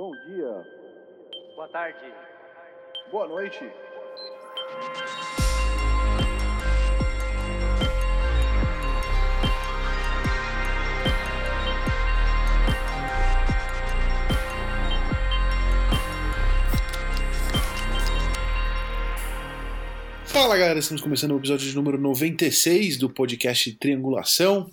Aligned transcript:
Bom 0.00 0.12
dia. 0.12 0.66
Boa 1.54 1.68
tarde. 1.68 1.98
Boa 3.10 3.28
noite. 3.28 3.58
Fala 20.24 20.56
galera, 20.56 20.78
estamos 20.78 21.02
começando 21.02 21.32
o 21.32 21.36
episódio 21.36 21.68
de 21.68 21.76
número 21.76 21.98
96 21.98 22.96
do 22.96 23.10
podcast 23.10 23.70
Triangulação. 23.74 24.70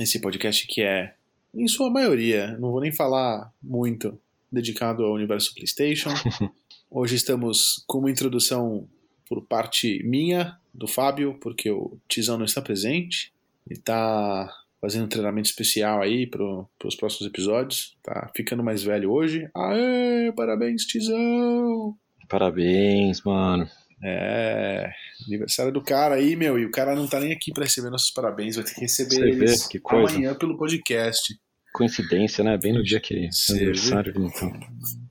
Esse 0.00 0.20
podcast 0.20 0.66
que 0.66 0.82
é, 0.82 1.14
em 1.54 1.68
sua 1.68 1.88
maioria, 1.88 2.58
não 2.58 2.72
vou 2.72 2.80
nem 2.80 2.90
falar 2.90 3.52
muito, 3.62 4.18
dedicado 4.54 5.04
ao 5.04 5.12
universo 5.12 5.54
PlayStation. 5.54 6.10
Hoje 6.90 7.16
estamos 7.16 7.84
com 7.86 7.98
uma 7.98 8.10
introdução 8.10 8.88
por 9.28 9.42
parte 9.42 10.02
minha, 10.04 10.56
do 10.72 10.86
Fábio, 10.86 11.38
porque 11.40 11.70
o 11.70 11.98
Tizão 12.08 12.38
não 12.38 12.44
está 12.44 12.62
presente. 12.62 13.32
Ele 13.68 13.78
está 13.78 14.48
fazendo 14.80 15.06
um 15.06 15.08
treinamento 15.08 15.48
especial 15.48 16.02
aí 16.02 16.26
para 16.26 16.44
os 16.84 16.94
próximos 16.94 17.26
episódios. 17.26 17.96
Tá 18.02 18.30
ficando 18.36 18.62
mais 18.62 18.82
velho 18.82 19.10
hoje. 19.10 19.48
Aê, 19.54 20.32
parabéns, 20.32 20.84
Tizão! 20.84 21.96
Parabéns, 22.28 23.22
mano. 23.22 23.68
É, 24.02 24.92
aniversário 25.26 25.72
do 25.72 25.82
cara 25.82 26.16
aí, 26.16 26.36
meu, 26.36 26.58
e 26.58 26.66
o 26.66 26.70
cara 26.70 26.94
não 26.94 27.08
tá 27.08 27.18
nem 27.18 27.32
aqui 27.32 27.52
para 27.52 27.64
receber 27.64 27.88
nossos 27.88 28.10
parabéns, 28.10 28.56
vai 28.56 28.64
ter 28.64 28.74
que 28.74 28.82
receber 28.82 29.14
Você 29.14 29.20
vê, 29.20 29.30
eles 29.30 29.66
que 29.66 29.78
coisa. 29.78 30.14
amanhã 30.14 30.34
pelo 30.34 30.58
podcast. 30.58 31.34
Coincidência, 31.74 32.44
né? 32.44 32.56
Bem 32.56 32.72
no 32.72 32.84
dia 32.84 33.00
que 33.00 33.26
é 33.26 33.28
aniversário. 33.50 34.14
Então. 34.16 34.52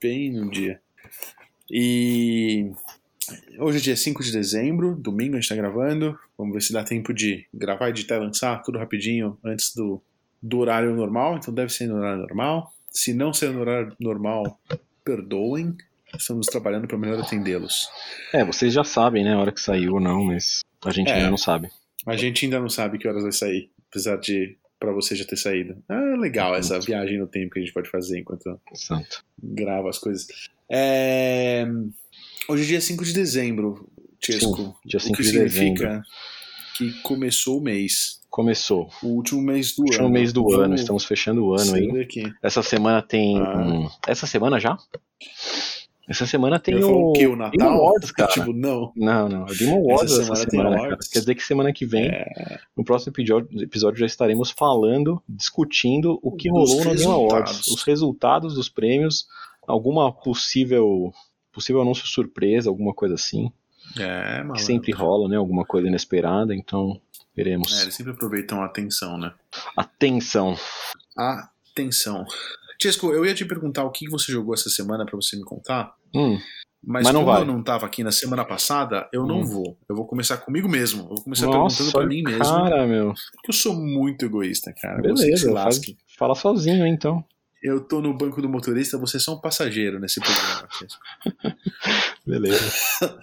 bem 0.00 0.32
no 0.32 0.50
dia. 0.50 0.80
E 1.70 2.70
hoje 3.58 3.76
é 3.76 3.80
dia 3.82 3.96
5 3.96 4.22
de 4.22 4.32
dezembro, 4.32 4.94
domingo 4.96 5.36
a 5.36 5.40
gente 5.40 5.48
tá 5.50 5.54
gravando. 5.54 6.18
Vamos 6.38 6.54
ver 6.54 6.62
se 6.62 6.72
dá 6.72 6.82
tempo 6.82 7.12
de 7.12 7.46
gravar, 7.52 7.90
editar 7.90 8.18
lançar 8.18 8.62
tudo 8.62 8.78
rapidinho 8.78 9.38
antes 9.44 9.74
do, 9.74 10.02
do 10.42 10.56
horário 10.58 10.96
normal. 10.96 11.36
Então 11.36 11.52
deve 11.52 11.70
ser 11.70 11.86
no 11.86 11.96
horário 11.96 12.20
normal. 12.22 12.72
Se 12.90 13.12
não 13.12 13.30
ser 13.34 13.50
no 13.50 13.60
horário 13.60 13.94
normal, 14.00 14.58
perdoem. 15.04 15.76
Estamos 16.18 16.46
trabalhando 16.46 16.88
para 16.88 16.96
melhor 16.96 17.20
atendê-los. 17.20 17.90
É, 18.32 18.42
vocês 18.42 18.72
já 18.72 18.84
sabem, 18.84 19.22
né? 19.22 19.34
A 19.34 19.38
hora 19.38 19.52
que 19.52 19.60
saiu 19.60 19.94
ou 19.94 20.00
não, 20.00 20.24
mas 20.24 20.60
a 20.82 20.90
gente 20.90 21.10
É. 21.10 21.16
ainda 21.16 21.28
não 21.28 21.36
sabe. 21.36 21.68
A 22.06 22.16
gente 22.16 22.46
ainda 22.46 22.58
não 22.58 22.70
sabe 22.70 22.96
que 22.96 23.06
horas 23.06 23.22
vai 23.22 23.32
sair, 23.32 23.68
apesar 23.90 24.16
de 24.16 24.56
para 24.78 24.92
você 24.92 25.16
já 25.16 25.24
ter 25.24 25.36
saído. 25.36 25.82
Ah, 25.88 26.03
legal 26.24 26.54
essa 26.54 26.80
viagem 26.80 27.18
no 27.18 27.26
tempo 27.26 27.52
que 27.52 27.58
a 27.60 27.62
gente 27.62 27.72
pode 27.74 27.88
fazer 27.90 28.18
enquanto 28.18 28.58
Santo. 28.74 29.24
grava 29.42 29.88
as 29.90 29.98
coisas. 29.98 30.26
É, 30.70 31.66
Hoje 32.48 32.64
é 32.64 32.66
dia 32.66 32.80
5 32.80 33.04
de 33.04 33.12
dezembro. 33.12 33.88
Sim, 34.20 34.38
dia 34.84 34.98
o 34.98 35.00
5 35.00 35.16
que 35.16 35.22
de 35.22 35.28
significa 35.28 36.02
que 36.76 36.92
começou 37.02 37.58
o 37.58 37.62
mês. 37.62 38.22
Começou. 38.30 38.90
O 39.02 39.08
último 39.08 39.40
mês 39.40 39.76
do 39.76 39.82
Último 39.82 40.06
ano. 40.06 40.12
mês 40.12 40.32
do 40.32 40.50
ano, 40.52 40.62
Vamos 40.62 40.80
estamos 40.80 41.04
fechando 41.04 41.44
o 41.44 41.54
ano 41.54 41.74
aí. 41.74 41.92
daqui. 41.92 42.22
Essa 42.42 42.62
semana 42.62 43.00
tem. 43.00 43.38
Ah. 43.38 43.58
hum, 43.58 43.88
Essa 44.08 44.26
semana 44.26 44.58
já? 44.58 44.76
Essa 46.08 46.26
semana 46.26 46.58
tem 46.58 46.74
Eu 46.78 46.90
o. 47.08 47.12
falar 47.14 47.26
o 47.26 47.36
Natal? 47.36 47.68
Awards, 47.68 48.10
cara. 48.12 48.30
Tipo, 48.30 48.52
não. 48.52 48.92
Não, 48.94 49.28
não. 49.28 49.46
É 49.48 49.54
Game 49.54 49.72
Awards 49.72 50.12
Essa 50.12 50.22
essa 50.22 50.34
semana 50.36 50.50
semana, 50.50 50.76
tem 50.76 50.88
cara. 50.90 50.98
Quer 51.12 51.18
dizer 51.20 51.34
que 51.34 51.42
semana 51.42 51.72
que 51.72 51.86
vem, 51.86 52.04
É, 52.06 52.58
no 52.76 52.84
próximo 52.84 53.12
episódio, 53.58 53.98
já 53.98 54.06
estaremos 54.06 54.50
falando, 54.50 55.22
discutindo 55.28 56.18
o 56.22 56.30
que 56.32 56.50
Os 56.50 56.54
rolou 56.70 56.76
Game 56.84 56.90
resultados. 56.90 57.32
Awards. 57.32 57.66
Os 57.68 57.82
resultados 57.84 58.54
dos 58.54 58.68
prêmios, 58.68 59.26
alguma 59.66 60.12
possível. 60.12 61.12
Possível 61.52 61.80
anúncio 61.82 62.06
surpresa, 62.06 62.68
alguma 62.68 62.92
coisa 62.92 63.14
assim. 63.14 63.50
é 63.96 64.38
Que 64.38 64.42
malandro. 64.42 64.58
sempre 64.58 64.92
rola, 64.92 65.28
né? 65.28 65.36
Alguma 65.36 65.64
coisa 65.64 65.86
inesperada, 65.86 66.54
então 66.54 67.00
veremos. 67.34 67.78
É, 67.78 67.82
eles 67.82 67.94
sempre 67.94 68.12
aproveitam 68.12 68.60
a 68.60 68.66
atenção, 68.66 69.16
né? 69.16 69.32
Atenção. 69.76 70.56
Atenção. 71.16 72.26
Chesco, 72.80 73.12
eu 73.12 73.24
ia 73.24 73.34
te 73.34 73.44
perguntar 73.44 73.84
o 73.84 73.90
que 73.90 74.08
você 74.08 74.30
jogou 74.32 74.54
essa 74.54 74.68
semana 74.70 75.04
pra 75.06 75.16
você 75.16 75.36
me 75.36 75.44
contar. 75.44 75.94
Hum, 76.14 76.38
Mas, 76.86 77.04
Mas 77.04 77.14
não 77.14 77.20
como 77.22 77.32
vai. 77.32 77.40
eu 77.40 77.46
não 77.46 77.62
tava 77.62 77.86
aqui 77.86 78.04
na 78.04 78.12
semana 78.12 78.44
passada, 78.44 79.08
eu 79.10 79.24
não 79.26 79.40
Hum. 79.40 79.46
vou. 79.46 79.78
Eu 79.88 79.96
vou 79.96 80.06
começar 80.06 80.36
comigo 80.36 80.68
mesmo. 80.68 81.04
Eu 81.04 81.08
vou 81.08 81.22
começar 81.24 81.46
nossa, 81.46 81.78
perguntando 81.78 81.92
pra 81.98 82.06
mim 82.06 82.22
mesmo. 82.22 82.44
cara, 82.44 82.86
meu. 82.86 83.14
Porque 83.32 83.48
eu 83.50 83.54
sou 83.54 83.74
muito 83.74 84.26
egoísta, 84.26 84.70
cara. 84.78 85.00
Beleza, 85.00 85.44
faz, 85.50 85.54
lasque. 85.54 85.96
fala 86.18 86.34
sozinho, 86.34 86.86
então. 86.86 87.24
Eu 87.62 87.80
tô 87.80 88.02
no 88.02 88.12
banco 88.12 88.42
do 88.42 88.48
motorista, 88.50 88.98
você 88.98 89.16
é 89.16 89.20
só 89.20 89.32
um 89.34 89.40
passageiro 89.40 89.98
nesse 89.98 90.20
programa. 90.20 90.68
Beleza. 92.26 92.70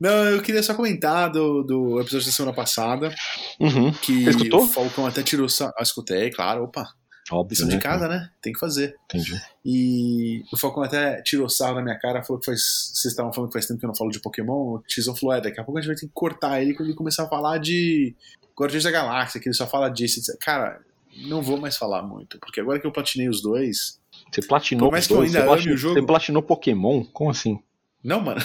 não, 0.00 0.10
eu 0.26 0.40
queria 0.42 0.62
só 0.62 0.74
comentar 0.74 1.30
do, 1.32 1.62
do 1.64 2.00
episódio 2.00 2.26
da 2.26 2.32
semana 2.32 2.54
passada. 2.54 3.12
Uhum. 3.58 3.92
Que 3.92 4.24
Você 4.24 4.30
escutou? 4.30 4.62
o 4.64 4.68
Falcão 4.68 5.06
até 5.06 5.22
tirou. 5.22 5.46
Ah, 5.76 5.82
escutei, 5.82 6.30
claro, 6.30 6.64
opa. 6.64 6.86
Óbvio, 7.30 7.52
Lição 7.54 7.66
né? 7.68 7.74
de 7.76 7.80
casa, 7.82 8.06
né? 8.08 8.30
Tem 8.42 8.52
que 8.52 8.58
fazer. 8.58 8.94
Entendi. 9.06 9.40
E 9.64 10.42
o 10.52 10.56
Falcão 10.58 10.82
até 10.82 11.22
tirou 11.22 11.48
sarro 11.48 11.76
na 11.76 11.82
minha 11.82 11.98
cara, 11.98 12.22
falou 12.22 12.38
que 12.38 12.46
faz. 12.46 12.60
Vocês 12.92 13.12
estavam 13.12 13.32
falando 13.32 13.48
que 13.50 13.54
faz 13.54 13.66
tempo 13.66 13.80
que 13.80 13.86
eu 13.86 13.88
não 13.88 13.94
falo 13.94 14.10
de 14.10 14.20
Pokémon. 14.20 14.74
O 14.74 14.82
Tizão 14.86 15.16
falou: 15.16 15.34
é, 15.34 15.40
daqui 15.40 15.58
a 15.58 15.64
pouco 15.64 15.78
a 15.78 15.80
gente 15.80 15.88
vai 15.88 15.96
ter 15.96 16.06
que 16.06 16.12
cortar 16.12 16.60
ele 16.60 16.74
quando 16.74 16.88
ele 16.88 16.96
começar 16.96 17.24
a 17.24 17.28
falar 17.28 17.58
de 17.58 18.14
Guardiões 18.58 18.84
da 18.84 18.90
Galáxia, 18.90 19.40
que 19.40 19.48
ele 19.48 19.54
só 19.54 19.66
fala 19.66 19.88
disso. 19.88 20.20
etc. 20.20 20.36
Cara, 20.38 20.80
não 21.26 21.40
vou 21.40 21.56
mais 21.58 21.76
falar 21.76 22.02
muito, 22.02 22.38
porque 22.38 22.60
agora 22.60 22.78
que 22.78 22.86
eu 22.86 22.92
platinei 22.92 23.28
os 23.28 23.40
dois. 23.40 23.98
Você 24.30 24.42
platinou 24.42 24.92
os 24.92 25.06
que 25.06 25.12
eu 25.12 25.16
dois? 25.16 25.28
ainda 25.34 25.40
você, 25.40 25.46
platinou, 25.46 25.74
o 25.74 25.78
jogo. 25.78 25.94
você 25.94 26.06
platinou 26.06 26.42
Pokémon? 26.42 27.04
Como 27.04 27.30
assim? 27.30 27.58
Não, 28.02 28.20
mano. 28.20 28.40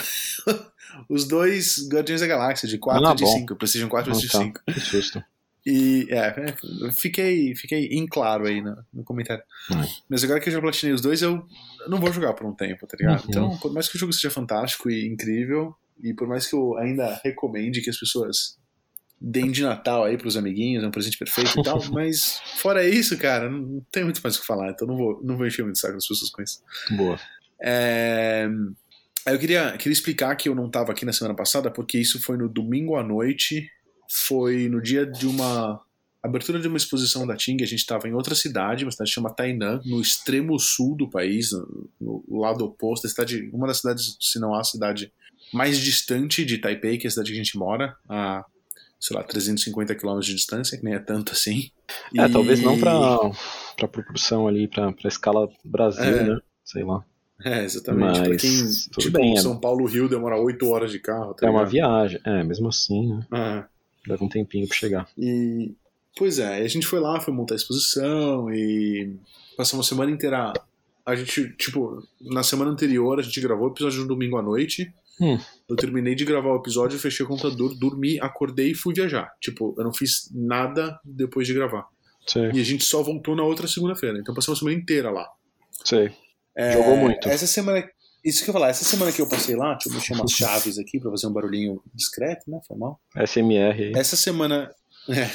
os 1.08 1.26
dois 1.28 1.86
Guardiões 1.92 2.20
da 2.22 2.26
Galáxia, 2.26 2.66
de 2.68 2.78
4 2.78 3.06
Ah, 3.06 3.12
e 3.12 3.16
de 3.16 3.24
bom. 3.24 3.30
5. 3.30 3.56
PlayStation 3.56 3.88
4 3.88 4.08
e 4.08 4.10
Ah, 4.10 4.14
PlayStation 4.16 4.52
tá. 4.52 4.62
5. 4.72 4.72
Que 4.72 4.80
susto. 4.80 5.24
E, 5.66 6.06
é, 6.10 6.54
eu 6.80 6.92
fiquei, 6.92 7.54
fiquei 7.54 7.86
em 7.86 8.06
claro 8.06 8.46
aí 8.46 8.62
no, 8.62 8.76
no 8.92 9.04
comentário. 9.04 9.42
Hum. 9.70 9.84
Mas 10.08 10.24
agora 10.24 10.40
que 10.40 10.48
eu 10.48 10.52
já 10.52 10.60
platinei 10.60 10.94
os 10.94 11.02
dois, 11.02 11.20
eu 11.20 11.46
não 11.86 11.98
vou 11.98 12.12
jogar 12.12 12.32
por 12.32 12.46
um 12.46 12.54
tempo, 12.54 12.86
tá 12.86 12.96
ligado? 12.98 13.22
Uhum. 13.24 13.26
Então, 13.28 13.58
por 13.58 13.72
mais 13.72 13.88
que 13.88 13.96
o 13.96 13.98
jogo 13.98 14.12
seja 14.12 14.30
fantástico 14.30 14.90
e 14.90 15.06
incrível, 15.06 15.74
e 16.02 16.14
por 16.14 16.26
mais 16.26 16.46
que 16.46 16.54
eu 16.54 16.76
ainda 16.78 17.20
recomende 17.22 17.82
que 17.82 17.90
as 17.90 17.98
pessoas 17.98 18.58
deem 19.20 19.50
de 19.50 19.62
Natal 19.62 20.04
aí 20.04 20.16
pros 20.16 20.36
amiguinhos, 20.36 20.82
é 20.82 20.86
um 20.86 20.90
presente 20.90 21.18
perfeito 21.18 21.60
e 21.60 21.62
tal, 21.62 21.78
mas 21.92 22.40
fora 22.56 22.88
isso, 22.88 23.18
cara, 23.18 23.50
não 23.50 23.84
tem 23.92 24.02
muito 24.02 24.20
mais 24.22 24.36
o 24.36 24.40
que 24.40 24.46
falar, 24.46 24.70
então 24.70 24.88
não 24.88 24.96
vou, 24.96 25.20
não 25.22 25.36
vou 25.36 25.46
encher 25.46 25.62
muito 25.62 25.76
o 25.76 25.78
saco 25.78 25.94
das 25.94 26.06
pessoas 26.06 26.30
com 26.30 26.42
isso. 26.42 26.62
Boa. 26.96 27.20
É, 27.62 28.48
Eu 29.26 29.38
queria, 29.38 29.72
queria 29.76 29.92
explicar 29.92 30.34
que 30.36 30.48
eu 30.48 30.54
não 30.54 30.66
estava 30.66 30.92
aqui 30.92 31.04
na 31.04 31.12
semana 31.12 31.34
passada, 31.34 31.70
porque 31.70 31.98
isso 31.98 32.20
foi 32.22 32.38
no 32.38 32.48
domingo 32.48 32.96
à 32.96 33.04
noite, 33.04 33.70
foi 34.12 34.68
no 34.68 34.82
dia 34.82 35.06
de 35.06 35.26
uma 35.26 35.80
abertura 36.22 36.58
de 36.60 36.68
uma 36.68 36.76
exposição 36.76 37.26
da 37.26 37.34
Ting, 37.36 37.56
a 37.62 37.66
gente 37.66 37.78
estava 37.78 38.06
em 38.08 38.12
outra 38.12 38.34
cidade, 38.34 38.84
uma 38.84 38.90
cidade 38.90 39.10
chamada 39.10 39.34
Tainan, 39.36 39.80
no 39.86 40.00
extremo 40.00 40.58
sul 40.58 40.94
do 40.96 41.08
país, 41.08 41.50
no, 41.98 42.22
no 42.28 42.40
lado 42.40 42.64
oposto, 42.64 43.06
a 43.06 43.10
cidade, 43.10 43.48
uma 43.52 43.66
das 43.66 43.78
cidades, 43.78 44.16
se 44.20 44.38
não 44.38 44.54
a 44.54 44.62
cidade 44.62 45.10
mais 45.52 45.78
distante 45.78 46.44
de 46.44 46.58
Taipei, 46.58 46.98
que 46.98 47.06
é 47.06 47.08
a 47.08 47.10
cidade 47.10 47.30
que 47.30 47.38
a 47.40 47.42
gente 47.42 47.56
mora, 47.56 47.96
a, 48.08 48.44
sei 49.00 49.16
lá, 49.16 49.22
350 49.22 49.94
quilômetros 49.94 50.26
de 50.26 50.34
distância, 50.34 50.76
que 50.76 50.84
nem 50.84 50.94
é 50.94 50.98
tanto 50.98 51.32
assim. 51.32 51.70
É, 52.16 52.26
E- 52.26 52.28
talvez 52.30 52.60
não 52.60 52.78
pra, 52.78 52.94
pra 53.76 53.88
proporção 53.88 54.46
ali, 54.46 54.68
pra, 54.68 54.92
pra 54.92 55.08
escala 55.08 55.48
Brasil, 55.64 56.02
É. 56.04 56.24
né? 56.34 56.38
Sei 56.64 56.84
lá. 56.84 57.02
É, 57.42 57.64
exatamente. 57.64 58.20
Pra 58.20 58.28
Mas, 58.28 58.42
quem, 58.42 58.64
tudo 58.92 59.02
tipo, 59.04 59.16
bem, 59.18 59.32
é- 59.38 59.40
São 59.40 59.58
Paulo-Rio 59.58 60.06
demora 60.08 60.36
8 60.38 60.68
horas 60.68 60.92
de 60.92 60.98
carro. 60.98 61.32
tá 61.32 61.46
É 61.46 61.50
uma 61.50 61.60
ligado? 61.60 61.70
viagem. 61.72 62.20
É, 62.26 62.44
mesmo 62.44 62.68
assim, 62.68 63.08
né? 63.08 63.26
Ah, 63.32 63.66
Leva 64.06 64.24
um 64.24 64.28
tempinho 64.28 64.66
pra 64.66 64.76
chegar. 64.76 65.08
E, 65.18 65.72
pois 66.16 66.38
é, 66.38 66.58
a 66.58 66.68
gente 66.68 66.86
foi 66.86 67.00
lá, 67.00 67.20
foi 67.20 67.32
montar 67.34 67.54
a 67.54 67.56
exposição 67.56 68.52
e 68.52 69.14
passamos 69.56 69.86
a 69.86 69.88
semana 69.88 70.10
inteira. 70.10 70.52
A 71.04 71.14
gente, 71.14 71.50
tipo, 71.56 72.02
na 72.20 72.42
semana 72.42 72.70
anterior 72.70 73.18
a 73.18 73.22
gente 73.22 73.40
gravou 73.40 73.68
o 73.68 73.72
episódio 73.72 74.02
no 74.02 74.08
domingo 74.08 74.36
à 74.36 74.42
noite. 74.42 74.92
Hum. 75.20 75.38
Eu 75.68 75.76
terminei 75.76 76.14
de 76.14 76.24
gravar 76.24 76.50
o 76.52 76.56
episódio, 76.56 76.98
fechei 76.98 77.24
o 77.24 77.28
computador, 77.28 77.74
dormi, 77.74 78.18
acordei 78.20 78.70
e 78.70 78.74
fui 78.74 78.94
viajar. 78.94 79.30
Tipo, 79.40 79.74
eu 79.76 79.84
não 79.84 79.92
fiz 79.92 80.30
nada 80.32 80.98
depois 81.04 81.46
de 81.46 81.52
gravar. 81.52 81.86
Sei, 82.26 82.50
E 82.52 82.60
a 82.60 82.64
gente 82.64 82.84
só 82.84 83.02
voltou 83.02 83.34
na 83.36 83.42
outra 83.42 83.66
segunda-feira. 83.66 84.18
Então 84.18 84.34
passamos 84.34 84.58
a 84.58 84.60
semana 84.60 84.78
inteira 84.78 85.10
lá. 85.10 85.28
sei. 85.84 86.10
É, 86.54 86.72
Jogou 86.72 86.96
muito. 86.96 87.28
Essa 87.28 87.46
semana. 87.46 87.88
Isso 88.24 88.44
que 88.44 88.50
eu 88.50 88.52
ia 88.52 88.58
falar, 88.58 88.68
essa 88.68 88.84
semana 88.84 89.12
que 89.12 89.20
eu 89.20 89.28
passei 89.28 89.56
lá, 89.56 89.72
deixa 89.72 89.88
eu 89.88 89.94
mexer 89.94 90.12
umas 90.14 90.30
chaves 90.30 90.78
aqui 90.78 91.00
pra 91.00 91.10
fazer 91.10 91.26
um 91.26 91.32
barulhinho 91.32 91.82
discreto, 91.94 92.50
né? 92.50 92.60
Foi 92.66 92.76
mal. 92.76 93.00
SMR 93.16 93.82
aí. 93.82 93.92
Essa 93.94 94.16
semana. 94.16 94.70
é, 95.08 95.30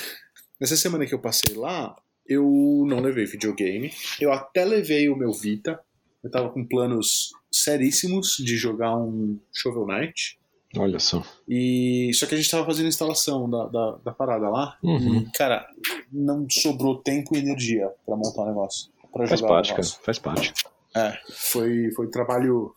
essa 0.59 0.77
semana 0.77 1.05
que 1.05 1.13
eu 1.13 1.19
passei 1.19 1.55
lá, 1.55 1.95
eu 2.27 2.83
não 2.87 2.99
levei 2.99 3.25
videogame. 3.25 3.91
Eu 4.19 4.31
até 4.31 4.63
levei 4.65 5.09
o 5.09 5.15
meu 5.15 5.31
Vita. 5.31 5.79
Eu 6.23 6.31
tava 6.31 6.49
com 6.49 6.65
planos 6.65 7.31
seríssimos 7.51 8.35
de 8.39 8.57
jogar 8.57 8.97
um 8.97 9.39
Shovel 9.53 9.85
Knight. 9.85 10.39
Olha 10.77 10.99
só. 10.99 11.23
E 11.47 12.11
só 12.13 12.25
que 12.25 12.33
a 12.33 12.37
gente 12.37 12.49
tava 12.49 12.65
fazendo 12.65 12.85
a 12.85 12.89
instalação 12.89 13.49
da, 13.49 13.67
da, 13.67 13.91
da 14.03 14.11
parada 14.11 14.49
lá. 14.49 14.77
Uhum. 14.83 15.17
E, 15.17 15.31
cara, 15.31 15.65
não 16.11 16.47
sobrou 16.49 16.97
tempo 16.97 17.35
e 17.35 17.39
energia 17.39 17.89
pra 18.05 18.15
montar 18.15 18.41
o 18.41 18.47
negócio. 18.47 18.89
Pra 19.13 19.27
Faz 19.27 19.39
jogar 19.39 19.51
o 19.51 19.55
parte, 19.55 19.69
cara. 19.69 19.81
negócio. 19.81 19.99
Faz 20.03 20.19
parte. 20.19 20.53
É, 20.95 21.17
foi, 21.31 21.91
foi 21.91 22.07
trabalho 22.07 22.73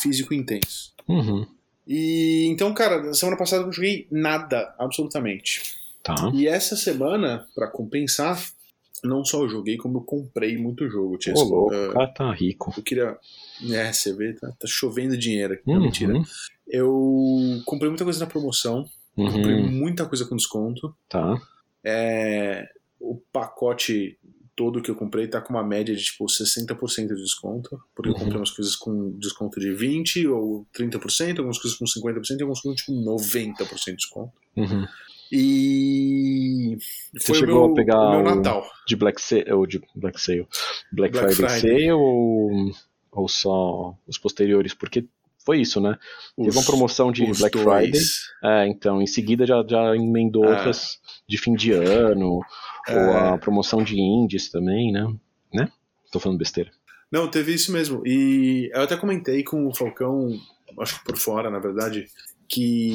físico 0.00 0.34
intenso. 0.34 0.92
Uhum. 1.08 1.46
E 1.86 2.46
então, 2.48 2.72
cara, 2.74 3.12
semana 3.14 3.36
passada 3.36 3.62
eu 3.62 3.66
não 3.66 3.72
joguei 3.72 4.06
nada, 4.10 4.74
absolutamente. 4.78 5.62
Tá. 6.02 6.14
E 6.34 6.46
essa 6.46 6.76
semana, 6.76 7.46
pra 7.54 7.68
compensar, 7.68 8.40
não 9.04 9.24
só 9.24 9.42
eu 9.42 9.48
joguei, 9.48 9.76
como 9.76 9.98
eu 9.98 10.02
comprei 10.02 10.56
muito 10.58 10.88
jogo. 10.88 11.18
Tinha 11.18 11.34
Ô, 11.34 11.42
louco, 11.42 11.74
uh, 11.74 11.90
o 11.90 11.92
cara 11.92 12.06
tá 12.08 12.32
rico. 12.32 12.72
eu 12.76 12.82
queria. 12.82 13.16
É, 13.72 13.92
você 13.92 14.14
vê, 14.14 14.32
tá, 14.34 14.48
tá 14.48 14.66
chovendo 14.66 15.16
dinheiro 15.16 15.54
aqui. 15.54 15.62
Não, 15.66 15.74
Uhum. 15.76 15.80
mentira. 15.82 16.14
Eu 16.68 17.60
comprei 17.66 17.88
muita 17.88 18.04
coisa 18.04 18.20
na 18.20 18.26
promoção, 18.26 18.88
comprei 19.16 19.56
Uhum. 19.56 19.70
muita 19.70 20.06
coisa 20.06 20.24
com 20.24 20.36
desconto. 20.36 20.94
Tá. 21.08 21.40
É, 21.84 22.68
o 23.00 23.16
pacote 23.32 24.18
todo 24.60 24.82
que 24.82 24.90
eu 24.90 24.94
comprei 24.94 25.26
tá 25.26 25.40
com 25.40 25.54
uma 25.54 25.64
média 25.64 25.96
de 25.96 26.02
tipo 26.04 26.26
60% 26.26 27.08
de 27.14 27.22
desconto, 27.22 27.80
porque 27.94 28.10
eu 28.10 28.12
Uhum. 28.12 28.18
comprei 28.20 28.36
umas 28.38 28.50
coisas 28.50 28.76
com 28.76 29.10
desconto 29.18 29.58
de 29.58 29.72
20 29.72 30.26
ou 30.26 30.66
30%, 30.76 31.38
algumas 31.38 31.58
coisas 31.58 31.78
com 31.78 31.86
50% 31.86 32.38
e 32.38 32.42
algumas 32.42 32.60
coisas 32.60 32.82
com 32.82 32.92
tipo 32.92 32.92
90% 33.10 33.84
de 33.86 33.96
desconto. 33.96 34.32
Uhum. 34.54 34.86
E 35.32 36.76
Você 37.16 37.34
chegou 37.34 37.62
meu, 37.64 37.72
a 37.72 37.74
pegar 37.74 38.18
o- 38.18 38.22
Natal. 38.22 38.66
De 38.86 38.96
Black 38.96 39.20
Sale, 39.22 39.50
ou 39.50 39.66
de 39.66 39.80
Black 39.94 40.20
Sale, 40.20 40.46
Black, 40.92 41.12
Black 41.18 41.34
Friday, 41.34 41.58
Friday. 41.60 41.78
Sale 41.78 41.92
ou, 41.92 42.50
ou 43.12 43.28
só 43.28 43.94
os 44.06 44.18
posteriores? 44.18 44.74
Porque 44.74 45.06
foi 45.44 45.60
isso, 45.60 45.80
né? 45.80 45.96
Teve 46.36 46.50
uma 46.50 46.60
Os- 46.60 46.66
promoção 46.66 47.10
de 47.12 47.24
os 47.24 47.38
Black 47.38 47.58
dois. 47.62 47.64
Friday. 47.82 48.02
É, 48.44 48.66
então, 48.68 49.00
em 49.02 49.06
seguida 49.06 49.46
já, 49.46 49.64
já 49.68 49.94
emendou 49.96 50.44
Ah. 50.44 50.50
outras 50.56 50.98
de 51.28 51.38
fim 51.38 51.54
de 51.54 51.72
ano, 51.72 52.40
É. 52.88 52.94
ou 52.96 53.16
a 53.16 53.38
promoção 53.38 53.82
de 53.82 53.98
indies 54.00 54.50
também, 54.50 54.92
né? 54.92 55.06
Né? 55.52 55.68
Tô 56.12 56.18
falando 56.20 56.38
besteira. 56.38 56.70
Não, 57.10 57.28
teve 57.28 57.52
isso 57.54 57.72
mesmo. 57.72 58.02
E 58.06 58.70
eu 58.72 58.82
até 58.82 58.96
comentei 58.96 59.42
com 59.42 59.66
o 59.66 59.74
Falcão, 59.74 60.30
acho 60.80 60.98
que 60.98 61.04
por 61.04 61.16
fora, 61.16 61.50
na 61.50 61.58
verdade, 61.58 62.06
que. 62.48 62.92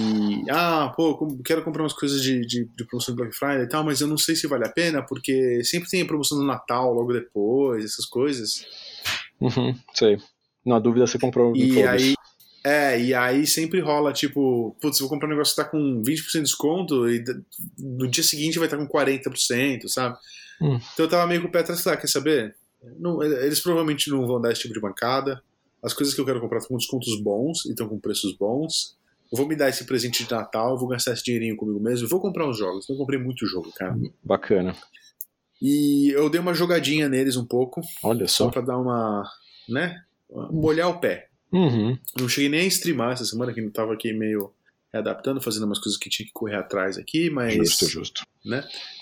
Ah, 0.49 0.93
pô, 0.95 1.17
quero 1.43 1.63
comprar 1.63 1.83
umas 1.83 1.93
coisas 1.93 2.21
de, 2.21 2.41
de, 2.45 2.65
de 2.65 2.85
promoção 2.85 3.13
de 3.15 3.21
Black 3.21 3.35
Friday 3.35 3.63
e 3.63 3.69
tal, 3.69 3.83
mas 3.83 3.99
eu 4.01 4.07
não 4.07 4.17
sei 4.17 4.35
se 4.35 4.47
vale 4.47 4.65
a 4.65 4.71
pena, 4.71 5.01
porque 5.05 5.63
sempre 5.63 5.89
tem 5.89 6.01
a 6.01 6.05
promoção 6.05 6.37
do 6.37 6.45
Natal 6.45 6.93
logo 6.93 7.11
depois, 7.13 7.83
essas 7.85 8.05
coisas. 8.05 8.65
Uhum, 9.41 9.75
sei. 9.93 10.17
Na 10.65 10.79
dúvida 10.79 11.05
você 11.05 11.19
comprou 11.19 11.55
E 11.55 11.83
aí. 11.83 12.15
É, 12.65 12.99
e 12.99 13.13
aí 13.13 13.45
sempre 13.45 13.79
rola, 13.79 14.11
tipo, 14.11 14.75
putz, 14.81 14.99
vou 14.99 15.07
comprar 15.07 15.27
um 15.27 15.29
negócio 15.29 15.55
que 15.55 15.61
tá 15.61 15.69
com 15.69 16.01
20% 16.01 16.31
de 16.31 16.41
desconto 16.41 17.07
e 17.07 17.23
no 17.77 18.07
dia 18.07 18.23
seguinte 18.23 18.57
vai 18.57 18.65
estar 18.65 18.75
com 18.75 18.87
40%, 18.87 19.87
sabe? 19.87 20.17
Hum. 20.59 20.79
Então 20.93 21.05
eu 21.05 21.07
tava 21.09 21.27
meio 21.27 21.43
com 21.43 21.47
o 21.47 21.51
pé 21.51 21.59
atrás, 21.59 21.85
lá, 21.85 21.95
quer 21.95 22.07
saber? 22.07 22.55
Não, 22.97 23.21
eles 23.21 23.59
provavelmente 23.59 24.09
não 24.09 24.25
vão 24.25 24.41
dar 24.41 24.51
esse 24.51 24.61
tipo 24.61 24.73
de 24.73 24.79
bancada. 24.79 25.43
As 25.83 25.93
coisas 25.93 26.15
que 26.15 26.19
eu 26.19 26.25
quero 26.25 26.41
comprar 26.41 26.57
estão 26.57 26.69
com 26.69 26.77
descontos 26.77 27.21
bons 27.21 27.65
e 27.65 27.69
estão 27.69 27.87
com 27.87 27.99
preços 27.99 28.35
bons. 28.35 28.97
Eu 29.31 29.37
vou 29.37 29.47
me 29.47 29.55
dar 29.55 29.69
esse 29.69 29.85
presente 29.85 30.23
de 30.25 30.31
Natal, 30.31 30.71
eu 30.71 30.77
vou 30.79 30.87
gastar 30.87 31.13
esse 31.13 31.23
dinheirinho 31.23 31.55
comigo 31.55 31.79
mesmo, 31.79 32.07
vou 32.07 32.19
comprar 32.19 32.49
uns 32.49 32.57
jogos. 32.57 32.85
Então 32.85 32.95
eu 32.95 32.99
comprei 32.99 33.19
muito 33.19 33.45
jogo, 33.45 33.71
cara. 33.75 33.95
Bacana. 34.23 34.75
E 35.61 36.09
eu 36.15 36.31
dei 36.31 36.41
uma 36.41 36.53
jogadinha 36.55 37.07
neles 37.07 37.35
um 37.35 37.45
pouco, 37.45 37.81
Olha 38.03 38.27
só 38.27 38.45
só. 38.45 38.49
pra 38.49 38.61
dar 38.61 38.77
uma, 38.79 39.23
né, 39.69 40.03
molhar 40.51 40.89
o 40.89 40.99
pé. 40.99 41.29
Uhum. 41.55 41.97
Não 42.19 42.27
cheguei 42.27 42.49
nem 42.49 42.61
a 42.61 42.65
streamar 42.65 43.13
essa 43.13 43.23
semana, 43.23 43.53
que 43.53 43.61
eu 43.61 43.71
tava 43.71 43.93
aqui 43.93 44.11
meio 44.11 44.51
adaptando, 44.91 45.41
fazendo 45.41 45.65
umas 45.65 45.79
coisas 45.79 45.97
que 45.97 46.09
tinha 46.09 46.25
que 46.25 46.33
correr 46.33 46.55
atrás 46.55 46.97
aqui, 46.97 47.29
mas, 47.29 47.53
Justo, 47.55 47.87
justo. 47.87 48.21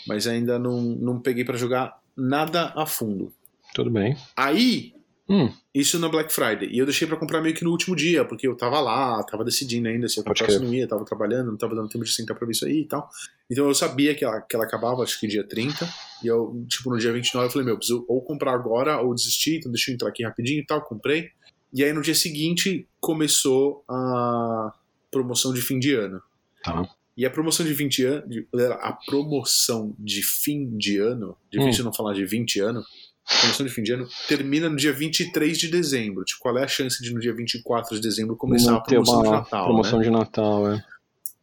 mas 0.08 0.28
ainda 0.28 0.60
não, 0.60 0.82
não 0.82 1.20
peguei 1.20 1.44
pra 1.44 1.58
jogar 1.58 2.00
nada 2.16 2.72
a 2.76 2.86
fundo. 2.86 3.34
Tudo 3.74 3.90
bem. 3.90 4.16
Aí, 4.36 4.94
Hum, 5.28 5.50
isso 5.74 5.98
na 6.00 6.10
Black 6.10 6.34
Friday, 6.34 6.68
e 6.70 6.78
eu 6.78 6.86
deixei 6.86 7.08
pra 7.08 7.16
comprar 7.16 7.42
meio 7.42 7.56
que 7.56 7.64
no 7.64 7.72
último 7.72 7.96
dia, 7.96 8.26
porque 8.26 8.46
eu 8.46 8.58
tava 8.58 8.82
lá, 8.82 9.24
tava 9.24 9.46
decidindo 9.46 9.88
ainda 9.88 10.10
se 10.10 10.20
eu 10.20 10.24
comprava 10.24 10.52
ou 10.52 10.60
se 10.60 10.64
não 10.64 10.74
ia, 10.74 10.86
tava 10.86 11.06
trabalhando, 11.06 11.50
não 11.50 11.58
tava 11.58 11.74
dando 11.74 11.88
tempo 11.88 12.04
de 12.04 12.12
sentar 12.12 12.36
pra 12.36 12.46
ver 12.46 12.52
isso 12.52 12.66
aí 12.66 12.82
e 12.82 12.86
tal. 12.86 13.10
Então 13.50 13.66
eu 13.66 13.74
sabia 13.74 14.14
que 14.14 14.26
ela, 14.26 14.42
que 14.42 14.54
ela 14.54 14.66
acabava, 14.66 15.02
acho 15.02 15.18
que 15.18 15.26
dia 15.26 15.44
30, 15.48 15.88
e 16.22 16.28
eu, 16.28 16.66
tipo, 16.68 16.90
no 16.90 17.00
dia 17.00 17.14
29 17.14 17.48
eu 17.48 17.52
falei, 17.52 17.66
meu, 17.66 17.78
preciso 17.78 18.04
ou 18.08 18.22
comprar 18.22 18.54
agora 18.54 19.00
ou 19.00 19.16
desistir, 19.16 19.60
então 19.60 19.72
deixa 19.72 19.92
eu 19.92 19.96
entrar 19.96 20.10
aqui 20.10 20.24
rapidinho 20.24 20.60
e 20.60 20.66
tal, 20.66 20.82
comprei. 20.84 21.30
E 21.74 21.84
aí 21.84 21.92
no 21.92 22.02
dia 22.02 22.16
seguinte 22.16 22.88
começou 23.00 23.84
a 23.90 24.72
promoção 25.12 25.54
de 25.54 25.62
fim 25.62 25.80
de 25.80 25.94
ano. 25.94 26.22
tá. 26.64 26.88
E 27.16 27.28
a 27.28 27.30
promoção 27.30 27.64
de 27.64 27.74
20 27.74 28.04
anos, 28.06 28.26
a 28.82 28.92
promoção 29.06 29.94
de 30.00 30.24
fim 30.24 30.76
de 30.76 30.98
ano, 30.98 31.38
difícil 31.52 31.84
não 31.84 31.94
falar 31.94 32.14
de 32.16 32.26
20 32.26 32.60
anos, 32.60 32.84
a 33.30 33.40
promoção 33.40 33.66
de 33.68 33.72
fim 33.72 33.84
de 33.84 33.92
ano 33.94 34.08
termina 34.28 34.68
no 34.68 34.76
dia 34.76 34.92
23 34.92 35.56
de 35.58 35.68
dezembro. 35.68 36.24
Tipo, 36.24 36.42
qual 36.42 36.58
é 36.58 36.64
a 36.64 36.68
chance 36.68 37.02
de 37.04 37.14
no 37.14 37.20
dia 37.20 37.32
24 37.36 37.96
de 37.96 38.02
dezembro 38.02 38.36
começar 38.36 38.72
Não 38.72 38.78
a 38.80 38.82
promoção 38.82 39.22
de 39.22 39.30
Natal? 39.30 39.66
promoção 39.66 40.00
né? 40.00 40.06
de 40.06 40.10
Natal, 40.12 40.72
é. 40.72 40.84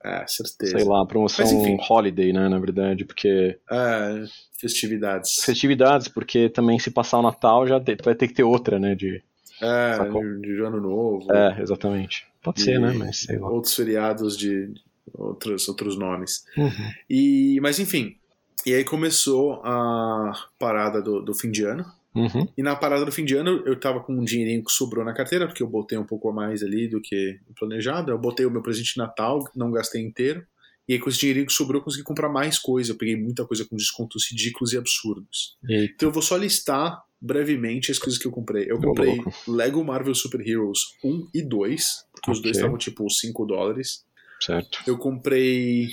É, 0.03 0.25
certeza. 0.27 0.79
Sei 0.79 0.85
lá, 0.88 1.06
promoção 1.06 1.44
Mas, 1.44 1.53
enfim. 1.55 1.77
holiday, 1.88 2.32
né, 2.32 2.49
na 2.49 2.59
verdade, 2.59 3.05
porque 3.05 3.56
É, 3.71 4.25
festividades. 4.59 5.37
festividades, 5.44 6.09
porque 6.09 6.49
também 6.49 6.79
se 6.81 6.91
passar 6.91 7.19
o 7.19 7.23
Natal 7.23 7.65
já 7.67 7.79
vai 8.03 8.15
ter 8.17 8.27
que 8.27 8.35
ter 8.35 8.43
outra, 8.43 8.79
né, 8.81 8.94
de... 8.97 9.23
É, 9.60 9.94
Sacou? 9.96 10.22
de, 10.40 10.60
ano 10.62 10.80
novo. 10.80 11.32
É, 11.32 11.60
exatamente. 11.60 12.26
Pode 12.42 12.62
ser, 12.62 12.80
né, 12.80 12.92
mas 12.92 13.18
sei 13.18 13.38
lá. 13.38 13.50
Outros 13.50 13.74
feriados 13.74 14.36
de 14.36 14.72
outros, 15.12 15.68
outros 15.68 15.96
nomes. 15.96 16.44
Uhum. 16.56 16.92
E, 17.08 17.58
mas 17.60 17.78
enfim. 17.78 18.16
E 18.64 18.74
aí 18.74 18.84
começou 18.84 19.60
a 19.64 20.32
parada 20.58 21.00
do, 21.02 21.20
do 21.20 21.34
fim 21.34 21.50
de 21.50 21.64
ano. 21.64 21.84
Uhum. 22.14 22.48
E 22.56 22.62
na 22.62 22.74
parada 22.74 23.04
do 23.04 23.12
fim 23.12 23.24
de 23.24 23.36
ano, 23.36 23.62
eu 23.64 23.78
tava 23.78 24.00
com 24.00 24.12
um 24.12 24.24
dinheirinho 24.24 24.64
que 24.64 24.72
sobrou 24.72 25.04
na 25.04 25.12
carteira, 25.12 25.46
porque 25.46 25.62
eu 25.62 25.68
botei 25.68 25.96
um 25.96 26.04
pouco 26.04 26.28
a 26.28 26.32
mais 26.32 26.62
ali 26.62 26.88
do 26.88 27.00
que 27.00 27.38
planejado. 27.58 28.10
Eu 28.10 28.18
botei 28.18 28.44
o 28.44 28.50
meu 28.50 28.62
presente 28.62 28.94
de 28.94 28.98
Natal, 28.98 29.48
não 29.54 29.70
gastei 29.70 30.02
inteiro. 30.02 30.44
E 30.88 30.94
aí, 30.94 30.98
com 30.98 31.08
esse 31.08 31.20
dinheirinho 31.20 31.46
que 31.46 31.52
sobrou, 31.52 31.80
eu 31.80 31.84
consegui 31.84 32.02
comprar 32.02 32.28
mais 32.28 32.58
coisa. 32.58 32.92
Eu 32.92 32.96
peguei 32.96 33.14
muita 33.14 33.44
coisa 33.46 33.64
com 33.64 33.76
descontos 33.76 34.28
ridículos 34.28 34.72
e 34.72 34.78
absurdos. 34.78 35.56
Eita, 35.68 35.94
Então 35.94 36.08
eu 36.08 36.12
vou 36.12 36.22
só 36.22 36.36
listar 36.36 37.00
brevemente 37.20 37.90
as 37.90 37.99
coisas 37.99 38.19
que 38.20 38.26
eu 38.26 38.32
comprei. 38.32 38.67
Eu 38.69 38.78
comprei. 38.81 39.20
Lego 39.46 39.84
Marvel 39.84 40.14
Super 40.14 40.40
Heroes 40.46 40.78
1 41.05 41.28
e 41.34 41.43
2, 41.43 42.05
que 42.22 42.31
os 42.31 42.40
dois 42.40 42.56
estavam 42.56 42.78
tipo 42.78 43.08
5 43.11 43.44
dólares. 43.46 44.05
certo. 44.40 44.78
Eu 44.87 44.96
comprei 44.96 45.88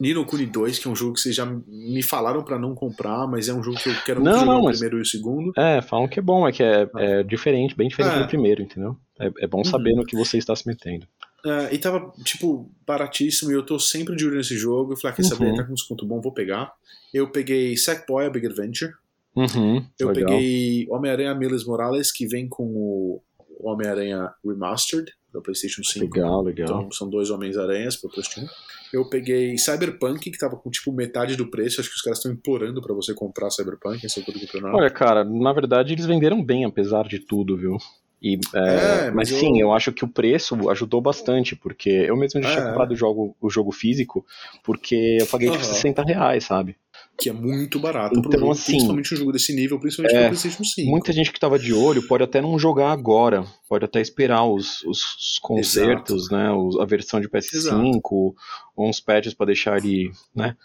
Nino 0.00 0.24
Kuni 0.24 0.46
2, 0.46 0.78
que 0.78 0.86
é 0.86 0.90
um 0.90 0.94
jogo 0.94 1.14
que 1.14 1.20
vocês 1.20 1.34
já 1.34 1.44
me 1.44 2.02
falaram 2.02 2.44
pra 2.44 2.56
não 2.58 2.72
comprar, 2.74 3.26
mas 3.26 3.48
é 3.48 3.52
um 3.54 3.62
jogo 3.62 3.76
que 3.80 3.88
eu 3.88 3.94
quero 4.06 4.22
Não, 4.22 4.32
jogar 4.32 4.46
não, 4.46 4.60
o 4.60 4.64
mas- 4.66 4.76
primeiro 4.78 4.98
e 4.98 5.02
o 5.02 5.04
segundo. 5.04 5.52
É, 5.56 5.82
falam 5.82 6.06
que 6.06 6.20
é 6.20 6.22
bom, 6.22 6.46
é 6.46 6.52
que 6.52 6.62
é, 6.62 6.88
é 6.96 7.22
diferente, 7.24 7.74
bem 7.74 7.88
diferente 7.88 8.14
É. 8.16 8.20
do 8.22 8.28
primeiro, 8.28 8.62
entendeu? 8.62 8.96
É, 9.18 9.30
é 9.40 9.46
bom 9.48 9.64
saber 9.64 9.94
no 9.96 10.06
que 10.06 10.14
você 10.14 10.38
está 10.38 10.54
se 10.54 10.64
metendo. 10.68 11.06
É, 11.44 11.74
e 11.74 11.78
tava, 11.78 12.12
tipo, 12.24 12.70
baratíssimo, 12.86 13.50
e 13.50 13.54
eu 13.54 13.64
tô 13.64 13.78
sempre 13.80 14.14
de 14.14 14.24
olho 14.26 14.36
nesse 14.36 14.56
jogo. 14.56 14.92
Eu 14.92 14.96
falei, 14.96 15.12
ah, 15.12 15.16
quer 15.16 15.22
saber, 15.24 15.46
Uhum. 15.50 15.56
tá 15.56 15.64
com 15.64 15.74
desconto 15.74 16.06
bom, 16.06 16.20
vou 16.20 16.32
pegar. 16.32 16.72
Eu 17.12 17.28
peguei 17.30 17.76
Sackboy, 17.76 18.26
a 18.26 18.30
Big 18.30 18.46
Adventure. 18.46 18.92
Uhum, 19.38 19.84
Eu 19.98 20.08
legal. 20.08 20.30
peguei 20.36 20.86
Homem-Aranha 20.90 21.34
Miles 21.34 21.64
Morales, 21.64 22.10
que 22.10 22.26
vem 22.26 22.48
com 22.48 22.64
o 22.64 23.22
Homem-Aranha 23.60 24.30
Remastered, 24.44 25.12
da 25.32 25.40
PlayStation 25.40 25.82
5. 25.84 26.04
Legal, 26.16 26.42
legal. 26.42 26.66
Então 26.80 26.92
são 26.92 27.08
dois 27.08 27.30
Homens-Aranhas 27.30 27.96
pro 27.96 28.10
PlayStation 28.10 28.46
1. 28.46 28.48
Eu 28.94 29.08
peguei 29.08 29.58
Cyberpunk, 29.58 30.30
que 30.30 30.38
tava 30.38 30.56
com 30.56 30.70
tipo 30.70 30.90
metade 30.92 31.36
do 31.36 31.50
preço. 31.50 31.80
Acho 31.80 31.90
que 31.90 31.96
os 31.96 32.00
caras 32.02 32.18
estão 32.18 32.32
implorando 32.32 32.80
pra 32.80 32.94
você 32.94 33.12
comprar 33.12 33.50
Cyberpunk, 33.50 34.04
esse 34.04 34.18
é 34.18 34.22
o 34.22 34.26
do 34.32 34.40
campeonato. 34.40 34.76
Olha, 34.76 34.90
cara, 34.90 35.24
na 35.24 35.52
verdade 35.52 35.92
eles 35.92 36.06
venderam 36.06 36.42
bem, 36.42 36.64
apesar 36.64 37.06
de 37.06 37.18
tudo, 37.18 37.56
viu? 37.56 37.76
E, 38.20 38.34
é, 38.54 38.58
É, 38.58 39.04
mas 39.10 39.14
mas 39.14 39.30
eu- 39.30 39.38
sim, 39.38 39.60
eu 39.60 39.72
acho 39.72 39.92
que 39.92 40.04
o 40.04 40.08
preço 40.08 40.68
ajudou 40.70 41.00
bastante, 41.00 41.54
porque 41.54 41.88
eu 41.90 42.16
mesmo 42.16 42.42
já 42.42 42.48
tinha 42.50 42.64
É. 42.64 42.68
comprado 42.68 42.90
o 42.92 42.96
jogo, 42.96 43.36
o 43.40 43.48
jogo 43.50 43.70
físico, 43.70 44.24
porque 44.64 45.18
eu 45.20 45.26
paguei 45.26 45.50
tipo 45.50 45.62
Aham. 45.62 45.72
60 45.74 46.02
reais, 46.02 46.44
sabe? 46.44 46.74
Que 47.20 47.28
é 47.30 47.32
muito 47.32 47.80
barato 47.80 48.16
Então, 48.16 48.30
jogo, 48.30 48.52
assim, 48.52 48.72
principalmente 48.72 49.12
um 49.12 49.16
jogo 49.16 49.32
desse 49.32 49.52
nível, 49.52 49.80
principalmente 49.80 50.14
é, 50.14 50.26
PlayStation 50.28 50.62
5. 50.62 50.88
Muita 50.88 51.12
gente 51.12 51.32
que 51.32 51.40
tava 51.40 51.58
de 51.58 51.72
olho 51.74 52.06
pode 52.06 52.22
até 52.22 52.40
não 52.40 52.56
jogar 52.58 52.92
agora, 52.92 53.44
pode 53.68 53.84
até 53.84 54.00
esperar 54.00 54.44
os, 54.44 54.82
os 54.84 55.38
concertos, 55.42 56.30
né? 56.30 56.50
os- 56.52 56.78
a 56.78 56.84
versão 56.84 57.20
de 57.20 57.28
PS5, 57.28 58.34
ou 58.76 58.88
uns 58.88 59.00
patches 59.00 59.34
pra 59.34 59.46
deixar 59.46 59.78
ele, 59.78 60.12
né? 60.34 60.56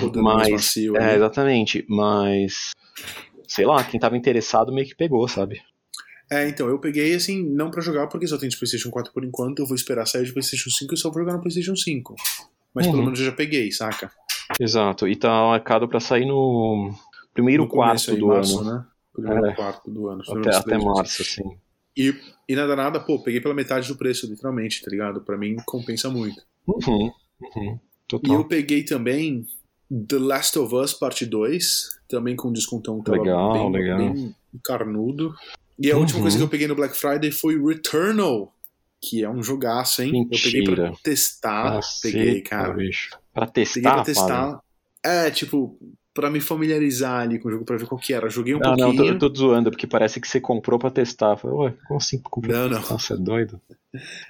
Rodando 0.00 0.22
mais 0.22 0.42
mas- 0.50 0.50
macio 0.52 0.96
É, 0.96 1.04
ali. 1.04 1.16
exatamente, 1.16 1.84
mas 1.88 2.70
sei 3.48 3.66
lá, 3.66 3.82
quem 3.82 3.98
tava 3.98 4.16
interessado 4.16 4.72
meio 4.72 4.86
que 4.86 4.94
pegou, 4.94 5.26
sabe? 5.26 5.60
É, 6.30 6.48
então, 6.48 6.68
eu 6.68 6.78
peguei 6.78 7.12
assim, 7.14 7.44
não 7.44 7.70
pra 7.72 7.82
jogar 7.82 8.06
porque 8.06 8.26
só 8.26 8.38
tem 8.38 8.48
de 8.48 8.56
PlayStation 8.56 8.88
4 8.90 9.12
por 9.12 9.24
enquanto, 9.24 9.58
eu 9.58 9.66
vou 9.66 9.74
esperar 9.74 10.06
sair 10.06 10.24
de 10.24 10.32
PlayStation 10.32 10.70
5 10.70 10.94
e 10.94 10.96
só 10.96 11.10
vou 11.10 11.20
jogar 11.20 11.34
no 11.34 11.40
PlayStation 11.40 11.74
5. 11.76 12.14
Mas 12.74 12.86
pelo 12.86 12.98
Uhum. 13.00 13.04
menos 13.06 13.18
eu 13.20 13.26
já 13.26 13.32
peguei, 13.32 13.70
saca? 13.70 14.10
Exato, 14.60 15.08
e 15.08 15.16
tá 15.16 15.28
marcado 15.28 15.88
pra 15.88 16.00
sair 16.00 16.24
no 16.26 16.92
primeiro 17.34 17.64
No 17.64 17.68
quarto 17.68 18.10
aí, 18.10 18.16
do 18.18 18.26
março, 18.28 18.60
ano, 18.60 18.72
né? 18.72 18.86
Primeiro 19.12 19.46
É. 19.46 19.54
quarto 19.54 19.90
do 19.90 20.08
ano. 20.08 20.22
até, 20.28 20.54
até 20.56 20.78
março, 20.78 21.22
assim. 21.22 21.56
E, 21.96 22.14
e 22.48 22.56
nada, 22.56 22.74
nada, 22.74 23.00
pô, 23.00 23.18
peguei 23.18 23.40
pela 23.40 23.54
metade 23.54 23.88
do 23.88 23.96
preço, 23.96 24.26
literalmente, 24.26 24.82
tá 24.82 24.90
ligado? 24.90 25.20
Pra 25.20 25.36
mim 25.36 25.56
compensa 25.66 26.08
muito. 26.08 26.42
Uhum, 26.66 27.10
uhum, 27.56 27.74
E 27.74 28.08
total. 28.08 28.34
eu 28.34 28.44
peguei 28.44 28.82
também 28.82 29.46
The 30.08 30.18
Last 30.18 30.58
of 30.58 30.74
Us 30.74 30.94
Parte 30.94 31.26
2, 31.26 32.00
também 32.08 32.34
com 32.34 32.50
descontão 32.52 32.98
que 32.98 33.10
tava 33.10 33.18
Legal, 33.22 33.52
bem, 33.52 33.72
legal. 33.72 33.98
bem 33.98 34.34
carnudo. 34.64 35.34
E 35.78 35.90
a 35.90 35.94
uhum. 35.94 36.00
última 36.00 36.20
coisa 36.22 36.36
que 36.36 36.42
eu 36.42 36.48
peguei 36.48 36.66
no 36.66 36.74
Black 36.76 36.96
Friday 36.96 37.30
foi 37.30 37.62
Returnal, 37.62 38.54
que 39.02 39.24
é 39.24 39.28
um 39.28 39.42
jogaço, 39.42 40.00
hein? 40.00 40.12
Mentira. 40.12 40.58
Eu 40.58 40.64
peguei 40.64 40.74
pra 40.76 40.92
testar. 41.02 41.74
Nossa, 41.74 42.00
peguei, 42.02 42.40
cara. 42.40 42.72
Bicho. 42.72 43.10
Pra 43.34 43.46
testar? 43.46 43.74
Peguei 43.74 43.92
pra 43.92 44.04
testar. 44.04 44.60
É, 45.04 45.28
tipo, 45.30 45.76
para 46.14 46.30
me 46.30 46.40
familiarizar 46.40 47.22
ali 47.22 47.40
com 47.40 47.48
o 47.48 47.50
jogo, 47.50 47.64
pra 47.64 47.76
ver 47.76 47.86
qual 47.86 48.00
que 48.00 48.14
era. 48.14 48.30
Joguei 48.30 48.54
um 48.54 48.60
não, 48.60 48.76
pouquinho. 48.76 48.94
Não, 48.94 49.06
eu 49.06 49.18
tô, 49.18 49.28
tô 49.28 49.40
zoando, 49.40 49.70
porque 49.70 49.88
parece 49.88 50.20
que 50.20 50.28
você 50.28 50.40
comprou 50.40 50.78
pra 50.78 50.90
testar. 50.90 51.36
Falei, 51.36 51.56
ué, 51.56 51.74
como 51.88 51.98
assim 51.98 52.18
comprou? 52.18 52.56
Não, 52.56 52.68
não. 52.68 52.80
Nossa, 52.80 53.14
é 53.14 53.16
doido? 53.16 53.60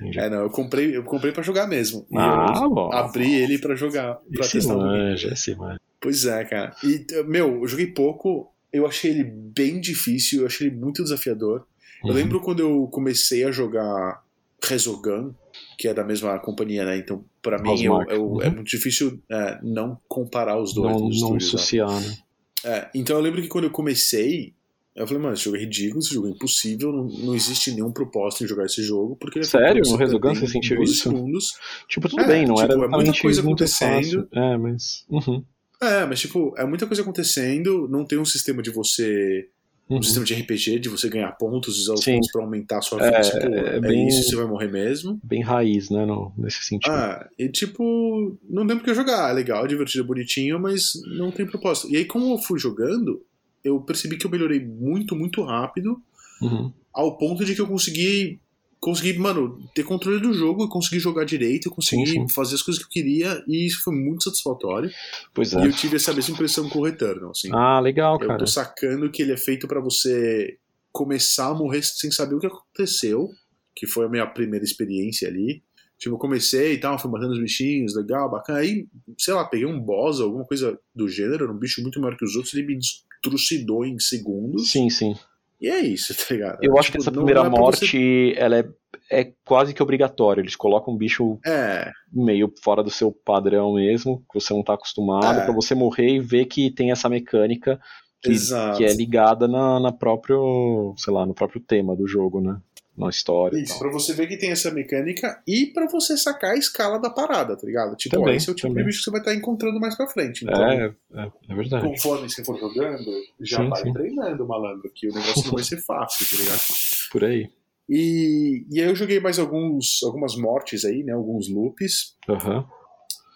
Entendi. 0.01 0.19
É, 0.19 0.31
não, 0.31 0.41
eu 0.41 0.51
comprei, 0.51 0.97
eu 0.97 1.05
comprei 1.05 1.33
pra 1.33 1.43
jogar 1.43 1.67
mesmo. 1.67 2.07
ah, 2.17 2.67
bom. 2.67 2.91
Abri 2.93 3.35
ele 3.35 3.59
pra 3.59 3.75
jogar, 3.75 4.15
pra 4.33 4.41
esse 4.41 4.53
testar 4.53 4.75
manja, 4.75 5.29
um 5.29 5.33
esse 5.33 5.55
manja. 5.55 5.81
Pois 6.01 6.25
é, 6.25 6.45
cara. 6.45 6.75
E, 6.83 7.05
meu, 7.25 7.61
eu 7.61 7.69
joguei 7.69 7.89
pouco, 7.89 8.51
eu 8.73 8.87
achei 8.87 9.11
ele 9.11 9.25
bem 9.25 9.81
difícil, 9.81 10.41
eu 10.41 10.47
achei 10.47 10.69
ele 10.69 10.77
muito 10.77 11.03
desafiador. 11.03 11.67
Uhum. 12.03 12.11
Eu 12.11 12.15
lembro 12.15 12.41
quando 12.41 12.61
eu 12.61 12.89
comecei 12.91 13.45
a 13.45 13.53
jogar 13.53 14.23
Resogun, 14.63 15.35
que 15.79 15.89
é 15.89 15.95
da 15.95 16.05
mesma 16.05 16.39
companhia, 16.39 16.85
né? 16.85 16.97
Então, 16.97 17.25
para 17.43 17.61
mim, 17.61 17.83
eu, 17.83 18.03
eu, 18.09 18.25
uhum. 18.25 18.43
é 18.43 18.51
muito 18.51 18.69
difícil 18.69 19.21
é, 19.31 19.59
não 19.63 19.99
comparar 20.09 20.61
os 20.61 20.73
dois. 20.73 21.21
Não, 21.21 21.31
não 21.31 21.37
associar, 21.37 22.01
né? 22.01 22.17
É, 22.65 22.91
então 22.95 23.17
eu 23.17 23.23
lembro 23.23 23.43
que 23.43 23.49
quando 23.49 23.65
eu 23.65 23.71
comecei, 23.71 24.55
eu 24.95 25.07
falei, 25.07 25.23
mano, 25.23 25.35
esse 25.35 25.45
jogo 25.45 25.57
é 25.57 25.61
ridículo, 25.61 25.99
esse 26.01 26.15
jogo 26.15 26.29
é 26.29 26.31
impossível, 26.31 26.93
não, 26.93 27.05
não 27.05 27.35
existe 27.35 27.73
nenhum 27.73 27.91
propósito 27.91 28.45
em 28.45 28.47
jogar 28.47 28.67
esse 28.67 28.83
jogo, 28.83 29.17
porque 29.17 29.39
ele 29.39 29.47
é 29.47 29.49
Sério? 29.49 29.83
No 29.85 29.97
Resogun 29.97 30.35
você 30.35 30.47
sentiu 30.47 30.83
isso? 30.83 31.03
Segundos. 31.03 31.55
Tipo, 31.89 32.09
tudo 32.09 32.23
é, 32.23 32.27
bem, 32.27 32.47
não 32.47 32.55
tipo, 32.55 32.73
era 32.73 32.85
é 32.85 32.89
muita 32.89 33.21
coisa 33.21 33.41
acontecendo. 33.41 34.29
É, 34.33 34.57
mas. 34.57 35.05
Uhum. 35.09 35.45
É, 35.81 36.07
mas 36.07 36.21
tipo, 36.21 36.55
é 36.57 36.65
muita 36.65 36.87
coisa 36.87 37.03
acontecendo, 37.03 37.89
não 37.89 38.05
tem 38.05 38.19
um 38.19 38.25
sistema 38.25 38.63
de 38.63 38.71
você 38.71 39.49
um 39.93 39.97
uhum. 39.97 40.03
sistema 40.03 40.25
de 40.25 40.35
RPG, 40.35 40.79
de 40.79 40.89
você 40.89 41.09
ganhar 41.09 41.31
pontos, 41.33 41.79
usar 41.79 41.95
os 41.95 42.05
pontos 42.05 42.31
pra 42.33 42.43
aumentar 42.43 42.79
a 42.79 42.83
sua 42.83 42.99
vida. 42.99 43.17
É, 43.17 43.21
tipo, 43.21 43.55
é, 43.55 43.77
é 43.77 43.81
bem, 43.81 44.09
isso, 44.09 44.23
você 44.25 44.37
vai 44.37 44.47
morrer 44.47 44.69
mesmo. 44.69 45.21
Bem 45.23 45.43
raiz, 45.43 45.91
né, 45.91 46.07
no, 46.07 46.33
nesse 46.37 46.63
sentido. 46.63 46.91
Ah, 46.91 47.29
e 47.39 47.49
tipo, 47.49 48.37
não 48.49 48.67
tem 48.67 48.77
porque 48.77 48.95
jogar. 48.95 49.31
É 49.31 49.33
legal, 49.33 49.67
divertido, 49.67 50.05
bonitinho, 50.05 50.59
mas 50.59 50.93
não 51.19 51.31
tem 51.31 51.47
propósito. 51.47 51.91
E 51.91 51.97
aí, 51.97 52.05
como 52.05 52.33
eu 52.33 52.39
fui 52.39 52.59
jogando, 52.59 53.23
eu 53.63 53.81
percebi 53.81 54.17
que 54.17 54.27
eu 54.27 54.31
melhorei 54.31 54.65
muito, 54.65 55.15
muito 55.15 55.43
rápido, 55.43 56.01
uhum. 56.41 56.73
ao 56.93 57.17
ponto 57.19 57.45
de 57.45 57.55
que 57.55 57.61
eu 57.61 57.67
consegui 57.67 58.41
consegui, 58.83 59.17
mano, 59.17 59.57
ter 59.73 59.85
controle 59.85 60.21
do 60.21 60.35
jogo, 60.35 60.69
consegui 60.69 60.99
jogar 60.99 61.25
direito, 61.25 61.71
consegui 61.71 62.05
sim, 62.05 62.13
sim. 62.23 62.29
fazer 62.29 62.57
as 62.57 62.63
coisas 62.63 62.83
que 62.83 62.89
eu 62.89 62.91
queria, 62.91 63.43
e 63.47 63.65
isso 63.65 63.81
foi 63.85 63.95
muito 63.95 64.25
satisfatório. 64.25 64.91
Pois 65.33 65.55
é. 65.55 65.63
E 65.63 65.67
eu 65.67 65.73
tive 65.73 65.95
essa 65.95 66.13
mesma 66.13 66.35
impressão 66.35 66.69
com 66.69 66.81
o 66.81 66.85
Returnal, 66.85 67.31
assim. 67.31 67.49
Ah, 67.53 67.79
legal, 67.79 68.15
eu 68.15 68.27
cara. 68.27 68.33
Eu 68.33 68.39
tô 68.39 68.47
sacando 68.47 69.09
que 69.09 69.23
ele 69.23 69.33
é 69.33 69.37
feito 69.37 69.69
para 69.69 69.81
você 69.81 70.59
começar 70.91 71.51
a 71.51 71.55
morrer 71.55 71.81
sem 71.83 72.11
saber 72.11 72.35
o 72.35 72.41
que 72.41 72.47
aconteceu, 72.49 73.31
que 73.75 73.87
foi 73.87 74.07
a 74.07 74.09
minha 74.09 74.27
primeira 74.27 74.65
experiência 74.65 75.29
ali. 75.29 75.63
Tipo, 75.97 76.17
eu 76.17 76.19
comecei 76.19 76.73
e 76.73 76.79
tal, 76.81 76.99
fui 76.99 77.09
matando 77.09 77.35
os 77.35 77.41
bichinhos, 77.41 77.95
legal, 77.95 78.29
bacana. 78.29 78.59
Aí, 78.59 78.89
sei 79.17 79.33
lá, 79.33 79.45
peguei 79.45 79.65
um 79.65 79.79
boss, 79.79 80.21
alguma 80.21 80.45
coisa 80.45 80.77
do 80.93 81.09
gênero, 81.09 81.53
um 81.53 81.57
bicho 81.57 81.81
muito 81.83 82.01
maior 82.01 82.17
que 82.17 82.25
os 82.25 82.35
outros, 82.35 82.53
ele 82.55 82.67
me 82.67 82.79
trucidou 83.23 83.87
em 83.87 83.97
segundos. 84.01 84.73
Sim, 84.73 84.91
sim. 84.91 85.15
E 85.63 85.69
é 85.69 85.81
isso, 85.81 86.13
tá 86.19 86.35
ligado? 86.35 86.59
Eu 86.61 86.77
acho 86.77 86.91
que 86.91 86.99
tipo, 86.99 87.05
essa 87.05 87.13
primeira 87.13 87.41
é 87.41 87.49
morte, 87.49 87.87
você... 87.87 88.35
ela 88.37 88.59
é, 88.59 88.69
é 89.09 89.33
quase 89.45 89.73
que 89.73 89.83
obrigatória. 89.83 90.43
Eles 90.43 90.57
colocam 90.57 90.93
um 90.93 90.97
bicho 90.97 91.39
é. 91.47 91.91
meio 92.13 92.53
fora 92.63 92.83
do 92.83 92.91
seu 92.91 93.13
padrão 93.13 93.75
mesmo, 93.75 94.25
que 94.31 94.41
você 94.41 94.53
não 94.53 94.65
tá 94.65 94.75
acostumado, 94.75 95.39
é. 95.39 95.45
para 95.45 95.55
você 95.55 95.75
morrer 95.75 96.17
e 96.17 96.21
ver 96.21 96.47
que 96.47 96.69
tem 96.69 96.91
essa 96.91 97.09
mecânica 97.09 97.81
que, 98.21 98.35
que 98.77 98.85
é 98.85 98.93
ligada 98.93 99.47
na, 99.47 99.79
na 99.79 99.93
próprio, 99.93 100.95
sei 100.97 101.13
lá, 101.13 101.25
no 101.25 101.35
próprio 101.35 101.61
tema 101.61 101.95
do 101.95 102.07
jogo, 102.09 102.41
né? 102.41 102.61
Na 102.97 103.09
história. 103.09 103.59
Isso, 103.59 103.79
pra 103.79 103.91
você 103.91 104.13
ver 104.13 104.27
que 104.27 104.37
tem 104.37 104.51
essa 104.51 104.71
mecânica 104.71 105.43
e 105.47 105.67
para 105.67 105.87
você 105.87 106.17
sacar 106.17 106.53
a 106.53 106.57
escala 106.57 106.99
da 106.99 107.09
parada, 107.09 107.57
tá 107.57 107.67
ligado? 107.67 107.97
Tipo, 107.97 108.17
também, 108.17 108.35
ó, 108.35 108.37
esse 108.37 108.49
é 108.49 108.53
o 108.53 108.55
tipo 108.55 108.69
também. 108.69 108.85
de 108.85 108.89
bicho 108.89 108.99
que 108.99 109.05
você 109.05 109.11
vai 109.11 109.21
estar 109.21 109.35
encontrando 109.35 109.81
mais 109.81 109.97
pra 109.97 110.07
frente. 110.07 110.45
Então, 110.45 110.65
é, 110.65 110.95
é, 111.15 111.33
é 111.49 111.55
verdade. 111.55 111.87
Conforme 111.87 112.29
você 112.29 112.45
for 112.45 112.59
jogando, 112.59 113.11
já 113.41 113.59
sim, 113.59 113.69
vai 113.69 113.83
sim. 113.83 113.93
treinando, 113.93 114.47
malandro, 114.47 114.91
que 114.95 115.09
o 115.09 115.15
negócio 115.15 115.45
não 115.45 115.53
vai 115.53 115.65
ser 115.65 115.81
fácil, 115.83 116.27
tá 116.29 116.43
ligado? 116.43 116.61
Por 117.11 117.25
aí. 117.25 117.51
E, 117.89 118.65
e 118.71 118.81
aí 118.81 118.89
eu 118.89 118.95
joguei 118.95 119.21
mais 119.21 119.39
alguns, 119.39 120.03
algumas 120.05 120.37
mortes 120.37 120.85
aí, 120.85 121.03
né? 121.03 121.13
Alguns 121.13 121.49
loops. 121.49 122.17
Uhum. 122.29 122.65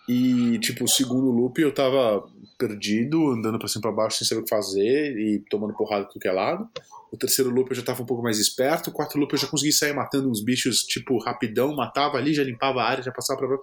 E, 0.09 0.59
tipo, 0.61 0.85
o 0.85 0.89
segundo 0.89 1.31
loop 1.31 1.61
eu 1.61 1.75
tava 1.75 2.25
perdido, 2.57 3.31
andando 3.31 3.59
pra 3.59 3.69
cima 3.69 3.81
e 3.81 3.83
pra 3.83 3.93
baixo 3.93 4.19
sem 4.19 4.27
saber 4.27 4.41
o 4.41 4.45
que 4.45 4.51
fazer 4.51 5.19
e 5.19 5.41
tomando 5.51 5.75
porrada 5.75 6.05
do 6.13 6.21
que 6.21 6.29
é 6.29 6.33
lado. 6.33 6.69
O 7.17 7.19
terceiro 7.19 7.51
loop 7.51 7.71
eu 7.71 7.77
já 7.77 7.83
tava 7.83 8.03
um 8.03 8.07
pouco 8.07 8.23
mais 8.23 8.39
esperto. 8.39 8.91
O 8.91 8.93
quarto 8.93 9.19
loop 9.19 9.33
eu 9.33 9.39
já 9.39 9.47
consegui 9.47 9.73
sair 9.73 9.95
matando 9.95 10.31
uns 10.31 10.45
bichos, 10.45 10.81
tipo, 10.81 11.19
rapidão, 11.19 11.75
matava 11.75 12.19
ali, 12.19 12.35
já 12.35 12.45
limpava 12.45 12.83
a 12.83 12.85
área, 12.85 13.03
já 13.03 13.11
passava 13.11 13.41
pra. 13.41 13.57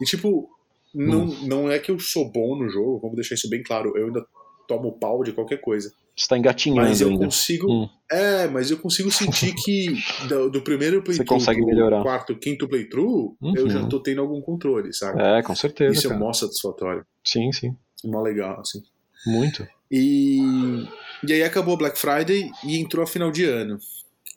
E, 0.00 0.04
tipo, 0.04 0.48
não, 0.94 1.24
hum. 1.24 1.36
não 1.42 1.70
é 1.70 1.78
que 1.80 1.90
eu 1.90 1.98
sou 1.98 2.30
bom 2.30 2.56
no 2.56 2.68
jogo, 2.70 3.00
vamos 3.00 3.16
deixar 3.16 3.34
isso 3.34 3.50
bem 3.50 3.62
claro. 3.62 3.92
Eu 3.96 4.06
ainda 4.06 4.24
tomo 4.68 4.92
pau 4.92 5.24
de 5.24 5.32
qualquer 5.32 5.60
coisa. 5.60 5.92
Você 6.16 6.28
tá 6.28 6.38
engatinhando. 6.38 6.82
Mas 6.82 7.00
eu 7.00 7.08
ainda. 7.08 7.24
consigo. 7.24 7.68
Hum. 7.68 7.88
É, 8.10 8.46
mas 8.46 8.70
eu 8.70 8.78
consigo 8.78 9.10
sentir 9.10 9.54
que 9.54 9.88
do, 10.28 10.48
do 10.48 10.62
primeiro 10.62 11.02
playthrough 11.02 11.26
consegue 11.26 11.64
melhorar. 11.64 12.02
quarto, 12.02 12.36
quinto 12.36 12.68
playthrough, 12.68 13.36
uhum. 13.40 13.54
eu 13.56 13.68
já 13.68 13.84
tô 13.88 14.00
tendo 14.00 14.20
algum 14.20 14.40
controle, 14.40 14.92
sabe? 14.92 15.20
É, 15.20 15.42
com 15.42 15.56
certeza. 15.56 15.94
Isso 15.94 16.08
cara. 16.08 16.20
é 16.20 16.22
mó 16.22 16.32
satisfatório. 16.32 17.04
Sim, 17.24 17.50
sim. 17.50 17.76
Mó 18.04 18.22
legal, 18.22 18.60
assim. 18.60 18.80
Muito. 19.26 19.66
E, 19.90 20.38
e 21.26 21.32
aí 21.32 21.42
acabou 21.42 21.76
Black 21.76 21.98
Friday 21.98 22.50
e 22.64 22.78
entrou 22.78 23.02
a 23.02 23.06
final 23.06 23.30
de 23.30 23.44
ano. 23.44 23.78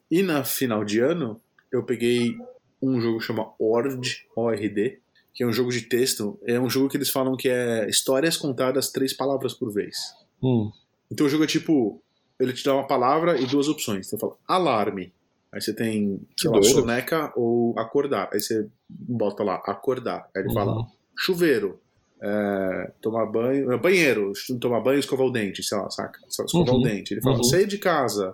E 0.09 0.23
na 0.23 0.43
final 0.43 0.83
de 0.83 0.99
ano, 0.99 1.39
eu 1.71 1.83
peguei 1.83 2.35
um 2.81 2.99
jogo 2.99 3.19
que 3.19 3.25
chama 3.25 3.53
Ord, 3.59 4.25
O-R-D, 4.35 4.99
que 5.33 5.43
é 5.43 5.47
um 5.47 5.53
jogo 5.53 5.71
de 5.71 5.81
texto. 5.81 6.39
É 6.45 6.59
um 6.59 6.69
jogo 6.69 6.89
que 6.89 6.97
eles 6.97 7.09
falam 7.09 7.37
que 7.37 7.49
é 7.49 7.87
histórias 7.87 8.35
contadas 8.35 8.91
três 8.91 9.13
palavras 9.13 9.53
por 9.53 9.71
vez. 9.71 9.97
Hum. 10.41 10.71
Então 11.11 11.27
o 11.27 11.29
jogo 11.29 11.43
é 11.43 11.47
tipo, 11.47 12.01
ele 12.39 12.53
te 12.53 12.63
dá 12.63 12.73
uma 12.73 12.87
palavra 12.87 13.39
e 13.39 13.45
duas 13.45 13.67
opções. 13.67 14.07
Então 14.07 14.19
fala 14.19 14.37
alarme. 14.47 15.13
Aí 15.51 15.61
você 15.61 15.73
tem, 15.73 16.19
sei 16.35 16.49
lá, 16.49 16.63
soneca 16.63 17.31
ou 17.35 17.77
acordar. 17.77 18.29
Aí 18.33 18.39
você 18.39 18.67
bota 18.89 19.43
lá, 19.43 19.55
acordar. 19.65 20.27
Aí 20.35 20.41
ele 20.41 20.49
uhum. 20.49 20.53
fala 20.53 20.87
chuveiro 21.15 21.79
é, 22.23 22.91
tomar 23.01 23.25
banho, 23.25 23.69
é, 23.73 23.77
banheiro, 23.77 24.31
tomar 24.61 24.79
banho 24.79 24.95
e 24.95 24.99
escovar 24.99 25.27
o 25.27 25.31
dente, 25.31 25.61
sei 25.61 25.77
lá, 25.77 25.89
saca? 25.89 26.19
Escovar 26.25 26.73
uhum, 26.73 26.79
o 26.79 26.83
dente. 26.83 27.13
Ele 27.13 27.21
fala, 27.21 27.35
uhum. 27.35 27.43
sair 27.43 27.67
de 27.67 27.77
casa, 27.77 28.33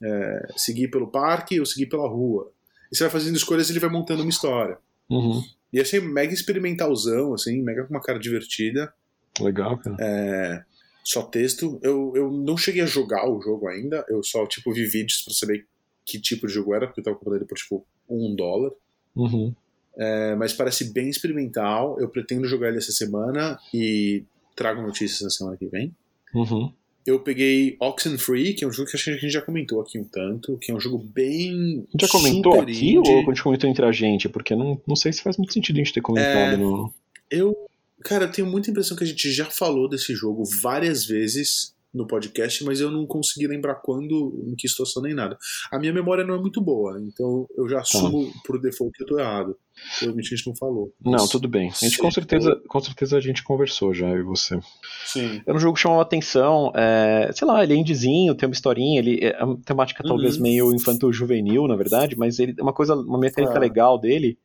é, 0.00 0.52
seguir 0.56 0.88
pelo 0.88 1.08
parque 1.08 1.58
ou 1.58 1.66
seguir 1.66 1.86
pela 1.86 2.08
rua. 2.08 2.52
E 2.92 2.96
você 2.96 3.02
vai 3.02 3.10
fazendo 3.10 3.36
escolhas 3.36 3.68
e 3.68 3.72
ele 3.72 3.80
vai 3.80 3.90
montando 3.90 4.22
uma 4.22 4.30
história. 4.30 4.78
Uhum. 5.10 5.42
E 5.72 5.80
achei 5.80 5.98
mega 5.98 6.32
experimentalzão, 6.32 7.34
assim, 7.34 7.60
mega 7.60 7.84
com 7.84 7.92
uma 7.92 8.00
cara 8.00 8.20
divertida. 8.20 8.94
Legal, 9.40 9.78
cara. 9.78 9.96
É, 9.98 10.64
só 11.02 11.22
texto. 11.22 11.80
Eu, 11.82 12.12
eu 12.14 12.30
não 12.30 12.56
cheguei 12.56 12.82
a 12.82 12.86
jogar 12.86 13.28
o 13.28 13.40
jogo 13.42 13.66
ainda, 13.66 14.06
eu 14.08 14.22
só, 14.22 14.46
tipo, 14.46 14.72
vi 14.72 14.84
vídeos 14.84 15.22
pra 15.22 15.34
saber 15.34 15.66
que 16.06 16.20
tipo 16.20 16.46
de 16.46 16.52
jogo 16.52 16.72
era, 16.72 16.86
porque 16.86 17.00
eu 17.00 17.04
tava 17.04 17.16
comprando 17.16 17.38
ele 17.38 17.46
por, 17.46 17.58
tipo, 17.58 17.84
um 18.08 18.36
dólar. 18.36 18.70
Uhum. 19.16 19.52
É, 19.96 20.34
mas 20.34 20.52
parece 20.52 20.92
bem 20.92 21.08
experimental. 21.08 21.98
Eu 22.00 22.08
pretendo 22.08 22.46
jogar 22.46 22.68
ele 22.68 22.78
essa 22.78 22.92
semana 22.92 23.58
e 23.72 24.24
trago 24.54 24.82
notícias 24.82 25.20
na 25.20 25.30
semana 25.30 25.56
que 25.56 25.66
vem. 25.66 25.94
Uhum. 26.34 26.72
Eu 27.06 27.20
peguei 27.20 27.76
Oxenfree, 27.80 28.54
que 28.54 28.64
é 28.64 28.66
um 28.66 28.72
jogo 28.72 28.88
que 28.88 28.96
acho 28.96 29.04
que 29.04 29.10
a 29.10 29.14
gente 29.14 29.30
já 29.30 29.42
comentou 29.42 29.80
aqui 29.80 29.98
um 29.98 30.04
tanto, 30.04 30.56
que 30.56 30.72
é 30.72 30.74
um 30.74 30.80
jogo 30.80 30.98
bem. 30.98 31.86
Já 32.00 32.08
comentou 32.08 32.60
aqui 32.60 32.94
indie. 32.94 33.10
ou 33.10 33.20
a 33.20 33.24
gente 33.24 33.42
comentou 33.42 33.70
entre 33.70 33.84
a 33.84 33.92
gente? 33.92 34.28
Porque 34.28 34.56
não, 34.56 34.80
não 34.86 34.96
sei 34.96 35.12
se 35.12 35.22
faz 35.22 35.36
muito 35.36 35.52
sentido 35.52 35.76
a 35.76 35.78
gente 35.78 35.92
ter 35.92 36.00
comentado. 36.00 36.54
É, 36.54 36.56
no... 36.56 36.92
Eu. 37.30 37.54
Cara, 38.02 38.24
eu 38.24 38.32
tenho 38.32 38.48
muita 38.48 38.70
impressão 38.70 38.96
que 38.96 39.04
a 39.04 39.06
gente 39.06 39.30
já 39.32 39.46
falou 39.46 39.88
desse 39.88 40.14
jogo 40.14 40.44
várias 40.44 41.04
vezes 41.04 41.73
no 41.94 42.06
podcast, 42.06 42.64
mas 42.64 42.80
eu 42.80 42.90
não 42.90 43.06
consegui 43.06 43.46
lembrar 43.46 43.76
quando, 43.76 44.44
em 44.48 44.56
que 44.56 44.68
situação 44.68 45.02
nem 45.02 45.14
nada. 45.14 45.38
A 45.70 45.78
minha 45.78 45.92
memória 45.92 46.24
não 46.24 46.34
é 46.34 46.38
muito 46.38 46.60
boa, 46.60 47.00
então 47.00 47.46
eu 47.56 47.68
já 47.68 47.78
assumo 47.78 48.28
ah. 48.28 48.40
por 48.44 48.60
default 48.60 48.92
que 48.96 49.04
eu 49.04 49.06
tô 49.06 49.18
errado. 49.18 49.56
Provavelmente 49.98 50.34
a 50.34 50.36
gente 50.36 50.46
não 50.48 50.56
falou. 50.56 50.92
Não, 51.04 51.28
tudo 51.28 51.48
bem. 51.48 51.70
A 51.70 51.84
gente 51.84 51.98
com 51.98 52.10
certeza, 52.10 52.60
com 52.68 52.80
certeza 52.80 53.16
a 53.16 53.20
gente 53.20 53.44
conversou 53.44 53.94
já, 53.94 54.08
eu 54.08 54.18
e 54.18 54.22
você. 54.22 54.58
Sim. 55.06 55.40
É 55.46 55.52
um 55.52 55.58
jogo 55.58 55.74
que 55.74 55.80
chamou 55.80 56.00
a 56.00 56.02
atenção, 56.02 56.72
é, 56.74 57.30
sei 57.32 57.46
lá, 57.46 57.62
ele 57.62 57.74
é 57.74 57.76
indizinho, 57.76 58.34
tem 58.34 58.48
uma 58.48 58.54
historinha, 58.54 58.98
ele 58.98 59.20
é 59.22 59.44
uma 59.44 59.56
temática 59.58 60.02
uhum. 60.02 60.08
talvez 60.08 60.36
meio 60.36 60.74
infantil-juvenil, 60.74 61.68
na 61.68 61.76
verdade, 61.76 62.16
mas 62.16 62.40
ele 62.40 62.54
uma 62.60 62.72
coisa, 62.72 62.94
uma 62.94 63.18
mecânica 63.18 63.56
ah. 63.56 63.60
legal 63.60 63.98
dele 63.98 64.36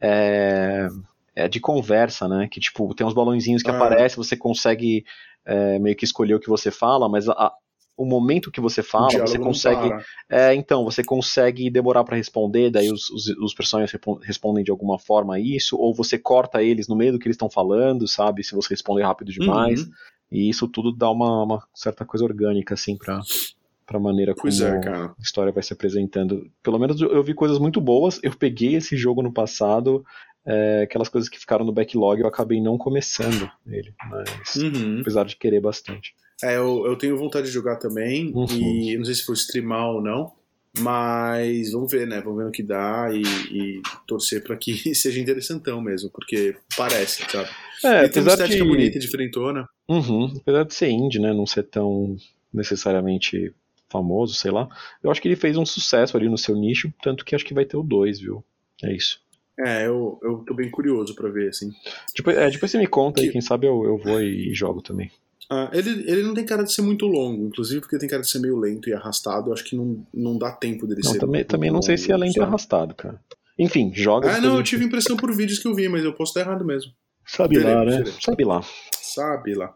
é, 0.00 0.88
é 1.34 1.48
de 1.48 1.58
conversa, 1.58 2.28
né? 2.28 2.48
Que 2.48 2.60
tipo, 2.60 2.94
tem 2.94 3.06
uns 3.06 3.14
balãozinhos 3.14 3.62
que 3.62 3.70
ah. 3.70 3.76
aparecem, 3.76 4.16
você 4.16 4.36
consegue 4.36 5.04
é, 5.48 5.78
meio 5.78 5.96
que 5.96 6.04
escolher 6.04 6.34
o 6.34 6.40
que 6.40 6.48
você 6.48 6.70
fala, 6.70 7.08
mas 7.08 7.26
a, 7.26 7.52
o 7.96 8.04
momento 8.04 8.50
que 8.50 8.60
você 8.60 8.82
fala, 8.82 9.08
você 9.26 9.38
consegue. 9.38 9.90
É, 10.30 10.54
então, 10.54 10.84
você 10.84 11.02
consegue 11.02 11.70
demorar 11.70 12.04
para 12.04 12.16
responder, 12.16 12.70
daí 12.70 12.92
os, 12.92 13.10
os, 13.10 13.26
os 13.28 13.54
personagens 13.54 13.98
respondem 14.22 14.62
de 14.62 14.70
alguma 14.70 14.98
forma 14.98 15.34
a 15.34 15.40
isso, 15.40 15.76
ou 15.76 15.94
você 15.94 16.18
corta 16.18 16.62
eles 16.62 16.86
no 16.86 16.94
meio 16.94 17.12
do 17.12 17.18
que 17.18 17.26
eles 17.26 17.34
estão 17.34 17.50
falando, 17.50 18.06
sabe? 18.06 18.44
Se 18.44 18.54
você 18.54 18.68
responder 18.74 19.02
rápido 19.02 19.32
demais. 19.32 19.82
Uhum. 19.82 19.90
E 20.30 20.48
isso 20.50 20.68
tudo 20.68 20.92
dá 20.92 21.10
uma, 21.10 21.42
uma, 21.42 21.62
certa 21.74 22.04
coisa 22.04 22.24
orgânica, 22.24 22.74
assim, 22.74 22.96
pra, 22.96 23.20
pra 23.86 23.98
maneira 23.98 24.34
como 24.34 24.52
é, 24.52 24.88
a 24.88 25.14
história 25.18 25.50
vai 25.50 25.62
se 25.62 25.72
apresentando. 25.72 26.48
Pelo 26.62 26.78
menos 26.78 27.00
eu 27.00 27.22
vi 27.24 27.32
coisas 27.32 27.58
muito 27.58 27.80
boas. 27.80 28.20
Eu 28.22 28.36
peguei 28.36 28.74
esse 28.74 28.96
jogo 28.96 29.22
no 29.22 29.32
passado, 29.32 30.04
é, 30.48 30.82
aquelas 30.82 31.08
coisas 31.08 31.28
que 31.28 31.38
ficaram 31.38 31.64
no 31.64 31.72
backlog, 31.72 32.20
eu 32.20 32.26
acabei 32.26 32.60
não 32.60 32.78
começando 32.78 33.50
ele, 33.66 33.92
mas 34.10 34.56
uhum. 34.56 35.00
apesar 35.00 35.24
de 35.26 35.36
querer 35.36 35.60
bastante. 35.60 36.14
É, 36.42 36.56
eu, 36.56 36.86
eu 36.86 36.96
tenho 36.96 37.18
vontade 37.18 37.48
de 37.48 37.52
jogar 37.52 37.76
também, 37.76 38.32
uhum. 38.34 38.46
e 38.50 38.96
não 38.96 39.04
sei 39.04 39.14
se 39.14 39.26
vou 39.26 39.34
streamar 39.34 39.90
ou 39.90 40.00
não, 40.00 40.32
mas 40.78 41.72
vamos 41.72 41.90
ver, 41.90 42.06
né? 42.06 42.20
Vamos 42.20 42.38
ver 42.38 42.44
no 42.44 42.50
que 42.52 42.62
dá 42.62 43.08
e, 43.12 43.22
e 43.22 43.82
torcer 44.06 44.42
para 44.42 44.56
que 44.56 44.72
seja 44.94 45.20
interessantão 45.20 45.80
mesmo, 45.82 46.10
porque 46.10 46.56
parece, 46.76 47.24
sabe? 47.30 47.48
É, 47.84 48.04
e 48.04 48.08
tem 48.08 48.22
uma 48.22 48.32
estética 48.32 48.64
de... 48.64 48.68
bonita 48.68 48.96
e 48.96 49.00
diferentona. 49.00 49.68
Uhum, 49.88 50.34
apesar 50.40 50.64
de 50.64 50.74
ser 50.74 50.88
indie, 50.88 51.18
né? 51.18 51.32
Não 51.32 51.46
ser 51.46 51.64
tão 51.64 52.16
necessariamente 52.52 53.52
famoso, 53.88 54.34
sei 54.34 54.50
lá. 54.50 54.68
Eu 55.02 55.10
acho 55.10 55.20
que 55.20 55.28
ele 55.28 55.36
fez 55.36 55.56
um 55.56 55.66
sucesso 55.66 56.16
ali 56.16 56.28
no 56.28 56.38
seu 56.38 56.54
nicho, 56.56 56.92
tanto 57.02 57.24
que 57.24 57.34
acho 57.34 57.44
que 57.44 57.54
vai 57.54 57.64
ter 57.64 57.76
o 57.76 57.82
2, 57.82 58.20
viu? 58.20 58.44
É 58.82 58.94
isso. 58.94 59.20
É, 59.58 59.86
eu, 59.86 60.18
eu 60.22 60.44
tô 60.46 60.54
bem 60.54 60.70
curioso 60.70 61.14
para 61.14 61.28
ver, 61.28 61.48
assim. 61.48 61.72
Depois, 62.16 62.36
é, 62.36 62.48
depois 62.48 62.70
você 62.70 62.78
me 62.78 62.86
conta 62.86 63.20
que... 63.20 63.26
aí, 63.26 63.32
quem 63.32 63.40
sabe 63.40 63.66
eu, 63.66 63.84
eu 63.84 63.98
vou 63.98 64.20
e 64.20 64.54
jogo 64.54 64.80
também. 64.80 65.10
Ah, 65.50 65.70
ele, 65.72 66.04
ele 66.06 66.22
não 66.22 66.34
tem 66.34 66.44
cara 66.44 66.62
de 66.62 66.72
ser 66.72 66.82
muito 66.82 67.06
longo, 67.06 67.46
inclusive 67.46 67.80
porque 67.80 67.98
tem 67.98 68.08
cara 68.08 68.22
de 68.22 68.28
ser 68.28 68.38
meio 68.38 68.56
lento 68.56 68.88
e 68.88 68.92
arrastado. 68.92 69.52
Acho 69.52 69.64
que 69.64 69.74
não, 69.74 70.06
não 70.12 70.38
dá 70.38 70.52
tempo 70.52 70.86
dele 70.86 71.00
não, 71.02 71.12
ser. 71.12 71.18
Também, 71.18 71.44
também 71.44 71.70
não 71.70 71.82
sei 71.82 71.96
se 71.96 72.12
é 72.12 72.16
lento 72.16 72.36
e 72.36 72.40
arrastado, 72.40 72.94
cara. 72.94 73.20
Enfim, 73.58 73.90
joga. 73.94 74.30
Ah, 74.30 74.40
não, 74.40 74.56
eu 74.56 74.62
tive 74.62 74.84
impressão 74.84 75.16
por 75.16 75.34
vídeos 75.34 75.58
que 75.58 75.66
eu 75.66 75.74
vi, 75.74 75.88
mas 75.88 76.04
eu 76.04 76.12
posso 76.12 76.30
estar 76.30 76.40
errado 76.40 76.64
mesmo. 76.64 76.92
Sabe 77.26 77.58
lá, 77.58 77.84
né? 77.84 78.04
Sabe 78.20 78.44
lá. 78.44 78.62
Sabe 78.92 79.54
lá. 79.54 79.74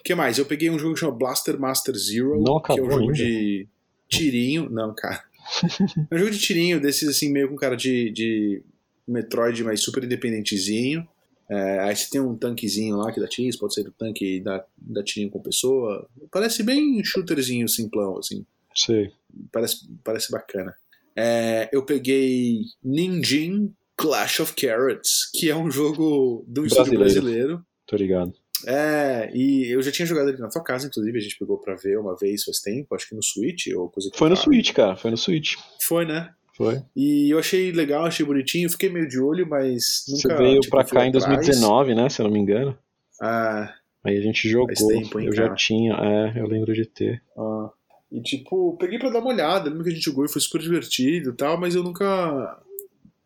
O 0.00 0.02
que 0.04 0.14
mais? 0.14 0.38
Eu 0.38 0.44
peguei 0.44 0.68
um 0.70 0.78
jogo 0.78 0.94
que 0.94 1.00
chama 1.00 1.16
Blaster 1.16 1.58
Master 1.58 1.94
Zero, 1.94 2.42
não 2.42 2.60
que 2.60 2.78
é 2.78 2.82
um 2.82 2.90
jogo 2.90 3.00
ainda. 3.02 3.12
de 3.14 3.68
tirinho. 4.08 4.68
Não, 4.68 4.94
cara. 4.94 5.22
é 6.10 6.14
um 6.14 6.18
jogo 6.18 6.30
de 6.30 6.38
tirinho, 6.38 6.80
desses 6.80 7.08
assim, 7.08 7.32
meio 7.32 7.48
com 7.48 7.56
cara 7.56 7.76
de, 7.76 8.10
de 8.10 8.62
Metroid, 9.10 9.64
mas 9.64 9.82
super 9.82 10.04
independentezinho. 10.04 11.06
É, 11.48 11.80
aí 11.80 11.96
você 11.96 12.08
tem 12.08 12.20
um 12.20 12.36
tanquezinho 12.36 12.96
lá 12.96 13.10
que 13.12 13.20
dá 13.20 13.26
tiro, 13.26 13.58
pode 13.58 13.74
ser 13.74 13.86
o 13.88 13.92
tanque 13.92 14.40
da, 14.40 14.64
da 14.78 15.02
tirinho 15.02 15.30
com 15.30 15.40
pessoa. 15.40 16.08
Parece 16.30 16.62
bem 16.62 17.02
shooterzinho 17.02 17.68
simplão, 17.68 18.18
assim. 18.18 18.46
Sei. 18.74 19.10
Parece, 19.50 19.88
parece 20.04 20.30
bacana. 20.30 20.74
É, 21.16 21.68
eu 21.72 21.84
peguei 21.84 22.62
Ninjin 22.82 23.74
Clash 23.96 24.40
of 24.40 24.54
Carrots, 24.54 25.28
que 25.34 25.50
é 25.50 25.56
um 25.56 25.70
jogo 25.70 26.44
do 26.46 26.64
estúdio 26.64 26.98
brasileiro. 26.98 27.66
Tô 27.84 27.96
ligado. 27.96 28.32
É, 28.66 29.30
e 29.34 29.72
eu 29.74 29.82
já 29.82 29.90
tinha 29.90 30.06
jogado 30.06 30.28
ele 30.28 30.38
na 30.38 30.48
tua 30.48 30.62
casa, 30.62 30.86
inclusive, 30.86 31.18
a 31.18 31.20
gente 31.20 31.38
pegou 31.38 31.58
pra 31.58 31.74
ver 31.74 31.98
uma 31.98 32.16
vez 32.16 32.44
faz 32.44 32.60
tempo, 32.60 32.94
acho 32.94 33.08
que 33.08 33.14
no 33.14 33.22
Switch 33.22 33.66
ou 33.74 33.88
coisa 33.88 34.10
que 34.10 34.18
Foi 34.18 34.28
no 34.28 34.36
Switch, 34.36 34.72
cara, 34.72 34.96
foi 34.96 35.10
no 35.10 35.16
Switch. 35.16 35.56
Foi, 35.80 36.04
né? 36.04 36.32
Foi. 36.60 36.82
E 36.94 37.32
eu 37.32 37.38
achei 37.38 37.72
legal, 37.72 38.04
achei 38.04 38.24
bonitinho, 38.26 38.68
fiquei 38.68 38.90
meio 38.90 39.08
de 39.08 39.18
olho, 39.18 39.48
mas 39.48 40.04
nunca. 40.06 40.20
Você 40.20 40.34
veio 40.34 40.60
tipo, 40.60 40.76
pra 40.76 40.84
cá 40.84 41.06
em 41.06 41.10
2019, 41.10 41.94
né? 41.94 42.10
Se 42.10 42.20
eu 42.20 42.24
não 42.24 42.30
me 42.30 42.38
engano. 42.38 42.76
Ah. 43.18 43.72
Aí 44.04 44.18
a 44.18 44.20
gente 44.20 44.46
jogou. 44.46 44.68
Tempo, 44.74 45.18
hein, 45.18 45.28
eu 45.28 45.34
cara. 45.34 45.48
já 45.48 45.54
tinha, 45.54 45.94
é, 45.94 46.38
eu 46.38 46.46
lembro 46.46 46.74
de 46.74 46.84
ter. 46.84 47.22
Ah. 47.34 47.70
E 48.12 48.20
tipo, 48.20 48.76
peguei 48.76 48.98
pra 48.98 49.08
dar 49.08 49.20
uma 49.20 49.30
olhada, 49.30 49.70
lembro 49.70 49.84
que 49.84 49.88
a 49.88 49.94
gente 49.94 50.04
jogou 50.04 50.22
e 50.26 50.28
foi 50.28 50.42
super 50.42 50.60
divertido 50.60 51.30
e 51.30 51.32
tal, 51.32 51.58
mas 51.58 51.74
eu 51.74 51.82
nunca. 51.82 52.60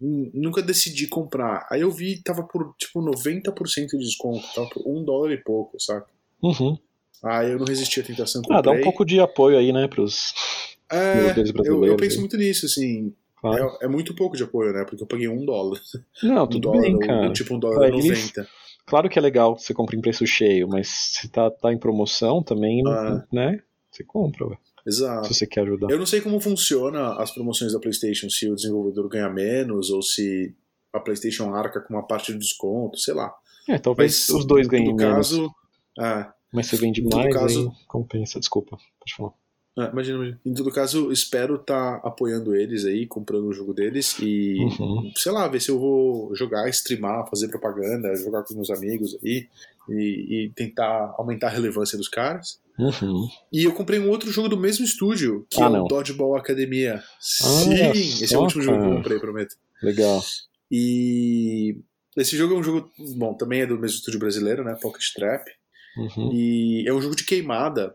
Nunca 0.01 0.63
decidi 0.63 1.09
comprar. 1.09 1.67
Aí 1.71 1.81
eu 1.81 1.91
vi, 1.91 2.23
tava 2.23 2.45
por 2.45 2.73
tipo 2.79 3.01
90% 3.01 3.89
de 3.93 3.99
desconto, 3.99 4.47
tava 4.55 4.69
por 4.69 4.87
um 4.87 5.03
dólar 5.03 5.33
e 5.33 5.39
pouco, 5.39 5.81
saca? 5.81 6.07
Uhum. 6.41 6.79
Aí 7.25 7.51
eu 7.51 7.59
não 7.59 7.67
resisti 7.67 7.99
à 7.99 8.05
tentação. 8.05 8.43
Comprei. 8.43 8.59
Ah, 8.59 8.63
dá 8.63 8.71
um 8.71 8.83
pouco 8.83 9.05
de 9.05 9.19
apoio 9.19 9.57
aí, 9.57 9.73
né, 9.73 9.89
pros 9.89 10.35
é, 10.91 11.35
eu, 11.65 11.85
eu, 11.85 11.97
penso 11.97 12.21
muito 12.21 12.37
nisso, 12.37 12.67
assim. 12.67 13.13
Claro. 13.45 13.77
É, 13.81 13.85
é, 13.85 13.89
muito 13.89 14.15
pouco 14.15 14.37
de 14.37 14.43
apoio, 14.43 14.73
né? 14.73 14.85
Porque 14.85 15.03
eu 15.03 15.07
paguei 15.07 15.29
um 15.29 15.45
dólar. 15.45 15.79
Não, 16.23 16.47
tudo 16.47 16.71
um 16.71 16.81
bem, 16.81 16.99
cara. 16.99 17.31
Tipo 17.33 17.55
um 17.55 17.59
dólar 17.59 17.89
e 17.89 17.93
noventa. 17.93 18.49
Claro 18.87 19.09
que 19.09 19.19
é 19.19 19.23
legal 19.23 19.59
você 19.59 19.75
compra 19.75 19.97
em 19.97 20.01
preço 20.01 20.27
cheio, 20.27 20.67
mas 20.67 20.89
se 20.89 21.29
tá, 21.29 21.51
tá 21.51 21.73
em 21.73 21.79
promoção 21.79 22.43
também, 22.43 22.83
ah. 22.87 23.23
né? 23.31 23.61
Você 23.91 24.03
compra, 24.03 24.47
ué. 24.47 24.59
Exato. 24.87 25.29
Se 25.29 25.35
você 25.35 25.47
quer 25.47 25.61
ajudar. 25.61 25.91
Eu 25.91 25.99
não 25.99 26.07
sei 26.07 26.21
como 26.21 26.41
funciona 26.41 27.15
as 27.15 27.31
promoções 27.33 27.73
da 27.73 27.79
PlayStation, 27.79 28.29
se 28.31 28.51
o 28.51 28.55
desenvolvedor 28.55 29.09
ganha 29.09 29.29
menos 29.31 29.91
ou 29.91 30.03
se 30.03 30.55
a 30.93 31.01
PlayStation 31.01 31.55
arca 31.55 31.81
com 31.81 31.95
uma 31.95 32.07
parte 32.07 32.33
de 32.33 32.39
desconto, 32.39 32.99
sei 32.99 33.15
lá. 33.15 33.35
É, 33.69 33.79
talvez 33.79 34.27
Mas, 34.29 34.39
os 34.41 34.47
dois 34.47 34.67
ganhem 34.67 34.95
menos. 34.95 35.01
Caso, 35.01 35.51
é, 35.99 36.27
Mas 36.53 36.67
você 36.67 36.77
vende 36.77 37.03
mais, 37.03 37.35
caso, 37.35 37.73
compensa. 37.89 38.39
Desculpa, 38.39 38.77
pode 38.99 39.15
falar. 39.17 39.33
Ah, 39.77 39.91
imagina, 39.93 40.17
imagina. 40.17 40.41
Em 40.47 40.55
todo 40.55 40.71
caso, 40.71 41.11
espero 41.11 41.57
estar 41.57 42.01
tá 42.01 42.09
apoiando 42.09 42.55
eles 42.55 42.85
aí, 42.85 43.07
comprando 43.07 43.49
o 43.49 43.53
jogo 43.53 43.75
deles 43.75 44.17
e, 44.21 44.57
uhum. 44.61 45.13
sei 45.17 45.33
lá, 45.33 45.49
ver 45.49 45.61
se 45.61 45.71
eu 45.71 45.79
vou 45.79 46.35
jogar, 46.35 46.69
streamar, 46.69 47.29
fazer 47.29 47.49
propaganda, 47.49 48.15
jogar 48.15 48.45
com 48.45 48.55
meus 48.55 48.71
amigos 48.71 49.19
aí 49.23 49.49
e, 49.89 50.45
e 50.45 50.53
tentar 50.55 51.15
aumentar 51.19 51.49
a 51.49 51.51
relevância 51.51 51.99
dos 51.99 52.09
caras. 52.09 52.61
Uhum. 52.79 53.29
E 53.53 53.65
eu 53.65 53.73
comprei 53.73 53.99
um 53.99 54.11
outro 54.11 54.31
jogo 54.31 54.49
do 54.49 54.57
mesmo 54.57 54.85
estúdio, 54.85 55.45
que 55.51 55.61
ah, 55.61 55.67
é 55.67 55.81
o 55.81 55.89
Dodgeball 55.89 56.37
Academia. 56.37 57.03
Sim, 57.21 57.91
esse 57.93 58.35
é 58.35 58.39
o 58.39 58.43
último 58.43 58.63
jogo 58.63 58.81
que 58.81 58.87
eu 58.87 58.97
comprei, 58.97 59.19
prometo. 59.19 59.57
Legal. 59.83 60.23
E 60.71 61.77
esse 62.17 62.37
jogo 62.37 62.55
é 62.55 62.59
um 62.59 62.63
jogo, 62.63 62.91
bom, 63.17 63.35
também 63.35 63.63
é 63.63 63.67
do 63.67 63.79
mesmo 63.79 63.97
estúdio 63.97 64.21
brasileiro, 64.21 64.63
né? 64.63 64.77
Pocket 64.81 65.13
Trap. 65.15 65.45
Uhum. 65.97 66.33
E 66.33 66.89
é 66.89 66.93
um 66.93 67.01
jogo 67.01 67.17
de 67.17 67.25
queimada 67.25 67.95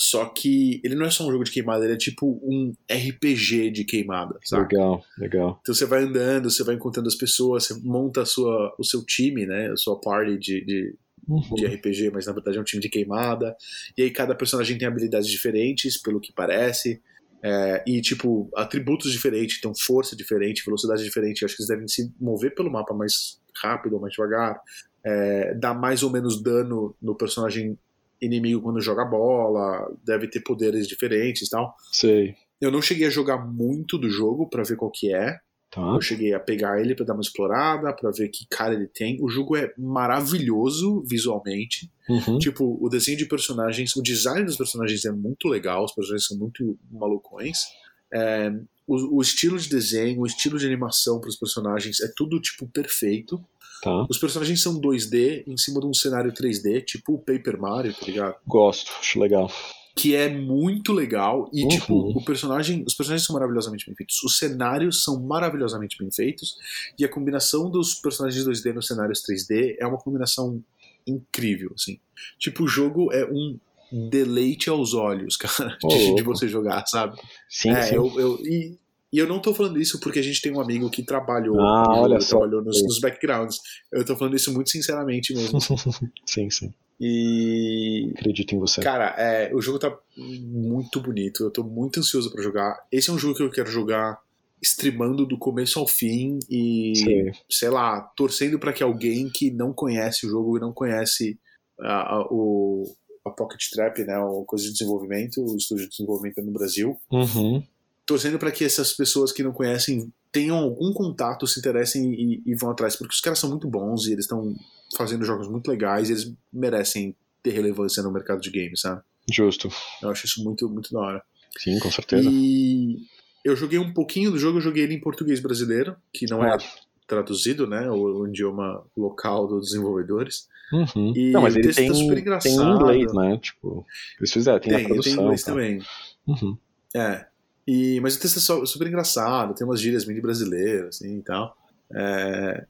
só 0.00 0.24
que 0.24 0.80
ele 0.82 0.94
não 0.94 1.04
é 1.04 1.10
só 1.10 1.26
um 1.26 1.30
jogo 1.30 1.44
de 1.44 1.50
queimada, 1.50 1.84
ele 1.84 1.94
é 1.94 1.98
tipo 1.98 2.40
um 2.42 2.72
RPG 2.90 3.70
de 3.70 3.84
queimada, 3.84 4.38
sabe? 4.42 4.74
Legal, 4.74 5.04
legal. 5.18 5.58
Então 5.60 5.74
você 5.74 5.84
vai 5.84 6.02
andando, 6.02 6.50
você 6.50 6.64
vai 6.64 6.74
encontrando 6.74 7.08
as 7.08 7.14
pessoas, 7.14 7.66
você 7.66 7.80
monta 7.82 8.24
sua, 8.24 8.74
o 8.78 8.84
seu 8.84 9.04
time, 9.04 9.46
né? 9.46 9.70
A 9.70 9.76
sua 9.76 10.00
party 10.00 10.38
de, 10.38 10.64
de, 10.64 10.94
uhum. 11.28 11.54
de 11.54 11.66
RPG, 11.66 12.10
mas 12.10 12.26
na 12.26 12.32
verdade 12.32 12.56
é 12.56 12.60
um 12.60 12.64
time 12.64 12.82
de 12.82 12.88
queimada. 12.88 13.54
E 13.96 14.02
aí 14.02 14.10
cada 14.10 14.34
personagem 14.34 14.78
tem 14.78 14.88
habilidades 14.88 15.28
diferentes, 15.28 16.00
pelo 16.00 16.20
que 16.20 16.32
parece. 16.32 17.00
É, 17.42 17.82
e 17.86 18.00
tipo, 18.00 18.50
atributos 18.54 19.12
diferentes, 19.12 19.56
então 19.58 19.72
força 19.74 20.16
diferente, 20.16 20.64
velocidade 20.64 21.04
diferente. 21.04 21.42
Eu 21.42 21.46
acho 21.46 21.56
que 21.56 21.62
eles 21.62 21.68
devem 21.68 21.88
se 21.88 22.12
mover 22.20 22.54
pelo 22.54 22.70
mapa 22.70 22.94
mais 22.94 23.38
rápido 23.62 23.94
ou 23.94 24.00
mais 24.00 24.12
devagar. 24.14 24.60
É, 25.04 25.54
dá 25.54 25.72
mais 25.72 26.02
ou 26.02 26.10
menos 26.10 26.42
dano 26.42 26.94
no 27.00 27.14
personagem 27.14 27.78
inimigo 28.20 28.62
quando 28.62 28.80
joga 28.80 29.04
bola, 29.04 29.90
deve 30.04 30.28
ter 30.28 30.40
poderes 30.40 30.86
diferentes 30.86 31.46
e 31.46 31.50
tal. 31.50 31.74
Sei. 31.92 32.34
Eu 32.60 32.70
não 32.70 32.82
cheguei 32.82 33.06
a 33.06 33.10
jogar 33.10 33.38
muito 33.38 33.96
do 33.96 34.10
jogo 34.10 34.48
para 34.48 34.62
ver 34.62 34.76
qual 34.76 34.90
que 34.90 35.14
é. 35.14 35.38
Tá. 35.70 35.80
Eu 35.94 36.00
cheguei 36.00 36.34
a 36.34 36.40
pegar 36.40 36.80
ele 36.80 36.96
para 36.96 37.06
dar 37.06 37.14
uma 37.14 37.22
explorada, 37.22 37.92
para 37.92 38.10
ver 38.10 38.28
que 38.28 38.44
cara 38.48 38.74
ele 38.74 38.88
tem. 38.88 39.18
O 39.22 39.28
jogo 39.28 39.56
é 39.56 39.72
maravilhoso 39.78 41.02
visualmente. 41.06 41.90
Uhum. 42.08 42.38
Tipo, 42.38 42.76
o 42.80 42.88
desenho 42.88 43.16
de 43.16 43.24
personagens, 43.24 43.94
o 43.94 44.02
design 44.02 44.44
dos 44.44 44.56
personagens 44.56 45.04
é 45.04 45.12
muito 45.12 45.46
legal, 45.46 45.84
os 45.84 45.94
personagens 45.94 46.26
são 46.26 46.36
muito 46.36 46.76
malucões. 46.90 47.66
É, 48.12 48.52
o, 48.84 49.18
o, 49.18 49.22
estilo 49.22 49.56
de 49.56 49.68
desenho, 49.68 50.20
o 50.20 50.26
estilo 50.26 50.58
de 50.58 50.66
animação 50.66 51.20
para 51.20 51.30
os 51.30 51.36
personagens 51.36 52.00
é 52.00 52.10
tudo 52.16 52.40
tipo 52.40 52.66
perfeito. 52.66 53.40
Tá. 53.82 54.06
Os 54.08 54.18
personagens 54.18 54.62
são 54.62 54.80
2D 54.80 55.44
em 55.46 55.56
cima 55.56 55.80
de 55.80 55.86
um 55.86 55.94
cenário 55.94 56.32
3D, 56.32 56.84
tipo 56.84 57.14
o 57.14 57.18
Paper 57.18 57.58
Mario, 57.58 57.94
tá 57.94 58.06
ligado? 58.06 58.36
Gosto, 58.46 58.92
acho 59.00 59.18
legal. 59.18 59.50
Que 59.96 60.14
é 60.14 60.28
muito 60.28 60.92
legal. 60.92 61.50
E, 61.52 61.62
uhum. 61.62 61.68
tipo, 61.68 61.94
o 61.94 62.24
personagem. 62.24 62.84
Os 62.86 62.94
personagens 62.94 63.26
são 63.26 63.34
maravilhosamente 63.34 63.86
bem 63.86 63.94
feitos. 63.94 64.22
Os 64.22 64.38
cenários 64.38 65.02
são 65.02 65.20
maravilhosamente 65.20 65.96
bem 65.98 66.10
feitos. 66.12 66.56
E 66.98 67.04
a 67.04 67.08
combinação 67.08 67.70
dos 67.70 67.94
personagens 67.94 68.44
2D 68.44 68.72
nos 68.72 68.86
cenários 68.86 69.22
3D 69.22 69.76
é 69.78 69.86
uma 69.86 69.98
combinação 69.98 70.62
incrível, 71.06 71.72
assim. 71.74 71.98
Tipo, 72.38 72.64
o 72.64 72.68
jogo 72.68 73.12
é 73.12 73.24
um 73.24 73.58
deleite 73.92 74.70
aos 74.70 74.94
olhos, 74.94 75.36
cara, 75.36 75.76
oh, 75.82 75.88
de, 75.88 76.14
de, 76.14 76.22
você 76.22 76.46
jogar, 76.46 76.86
sabe? 76.86 77.20
Sim, 77.48 77.70
é, 77.70 77.82
sim. 77.82 77.94
Eu, 77.96 78.20
eu, 78.20 78.38
e 78.46 78.78
e 79.12 79.18
eu 79.18 79.26
não 79.26 79.40
tô 79.40 79.52
falando 79.52 79.80
isso 79.80 79.98
porque 79.98 80.20
a 80.20 80.22
gente 80.22 80.40
tem 80.40 80.52
um 80.52 80.60
amigo 80.60 80.88
que 80.88 81.02
trabalhou, 81.02 81.60
ah, 81.60 82.00
olha 82.00 82.20
só. 82.20 82.38
trabalhou 82.38 82.62
nos, 82.62 82.80
nos, 82.82 83.00
backgrounds. 83.00 83.58
Eu 83.92 84.04
tô 84.04 84.16
falando 84.16 84.36
isso 84.36 84.52
muito 84.52 84.70
sinceramente 84.70 85.34
mesmo. 85.34 85.58
sim, 86.24 86.48
sim. 86.48 86.72
E. 87.00 88.12
Acredito 88.16 88.54
em 88.54 88.58
você. 88.58 88.80
Cara, 88.80 89.14
é, 89.18 89.52
o 89.52 89.60
jogo 89.60 89.80
tá 89.80 89.96
muito 90.16 91.00
bonito. 91.00 91.42
Eu 91.42 91.50
tô 91.50 91.64
muito 91.64 91.98
ansioso 91.98 92.30
para 92.30 92.42
jogar. 92.42 92.86
Esse 92.92 93.10
é 93.10 93.12
um 93.12 93.18
jogo 93.18 93.34
que 93.34 93.42
eu 93.42 93.50
quero 93.50 93.70
jogar 93.70 94.20
streamando 94.62 95.26
do 95.26 95.38
começo 95.38 95.78
ao 95.80 95.88
fim 95.88 96.38
e, 96.48 96.92
sim. 96.94 97.32
sei 97.50 97.70
lá, 97.70 98.00
torcendo 98.14 98.58
para 98.58 98.72
que 98.72 98.82
alguém 98.82 99.28
que 99.28 99.50
não 99.50 99.72
conhece 99.72 100.26
o 100.26 100.30
jogo 100.30 100.56
e 100.56 100.60
não 100.60 100.72
conhece 100.72 101.38
a, 101.80 102.16
a, 102.16 102.26
o, 102.30 102.84
a 103.24 103.30
Pocket 103.30 103.70
Trap, 103.70 104.04
né, 104.04 104.18
o 104.18 104.44
coisa 104.44 104.66
de 104.66 104.72
desenvolvimento, 104.72 105.40
o 105.40 105.56
estúdio 105.56 105.84
de 105.84 105.90
desenvolvimento 105.92 106.42
no 106.42 106.52
Brasil, 106.52 107.00
uhum 107.10 107.62
torcendo 108.10 108.40
para 108.40 108.50
que 108.50 108.64
essas 108.64 108.92
pessoas 108.92 109.30
que 109.30 109.40
não 109.40 109.52
conhecem 109.52 110.12
tenham 110.32 110.56
algum 110.56 110.92
contato, 110.92 111.46
se 111.46 111.60
interessem 111.60 112.12
e, 112.12 112.42
e 112.44 112.56
vão 112.56 112.72
atrás, 112.72 112.96
porque 112.96 113.14
os 113.14 113.20
caras 113.20 113.38
são 113.38 113.48
muito 113.48 113.68
bons 113.68 114.08
e 114.08 114.12
eles 114.12 114.24
estão 114.24 114.52
fazendo 114.96 115.24
jogos 115.24 115.48
muito 115.48 115.70
legais 115.70 116.08
e 116.08 116.12
eles 116.12 116.34
merecem 116.52 117.14
ter 117.40 117.50
relevância 117.50 118.02
no 118.02 118.10
mercado 118.10 118.40
de 118.40 118.50
games, 118.50 118.80
sabe? 118.80 119.00
Justo. 119.30 119.68
Eu 120.02 120.10
acho 120.10 120.26
isso 120.26 120.42
muito, 120.42 120.68
muito 120.68 120.92
da 120.92 120.98
hora. 120.98 121.22
Sim, 121.56 121.78
com 121.78 121.88
certeza. 121.88 122.28
E 122.28 122.96
eu 123.44 123.54
joguei 123.54 123.78
um 123.78 123.94
pouquinho 123.94 124.32
do 124.32 124.38
jogo, 124.40 124.58
eu 124.58 124.62
joguei 124.62 124.82
ele 124.82 124.94
em 124.94 125.00
português 125.00 125.38
brasileiro, 125.38 125.94
que 126.12 126.26
não 126.28 126.44
é 126.44 126.58
traduzido, 127.06 127.64
né? 127.68 127.88
O, 127.88 128.22
o 128.22 128.26
idioma 128.26 128.84
local 128.96 129.46
dos 129.46 129.68
desenvolvedores. 129.68 130.48
Uhum. 130.72 131.12
E 131.14 131.30
não, 131.30 131.42
mas 131.42 131.54
ele 131.54 131.62
texto 131.64 131.78
tem, 131.78 131.88
tá 131.88 131.94
super 131.94 132.14
tem 132.14 132.22
engraçado. 132.22 132.60
em 132.60 132.74
inglês, 132.74 133.12
né? 133.14 133.38
Tipo, 133.40 133.86
eles 134.18 134.32
fizeram, 134.32 134.58
tem, 134.58 134.70
Tem, 134.70 134.78
a 134.78 134.80
tem 134.80 134.88
tradução. 134.88 135.12
em 135.12 135.24
inglês 135.24 135.42
tá? 135.44 135.52
também. 135.52 135.82
Uhum. 136.26 136.58
É. 136.96 137.29
E, 137.70 138.00
mas 138.00 138.16
o 138.16 138.20
texto 138.20 138.38
é 138.38 138.66
super 138.66 138.88
engraçado, 138.88 139.54
tem 139.54 139.64
umas 139.64 139.80
gírias 139.80 140.04
mini 140.04 140.20
brasileiras, 140.20 140.96
assim, 140.96 141.18
e 141.18 141.22
tal. 141.22 141.56
É, 141.94 142.64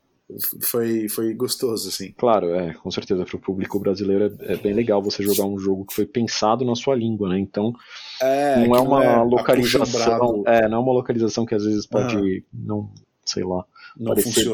foi, 0.63 1.09
foi 1.09 1.33
gostoso, 1.33 1.89
assim. 1.89 2.13
Claro, 2.19 2.55
é, 2.55 2.75
com 2.75 2.91
certeza, 2.91 3.25
para 3.25 3.35
o 3.35 3.41
público 3.41 3.81
brasileiro 3.81 4.37
é, 4.41 4.53
é 4.53 4.57
bem 4.59 4.75
legal 4.75 5.01
você 5.01 5.23
jogar 5.23 5.47
um 5.47 5.59
jogo 5.59 5.87
que 5.87 5.95
foi 5.95 6.05
pensado 6.05 6.67
na 6.67 6.75
sua 6.75 6.95
língua, 6.95 7.31
né? 7.31 7.39
Então, 7.39 7.73
É, 8.21 8.67
não 8.67 8.77
é 8.77 8.81
uma 8.83 9.23
localização, 9.23 9.83
acostumbrado, 9.83 10.43
é, 10.47 10.69
não 10.69 10.77
é 10.77 10.81
uma 10.81 10.93
localização 10.93 11.47
que 11.47 11.55
às 11.55 11.65
vezes 11.65 11.87
pode 11.87 12.45
não, 12.53 12.91
sei 13.25 13.43
lá, 13.43 13.65
não 13.97 14.15
parecer, 14.15 14.49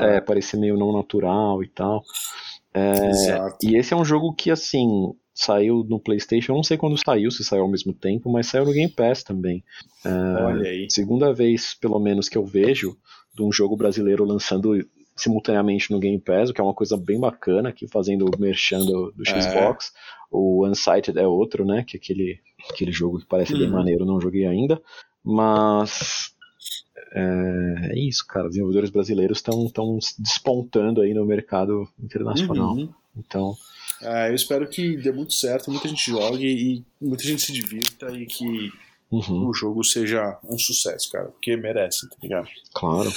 é, 0.00 0.20
parecer 0.20 0.56
meio 0.56 0.76
não 0.76 0.92
natural 0.92 1.62
e 1.62 1.68
tal. 1.68 2.02
É, 2.74 3.10
Exato. 3.10 3.56
E 3.62 3.76
esse 3.76 3.94
é 3.94 3.96
um 3.96 4.04
jogo 4.04 4.34
que, 4.34 4.50
assim, 4.50 5.14
saiu 5.34 5.84
no 5.88 5.98
PlayStation, 5.98 6.52
eu 6.52 6.56
não 6.56 6.62
sei 6.62 6.76
quando 6.76 6.96
saiu, 7.04 7.30
se 7.30 7.42
saiu 7.44 7.62
ao 7.62 7.68
mesmo 7.70 7.92
tempo, 7.92 8.30
mas 8.30 8.46
saiu 8.46 8.64
no 8.64 8.72
Game 8.72 8.90
Pass 8.90 9.22
também. 9.24 9.64
Olha 10.04 10.70
aí. 10.70 10.86
Segunda 10.90 11.32
vez, 11.32 11.74
pelo 11.74 11.98
menos, 11.98 12.28
que 12.28 12.38
eu 12.38 12.44
vejo 12.46 12.96
de 13.34 13.42
um 13.42 13.50
jogo 13.52 13.76
brasileiro 13.76 14.24
lançando 14.24 14.86
simultaneamente 15.16 15.90
no 15.90 15.98
Game 15.98 16.18
Pass, 16.20 16.50
o 16.50 16.54
que 16.54 16.60
é 16.60 16.64
uma 16.64 16.74
coisa 16.74 16.96
bem 16.96 17.18
bacana 17.20 17.68
aqui, 17.70 17.86
fazendo 17.88 18.24
o 18.26 18.40
merchan 18.40 18.78
do, 18.84 19.12
do 19.12 19.22
É. 19.28 19.40
Xbox. 19.40 19.92
O 20.30 20.66
Unsighted 20.66 21.18
é 21.18 21.26
outro, 21.26 21.64
né? 21.64 21.84
Que 21.86 21.96
é 21.96 22.00
aquele, 22.00 22.38
aquele 22.70 22.90
jogo 22.92 23.20
que 23.20 23.26
parece 23.26 23.52
bem 23.52 23.66
Uhum. 23.68 23.72
maneiro, 23.72 24.04
não 24.04 24.20
joguei 24.20 24.46
ainda. 24.46 24.80
Mas. 25.22 26.32
É, 27.12 27.90
é 27.92 27.98
isso, 27.98 28.26
cara. 28.26 28.46
Os 28.46 28.50
desenvolvedores 28.52 28.90
brasileiros 28.90 29.38
estão 29.38 29.98
despontando 30.18 31.00
aí 31.00 31.14
no 31.14 31.24
mercado 31.24 31.88
internacional. 32.02 32.74
Uhum. 32.74 32.88
Então, 33.16 33.54
É, 34.02 34.30
eu 34.30 34.34
espero 34.34 34.68
que 34.68 34.96
dê 34.96 35.12
muito 35.12 35.32
certo, 35.32 35.70
muita 35.70 35.88
gente 35.88 36.10
jogue 36.10 36.46
e 36.46 36.84
muita 37.00 37.24
gente 37.24 37.42
se 37.42 37.52
divirta 37.52 38.10
e 38.10 38.26
que 38.26 38.70
uhum, 39.10 39.48
o 39.48 39.54
jogo 39.54 39.82
seja 39.84 40.38
um 40.44 40.58
sucesso, 40.58 41.10
cara, 41.10 41.26
porque 41.28 41.56
merece, 41.56 42.08
tá 42.08 42.16
ligado? 42.22 42.48
claro. 42.74 43.12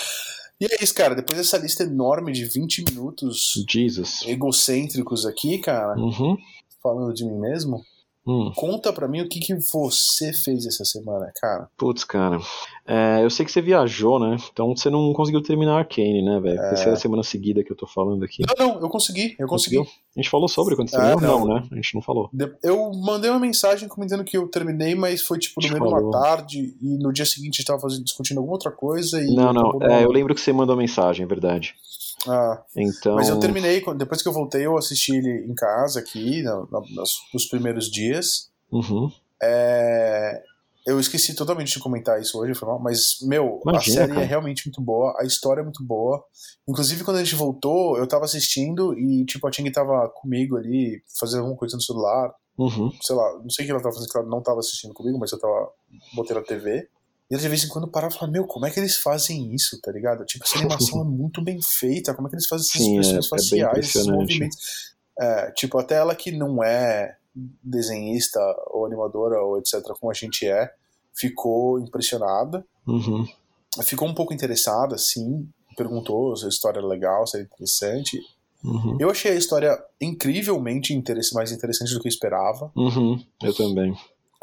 E 0.60 0.66
é 0.66 0.84
isso, 0.84 0.94
cara, 0.96 1.14
depois 1.14 1.38
dessa 1.38 1.58
lista 1.58 1.84
enorme 1.84 2.32
de 2.32 2.46
20 2.46 2.84
minutos 2.92 3.64
Jesus. 3.70 4.24
egocêntricos 4.26 5.24
aqui, 5.26 5.60
cara, 5.60 5.96
Uhum, 5.96 6.36
falando 6.82 7.14
de 7.14 7.24
mim 7.26 7.38
mesmo, 7.38 7.84
hum. 8.28 8.52
conta 8.56 8.92
pra 8.92 9.08
mim 9.08 9.22
o 9.22 9.30
que, 9.30 9.40
que 9.40 9.56
você 9.56 10.34
fez 10.34 10.66
essa 10.66 10.84
semana, 10.84 11.32
cara. 11.40 11.70
Putz, 11.78 12.04
cara. 12.04 12.40
É, 12.86 13.24
eu 13.24 13.30
sei 13.30 13.46
que 13.46 13.52
você 13.52 13.62
viajou, 13.62 14.20
né? 14.20 14.38
Então 14.52 14.76
você 14.76 14.90
não 14.90 15.12
conseguiu 15.14 15.42
terminar 15.42 15.78
Arcane, 15.80 16.24
né, 16.24 16.40
velho? 16.40 16.60
É. 16.60 16.70
Terceira 16.70 16.96
semana 16.96 17.24
seguida 17.24 17.64
que 17.64 17.72
eu 17.72 17.76
tô 17.76 17.88
falando 17.88 18.24
aqui. 18.24 18.44
Não, 18.58 18.68
não, 18.68 18.82
eu 18.82 18.90
consegui, 18.90 19.36
eu 19.40 19.48
consegui. 19.48 19.78
Conseguiu? 19.78 19.82
A 20.16 20.20
gente 20.20 20.30
falou 20.30 20.48
sobre 20.48 20.76
quando 20.76 20.90
você 20.90 20.98
Ah, 20.98 21.10
terminou? 21.10 21.40
não. 21.40 21.48
Não, 21.48 21.56
né? 21.56 21.68
A 21.72 21.76
gente 21.76 21.96
não 21.96 22.02
falou. 22.02 22.30
Eu 22.64 22.92
mandei 22.94 23.30
uma 23.30 23.40
mensagem 23.40 23.88
comentando 23.88 24.24
que 24.24 24.38
eu 24.38 24.48
terminei, 24.48 24.96
mas 24.96 25.22
foi 25.22 25.38
tipo 25.40 25.62
no 25.62 25.68
meio 25.68 25.80
falou. 25.80 26.10
uma 26.10 26.12
tarde 26.12 26.76
e 26.82 26.98
no 26.98 27.12
dia 27.14 27.26
seguinte 27.26 27.56
a 27.56 27.58
gente 27.58 27.66
tava 27.66 27.80
fazendo, 27.80 28.04
discutindo 28.04 28.38
alguma 28.38 28.56
outra 28.56 28.72
coisa 28.72 29.22
e. 29.22 29.36
Não, 29.36 29.54
não. 29.54 29.80
É, 29.82 30.04
eu 30.04 30.12
lembro 30.12 30.34
que 30.34 30.42
você 30.42 30.52
mandou 30.52 30.76
mensagem, 30.76 31.24
é 31.24 31.28
verdade. 31.28 31.76
Ah, 32.28 32.64
Então. 32.76 33.16
Mas 33.16 33.30
eu 33.30 33.40
terminei, 33.40 33.84
depois 33.96 34.22
que 34.22 34.28
eu 34.28 34.34
voltei, 34.34 34.66
eu 34.66 34.78
assisti 34.78 35.16
ele 35.16 35.46
em 35.46 35.54
casa 35.54 36.00
aqui, 36.00 36.42
na- 36.42 36.66
na- 36.72 36.82
nos, 36.96 37.12
nos 37.34 37.46
primeiros 37.48 37.92
dias. 37.92 38.50
Uhum. 38.72 39.12
É, 39.42 40.42
Eu 40.90 41.02
esqueci 41.02 41.36
totalmente 41.36 41.74
de 41.74 41.80
comentar 41.80 42.18
isso 42.22 42.40
hoje, 42.40 42.58
mas, 42.82 43.18
meu, 43.24 43.60
Imagina, 43.62 43.78
a 43.78 43.82
série 43.82 44.14
cara. 44.14 44.24
é 44.26 44.26
realmente 44.26 44.66
muito 44.66 44.82
boa, 44.82 45.14
a 45.20 45.26
história 45.26 45.60
é 45.60 45.64
muito 45.64 45.84
boa. 45.84 46.24
Inclusive, 46.66 47.04
quando 47.04 47.18
a 47.18 47.24
gente 47.24 47.36
voltou, 47.36 47.98
eu 47.98 48.08
tava 48.08 48.24
assistindo 48.24 48.98
e, 48.98 49.26
tipo, 49.26 49.46
a 49.46 49.52
Ting 49.52 49.70
tava 49.70 50.08
comigo 50.16 50.56
ali, 50.56 51.04
fazendo 51.20 51.40
alguma 51.42 51.58
coisa 51.58 51.76
no 51.76 51.82
celular, 51.82 52.34
Uhum. 52.58 52.90
sei 53.02 53.16
lá, 53.18 53.34
não 53.44 53.50
sei 53.50 53.64
o 53.64 53.66
que 53.66 53.72
ela 53.74 53.82
tava 53.82 53.94
fazendo, 53.94 54.10
que 54.10 54.18
ela 54.18 54.28
não 54.30 54.42
tava 54.42 54.60
assistindo 54.60 54.94
comigo, 54.94 55.20
mas 55.20 55.30
eu 55.34 55.40
tava, 55.40 55.70
botei 56.16 56.34
na 56.34 56.42
TV. 56.42 56.88
E 57.30 57.34
ela 57.34 57.42
de 57.42 57.50
vez 57.50 57.64
em 57.64 57.68
quando 57.68 57.88
parava 57.90 58.14
e 58.14 58.18
falava, 58.18 58.32
meu, 58.32 58.46
como 58.46 58.66
é 58.66 58.72
que 58.72 58.80
eles 58.80 58.96
fazem 58.98 59.54
isso, 59.54 59.80
tá 59.82 59.92
ligado? 59.92 60.24
Tipo, 60.26 60.46
essa 60.46 60.58
animação 60.60 61.02
é 61.02 61.04
muito 61.04 61.42
bem 61.44 61.60
feita, 61.62 62.14
como 62.14 62.28
é 62.28 62.30
que 62.30 62.36
eles 62.36 62.48
fazem 62.48 62.66
essas 62.68 62.82
Sim, 62.82 62.98
é- 62.98 63.02
expressões 63.02 63.26
é 63.26 63.30
faciais, 63.30 63.78
esses 63.80 63.96
impressionante. 63.96 64.20
movimentos. 64.34 64.96
É, 65.20 65.52
tipo, 65.52 65.78
até 65.80 65.96
ela 65.96 66.16
que 66.16 66.32
não 66.32 66.64
é 66.64 67.18
desenhista 67.64 68.40
ou 68.68 68.86
animadora 68.86 69.42
ou 69.42 69.58
etc, 69.60 69.82
como 70.00 70.12
a 70.12 70.14
gente 70.14 70.48
é, 70.48 70.72
ficou 71.14 71.80
impressionada, 71.80 72.66
Uhum. 72.88 73.28
ficou 73.84 74.08
um 74.08 74.14
pouco 74.14 74.34
interessada, 74.34 74.98
sim, 74.98 75.48
perguntou 75.76 76.36
se 76.38 76.46
a 76.46 76.50
história 76.50 76.80
era 76.80 76.88
legal, 76.88 77.28
se 77.28 77.36
era 77.38 77.46
interessante. 77.46 78.20
Uhum. 78.64 78.98
Eu 79.00 79.10
achei 79.12 79.32
a 79.32 79.36
história 79.36 79.78
incrivelmente 80.02 80.94
mais 81.34 81.52
interessante 81.52 81.94
do 81.94 82.00
que 82.00 82.08
eu 82.08 82.12
esperava. 82.12 82.72
Uhum. 82.76 83.22
Eu 83.44 83.54
também. 83.54 83.94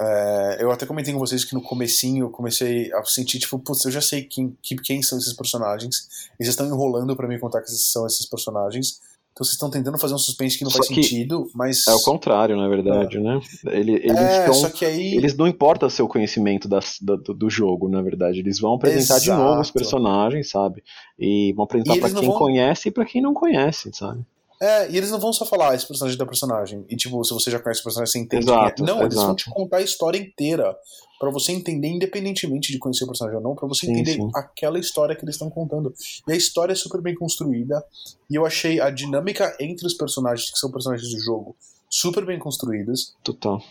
É, 0.01 0.59
eu 0.61 0.71
até 0.73 0.85
comentei 0.87 1.13
com 1.13 1.21
vocês 1.21 1.45
que 1.45 1.55
no 1.55 1.63
comecinho 1.63 2.25
eu 2.27 2.31
comecei 2.31 2.93
a 2.93 3.05
sentir, 3.05 3.39
tipo, 3.39 3.59
putz, 3.59 3.85
eu 3.85 3.91
já 3.93 4.01
sei 4.01 4.23
quem, 4.23 4.57
que- 4.61 4.75
quem 4.77 5.03
são 5.03 5.17
esses 5.19 5.33
personagens. 5.33 6.09
Eles 6.39 6.51
estão 6.51 6.67
enrolando 6.67 7.15
pra 7.17 7.29
me 7.29 7.39
contar 7.39 7.61
que 7.63 7.71
são 7.71 8.05
esses 8.07 8.27
personagens. 8.27 9.01
Então 9.33 9.45
vocês 9.45 9.55
estão 9.55 9.69
tentando 9.69 9.99
fazer 9.99 10.15
um 10.15 10.19
suspense 10.19 10.57
que 10.57 10.63
não 10.63 10.71
Só 10.71 10.79
faz 10.79 10.89
que 10.89 10.95
sentido, 11.03 11.51
mas. 11.55 11.87
É 11.89 11.93
o 11.93 12.01
contrário, 12.03 12.57
na 12.57 12.69
verdade, 12.69 13.19
né? 13.19 13.41
Ele- 13.67 13.95
Eles 13.95 14.17
É, 14.17 14.47
aí. 14.87 15.17
Eles 15.17 15.37
não 15.37 15.49
importa 15.49 15.91
seu 15.91 16.07
conhecimento 16.07 16.69
das- 16.69 16.99
do, 17.01 17.17
do- 17.17 17.51
jogo, 17.51 17.89
na 17.89 18.01
verdade. 18.01 18.39
Eles 18.39 18.61
vão 18.61 18.75
apresentar 18.75 19.19
de 19.19 19.25
Exato. 19.27 19.43
novo 19.43 19.61
os 19.61 19.73
personagens, 19.73 20.51
sabe? 20.51 20.85
E 21.19 21.53
vão 21.53 21.65
apresentar 21.65 21.95
pra 21.95 22.03
eles 22.03 22.13
não 22.15 22.21
quem 22.21 22.31
vão- 22.31 22.39
conhece 22.39 22.89
e 22.89 22.93
pra 22.93 23.05
quem 23.05 23.21
não 23.21 23.35
conhece, 23.35 23.91
sabe? 23.93 24.25
É, 24.61 24.91
e 24.91 24.97
eles 24.97 25.11
não 25.11 25.19
vão 25.19 25.33
só 25.33 25.45
falar 25.45 25.75
esse 25.75 25.87
personagem 25.87 26.19
da 26.19 26.25
personagem. 26.25 26.85
E 26.89 26.97
tipo, 26.97 27.23
se 27.25 27.35
você 27.35 27.51
já 27.51 27.59
conhece 27.59 27.81
o 27.81 27.85
personagem, 27.85 28.13
você 28.13 28.19
entende 28.19 28.45
Exato, 28.45 28.75
quem 28.77 28.85
é. 28.85 28.87
Não, 28.87 29.03
eles 29.03 29.15
vão 29.15 29.25
exato. 29.25 29.37
te 29.37 29.51
contar 29.51 29.79
a 29.79 29.83
história 29.83 30.19
inteira. 30.19 30.77
Pra 31.19 31.31
você 31.31 31.53
entender, 31.53 31.89
independentemente 31.89 32.73
de 32.73 32.79
conhecer 32.79 33.05
o 33.05 33.07
personagem 33.07 33.39
ou 33.39 33.43
não, 33.43 33.55
pra 33.55 33.67
você 33.67 33.87
Sim, 33.87 33.93
entender 33.93 34.15
sim. 34.15 34.31
aquela 34.35 34.79
história 34.79 35.15
que 35.15 35.25
eles 35.25 35.37
estão 35.37 35.49
contando. 35.49 35.95
E 36.29 36.33
a 36.33 36.37
história 36.37 36.73
é 36.73 36.77
super 36.77 37.01
bem 37.01 37.15
construída. 37.15 37.83
E 38.29 38.35
eu 38.35 38.45
achei 38.45 38.81
a 38.81 38.91
dinâmica 38.91 39.57
entre 39.61 39.87
os 39.87 39.95
personagens, 39.95 40.51
que 40.51 40.59
são 40.59 40.71
personagens 40.71 41.11
do 41.11 41.21
jogo, 41.21 41.57
super 41.89 42.27
bem 42.27 42.39
construídas. 42.39 43.15
Total. 43.23 43.63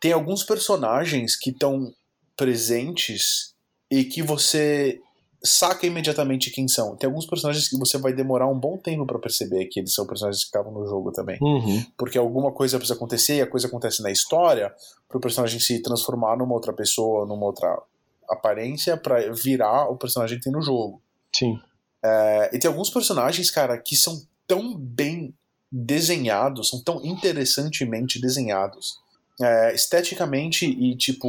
Tem 0.00 0.12
alguns 0.12 0.42
personagens 0.42 1.36
que 1.36 1.50
estão 1.50 1.92
presentes 2.36 3.54
e 3.90 4.04
que 4.04 4.22
você 4.22 5.00
saca 5.46 5.86
imediatamente 5.86 6.50
quem 6.50 6.68
são. 6.68 6.96
Tem 6.96 7.06
alguns 7.06 7.26
personagens 7.26 7.68
que 7.68 7.78
você 7.78 7.96
vai 7.96 8.12
demorar 8.12 8.48
um 8.48 8.58
bom 8.58 8.76
tempo 8.76 9.06
pra 9.06 9.18
perceber 9.18 9.66
que 9.66 9.80
eles 9.80 9.94
são 9.94 10.06
personagens 10.06 10.42
que 10.42 10.48
estavam 10.48 10.72
no 10.72 10.86
jogo 10.86 11.12
também. 11.12 11.38
Uhum. 11.40 11.84
Porque 11.96 12.18
alguma 12.18 12.52
coisa 12.52 12.78
precisa 12.78 12.94
acontecer 12.94 13.36
e 13.36 13.42
a 13.42 13.46
coisa 13.46 13.66
acontece 13.66 14.02
na 14.02 14.10
história 14.10 14.74
pro 15.08 15.20
personagem 15.20 15.60
se 15.60 15.80
transformar 15.80 16.36
numa 16.36 16.54
outra 16.54 16.72
pessoa, 16.72 17.24
numa 17.24 17.46
outra 17.46 17.80
aparência 18.28 18.96
pra 18.96 19.32
virar 19.32 19.88
o 19.88 19.96
personagem 19.96 20.38
que 20.38 20.44
tem 20.44 20.52
no 20.52 20.60
jogo. 20.60 21.00
Sim. 21.32 21.58
É, 22.04 22.50
e 22.52 22.58
tem 22.58 22.68
alguns 22.68 22.90
personagens, 22.90 23.50
cara, 23.50 23.78
que 23.78 23.96
são 23.96 24.22
tão 24.46 24.76
bem 24.76 25.34
desenhados, 25.70 26.68
são 26.68 26.82
tão 26.82 27.04
interessantemente 27.04 28.20
desenhados. 28.20 28.98
É, 29.40 29.74
esteticamente 29.74 30.64
e, 30.64 30.96
tipo, 30.96 31.28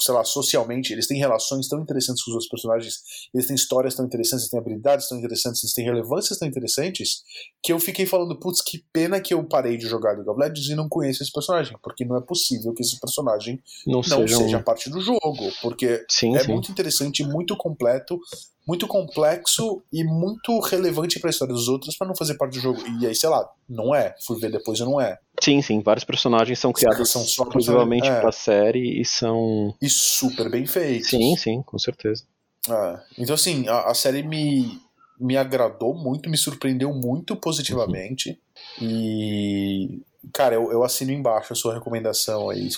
sei 0.00 0.14
lá, 0.14 0.24
socialmente, 0.24 0.92
eles 0.92 1.06
têm 1.06 1.18
relações 1.18 1.68
tão 1.68 1.80
interessantes 1.80 2.22
com 2.22 2.30
os 2.30 2.34
outros 2.34 2.50
personagens, 2.50 3.02
eles 3.34 3.46
têm 3.46 3.56
histórias 3.56 3.94
tão 3.94 4.06
interessantes, 4.06 4.44
eles 4.44 4.50
têm 4.50 4.60
habilidades 4.60 5.08
tão 5.08 5.18
interessantes, 5.18 5.62
eles 5.62 5.72
têm 5.72 5.84
relevâncias 5.84 6.38
tão 6.38 6.46
interessantes, 6.46 7.22
que 7.62 7.72
eu 7.72 7.80
fiquei 7.80 8.06
falando, 8.06 8.38
putz, 8.38 8.62
que 8.62 8.84
pena 8.92 9.20
que 9.20 9.34
eu 9.34 9.42
parei 9.44 9.76
de 9.76 9.86
jogar 9.86 10.12
League 10.12 10.28
of 10.28 10.40
Legends 10.40 10.68
e 10.68 10.74
não 10.74 10.88
conheço 10.88 11.22
esse 11.22 11.32
personagem, 11.32 11.76
porque 11.82 12.04
não 12.04 12.16
é 12.16 12.20
possível 12.20 12.72
que 12.72 12.82
esse 12.82 12.98
personagem 13.00 13.60
Não, 13.86 13.96
não 13.96 14.02
sejam... 14.02 14.40
seja 14.40 14.60
parte 14.60 14.88
do 14.88 15.00
jogo, 15.00 15.52
porque 15.60 16.04
Sim, 16.08 16.36
é 16.36 16.44
sim. 16.44 16.52
muito 16.52 16.70
interessante, 16.70 17.24
muito 17.24 17.56
completo, 17.56 18.20
muito 18.68 18.86
complexo 18.86 19.82
e 19.90 20.04
muito 20.04 20.60
relevante 20.60 21.18
pra 21.18 21.30
história 21.30 21.54
dos 21.54 21.68
outros 21.68 21.96
pra 21.96 22.06
não 22.06 22.14
fazer 22.14 22.34
parte 22.34 22.52
do 22.52 22.60
jogo. 22.60 22.78
E 23.00 23.06
aí, 23.06 23.14
sei 23.14 23.30
lá, 23.30 23.48
não 23.66 23.94
é. 23.94 24.14
Fui 24.26 24.38
ver 24.38 24.52
depois 24.52 24.78
e 24.78 24.84
não 24.84 25.00
é. 25.00 25.18
Sim, 25.42 25.62
sim. 25.62 25.80
Vários 25.80 26.04
personagens 26.04 26.58
são 26.58 26.72
criados 26.72 27.10
São 27.10 27.22
só 27.22 27.44
exclusivamente 27.44 28.08
é. 28.08 28.20
pra 28.20 28.32
série 28.32 29.00
e 29.00 29.04
são. 29.04 29.74
E 29.80 29.88
super 29.88 30.50
bem 30.50 30.66
feitos. 30.66 31.08
Sim, 31.10 31.36
sim, 31.36 31.62
com 31.62 31.78
certeza. 31.78 32.24
É. 32.68 32.98
Então, 33.18 33.34
assim, 33.34 33.66
a, 33.68 33.82
a 33.90 33.94
série 33.94 34.22
me, 34.22 34.78
me 35.18 35.36
agradou 35.36 35.94
muito, 35.94 36.28
me 36.28 36.36
surpreendeu 36.36 36.92
muito 36.92 37.36
positivamente. 37.36 38.38
E. 38.80 40.00
Cara, 40.32 40.54
eu, 40.56 40.70
eu 40.72 40.82
assino 40.82 41.12
embaixo 41.12 41.52
a 41.52 41.56
sua 41.56 41.74
recomendação 41.74 42.50
aí. 42.50 42.68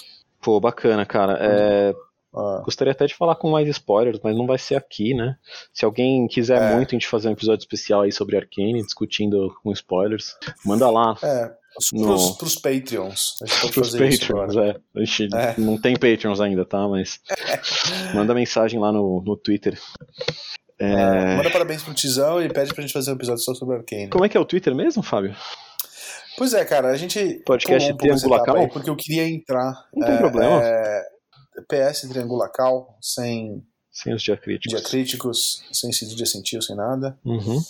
Pô, 0.41 0.61
bacana, 0.61 1.05
cara. 1.07 1.37
É, 1.41 1.95
Ah, 2.35 2.63
Gostaria 2.65 2.93
até 2.93 3.07
de 3.07 3.15
falar 3.15 3.35
com 3.35 3.51
mais 3.51 3.69
spoilers, 3.69 4.21
mas 4.23 4.37
não 4.37 4.47
vai 4.47 4.57
ser 4.59 4.77
aqui, 4.77 5.15
né? 5.15 5.37
Se 5.75 5.85
alguém 5.85 6.29
quiser 6.29 6.61
É. 6.63 6.77
muito 6.77 6.91
a 6.91 6.97
gente 6.97 7.09
fazer 7.09 7.29
um 7.29 7.33
episódio 7.33 7.63
especial 7.63 8.03
aí 8.03 8.13
sobre 8.13 8.37
Arcane, 8.37 8.83
discutindo 8.85 9.53
com 9.63 9.73
spoilers, 9.73 10.37
manda 10.65 10.89
lá. 10.91 11.17
é. 11.23 11.60
No... 11.93 12.05
Pros, 12.05 12.31
pros 12.33 12.55
Patreons. 12.57 13.35
Pros 13.73 13.93
Patreons, 13.93 14.57
é. 14.57 14.77
A 14.95 15.05
gente 15.05 15.29
é. 15.35 15.55
não 15.59 15.81
tem 15.81 15.95
Patreons 15.95 16.41
ainda, 16.41 16.65
tá? 16.65 16.87
Mas 16.89 17.21
manda 18.15 18.35
mensagem 18.35 18.79
lá 18.79 18.93
no, 18.93 19.23
no 19.23 19.37
Twitter. 19.37 19.79
É... 20.79 20.93
É, 20.93 21.37
manda 21.37 21.51
parabéns 21.51 21.83
pro 21.83 21.93
Tizão 21.93 22.43
e 22.43 22.49
pede 22.49 22.73
pra 22.73 22.81
gente 22.83 22.93
fazer 22.93 23.11
um 23.11 23.15
episódio 23.15 23.43
só 23.43 23.55
sobre 23.55 23.77
Arcane. 23.77 24.09
Como 24.09 24.25
é 24.25 24.29
que 24.29 24.37
é 24.37 24.41
o 24.41 24.45
Twitter 24.47 24.75
mesmo, 24.75 25.03
Fábio? 25.03 25.37
Pois 26.39 26.55
é, 26.55 26.65
cara, 26.65 26.89
a 26.89 26.97
gente. 26.97 27.43
Podcast 27.45 27.93
um 27.93 27.97
Triângulo 27.99 28.43
Cal? 28.43 28.69
Porque 28.69 28.89
eu 28.89 28.97
queria 28.97 29.29
entrar. 29.29 29.87
Não 29.95 30.07
tem 30.07 30.17
problema. 30.17 30.63
É, 30.65 31.03
PS 31.69 32.09
Triângulo 32.09 32.49
Cal, 32.51 32.97
sem. 33.01 33.63
Sem 33.93 34.15
os 34.15 34.23
diacríticos. 34.23 34.81
Diacríticos, 34.81 35.63
sem 35.71 35.93
cedilha, 35.93 36.25
sem 36.25 36.41
tio, 36.41 36.63
sem 36.63 36.75
nada. 36.75 37.19
Uhum. 37.25 37.61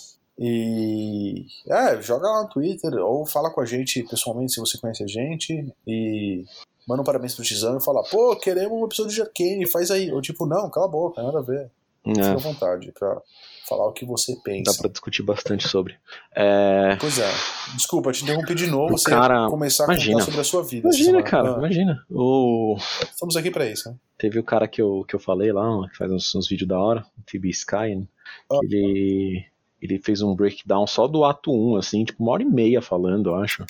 E. 0.40 1.46
É, 1.68 2.00
joga 2.00 2.26
lá 2.26 2.42
no 2.44 2.48
Twitter 2.48 2.94
ou 2.94 3.26
fala 3.26 3.50
com 3.50 3.60
a 3.60 3.66
gente 3.66 4.02
pessoalmente 4.04 4.54
se 4.54 4.60
você 4.60 4.78
conhece 4.78 5.04
a 5.04 5.06
gente. 5.06 5.70
E 5.86 6.44
manda 6.88 7.02
um 7.02 7.04
parabéns 7.04 7.34
pro 7.34 7.44
Tizão 7.44 7.76
e 7.76 7.84
fala, 7.84 8.02
pô, 8.04 8.34
queremos 8.36 8.72
um 8.72 8.86
episódio 8.86 9.14
de 9.14 9.20
Arcane, 9.20 9.66
faz 9.66 9.90
aí. 9.90 10.10
Ou 10.10 10.22
tipo, 10.22 10.46
não, 10.46 10.70
cala 10.70 10.86
a 10.86 10.90
boca, 10.90 11.22
nada 11.22 11.40
a 11.40 11.42
ver. 11.42 11.70
É. 12.06 12.14
Fica 12.14 12.32
à 12.32 12.36
vontade 12.36 12.90
pra 12.98 13.20
falar 13.68 13.86
o 13.86 13.92
que 13.92 14.06
você 14.06 14.34
pensa. 14.42 14.72
Dá 14.72 14.78
pra 14.78 14.90
discutir 14.90 15.22
bastante 15.22 15.68
sobre. 15.68 15.94
É... 16.34 16.96
Pois 16.98 17.18
é. 17.18 17.30
Desculpa, 17.74 18.10
te 18.10 18.24
interrompi 18.24 18.54
de 18.54 18.66
novo. 18.66 18.94
O 18.94 18.98
você 18.98 19.10
cara... 19.10 19.46
começar 19.48 19.84
a 19.84 19.86
imagina. 19.88 20.14
contar 20.14 20.24
sobre 20.24 20.40
a 20.40 20.44
sua 20.44 20.62
vida. 20.64 20.88
Imagina, 20.88 21.22
cara, 21.22 21.54
ah. 21.54 21.58
imagina. 21.58 22.02
O... 22.10 22.78
Estamos 23.02 23.36
aqui 23.36 23.50
pra 23.50 23.68
isso, 23.68 23.90
né? 23.90 23.96
Teve 24.16 24.38
o 24.38 24.44
cara 24.44 24.66
que 24.66 24.80
eu, 24.80 25.04
que 25.06 25.14
eu 25.14 25.20
falei 25.20 25.52
lá, 25.52 25.86
que 25.90 25.98
faz 25.98 26.10
uns, 26.10 26.34
uns 26.34 26.48
vídeos 26.48 26.68
da 26.68 26.78
hora, 26.80 27.04
o 27.18 27.22
TB 27.22 27.50
Sky, 27.50 27.94
né? 27.94 28.06
ah. 28.50 28.58
ele, 28.64 29.44
ele 29.80 29.98
fez 29.98 30.22
um 30.22 30.34
breakdown 30.34 30.86
só 30.86 31.06
do 31.06 31.24
ato 31.24 31.52
1, 31.52 31.76
assim, 31.76 32.04
tipo 32.04 32.22
uma 32.22 32.32
hora 32.32 32.42
e 32.42 32.46
meia 32.46 32.82
falando, 32.82 33.30
eu 33.30 33.36
acho. 33.36 33.64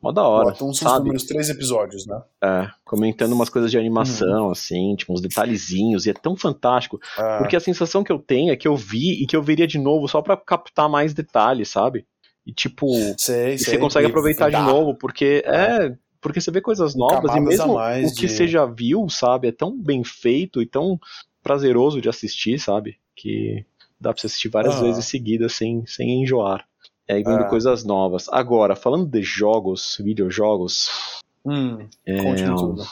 Mó 0.00 0.12
da 0.12 0.22
hora. 0.22 0.52
Então 0.54 0.72
são 0.72 0.92
os 0.92 0.98
primeiros 1.00 1.24
três 1.24 1.48
episódios, 1.48 2.06
né? 2.06 2.20
É, 2.42 2.68
comentando 2.84 3.32
umas 3.32 3.48
coisas 3.48 3.70
de 3.70 3.78
animação, 3.78 4.48
hum. 4.48 4.50
assim, 4.50 4.94
tipo, 4.94 5.12
uns 5.12 5.20
detalhezinhos, 5.20 6.06
e 6.06 6.10
é 6.10 6.12
tão 6.12 6.36
fantástico. 6.36 7.00
É. 7.18 7.38
Porque 7.38 7.56
a 7.56 7.60
sensação 7.60 8.04
que 8.04 8.12
eu 8.12 8.18
tenho 8.18 8.52
é 8.52 8.56
que 8.56 8.68
eu 8.68 8.76
vi 8.76 9.22
e 9.22 9.26
que 9.26 9.34
eu 9.34 9.42
veria 9.42 9.66
de 9.66 9.78
novo 9.78 10.06
só 10.06 10.20
para 10.20 10.36
captar 10.36 10.88
mais 10.88 11.14
detalhes, 11.14 11.70
sabe? 11.70 12.06
E 12.46 12.52
tipo, 12.52 12.86
sei, 13.18 13.54
e 13.54 13.58
sei, 13.58 13.74
você 13.74 13.78
consegue 13.78 14.06
aproveitar 14.06 14.50
de 14.50 14.58
novo, 14.58 14.94
porque 14.94 15.42
é. 15.44 15.86
é. 15.86 15.96
porque 16.20 16.40
você 16.40 16.50
vê 16.50 16.60
coisas 16.60 16.94
novas 16.94 17.32
Camadas 17.32 17.36
e 17.36 17.40
mesmo 17.40 17.76
o 17.76 18.14
que 18.14 18.26
de... 18.26 18.28
você 18.28 18.46
já 18.46 18.64
viu, 18.66 19.08
sabe, 19.08 19.48
é 19.48 19.52
tão 19.52 19.76
bem 19.76 20.04
feito 20.04 20.62
e 20.62 20.66
tão 20.66 21.00
prazeroso 21.42 22.00
de 22.00 22.08
assistir, 22.08 22.60
sabe? 22.60 22.98
Que 23.16 23.64
dá 24.00 24.12
pra 24.12 24.20
você 24.20 24.26
assistir 24.26 24.48
várias 24.48 24.80
vezes 24.80 25.04
seguidas 25.06 25.54
sem, 25.54 25.84
sem 25.86 26.22
enjoar. 26.22 26.66
É, 27.08 27.16
vindo 27.16 27.42
é. 27.42 27.48
coisas 27.48 27.84
novas. 27.84 28.28
Agora, 28.30 28.74
falando 28.74 29.06
de 29.06 29.22
jogos, 29.22 29.96
videojogos. 30.00 31.22
Hum, 31.44 31.86
é, 32.04 32.34
tudo. 32.46 32.84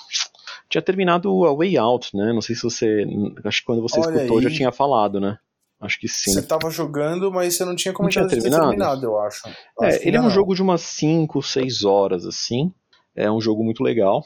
Tinha 0.68 0.82
terminado 0.82 1.44
a 1.44 1.54
Way 1.54 1.76
Out, 1.76 2.16
né? 2.16 2.32
Não 2.32 2.40
sei 2.40 2.54
se 2.54 2.62
você. 2.62 3.04
Acho 3.44 3.60
que 3.60 3.66
quando 3.66 3.82
você 3.82 3.98
Olha 4.00 4.14
escutou 4.14 4.38
aí. 4.38 4.44
já 4.44 4.50
tinha 4.50 4.72
falado, 4.72 5.20
né? 5.20 5.38
Acho 5.80 5.98
que 5.98 6.08
sim. 6.08 6.32
Você 6.32 6.42
tava 6.42 6.70
jogando, 6.70 7.30
mas 7.30 7.54
você 7.54 7.64
não 7.64 7.74
tinha 7.74 7.92
comentado 7.92 8.22
não 8.22 8.28
tinha 8.30 8.40
terminado? 8.40 8.68
terminado, 8.70 9.04
eu 9.04 9.20
acho. 9.20 9.48
É, 9.82 9.86
acho 9.88 10.08
ele 10.08 10.16
é 10.16 10.20
um 10.20 10.24
não. 10.24 10.30
jogo 10.30 10.54
de 10.54 10.62
umas 10.62 10.80
5, 10.80 11.42
6 11.42 11.84
horas, 11.84 12.24
assim. 12.24 12.72
É 13.14 13.30
um 13.30 13.40
jogo 13.40 13.64
muito 13.64 13.82
legal. 13.82 14.24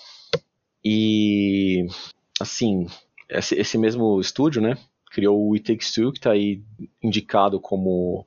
E. 0.84 1.86
Assim, 2.40 2.86
esse, 3.28 3.54
esse 3.56 3.76
mesmo 3.76 4.20
estúdio, 4.20 4.62
né? 4.62 4.76
Criou 5.10 5.48
o 5.48 5.54
It 5.54 5.72
Takes 5.72 5.92
Two, 5.92 6.12
que 6.12 6.20
tá 6.20 6.32
aí 6.32 6.62
indicado 7.02 7.60
como 7.60 8.26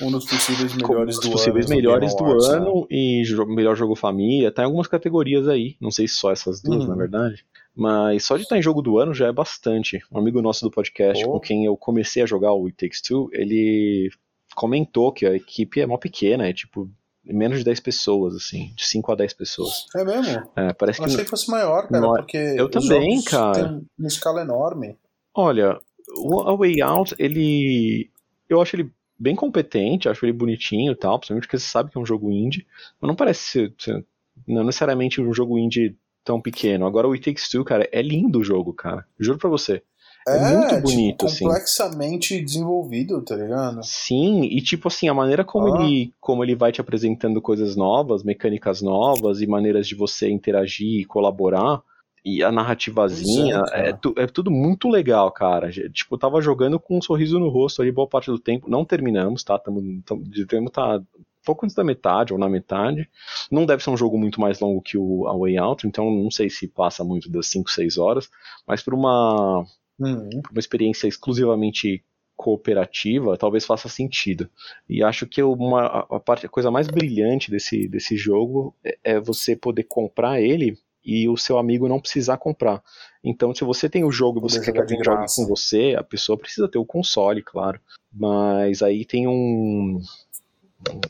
um 0.00 0.10
dos 0.10 0.24
possíveis 0.24 0.74
melhores 0.74 1.18
do 1.20 1.30
possíveis 1.30 1.66
ano. 1.66 1.76
melhores 1.76 2.16
do 2.16 2.24
Awards, 2.24 2.48
ano 2.48 2.80
né? 2.80 2.86
e 2.90 3.22
melhor 3.48 3.76
jogo 3.76 3.94
família. 3.94 4.50
Tá 4.50 4.62
em 4.62 4.64
algumas 4.66 4.88
categorias 4.88 5.48
aí. 5.48 5.76
Não 5.80 5.90
sei 5.90 6.08
se 6.08 6.14
só 6.14 6.32
essas 6.32 6.60
duas, 6.60 6.82
uhum. 6.82 6.88
na 6.88 6.96
verdade. 6.96 7.44
Mas 7.74 8.24
só 8.24 8.36
de 8.36 8.42
estar 8.42 8.58
em 8.58 8.62
jogo 8.62 8.82
do 8.82 8.98
ano 8.98 9.14
já 9.14 9.26
é 9.26 9.32
bastante. 9.32 10.00
Um 10.10 10.18
amigo 10.18 10.42
nosso 10.42 10.64
do 10.64 10.70
podcast, 10.70 11.24
oh. 11.24 11.32
com 11.32 11.40
quem 11.40 11.64
eu 11.64 11.76
comecei 11.76 12.22
a 12.22 12.26
jogar 12.26 12.52
o 12.52 12.66
It 12.66 12.76
Takes 12.76 13.00
Two, 13.00 13.28
ele 13.32 14.10
comentou 14.54 15.12
que 15.12 15.26
a 15.26 15.34
equipe 15.34 15.80
é 15.80 15.86
mó 15.86 15.96
pequena, 15.96 16.48
é 16.48 16.52
tipo 16.52 16.88
menos 17.24 17.58
de 17.58 17.64
10 17.64 17.80
pessoas, 17.80 18.34
assim, 18.34 18.72
de 18.76 18.84
5 18.84 19.12
a 19.12 19.14
10 19.14 19.32
pessoas. 19.32 19.86
É 19.96 20.04
mesmo? 20.04 20.50
É, 20.54 20.72
parece 20.74 21.00
eu 21.00 21.04
que 21.04 21.12
achei 21.12 21.24
que 21.24 21.30
fosse 21.30 21.50
maior, 21.50 21.88
cara, 21.88 22.06
porque 22.06 22.36
eu 22.36 22.70
também, 22.70 23.22
cara. 23.22 23.68
Tem 23.68 23.86
uma 23.98 24.08
escala 24.08 24.42
enorme. 24.42 24.98
Olha, 25.34 25.80
o 26.18 26.40
A 26.40 26.56
Way 26.56 26.82
Out, 26.82 27.14
ele 27.18 28.10
eu 28.48 28.60
acho 28.60 28.76
ele 28.76 28.90
bem 29.18 29.34
competente, 29.34 30.08
acho 30.08 30.24
ele 30.24 30.32
bonitinho 30.32 30.92
e 30.92 30.96
tal, 30.96 31.18
principalmente 31.18 31.46
porque 31.46 31.58
você 31.58 31.66
sabe 31.66 31.90
que 31.90 31.98
é 31.98 32.00
um 32.00 32.06
jogo 32.06 32.30
indie, 32.30 32.66
mas 33.00 33.08
não 33.08 33.16
parece 33.16 33.40
ser, 33.42 33.74
ser 33.78 34.04
não 34.46 34.64
necessariamente 34.64 35.20
um 35.20 35.32
jogo 35.32 35.58
indie 35.58 35.96
tão 36.24 36.40
pequeno. 36.40 36.86
Agora 36.86 37.08
o 37.08 37.12
It 37.12 37.24
Takes 37.24 37.48
Two, 37.48 37.64
cara, 37.64 37.88
é 37.92 38.02
lindo 38.02 38.40
o 38.40 38.44
jogo, 38.44 38.72
cara. 38.72 39.06
Juro 39.18 39.38
pra 39.38 39.50
você. 39.50 39.82
É, 40.26 40.36
é 40.36 40.56
muito 40.56 40.68
tipo, 40.68 40.82
bonito, 40.82 41.16
tipo, 41.18 41.26
assim. 41.26 41.44
complexamente 41.44 42.40
desenvolvido, 42.40 43.20
tá 43.22 43.36
ligado? 43.36 43.80
Sim, 43.82 44.42
e 44.44 44.60
tipo 44.62 44.88
assim, 44.88 45.06
a 45.06 45.14
maneira 45.14 45.44
como, 45.44 45.74
ah. 45.74 45.82
ele, 45.82 46.12
como 46.18 46.42
ele 46.42 46.54
vai 46.54 46.72
te 46.72 46.80
apresentando 46.80 47.42
coisas 47.42 47.76
novas, 47.76 48.22
mecânicas 48.22 48.80
novas 48.80 49.42
e 49.42 49.46
maneiras 49.46 49.86
de 49.86 49.94
você 49.94 50.30
interagir 50.30 51.00
e 51.00 51.04
colaborar, 51.04 51.82
e 52.24 52.42
a 52.42 52.50
narrativazinha 52.50 53.62
é, 53.72 53.90
é, 53.90 53.92
tu, 53.92 54.14
é, 54.16 54.26
tudo 54.26 54.50
muito 54.50 54.88
legal, 54.88 55.30
cara. 55.30 55.70
Tipo, 55.70 56.14
eu 56.14 56.18
tava 56.18 56.40
jogando 56.40 56.80
com 56.80 56.96
um 56.96 57.02
sorriso 57.02 57.38
no 57.38 57.50
rosto 57.50 57.82
ali 57.82 57.92
boa 57.92 58.08
parte 58.08 58.30
do 58.30 58.38
tempo. 58.38 58.70
Não 58.70 58.84
terminamos, 58.84 59.44
tá? 59.44 59.58
Tamo, 59.58 60.02
tamo, 60.02 60.22
devemos 60.24 60.70
tá 60.70 61.02
pouco 61.44 61.66
antes 61.66 61.76
da 61.76 61.84
metade 61.84 62.32
ou 62.32 62.38
na 62.38 62.48
metade. 62.48 63.08
Não 63.50 63.66
deve 63.66 63.84
ser 63.84 63.90
um 63.90 63.96
jogo 63.96 64.18
muito 64.18 64.40
mais 64.40 64.58
longo 64.58 64.80
que 64.80 64.96
o 64.96 65.28
A 65.28 65.36
Way 65.36 65.58
Out, 65.58 65.86
então 65.86 66.10
não 66.10 66.30
sei 66.30 66.48
se 66.48 66.66
passa 66.66 67.04
muito 67.04 67.30
das 67.30 67.46
5, 67.48 67.70
6 67.70 67.98
horas, 67.98 68.30
mas 68.66 68.82
por 68.82 68.94
uma, 68.94 69.58
uhum. 69.98 70.30
uma 70.50 70.58
experiência 70.58 71.06
exclusivamente 71.06 72.02
cooperativa, 72.34 73.36
talvez 73.36 73.64
faça 73.64 73.88
sentido. 73.88 74.48
E 74.88 75.04
acho 75.04 75.26
que 75.26 75.42
uma, 75.42 75.84
a, 75.86 76.18
parte, 76.18 76.46
a 76.46 76.48
coisa 76.48 76.70
mais 76.70 76.88
brilhante 76.88 77.50
desse, 77.50 77.86
desse 77.86 78.16
jogo 78.16 78.74
é, 78.82 78.98
é 79.04 79.20
você 79.20 79.54
poder 79.54 79.84
comprar 79.84 80.40
ele 80.40 80.78
e 81.04 81.28
o 81.28 81.36
seu 81.36 81.58
amigo 81.58 81.88
não 81.88 82.00
precisar 82.00 82.36
comprar. 82.38 82.82
Então, 83.22 83.54
se 83.54 83.64
você 83.64 83.88
tem 83.88 84.04
o 84.04 84.12
jogo 84.12 84.38
e 84.38 84.42
você 84.42 84.60
quer 84.60 84.72
que 84.72 84.80
alguém 84.80 85.02
jogue 85.02 85.26
com 85.34 85.46
você, 85.46 85.94
a 85.98 86.02
pessoa 86.02 86.38
precisa 86.38 86.68
ter 86.68 86.78
o 86.78 86.84
console, 86.84 87.42
claro. 87.42 87.80
Mas 88.12 88.82
aí 88.82 89.04
tem 89.04 89.26
um, 89.26 90.00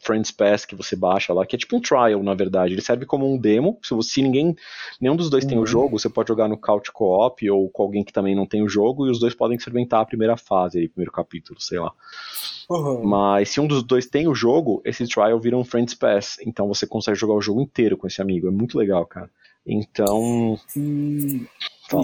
Friends 0.01 0.31
Pass 0.31 0.65
que 0.65 0.75
você 0.75 0.95
baixa 0.95 1.33
lá, 1.33 1.45
que 1.45 1.57
é 1.57 1.59
tipo 1.59 1.77
um 1.77 1.81
trial, 1.81 2.23
na 2.23 2.35
verdade. 2.35 2.75
Ele 2.75 2.81
serve 2.81 3.05
como 3.05 3.31
um 3.31 3.37
demo. 3.37 3.79
Se, 3.83 3.95
você, 3.95 4.13
se 4.13 4.23
ninguém, 4.23 4.57
nenhum 5.01 5.17
dos 5.17 5.29
dois 5.29 5.45
uhum. 5.45 5.49
tem 5.49 5.59
o 5.59 5.63
uhum. 5.63 5.67
jogo, 5.67 5.99
você 5.99 6.09
pode 6.09 6.29
jogar 6.29 6.49
no 6.49 6.57
couch 6.57 6.93
co-op 6.93 7.51
ou 7.51 7.69
com 7.69 7.83
alguém 7.83 8.05
que 8.05 8.13
também 8.13 8.35
não 8.35 8.47
tem 8.47 8.63
o 8.63 8.69
jogo, 8.69 9.07
e 9.07 9.11
os 9.11 9.19
dois 9.19 9.35
podem 9.35 9.57
experimentar 9.57 10.01
a 10.01 10.07
primeira 10.07 10.37
fase, 10.37 10.85
o 10.85 10.91
primeiro 10.91 11.13
capítulo, 11.13 11.61
sei 11.61 11.79
lá. 11.79 11.93
Uhum. 12.71 13.05
Mas 13.05 13.51
se 13.51 13.61
um 13.61 13.67
dos 13.67 13.83
dois 13.83 14.07
tem 14.07 14.29
o 14.29 14.35
jogo, 14.35 14.81
esse 14.85 15.07
trial 15.07 15.39
vira 15.41 15.57
um 15.57 15.65
Friends 15.65 15.95
Pass. 15.95 16.39
Então 16.45 16.69
você 16.69 16.87
consegue 16.87 17.19
jogar 17.19 17.35
o 17.35 17.43
jogo 17.43 17.61
inteiro 17.61 17.97
com 17.97 18.07
esse 18.07 18.23
amigo. 18.23 18.49
É 18.49 18.51
muito 18.51 18.79
legal, 18.79 19.05
cara. 19.07 19.31
Então. 19.67 20.59
E, 20.77 21.47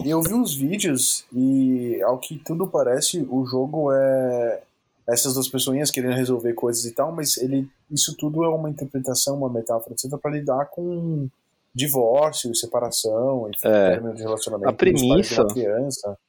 eu 0.05 0.23
vi 0.23 0.35
uns 0.35 0.55
vídeos 0.55 1.25
e, 1.33 2.01
ao 2.03 2.19
que 2.19 2.39
tudo 2.39 2.67
parece, 2.67 3.27
o 3.31 3.45
jogo 3.45 3.93
é 3.93 4.63
essas 5.09 5.35
duas 5.35 5.49
pessoas 5.49 5.91
querendo 5.91 6.15
resolver 6.15 6.53
coisas 6.55 6.85
e 6.85 6.93
tal, 6.93 7.13
mas 7.13 7.37
ele, 7.39 7.69
isso 7.91 8.15
tudo 8.17 8.45
é 8.45 8.49
uma 8.49 8.71
interpretação, 8.71 9.37
uma 9.37 9.51
metáfora, 9.51 9.93
etc., 9.95 10.17
para 10.21 10.31
lidar 10.31 10.67
com 10.67 11.29
divórcio, 11.75 12.55
separação, 12.55 13.49
enfim, 13.49 13.69
é, 13.69 13.91
término 13.91 14.15
de 14.15 14.23
relacionamento. 14.23 14.69
A 14.69 14.73
premissa, 14.73 15.47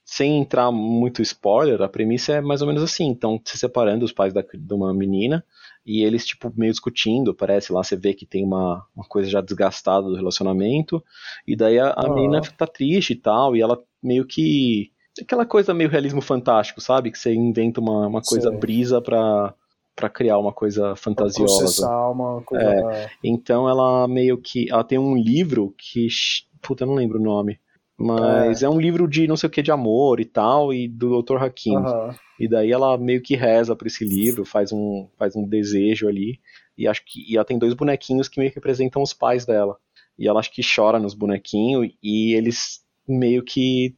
sem 0.06 0.40
entrar 0.40 0.72
muito 0.72 1.22
spoiler, 1.22 1.82
a 1.82 1.90
premissa 1.90 2.34
é 2.34 2.42
mais 2.42 2.62
ou 2.62 2.68
menos 2.68 2.84
assim: 2.84 3.06
então, 3.06 3.40
se 3.44 3.58
separando 3.58 4.06
os 4.06 4.12
pais 4.12 4.34
da, 4.34 4.42
de 4.42 4.74
uma 4.74 4.94
menina 4.94 5.44
e 5.86 6.04
eles, 6.04 6.26
tipo, 6.26 6.52
meio 6.56 6.72
discutindo, 6.72 7.34
parece 7.34 7.74
lá, 7.74 7.84
você 7.84 7.96
vê 7.96 8.14
que 8.14 8.26
tem 8.26 8.44
uma, 8.44 8.86
uma 8.96 9.06
coisa 9.06 9.30
já 9.30 9.42
desgastada 9.42 10.08
do 10.08 10.16
relacionamento, 10.16 11.04
e 11.48 11.56
daí 11.56 11.80
a, 11.80 11.94
a 11.96 12.10
menina 12.14 12.42
tá 12.42 12.68
triste 12.68 13.14
e 13.14 13.16
tal, 13.16 13.56
e 13.56 13.62
ela 13.62 13.82
meio 14.02 14.26
que. 14.26 14.92
Aquela 15.22 15.46
coisa 15.46 15.74
meio 15.74 15.90
realismo 15.90 16.22
fantástico, 16.22 16.80
sabe? 16.80 17.12
Que 17.12 17.20
você 17.20 17.34
inventa 17.34 17.82
uma, 17.82 18.08
uma 18.08 18.22
coisa 18.22 18.50
Sim. 18.50 18.58
brisa 18.58 19.02
pra, 19.02 19.54
para 19.96 20.10
criar 20.10 20.38
uma 20.38 20.54
coisa 20.54 20.96
fantasiosa. 20.96 21.86
Uma 21.88 22.42
coisa... 22.42 22.64
É, 22.64 23.10
então 23.24 23.68
ela 23.68 24.08
meio 24.08 24.38
que. 24.38 24.72
Ela 24.72 24.84
tem 24.84 24.98
um 24.98 25.16
livro 25.16 25.74
que. 25.78 26.08
Puta, 26.62 26.84
eu 26.84 26.88
não 26.88 26.96
lembro 26.96 27.20
o 27.20 27.24
nome. 27.24 27.60
Mas 28.02 28.64
é. 28.64 28.66
é 28.66 28.70
um 28.70 28.80
livro 28.80 29.08
de 29.08 29.28
não 29.28 29.38
sei 29.38 29.48
o 29.48 29.52
que 29.52 29.62
de 29.62 29.72
amor 29.72 30.20
e 30.20 30.26
tal, 30.26 30.74
e 30.74 30.88
do 30.88 31.22
Dr. 31.22 31.38
Hakim. 31.38 31.76
Uhum. 31.76 32.14
E 32.40 32.48
daí 32.48 32.72
ela 32.72 32.98
meio 32.98 33.22
que 33.22 33.36
reza 33.36 33.76
por 33.76 33.88
esse 33.88 34.04
livro, 34.04 34.44
faz 34.44 34.72
um, 34.72 35.08
faz 35.18 35.36
um 35.36 35.48
desejo 35.48 36.08
ali. 36.08 36.40
E 36.78 36.88
acho 36.88 37.04
que 37.06 37.24
e 37.32 37.36
ela 37.36 37.46
tem 37.46 37.60
dois 37.60 37.74
bonequinhos 37.74 38.28
que 38.28 38.40
meio 38.40 38.52
que 38.52 38.56
representam 38.56 39.02
os 39.02 39.14
pais 39.14 39.46
dela. 39.46 39.78
E 40.18 40.28
ela 40.28 40.40
acho 40.40 40.52
que 40.52 40.62
chora 40.64 41.00
nos 41.00 41.14
bonequinhos 41.14 41.92
e 42.02 42.34
eles 42.34 42.82
meio 43.08 43.44
que 43.44 43.96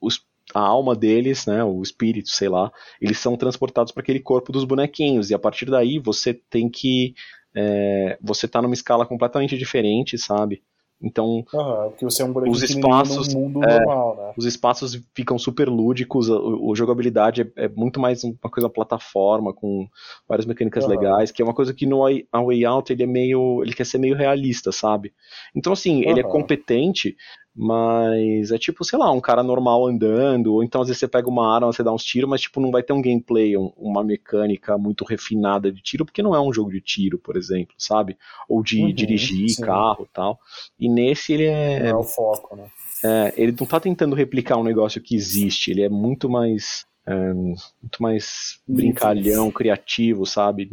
os, 0.00 0.24
a 0.54 0.60
alma 0.60 0.96
deles, 0.96 1.46
né, 1.46 1.62
o 1.62 1.82
espírito, 1.82 2.28
sei 2.30 2.48
lá, 2.48 2.72
eles 3.00 3.18
são 3.18 3.36
transportados 3.36 3.92
para 3.92 4.02
aquele 4.02 4.20
corpo 4.20 4.52
dos 4.52 4.64
bonequinhos 4.64 5.30
e 5.30 5.34
a 5.34 5.38
partir 5.38 5.66
daí 5.66 5.98
você 5.98 6.34
tem 6.34 6.68
que 6.68 7.14
é, 7.54 8.18
você 8.20 8.46
tá 8.46 8.62
numa 8.62 8.74
escala 8.74 9.06
completamente 9.06 9.56
diferente, 9.56 10.16
sabe? 10.18 10.62
Então, 11.02 11.44
uhum, 11.52 11.92
é 12.20 12.24
um 12.24 12.50
os 12.50 12.62
espaços, 12.62 13.32
mundo 13.32 13.64
é, 13.64 13.78
normal, 13.78 14.16
né? 14.16 14.34
Os 14.36 14.44
espaços 14.44 15.00
ficam 15.14 15.38
super 15.38 15.66
lúdicos, 15.66 16.30
a, 16.30 16.34
a 16.34 16.74
jogabilidade 16.74 17.40
é, 17.40 17.64
é, 17.64 17.68
muito 17.68 17.98
mais 17.98 18.22
uma 18.22 18.50
coisa 18.50 18.68
plataforma, 18.68 19.54
com 19.54 19.88
várias 20.28 20.44
mecânicas 20.44 20.84
uhum. 20.84 20.90
legais, 20.90 21.30
que 21.30 21.40
é 21.40 21.44
uma 21.44 21.54
coisa 21.54 21.72
que 21.72 21.86
no 21.86 22.04
A 22.04 22.42
Way 22.42 22.64
Out 22.66 22.92
ele 22.92 23.02
é 23.02 23.06
meio. 23.06 23.62
ele 23.62 23.72
quer 23.72 23.86
ser 23.86 23.96
meio 23.96 24.14
realista, 24.14 24.70
sabe? 24.70 25.14
Então, 25.54 25.72
assim, 25.72 26.04
uhum. 26.04 26.10
ele 26.10 26.20
é 26.20 26.24
competente, 26.24 27.16
mas 27.54 28.52
é 28.52 28.58
tipo, 28.58 28.84
sei 28.84 28.98
lá, 28.98 29.10
um 29.10 29.20
cara 29.20 29.42
normal 29.42 29.86
andando, 29.86 30.54
ou 30.54 30.62
então 30.62 30.80
às 30.80 30.88
vezes 30.88 31.00
você 31.00 31.08
pega 31.08 31.28
uma 31.28 31.52
arma, 31.52 31.72
você 31.72 31.82
dá 31.82 31.92
uns 31.92 32.04
tiros, 32.04 32.30
mas 32.30 32.42
tipo, 32.42 32.60
não 32.60 32.70
vai 32.70 32.82
ter 32.82 32.92
um 32.92 33.02
gameplay, 33.02 33.56
um, 33.56 33.72
uma 33.76 34.04
mecânica 34.04 34.78
muito 34.78 35.04
refinada 35.04 35.70
de 35.70 35.82
tiro, 35.82 36.04
porque 36.04 36.22
não 36.22 36.34
é 36.34 36.40
um 36.40 36.52
jogo 36.52 36.70
de 36.70 36.80
tiro, 36.80 37.18
por 37.18 37.36
exemplo, 37.36 37.74
sabe? 37.76 38.16
Ou 38.48 38.62
de 38.62 38.82
uhum, 38.82 38.92
dirigir 38.92 39.48
sim. 39.50 39.62
carro 39.62 40.08
tal. 40.12 40.38
E 40.78 40.88
nesse 40.88 41.32
ele 41.32 41.46
é. 41.46 41.80
Não 41.80 41.88
é 41.88 41.94
o 41.96 42.02
foco, 42.04 42.56
né? 42.56 42.70
É, 43.02 43.34
ele 43.36 43.54
não 43.58 43.66
tá 43.66 43.80
tentando 43.80 44.14
replicar 44.14 44.56
um 44.56 44.64
negócio 44.64 45.00
que 45.00 45.16
existe, 45.16 45.70
ele 45.70 45.82
é 45.82 45.88
muito 45.88 46.28
mais. 46.28 46.88
É, 47.06 47.32
muito 47.32 48.00
mais 48.00 48.60
brincalhão, 48.68 49.50
criativo, 49.50 50.24
sabe? 50.24 50.70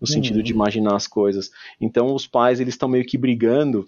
No 0.00 0.06
sentido 0.06 0.36
uhum. 0.36 0.42
de 0.42 0.50
imaginar 0.50 0.96
as 0.96 1.06
coisas. 1.06 1.50
Então 1.80 2.12
os 2.14 2.26
pais 2.26 2.58
eles 2.58 2.74
estão 2.74 2.88
meio 2.88 3.04
que 3.04 3.16
brigando 3.16 3.86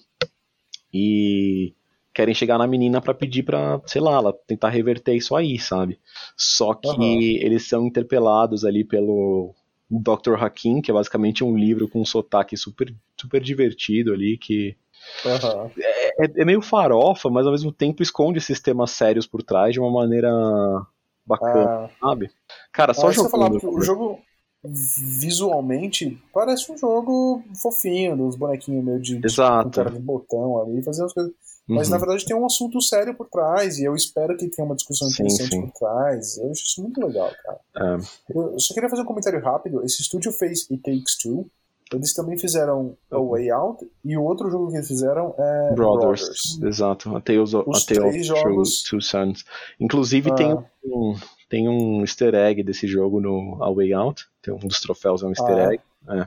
e 0.92 1.74
querem 2.18 2.34
chegar 2.34 2.58
na 2.58 2.66
menina 2.66 3.00
para 3.00 3.14
pedir 3.14 3.44
para, 3.44 3.80
sei 3.86 4.00
lá, 4.00 4.16
ela 4.16 4.32
tentar 4.32 4.70
reverter 4.70 5.14
isso 5.14 5.36
aí, 5.36 5.56
sabe? 5.56 6.00
Só 6.36 6.74
que 6.74 6.88
uhum. 6.88 7.12
eles 7.12 7.68
são 7.68 7.86
interpelados 7.86 8.64
ali 8.64 8.82
pelo 8.82 9.54
Dr. 9.88 10.34
Hakim, 10.34 10.80
que 10.80 10.90
é 10.90 10.94
basicamente 10.94 11.44
um 11.44 11.56
livro 11.56 11.88
com 11.88 12.00
um 12.00 12.04
sotaque 12.04 12.56
super, 12.56 12.92
super 13.16 13.40
divertido 13.40 14.12
ali, 14.12 14.36
que 14.36 14.76
uhum. 15.24 15.70
é, 15.78 16.40
é, 16.42 16.44
meio 16.44 16.60
farofa, 16.60 17.30
mas 17.30 17.46
ao 17.46 17.52
mesmo 17.52 17.70
tempo 17.70 18.02
esconde 18.02 18.38
esses 18.38 18.58
temas 18.58 18.90
sérios 18.90 19.24
por 19.24 19.40
trás 19.40 19.72
de 19.72 19.78
uma 19.78 19.88
maneira 19.90 20.28
bacana, 21.24 21.84
ah. 21.84 21.90
sabe? 22.00 22.32
Cara, 22.72 22.94
só 22.94 23.06
ah, 23.06 23.12
jogando. 23.12 23.60
o 23.62 23.80
jogo 23.80 24.18
visualmente 24.64 26.20
parece 26.34 26.72
um 26.72 26.76
jogo 26.76 27.44
fofinho, 27.54 28.16
dos 28.16 28.34
bonequinhos 28.34 28.84
meio 28.84 29.00
de, 29.00 29.24
Exato. 29.24 29.84
de 29.84 30.00
botão 30.00 30.60
ali, 30.60 30.82
fazer 30.82 31.04
as 31.04 31.12
coisas 31.12 31.32
mas 31.68 31.88
uhum. 31.88 31.92
na 31.92 31.98
verdade 31.98 32.24
tem 32.24 32.36
um 32.36 32.46
assunto 32.46 32.80
sério 32.80 33.14
por 33.14 33.28
trás, 33.28 33.78
e 33.78 33.84
eu 33.84 33.94
espero 33.94 34.36
que 34.36 34.48
tenha 34.48 34.64
uma 34.64 34.74
discussão 34.74 35.08
interessante 35.08 35.50
sim, 35.50 35.60
por 35.60 35.72
trás. 35.72 36.38
Eu 36.38 36.50
acho 36.50 36.64
isso 36.64 36.82
muito 36.82 37.00
legal, 37.04 37.30
cara. 37.44 37.60
É. 37.76 37.98
Eu 38.34 38.58
só 38.58 38.74
queria 38.74 38.88
fazer 38.88 39.02
um 39.02 39.06
comentário 39.06 39.40
rápido. 39.40 39.84
Esse 39.84 40.00
estúdio 40.02 40.32
fez 40.32 40.66
It 40.70 40.82
Takes 40.82 41.18
Two. 41.18 41.46
Eles 41.92 42.12
também 42.12 42.38
fizeram 42.38 42.96
A 43.10 43.18
Way 43.18 43.50
Out, 43.50 43.90
e 44.04 44.16
o 44.16 44.22
outro 44.22 44.50
jogo 44.50 44.68
que 44.68 44.76
eles 44.76 44.88
fizeram 44.88 45.34
é 45.38 45.74
Brothers. 45.74 46.20
Brothers. 46.20 46.62
Exato, 46.62 47.16
a 47.16 47.20
Tales 47.20 47.54
of, 47.54 47.68
Os 47.68 47.82
a 47.82 47.94
Tale 47.94 48.08
of 48.08 48.22
jogos... 48.22 48.82
Two, 48.82 48.98
Two 48.98 49.00
Sons. 49.00 49.44
Inclusive 49.80 50.30
ah. 50.30 50.34
tem, 50.34 50.54
um, 50.84 51.16
tem 51.48 51.68
um 51.68 52.02
easter 52.02 52.34
egg 52.34 52.62
desse 52.62 52.86
jogo 52.86 53.20
no 53.20 53.56
A 53.62 53.72
Way 53.72 53.94
Out. 53.94 54.26
Tem 54.42 54.52
um 54.52 54.58
dos 54.58 54.80
troféus 54.80 55.22
é 55.22 55.26
um 55.26 55.30
easter 55.30 55.56
ah, 55.56 55.72
egg. 55.72 55.82
É. 56.10 56.26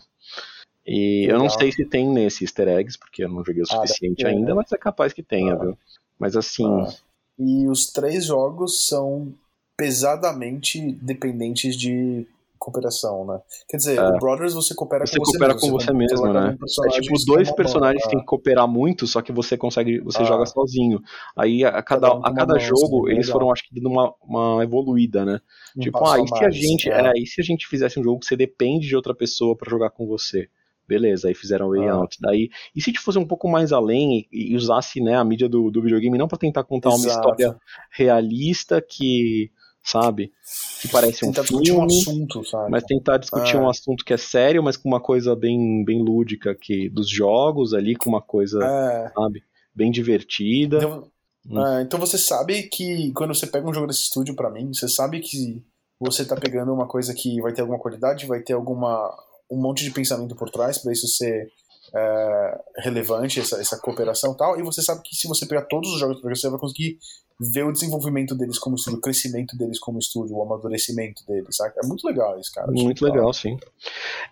E 0.94 1.22
Legal. 1.22 1.38
eu 1.38 1.44
não 1.44 1.50
sei 1.50 1.72
se 1.72 1.86
tem 1.86 2.06
nesse 2.10 2.44
easter 2.44 2.68
eggs, 2.68 3.00
porque 3.00 3.24
eu 3.24 3.30
não 3.30 3.46
joguei 3.46 3.62
o 3.62 3.66
suficiente 3.66 4.26
ah, 4.26 4.30
ainda, 4.30 4.48
né? 4.48 4.54
mas 4.54 4.70
é 4.74 4.78
capaz 4.78 5.14
que 5.14 5.24
tenha, 5.24 5.54
ah. 5.54 5.56
viu? 5.56 5.78
Mas 6.20 6.36
assim. 6.36 6.66
Ah. 6.66 6.94
E 7.40 7.66
os 7.70 7.86
três 7.88 8.26
jogos 8.26 8.86
são 8.86 9.34
pesadamente 9.78 10.92
dependentes 11.02 11.78
de 11.78 12.28
cooperação, 12.60 13.26
né? 13.26 13.40
Quer 13.70 13.78
dizer, 13.78 13.98
é. 14.00 14.04
o 14.04 14.20
Brothers 14.20 14.54
você 14.54 14.76
coopera 14.76 15.08
você 15.08 15.18
com 15.18 15.24
você 15.24 15.38
coopera 15.38 15.54
mesmo. 15.54 15.70
Com 15.70 15.80
você, 15.80 15.86
você 15.86 15.94
mesmo, 15.94 16.34
né? 16.34 16.58
É 16.60 17.00
tipo, 17.00 17.16
dois 17.26 17.50
personagens 17.54 18.06
têm 18.08 18.20
que 18.20 18.26
cooperar 18.26 18.68
muito, 18.68 19.08
só 19.08 19.22
que 19.22 19.32
você 19.32 19.56
consegue, 19.56 20.02
você 20.02 20.24
ah. 20.24 20.26
joga 20.26 20.46
sozinho. 20.46 21.02
Aí 21.38 21.64
a 21.64 21.82
cada, 21.82 22.10
cada, 22.10 22.16
um 22.16 22.26
a 22.26 22.34
cada 22.34 22.60
jogo, 22.60 23.06
assim, 23.06 23.14
eles 23.14 23.28
legal. 23.28 23.40
foram, 23.40 23.52
acho 23.54 23.64
que, 23.64 23.74
dando 23.74 23.90
uma, 23.90 24.14
uma 24.22 24.62
evoluída, 24.62 25.24
né? 25.24 25.40
Um 25.76 25.80
tipo, 25.80 26.06
ah, 26.06 26.20
e 26.20 26.28
se 26.28 26.44
a 26.44 26.50
gente. 26.50 26.92
É. 26.92 27.08
é, 27.08 27.14
e 27.16 27.26
se 27.26 27.40
a 27.40 27.44
gente 27.46 27.66
fizesse 27.66 27.98
um 27.98 28.04
jogo 28.04 28.20
que 28.20 28.26
você 28.26 28.36
depende 28.36 28.90
de 28.90 28.96
outra 28.98 29.16
pessoa 29.16 29.56
para 29.56 29.70
jogar 29.70 29.90
com 29.90 30.06
você? 30.06 30.50
Beleza, 30.92 31.30
aí 31.30 31.34
fizeram 31.34 31.68
o 31.68 31.70
Way 31.70 31.88
ah. 31.88 31.94
Out. 31.94 32.18
Daí, 32.20 32.50
e 32.76 32.82
se 32.82 32.94
fosse 32.98 33.18
um 33.18 33.26
pouco 33.26 33.48
mais 33.48 33.72
além 33.72 34.28
e, 34.30 34.52
e 34.52 34.56
usasse 34.58 35.00
né, 35.00 35.16
a 35.16 35.24
mídia 35.24 35.48
do, 35.48 35.72
do 35.72 35.82
videogame 35.82 36.18
não 36.18 36.28
para 36.28 36.38
tentar 36.38 36.66
contar 36.66 36.90
Exato. 36.90 37.06
uma 37.06 37.08
história 37.08 37.58
realista 37.90 38.82
que, 38.82 39.50
sabe, 39.82 40.34
que 40.82 40.90
parece 40.90 41.22
tentar 41.22 41.44
um 41.44 41.46
filme, 41.46 41.72
um 41.72 41.86
assunto, 41.86 42.42
mas 42.70 42.84
tentar 42.84 43.20
discutir 43.20 43.56
um 43.56 43.70
assunto 43.70 44.04
que 44.04 44.14
é 44.14 44.18
sério, 44.18 44.62
mas 44.62 44.76
com 44.76 44.90
uma 44.90 45.00
coisa 45.00 45.34
bem, 45.34 45.86
bem 45.86 46.04
lúdica 46.04 46.54
que 46.54 46.90
dos 46.90 47.08
jogos 47.10 47.74
ali, 47.74 47.96
com 47.96 48.10
uma 48.10 48.22
coisa, 48.22 48.60
é. 48.62 49.12
sabe, 49.16 49.42
bem 49.74 49.90
divertida. 49.92 50.76
Então, 50.76 51.08
hum. 51.50 51.66
é, 51.66 51.82
então 51.84 52.00
você 52.02 52.18
sabe 52.18 52.64
que 52.64 53.14
quando 53.14 53.34
você 53.34 53.48
pega 53.48 53.66
um 53.66 53.74
jogo 53.74 53.88
desse 53.88 54.02
estúdio 54.02 54.36
para 54.36 54.52
mim, 54.52 54.74
você 54.74 54.90
sabe 54.90 55.22
que 55.22 55.64
você 55.98 56.26
tá 56.26 56.36
pegando 56.36 56.74
uma 56.74 56.88
coisa 56.88 57.14
que 57.14 57.40
vai 57.40 57.54
ter 57.54 57.62
alguma 57.62 57.80
qualidade, 57.80 58.26
vai 58.26 58.42
ter 58.42 58.52
alguma 58.52 59.16
um 59.52 59.62
monte 59.62 59.84
de 59.84 59.92
pensamento 59.92 60.36
por 60.36 60.50
trás 60.50 60.78
para 60.78 60.92
isso 60.92 61.08
ser 61.08 61.52
é, 61.94 62.62
relevante, 62.78 63.40
essa, 63.40 63.60
essa 63.60 63.78
cooperação 63.78 64.34
e 64.34 64.38
tal, 64.38 64.60
e 64.60 64.64
você 64.64 64.82
sabe 64.82 65.02
que 65.04 65.16
se 65.16 65.28
você 65.28 65.46
pegar 65.46 65.64
todos 65.64 65.92
os 65.92 66.00
jogos 66.00 66.22
você 66.22 66.50
vai 66.50 66.60
conseguir 66.60 66.98
ver 67.40 67.64
o 67.64 67.72
desenvolvimento 67.72 68.36
deles 68.36 68.60
como 68.60 68.76
estúdio, 68.76 69.00
o 69.00 69.02
crescimento 69.02 69.58
deles 69.58 69.80
como 69.80 69.98
estúdio, 69.98 70.36
o 70.36 70.44
amadurecimento 70.44 71.26
deles? 71.26 71.58
É 71.60 71.88
muito 71.88 72.06
legal 72.06 72.40
isso, 72.40 72.52
cara. 72.54 72.72
Muito 72.72 73.04
legal, 73.04 73.34
sim. 73.34 73.58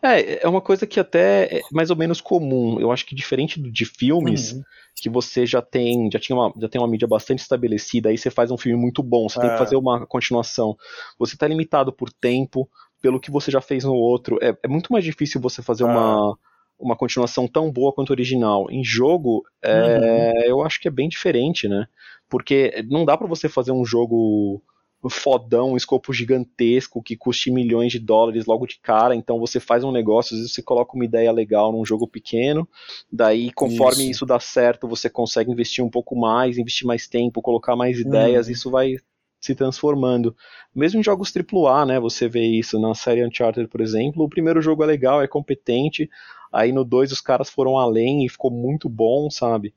É, 0.02 0.46
é 0.46 0.48
uma 0.48 0.62
coisa 0.62 0.86
que 0.86 1.00
até 1.00 1.58
é 1.58 1.62
mais 1.72 1.90
ou 1.90 1.96
menos 1.96 2.22
comum. 2.22 2.80
Eu 2.80 2.92
acho 2.92 3.06
que 3.08 3.16
diferente 3.16 3.60
de 3.60 3.86
filmes, 3.86 4.52
uhum. 4.52 4.62
que 4.96 5.10
você 5.10 5.44
já 5.44 5.60
tem, 5.60 6.08
já 6.14 6.20
tinha 6.20 6.36
uma, 6.36 6.54
já 6.62 6.70
tem 6.70 6.80
uma 6.80 6.88
mídia 6.88 7.08
bastante 7.08 7.40
estabelecida, 7.40 8.10
aí 8.10 8.18
você 8.18 8.30
faz 8.30 8.52
um 8.52 8.58
filme 8.58 8.80
muito 8.80 9.02
bom, 9.02 9.28
você 9.28 9.40
é. 9.40 9.42
tem 9.42 9.50
que 9.50 9.56
é. 9.56 9.60
fazer 9.60 9.76
uma 9.76 10.06
continuação. 10.06 10.78
Você 11.18 11.34
está 11.34 11.48
limitado 11.48 11.92
por 11.92 12.14
tempo, 12.14 12.70
pelo 13.02 13.20
que 13.20 13.32
você 13.32 13.52
já 13.52 13.62
fez 13.62 13.84
no 13.84 13.94
outro. 13.94 14.38
É, 14.42 14.56
é 14.64 14.68
muito 14.68 14.92
mais 14.92 15.04
difícil 15.04 15.42
você 15.42 15.62
fazer 15.62 15.84
ah. 15.84 15.88
uma, 15.88 16.38
uma 16.80 16.96
continuação 16.96 17.48
tão 17.48 17.72
boa 17.72 17.94
quanto 17.94 18.12
original. 18.12 18.68
Em 18.70 18.84
jogo, 18.84 19.44
é, 19.62 19.74
uhum. 19.74 20.42
eu 20.46 20.62
acho 20.64 20.80
que 20.80 20.88
é 20.88 20.92
bem 20.92 21.10
diferente, 21.10 21.68
né? 21.68 21.88
Porque 22.30 22.86
não 22.90 23.06
dá 23.06 23.18
para 23.18 23.28
você 23.28 23.50
fazer 23.50 23.72
um 23.72 23.86
jogo 23.86 24.62
fodão, 25.08 25.72
um 25.72 25.78
escopo 25.78 26.12
gigantesco 26.12 27.02
que 27.02 27.16
custe 27.16 27.50
milhões 27.50 27.92
de 27.92 28.00
dólares 28.00 28.46
logo 28.46 28.66
de 28.66 28.80
cara. 28.80 29.16
Então 29.16 29.40
você 29.40 29.60
faz 29.60 29.84
um 29.84 29.92
negócio, 29.92 30.34
às 30.34 30.40
vezes 30.40 30.54
você 30.54 30.62
coloca 30.62 30.96
uma 30.96 31.06
ideia 31.06 31.32
legal 31.32 31.72
num 31.72 31.86
jogo 31.86 32.06
pequeno, 32.06 32.68
daí 33.10 33.52
conforme 33.54 34.04
isso, 34.04 34.12
isso 34.12 34.26
dá 34.26 34.40
certo, 34.40 34.88
você 34.88 35.10
consegue 35.10 35.52
investir 35.52 35.84
um 35.84 35.90
pouco 35.90 36.16
mais, 36.16 36.58
investir 36.58 36.86
mais 36.86 37.08
tempo, 37.08 37.42
colocar 37.42 37.78
mais 37.78 38.00
ideias, 38.00 38.48
uhum. 38.48 38.52
isso 38.52 38.72
vai 38.72 38.98
se 39.40 39.56
transformando. 39.56 40.36
Mesmo 40.76 41.00
em 41.00 41.04
jogos 41.04 41.32
AAA, 41.32 41.86
né, 41.86 42.00
você 42.00 42.28
vê 42.28 42.46
isso 42.46 42.80
na 42.80 42.94
série 42.94 43.26
Uncharted, 43.26 43.68
por 43.68 43.82
exemplo, 43.82 44.24
o 44.24 44.30
primeiro 44.30 44.62
jogo 44.62 44.84
é 44.84 44.86
legal, 44.86 45.22
é 45.22 45.28
competente, 45.28 46.10
aí 46.52 46.72
no 46.72 46.84
2 46.84 47.12
os 47.12 47.22
caras 47.22 47.50
foram 47.50 47.78
além 47.78 48.26
e 48.26 48.30
ficou 48.30 48.52
muito 48.52 48.90
bom, 48.90 49.30
sabe? 49.30 49.74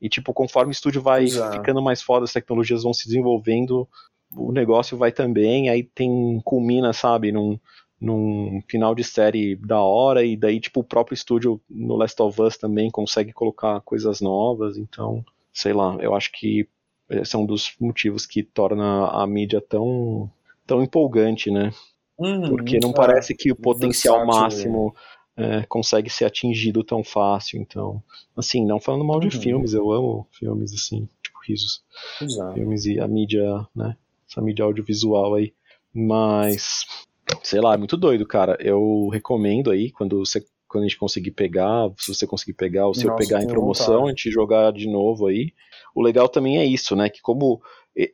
E 0.00 0.08
tipo, 0.08 0.32
conforme 0.34 0.70
o 0.70 0.72
estúdio 0.72 1.00
vai 1.00 1.24
Exato. 1.24 1.56
ficando 1.56 1.82
mais 1.82 2.02
foda, 2.02 2.24
as 2.24 2.32
tecnologias 2.32 2.82
vão 2.82 2.92
se 2.92 3.06
desenvolvendo, 3.06 3.88
o 4.36 4.52
negócio 4.52 4.96
vai 4.96 5.10
também, 5.10 5.70
aí 5.70 5.82
tem 5.82 6.40
culmina, 6.44 6.92
sabe, 6.92 7.32
num, 7.32 7.58
num 8.00 8.60
final 8.68 8.94
de 8.94 9.02
série 9.02 9.56
da 9.56 9.80
hora, 9.80 10.24
e 10.24 10.36
daí 10.36 10.60
tipo 10.60 10.80
o 10.80 10.84
próprio 10.84 11.14
estúdio 11.14 11.60
no 11.68 11.96
Last 11.96 12.20
of 12.20 12.40
Us 12.42 12.58
também 12.58 12.90
consegue 12.90 13.32
colocar 13.32 13.80
coisas 13.80 14.20
novas, 14.20 14.76
então, 14.76 15.24
sei 15.52 15.72
lá, 15.72 15.96
eu 16.00 16.14
acho 16.14 16.30
que 16.32 16.68
esse 17.10 17.34
é 17.34 17.38
um 17.38 17.46
dos 17.46 17.74
motivos 17.80 18.26
que 18.26 18.42
torna 18.42 19.08
a 19.08 19.26
mídia 19.26 19.60
tão, 19.60 20.30
tão 20.66 20.82
empolgante, 20.82 21.50
né? 21.50 21.72
Uhum, 22.18 22.48
Porque 22.48 22.78
não 22.80 22.90
é, 22.90 22.94
parece 22.94 23.34
que 23.34 23.52
o 23.52 23.56
potencial 23.56 24.26
máximo 24.26 24.94
é, 25.36 25.62
consegue 25.68 26.10
ser 26.10 26.24
atingido 26.24 26.82
tão 26.82 27.04
fácil. 27.04 27.60
Então, 27.60 28.02
assim, 28.36 28.66
não 28.66 28.80
falando 28.80 29.04
mal 29.04 29.20
de 29.20 29.34
uhum. 29.34 29.42
filmes, 29.42 29.72
eu 29.72 29.90
amo 29.92 30.26
filmes 30.32 30.74
assim, 30.74 31.08
tipo 31.22 31.38
risos. 31.46 31.82
Exato. 32.20 32.54
Filmes 32.54 32.86
e 32.86 33.00
a 33.00 33.06
mídia, 33.06 33.66
né? 33.74 33.96
Essa 34.28 34.42
mídia 34.42 34.64
audiovisual 34.64 35.34
aí. 35.34 35.54
Mas, 35.94 36.84
sei 37.42 37.60
lá, 37.60 37.74
é 37.74 37.78
muito 37.78 37.96
doido, 37.96 38.26
cara. 38.26 38.58
Eu 38.60 39.08
recomendo 39.08 39.70
aí, 39.70 39.90
quando 39.90 40.18
você 40.18 40.44
quando 40.68 40.84
a 40.84 40.86
gente 40.86 40.98
conseguir 40.98 41.30
pegar, 41.30 41.90
se 41.96 42.14
você 42.14 42.26
conseguir 42.26 42.52
pegar, 42.52 42.86
ou 42.86 42.94
se 42.94 43.04
Nossa, 43.04 43.22
eu 43.22 43.26
pegar 43.26 43.42
em 43.42 43.46
promoção, 43.46 43.86
vontade. 43.86 44.06
a 44.06 44.08
gente 44.10 44.30
jogar 44.30 44.72
de 44.72 44.86
novo 44.86 45.26
aí. 45.26 45.52
O 45.94 46.02
legal 46.02 46.28
também 46.28 46.58
é 46.58 46.64
isso, 46.64 46.94
né? 46.94 47.08
Que 47.08 47.20
como 47.22 47.60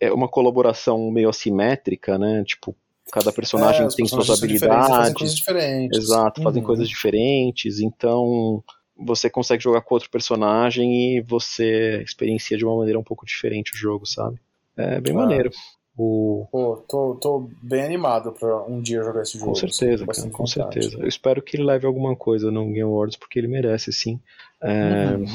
é 0.00 0.12
uma 0.12 0.28
colaboração 0.28 1.10
meio 1.10 1.28
assimétrica, 1.28 2.16
né? 2.18 2.42
Tipo, 2.44 2.74
cada 3.12 3.32
personagem 3.32 3.86
é, 3.86 3.88
tem 3.88 4.06
suas 4.06 4.30
habilidades. 4.30 4.88
Fazem 4.88 5.14
coisas 5.14 5.36
diferentes. 5.36 5.98
Exato, 5.98 6.42
fazem 6.42 6.62
uhum. 6.62 6.66
coisas 6.66 6.88
diferentes. 6.88 7.80
Então 7.80 8.62
você 8.96 9.28
consegue 9.28 9.62
jogar 9.62 9.82
com 9.82 9.94
outro 9.94 10.08
personagem 10.08 11.16
e 11.16 11.20
você 11.20 12.00
experiencia 12.02 12.56
de 12.56 12.64
uma 12.64 12.76
maneira 12.76 12.98
um 12.98 13.04
pouco 13.04 13.26
diferente 13.26 13.72
o 13.72 13.76
jogo, 13.76 14.06
sabe? 14.06 14.38
É 14.76 15.00
bem 15.00 15.12
ah. 15.12 15.16
maneiro. 15.16 15.50
O... 15.96 16.46
Pô, 16.50 16.76
tô, 16.88 17.14
tô 17.14 17.48
bem 17.62 17.84
animado 17.84 18.32
pra 18.32 18.64
um 18.64 18.80
dia 18.80 19.02
jogar 19.02 19.22
esse 19.22 19.38
jogo. 19.38 19.52
Com 19.52 19.54
certeza, 19.54 20.06
cara, 20.06 20.30
com 20.30 20.46
certeza. 20.46 20.98
Eu 20.98 21.06
espero 21.06 21.40
que 21.40 21.56
ele 21.56 21.64
leve 21.64 21.86
alguma 21.86 22.16
coisa 22.16 22.50
no 22.50 22.64
Game 22.66 22.82
Awards, 22.82 23.16
porque 23.16 23.38
ele 23.38 23.46
merece, 23.46 23.92
sim. 23.92 24.20
É... 24.60 25.14
Uhum. 25.16 25.26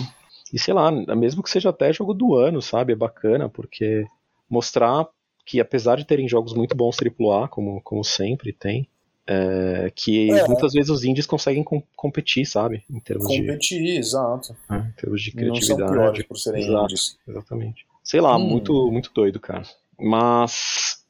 E 0.52 0.60
sei 0.60 0.74
lá, 0.74 0.92
mesmo 0.92 1.44
que 1.44 1.50
seja 1.50 1.70
até 1.70 1.94
jogo 1.94 2.14
do 2.14 2.36
ano, 2.36 2.62
sabe? 2.62 2.94
É 2.94 2.96
bacana, 2.96 3.48
porque 3.48 4.06
mostrar 4.50 5.08
que 5.46 5.60
apesar 5.60 5.98
de 5.98 6.06
terem 6.06 6.28
jogos 6.28 6.54
muito 6.54 6.76
bons 6.76 6.98
AAA, 7.00 7.48
como, 7.48 7.82
como 7.82 8.04
sempre 8.04 8.52
tem, 8.52 8.88
é, 9.28 9.92
que 9.94 10.32
é. 10.32 10.48
muitas 10.48 10.74
vezes 10.74 10.90
os 10.90 11.04
indies 11.04 11.28
conseguem 11.28 11.64
com, 11.64 11.84
competir, 11.96 12.48
sabe? 12.48 12.84
Em 12.90 13.00
termos 13.00 13.28
competir, 13.28 13.84
de, 13.84 13.98
exato. 13.98 14.56
É, 14.70 14.76
em 14.76 14.92
termos 14.92 15.22
de 15.22 15.32
criatividade. 15.32 15.82
Não 15.82 15.88
são 15.88 15.96
piores 15.96 16.24
por 16.24 16.38
serem 16.38 16.64
Exato, 16.64 16.84
indies. 16.86 17.18
Exatamente. 17.28 17.86
Sei 18.04 18.20
lá, 18.20 18.36
hum. 18.36 18.40
muito, 18.40 18.92
muito 18.92 19.12
doido, 19.14 19.40
cara. 19.40 19.64
Mas 20.00 21.04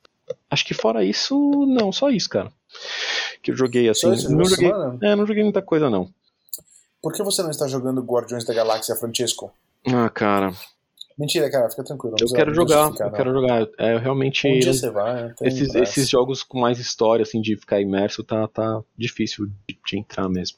acho 0.49 0.65
que 0.65 0.73
fora 0.73 1.03
isso, 1.03 1.37
não, 1.67 1.91
só 1.91 2.09
isso, 2.09 2.29
cara. 2.29 2.51
Que 3.41 3.51
eu 3.51 3.55
joguei 3.55 3.89
assim. 3.89 4.07
Não 4.29 4.45
joguei, 4.45 4.71
é, 5.01 5.15
não 5.15 5.25
joguei 5.25 5.43
muita 5.43 5.61
coisa, 5.61 5.89
não. 5.89 6.09
Por 7.01 7.13
que 7.13 7.23
você 7.23 7.41
não 7.41 7.49
está 7.49 7.67
jogando 7.67 8.01
Guardiões 8.01 8.45
da 8.45 8.53
Galáxia, 8.53 8.95
Francesco? 8.95 9.51
Ah, 9.87 10.09
cara. 10.09 10.53
Mentira, 11.17 11.49
cara, 11.51 11.69
fica 11.69 11.83
tranquilo. 11.83 12.15
Eu 12.19 12.27
quero 12.27 12.53
jogar, 12.53 12.91
eu 12.97 13.11
quero 13.11 13.33
jogar. 13.33 13.67
É, 13.77 13.93
eu 13.93 13.99
realmente. 13.99 14.47
Um 14.47 14.59
dia 14.59 14.73
você 14.73 14.89
vai, 14.89 15.33
esses, 15.41 15.75
esses 15.75 16.09
jogos 16.09 16.43
com 16.43 16.57
mais 16.57 16.79
história, 16.79 17.23
assim, 17.23 17.41
de 17.41 17.57
ficar 17.57 17.81
imerso, 17.81 18.23
tá, 18.23 18.47
tá 18.47 18.81
difícil 18.97 19.47
de, 19.67 19.77
de 19.85 19.97
entrar 19.97 20.29
mesmo. 20.29 20.57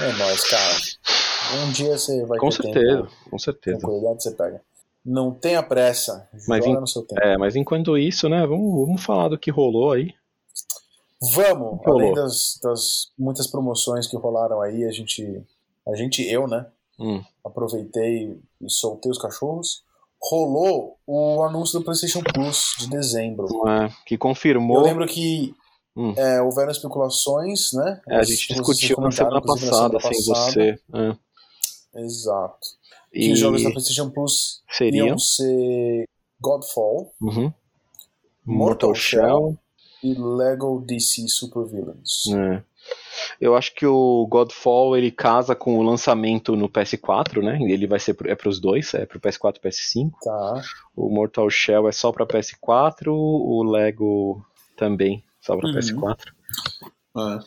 É 0.00 0.12
nóis, 0.12 0.48
cara. 0.48 1.62
Um 1.62 1.70
dia 1.72 1.98
você 1.98 2.24
vai 2.24 2.38
com 2.38 2.50
certeza, 2.50 3.02
tempo. 3.02 3.30
Com 3.30 3.38
certeza, 3.38 3.78
Tranquilidade 3.78 4.22
você 4.22 4.30
pega. 4.30 4.62
Não 5.04 5.32
tenha 5.32 5.62
pressa, 5.62 6.28
mas 6.46 6.64
seu 6.90 7.02
tempo. 7.02 7.22
É, 7.22 7.38
mas 7.38 7.56
enquanto 7.56 7.96
isso, 7.96 8.28
né, 8.28 8.46
vamos, 8.46 8.86
vamos 8.86 9.02
falar 9.02 9.28
do 9.28 9.38
que 9.38 9.50
rolou 9.50 9.92
aí. 9.92 10.12
Vamos, 11.34 11.80
além 11.86 12.14
das, 12.14 12.58
das 12.62 13.10
muitas 13.18 13.46
promoções 13.46 14.06
que 14.06 14.16
rolaram 14.16 14.60
aí, 14.60 14.84
a 14.84 14.90
gente, 14.90 15.42
a 15.86 15.94
gente 15.94 16.22
eu, 16.22 16.46
né, 16.46 16.66
hum. 16.98 17.22
aproveitei 17.44 18.38
e 18.60 18.70
soltei 18.70 19.10
os 19.10 19.18
cachorros. 19.18 19.82
Rolou 20.22 20.98
o 21.06 21.42
anúncio 21.42 21.78
do 21.78 21.84
PlayStation 21.84 22.20
Plus 22.22 22.74
de 22.78 22.90
dezembro. 22.90 23.46
É, 23.68 23.90
que 24.04 24.18
confirmou. 24.18 24.78
Eu 24.78 24.82
lembro 24.82 25.06
que 25.06 25.54
hum. 25.96 26.12
é, 26.14 26.42
houveram 26.42 26.70
especulações, 26.70 27.72
né? 27.72 28.00
É, 28.06 28.16
a 28.16 28.22
gente 28.22 28.48
discutiu 28.48 28.98
na 29.00 29.10
semana 29.10 29.40
passada, 29.40 29.98
sem 29.98 30.22
você. 30.26 30.78
É. 30.94 32.00
Exato. 32.02 32.68
E... 33.12 33.32
Os 33.32 33.38
jogos 33.38 33.62
da 33.62 33.70
PlayStation 33.70 34.10
Plus 34.10 34.62
seriam 34.68 35.08
iam 35.08 35.18
ser 35.18 36.08
Godfall, 36.40 37.12
uhum. 37.20 37.52
Mortal, 38.44 38.90
Mortal 38.90 38.94
Shell 38.94 39.58
e 40.02 40.14
Lego 40.14 40.82
DC 40.86 41.28
Super 41.28 41.64
Villains. 41.64 42.26
É. 42.28 42.62
Eu 43.40 43.54
acho 43.54 43.74
que 43.74 43.86
o 43.86 44.26
Godfall 44.26 44.96
ele 44.96 45.10
casa 45.10 45.54
com 45.54 45.78
o 45.78 45.82
lançamento 45.82 46.56
no 46.56 46.68
PS4, 46.68 47.42
né? 47.42 47.58
Ele 47.60 47.86
vai 47.86 47.98
ser 47.98 48.16
é 48.26 48.34
para 48.34 48.48
os 48.48 48.58
dois, 48.58 48.94
é 48.94 49.04
para 49.04 49.18
o 49.18 49.20
PS4 49.20 49.56
e 49.56 49.68
PS5. 49.68 50.10
Tá. 50.22 50.62
O 50.96 51.10
Mortal 51.10 51.48
Shell 51.50 51.88
é 51.88 51.92
só 51.92 52.12
para 52.12 52.26
PS4, 52.26 53.08
o 53.08 53.62
Lego 53.62 54.44
também 54.76 55.22
só 55.40 55.56
para 55.56 55.68
uhum. 55.68 55.74
PS4. 55.74 56.32
Ah, 57.14 57.40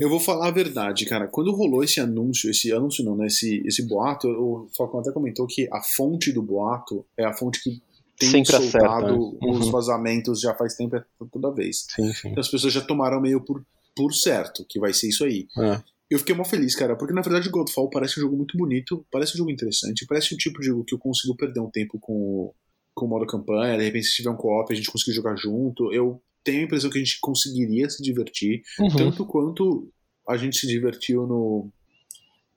eu 0.00 0.08
vou 0.08 0.20
falar 0.20 0.48
a 0.48 0.52
verdade, 0.52 1.04
cara. 1.06 1.26
Quando 1.26 1.52
rolou 1.52 1.82
esse 1.82 1.98
anúncio, 1.98 2.50
esse 2.50 2.72
anúncio 2.72 3.04
não, 3.04 3.16
né? 3.16 3.26
Esse, 3.26 3.62
esse 3.66 3.82
boato, 3.86 4.28
o 4.28 4.68
Falcão 4.76 5.00
até 5.00 5.10
comentou 5.10 5.46
que 5.46 5.68
a 5.72 5.82
fonte 5.82 6.32
do 6.32 6.42
boato 6.42 7.04
é 7.16 7.24
a 7.24 7.32
fonte 7.32 7.60
que 7.62 7.82
tem 8.18 8.30
Sempre 8.30 8.52
soltado 8.52 9.06
acerta, 9.06 9.12
né? 9.12 9.52
os 9.52 9.66
uhum. 9.66 9.72
vazamentos 9.72 10.40
já 10.40 10.54
faz 10.54 10.74
tempo 10.74 10.96
é 10.96 11.04
toda 11.32 11.52
vez. 11.52 11.86
Sim, 11.94 12.12
sim. 12.12 12.28
Então 12.28 12.40
as 12.40 12.48
pessoas 12.48 12.72
já 12.72 12.80
tomaram 12.80 13.20
meio 13.20 13.40
por, 13.40 13.64
por 13.96 14.12
certo 14.12 14.64
que 14.68 14.78
vai 14.78 14.92
ser 14.92 15.08
isso 15.08 15.24
aí. 15.24 15.48
É. 15.58 15.82
Eu 16.08 16.18
fiquei 16.18 16.34
mó 16.34 16.44
feliz, 16.44 16.76
cara, 16.76 16.94
porque 16.94 17.14
na 17.14 17.22
verdade 17.22 17.48
Godfall 17.48 17.88
parece 17.88 18.20
um 18.20 18.22
jogo 18.22 18.36
muito 18.36 18.56
bonito, 18.56 19.04
parece 19.10 19.34
um 19.34 19.38
jogo 19.38 19.50
interessante, 19.50 20.06
parece 20.06 20.34
o 20.34 20.36
tipo 20.36 20.60
de 20.60 20.66
jogo 20.66 20.84
que 20.84 20.94
eu 20.94 20.98
consigo 20.98 21.34
perder 21.34 21.60
um 21.60 21.70
tempo 21.70 21.98
com, 21.98 22.52
com 22.94 23.06
o 23.06 23.08
modo 23.08 23.26
campanha, 23.26 23.78
de 23.78 23.84
repente 23.84 24.06
se 24.06 24.16
tiver 24.16 24.30
um 24.30 24.36
co-op 24.36 24.70
a 24.70 24.76
gente 24.76 24.90
conseguir 24.90 25.16
jogar 25.16 25.34
junto. 25.36 25.92
Eu 25.92 26.22
tenho 26.44 26.60
a 26.60 26.64
impressão 26.64 26.90
que 26.90 26.98
a 26.98 27.02
gente 27.04 27.18
conseguiria 27.20 27.88
se 27.90 28.02
divertir, 28.02 28.62
Uhum. 28.78 28.88
tanto 28.96 29.24
quanto 29.26 29.88
a 30.28 30.36
gente 30.36 30.56
se 30.58 30.66
divertiu 30.66 31.26
no 31.26 31.70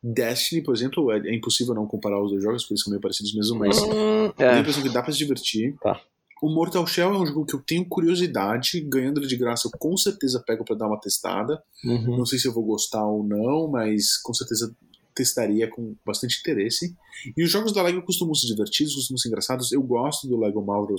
Destiny, 0.04 0.62
por 0.62 0.76
exemplo. 0.76 1.12
É, 1.12 1.18
é 1.30 1.36
impossível 1.36 1.74
não 1.74 1.88
comparar 1.88 2.22
os 2.24 2.32
dois 2.32 2.44
jogos, 2.44 2.64
porque 2.64 2.74
eles 2.74 2.84
são 2.84 2.92
meio 2.92 3.02
parecidos 3.02 3.34
mesmo, 3.34 3.58
mas 3.58 3.78
Hum, 3.82 4.32
tenho 4.38 4.50
a 4.52 4.56
é. 4.58 4.60
impressão 4.60 4.84
que 4.84 4.90
dá 4.90 5.02
pra 5.02 5.12
se 5.12 5.18
divertir. 5.18 5.76
Tá. 5.82 6.00
O 6.44 6.50
Mortal 6.50 6.86
Shell 6.86 7.10
é 7.14 7.18
um 7.18 7.26
jogo 7.26 7.46
que 7.46 7.56
eu 7.56 7.62
tenho 7.62 7.86
curiosidade, 7.88 8.80
ganhando 8.82 9.20
ele 9.20 9.28
de 9.28 9.36
graça, 9.38 9.68
eu 9.68 9.72
com 9.80 9.96
certeza 9.98 10.44
pego 10.46 10.64
pra 10.64 10.76
dar 10.76 10.88
uma 10.88 11.00
testada. 11.00 11.62
Uhum. 11.84 12.18
Não 12.18 12.26
sei 12.26 12.38
se 12.38 12.48
eu 12.48 12.54
vou 12.54 12.64
gostar 12.64 13.04
ou 13.06 13.24
não, 13.24 13.68
mas 13.70 14.18
com 14.22 14.34
certeza 14.34 14.76
testaria 15.16 15.68
com 15.70 15.96
bastante 16.06 16.38
interesse. 16.42 16.94
E 17.38 17.44
os 17.44 17.50
jogos 17.50 17.72
da 17.72 17.82
Lego 17.82 18.02
costumam 18.04 18.36
ser 18.36 18.48
divertidos, 18.48 18.94
costumam 18.94 19.18
ser 19.18 19.30
engraçados. 19.30 19.72
Eu 19.72 19.82
gosto 19.82 20.28
do 20.28 20.38
Lego 20.38 20.64
Marvel. 20.64 20.98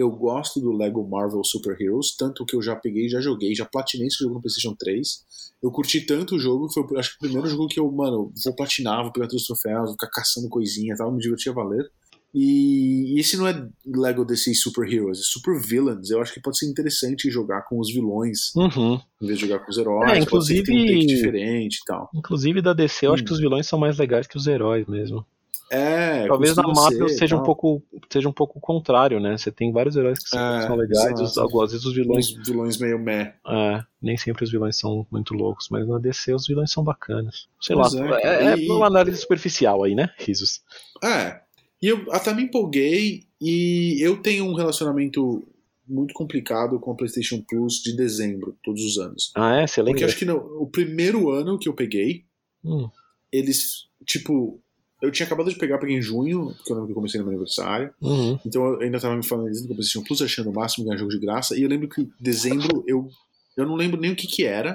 Eu 0.00 0.10
gosto 0.10 0.60
do 0.60 0.72
Lego 0.72 1.06
Marvel 1.06 1.44
Super 1.44 1.76
Heroes, 1.80 2.16
tanto 2.16 2.46
que 2.46 2.56
eu 2.56 2.62
já 2.62 2.74
peguei, 2.74 3.08
já 3.08 3.20
joguei, 3.20 3.54
já 3.54 3.64
platinei 3.66 4.06
esse 4.06 4.18
jogo 4.18 4.34
no 4.36 4.40
PlayStation 4.40 4.74
3. 4.74 5.24
Eu 5.62 5.70
curti 5.70 6.00
tanto 6.00 6.36
o 6.36 6.38
jogo, 6.38 6.68
que 6.68 6.74
foi 6.74 6.98
acho 6.98 7.10
que 7.10 7.16
o 7.16 7.28
primeiro 7.28 7.46
jogo 7.48 7.66
que 7.68 7.78
eu, 7.78 7.90
mano, 7.92 8.32
vou 8.44 8.54
platinar, 8.56 9.02
vou 9.02 9.12
pegar 9.12 9.26
todos 9.26 9.42
os 9.42 9.46
troféus, 9.46 9.84
vou 9.84 9.92
ficar 9.92 10.08
caçando 10.08 10.48
coisinha 10.48 10.94
e 10.94 10.96
tal, 10.96 11.12
me 11.12 11.18
divertia 11.20 11.52
a 11.52 11.54
valer. 11.54 11.90
E, 12.32 13.18
esse 13.18 13.36
não 13.36 13.46
é 13.46 13.68
Lego 13.84 14.24
DC 14.24 14.54
Super 14.54 14.90
Heroes, 14.90 15.18
é 15.18 15.22
Super 15.22 15.60
Villains. 15.60 16.10
Eu 16.10 16.22
acho 16.22 16.32
que 16.32 16.40
pode 16.40 16.58
ser 16.58 16.66
interessante 16.66 17.28
jogar 17.30 17.62
com 17.62 17.78
os 17.80 17.92
vilões, 17.92 18.54
Uhum. 18.54 19.00
em 19.20 19.26
vez 19.26 19.38
de 19.38 19.46
jogar 19.46 19.58
com 19.64 19.70
os 19.70 19.76
heróis. 19.76 20.12
É, 20.12 20.24
pode 20.24 20.46
ser 20.46 20.54
que 20.54 20.62
tenha 20.62 20.78
um 20.78 20.82
inclusive- 20.84 21.06
take 21.08 21.14
diferente 21.14 21.76
e 21.82 21.84
tal. 21.84 22.08
Inclusive 22.14 22.62
da 22.62 22.72
DC, 22.72 23.06
eu 23.06 23.12
acho 23.12 23.22
Hum. 23.22 23.26
que 23.26 23.32
os 23.32 23.40
vilões 23.40 23.66
são 23.66 23.78
mais 23.78 23.98
legais 23.98 24.26
que 24.28 24.36
os 24.36 24.46
heróis 24.46 24.86
mesmo. 24.86 25.26
É, 25.70 26.26
Talvez 26.26 26.56
na 26.56 26.64
Marvel 26.64 27.08
ser, 27.08 27.16
seja 27.18 27.36
um 27.36 27.44
pouco 27.44 27.80
seja 28.12 28.28
um 28.28 28.32
pouco 28.32 28.58
o 28.58 28.60
contrário, 28.60 29.20
né? 29.20 29.38
Você 29.38 29.52
tem 29.52 29.70
vários 29.70 29.94
heróis 29.94 30.18
que 30.18 30.28
são, 30.28 30.40
É, 30.40 30.66
são 30.66 30.74
legais, 30.76 31.20
os, 31.20 31.38
às 31.38 31.70
vezes 31.70 31.86
os 31.86 31.94
vilões 31.94 32.36
Uns 32.36 32.48
vilões 32.48 32.78
meio 32.78 32.98
meh. 32.98 33.34
É, 33.46 33.84
nem 34.02 34.16
sempre 34.16 34.42
os 34.42 34.50
vilões 34.50 34.76
são 34.76 35.06
muito 35.12 35.32
loucos, 35.32 35.68
mas 35.70 35.86
na 35.86 35.98
DC 35.98 36.34
os 36.34 36.46
vilões 36.46 36.72
são 36.72 36.82
bacanas. 36.82 37.46
Sei 37.60 37.76
Pois 37.76 37.92
lá, 37.92 38.18
é, 38.20 38.26
é, 38.26 38.44
é 38.52 38.58
e- 38.58 38.68
uma 38.70 38.86
análise 38.88 39.16
superficial 39.18 39.84
aí, 39.84 39.94
né, 39.94 40.10
Risos? 40.18 40.60
É. 41.04 41.40
E 41.80 41.86
eu 41.86 42.04
até 42.12 42.34
me 42.34 42.42
empolguei 42.42 43.24
e 43.40 43.96
eu 44.00 44.20
tenho 44.20 44.44
um 44.46 44.54
relacionamento 44.54 45.46
muito 45.88 46.12
complicado 46.14 46.78
com 46.80 46.90
a 46.92 46.94
PlayStation 46.96 47.42
Plus 47.48 47.74
de 47.82 47.96
dezembro, 47.96 48.56
todos 48.62 48.84
os 48.84 48.98
anos. 48.98 49.32
Ah, 49.36 49.56
é? 49.56 49.66
Você 49.66 49.80
Porque 49.82 49.92
lembra? 49.92 50.06
acho 50.06 50.16
que 50.18 50.24
no, 50.24 50.36
o 50.60 50.66
primeiro 50.66 51.30
ano 51.30 51.58
que 51.58 51.68
eu 51.68 51.74
peguei, 51.74 52.24
Hum, 52.64 52.90
eles, 53.32 53.86
tipo, 54.04 54.60
eu 55.02 55.10
tinha 55.10 55.26
acabado 55.26 55.50
de 55.50 55.56
pegar, 55.56 55.78
peguei 55.78 55.96
em 55.96 56.02
junho, 56.02 56.54
porque 56.56 56.72
eu 56.72 56.76
lembro 56.76 56.86
que 56.86 56.92
eu 56.92 56.96
comecei 56.96 57.18
no 57.18 57.26
meu 57.26 57.32
aniversário. 57.32 57.92
uhum. 58.00 58.38
Então 58.44 58.64
eu 58.64 58.80
ainda 58.80 59.00
tava 59.00 59.16
me 59.16 59.24
familiarizando 59.24 59.68
com 59.68 59.74
a 59.74 59.76
PlayStation 59.76 60.06
Plus, 60.06 60.22
achando 60.22 60.50
o 60.50 60.54
máximo 60.54 60.84
ganhar 60.84 60.98
jogo 60.98 61.10
de 61.10 61.18
graça. 61.18 61.56
E 61.56 61.62
eu 61.62 61.68
lembro 61.68 61.88
que 61.88 62.08
dezembro 62.20 62.84
eu. 62.86 63.08
Eu 63.56 63.66
não 63.66 63.74
lembro 63.74 64.00
nem 64.00 64.12
o 64.12 64.16
que 64.16 64.26
que 64.26 64.44
era. 64.44 64.74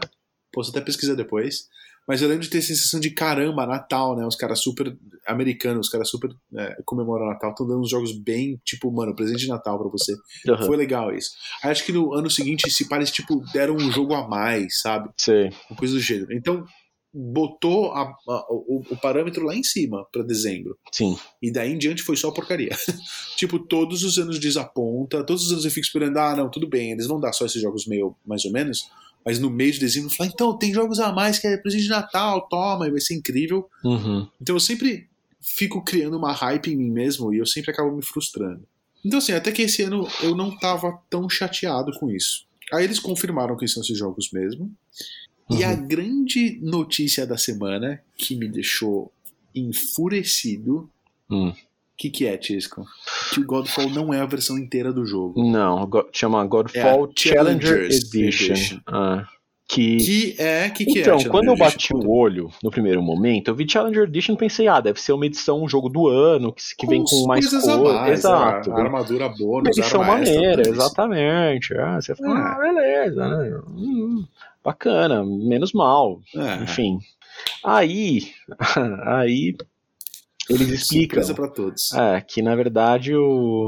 Posso 0.52 0.72
até 0.72 0.82
pesquisar 0.82 1.16
depois. 1.16 1.68
Mas 2.08 2.22
eu 2.22 2.30
lembro 2.30 2.44
de 2.44 2.50
ter 2.50 2.60
a 2.60 2.62
sensação 2.62 3.00
de 3.00 3.10
caramba, 3.10 3.66
Natal, 3.66 4.16
né? 4.16 4.26
Os 4.26 4.36
caras 4.36 4.60
super 4.60 4.96
americanos, 5.26 5.88
os 5.88 5.92
caras 5.92 6.08
super 6.08 6.30
é, 6.56 6.78
comemoram 6.86 7.26
Natal, 7.26 7.50
estão 7.50 7.66
dando 7.66 7.82
uns 7.82 7.90
jogos 7.90 8.12
bem, 8.12 8.62
tipo, 8.64 8.92
mano, 8.92 9.16
presente 9.16 9.40
de 9.40 9.48
Natal 9.48 9.80
pra 9.80 9.90
você. 9.90 10.14
Aham. 10.48 10.68
Foi 10.68 10.78
legal 10.78 11.12
isso. 11.12 11.32
Aí 11.64 11.72
acho 11.72 11.84
que 11.84 11.92
no 11.92 12.14
ano 12.14 12.30
seguinte, 12.30 12.70
se 12.70 12.88
parece, 12.88 13.12
tipo, 13.12 13.44
deram 13.52 13.76
um 13.76 13.92
jogo 13.92 14.14
a 14.14 14.28
mais, 14.28 14.82
sabe? 14.82 15.10
Sei. 15.18 15.50
Uma 15.70 15.78
coisa 15.78 15.96
do 15.96 16.00
gênero. 16.00 16.32
Então, 16.32 16.64
botou 17.18 17.94
a- 17.94 18.14
a- 18.28 18.46
o, 18.50 18.84
o 18.90 18.98
parâmetro 18.98 19.46
lá 19.46 19.56
em 19.56 19.64
cima 19.64 20.06
pra 20.12 20.22
dezembro. 20.22 20.78
Sim. 20.92 21.18
E 21.42 21.50
daí 21.52 21.72
em 21.72 21.78
diante 21.78 22.04
foi 22.04 22.18
só 22.18 22.30
porcaria. 22.32 22.76
tipo, 23.38 23.58
todos 23.58 24.04
os 24.04 24.18
anos 24.18 24.38
desaponta, 24.38 25.24
todos 25.24 25.46
os 25.46 25.52
anos 25.54 25.64
eu 25.66 25.72
fico 25.72 25.86
esperando, 25.86 26.18
ah, 26.18 26.36
não, 26.36 26.50
tudo 26.50 26.68
bem, 26.68 26.92
eles 26.92 27.08
vão 27.08 27.20
dar 27.20 27.32
só 27.32 27.46
esses 27.46 27.62
jogos 27.62 27.86
meio, 27.88 28.16
mais 28.26 28.44
ou 28.44 28.52
menos, 28.52 28.90
mas 29.26 29.40
no 29.40 29.50
mês 29.50 29.76
de 29.76 29.82
dezembro 29.82 30.10
eu 30.12 30.16
falo, 30.16 30.30
então, 30.32 30.58
tem 30.58 30.74
jogos 30.74 31.00
a 31.00 31.12
mais 31.14 31.40
que 31.40 31.48
é 31.48 31.58
presente 31.58 31.84
de 31.84 31.90
Natal, 31.90 32.48
toma, 32.50 32.88
e 32.88 32.92
vai 32.92 33.00
ser 33.00 33.16
incrível. 33.16 33.70
Uhum. 33.84 34.28
Então 34.42 34.56
eu 34.56 34.60
sempre 34.60 35.08
fico 35.42 35.84
criando 35.84 36.18
uma 36.18 36.34
hype 36.34 36.68
em 36.74 36.76
mim 36.76 36.92
mesmo 36.92 37.34
e 37.34 37.38
eu 37.38 37.46
sempre 37.46 37.72
acabo 37.72 37.96
me 37.96 38.04
frustrando. 38.04 38.68
Então 39.06 39.20
assim, 39.20 39.32
até 39.32 39.52
que 39.52 39.62
esse 39.62 39.84
ano 39.84 40.08
eu 40.22 40.36
não 40.36 40.58
tava 40.58 41.00
tão 41.10 41.30
chateado 41.30 41.92
com 42.00 42.10
isso. 42.10 42.46
Aí 42.74 42.84
eles 42.84 43.00
confirmaram 43.00 43.56
que 43.56 43.68
são 43.68 43.82
esses 43.84 43.96
jogos 43.98 44.32
mesmo. 44.34 44.72
E 45.50 45.64
Uhum. 45.64 45.70
a 45.70 45.74
grande 45.76 46.60
notícia 46.62 47.26
da 47.26 47.38
semana, 47.38 48.02
que 48.18 48.36
me 48.36 48.48
deixou 48.48 49.12
enfurecido, 49.54 50.90
Hum. 51.30 51.54
que 51.98 52.10
que 52.10 52.26
é, 52.26 52.36
Tisco? 52.38 52.86
Que 53.34 53.40
o 53.42 53.46
Godfall 53.46 53.90
não 53.90 54.14
é 54.14 54.20
a 54.22 54.26
versão 54.26 54.58
inteira 54.58 54.92
do 54.92 55.06
jogo. 55.06 55.42
Não, 55.44 55.88
chama 56.12 56.44
Godfall 56.46 57.06
É 57.06 57.10
Challenger 57.16 57.68
Challengers 57.70 58.14
Edition. 58.14 58.54
Edition. 58.54 58.80
Ah, 58.88 59.28
Que, 59.68 59.98
que 59.98 60.36
é 60.38 60.70
que, 60.70 60.86
que 60.86 61.00
então, 61.00 61.18
é 61.18 61.24
quando 61.28 61.48
eu 61.48 61.58
bati 61.58 61.92
o 61.92 62.08
olho 62.08 62.52
no 62.62 62.70
primeiro 62.70 63.02
momento, 63.02 63.48
eu 63.50 63.56
vi 63.56 63.68
Challenger 63.68 64.04
Edition 64.04 64.34
e 64.34 64.38
pensei, 64.38 64.68
ah, 64.68 64.80
deve 64.80 65.02
ser 65.02 65.12
uma 65.14 65.26
edição, 65.26 65.64
um 65.64 65.68
jogo 65.68 65.90
do 65.90 66.08
ano, 66.08 66.54
que, 66.54 66.62
que 66.78 66.86
vem 66.86 67.04
com 67.04 67.26
mais 67.26 67.50
coisas 67.50 67.68
Exato. 68.10 68.72
A, 68.72 68.78
a 68.78 68.82
armadura 68.84 69.28
boa, 69.30 69.62
Uma 69.62 69.70
edição 69.72 70.04
maneira, 70.04 70.62
extra, 70.62 70.70
exatamente. 70.70 71.74
Ah, 71.78 72.00
você 72.00 72.14
fala, 72.16 72.40
É. 72.40 72.44
ah, 72.44 72.60
beleza, 72.60 73.28
né? 73.28 73.62
Hum, 73.76 74.26
bacana, 74.66 75.24
menos 75.24 75.72
mal. 75.72 76.20
É. 76.36 76.64
Enfim. 76.64 77.00
Aí, 77.64 78.32
aí 79.06 79.56
eles 80.50 80.70
explicam 80.70 81.24
é, 81.96 82.22
que 82.22 82.42
na 82.42 82.56
verdade 82.56 83.16
o, 83.16 83.68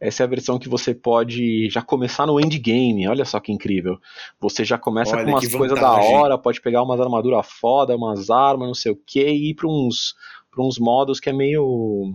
essa 0.00 0.22
é 0.22 0.24
a 0.24 0.28
versão 0.28 0.58
que 0.58 0.68
você 0.68 0.94
pode 0.94 1.68
já 1.68 1.82
começar 1.82 2.26
no 2.26 2.40
endgame. 2.40 3.08
Olha 3.08 3.24
só 3.24 3.40
que 3.40 3.52
incrível. 3.52 3.98
Você 4.40 4.64
já 4.64 4.78
começa 4.78 5.14
Olha 5.16 5.24
com 5.24 5.30
umas 5.30 5.54
coisas 5.54 5.78
da 5.78 5.92
hora, 5.92 6.38
pode 6.38 6.60
pegar 6.60 6.82
umas 6.82 7.00
armaduras 7.00 7.46
foda, 7.46 7.96
umas 7.96 8.30
armas, 8.30 8.68
não 8.68 8.74
sei 8.74 8.92
o 8.92 8.96
que, 8.96 9.24
e 9.26 9.50
ir 9.50 9.54
pra 9.54 9.68
uns, 9.68 10.14
pra 10.50 10.64
uns 10.64 10.78
modos 10.78 11.20
que 11.20 11.28
é 11.28 11.32
meio. 11.32 12.14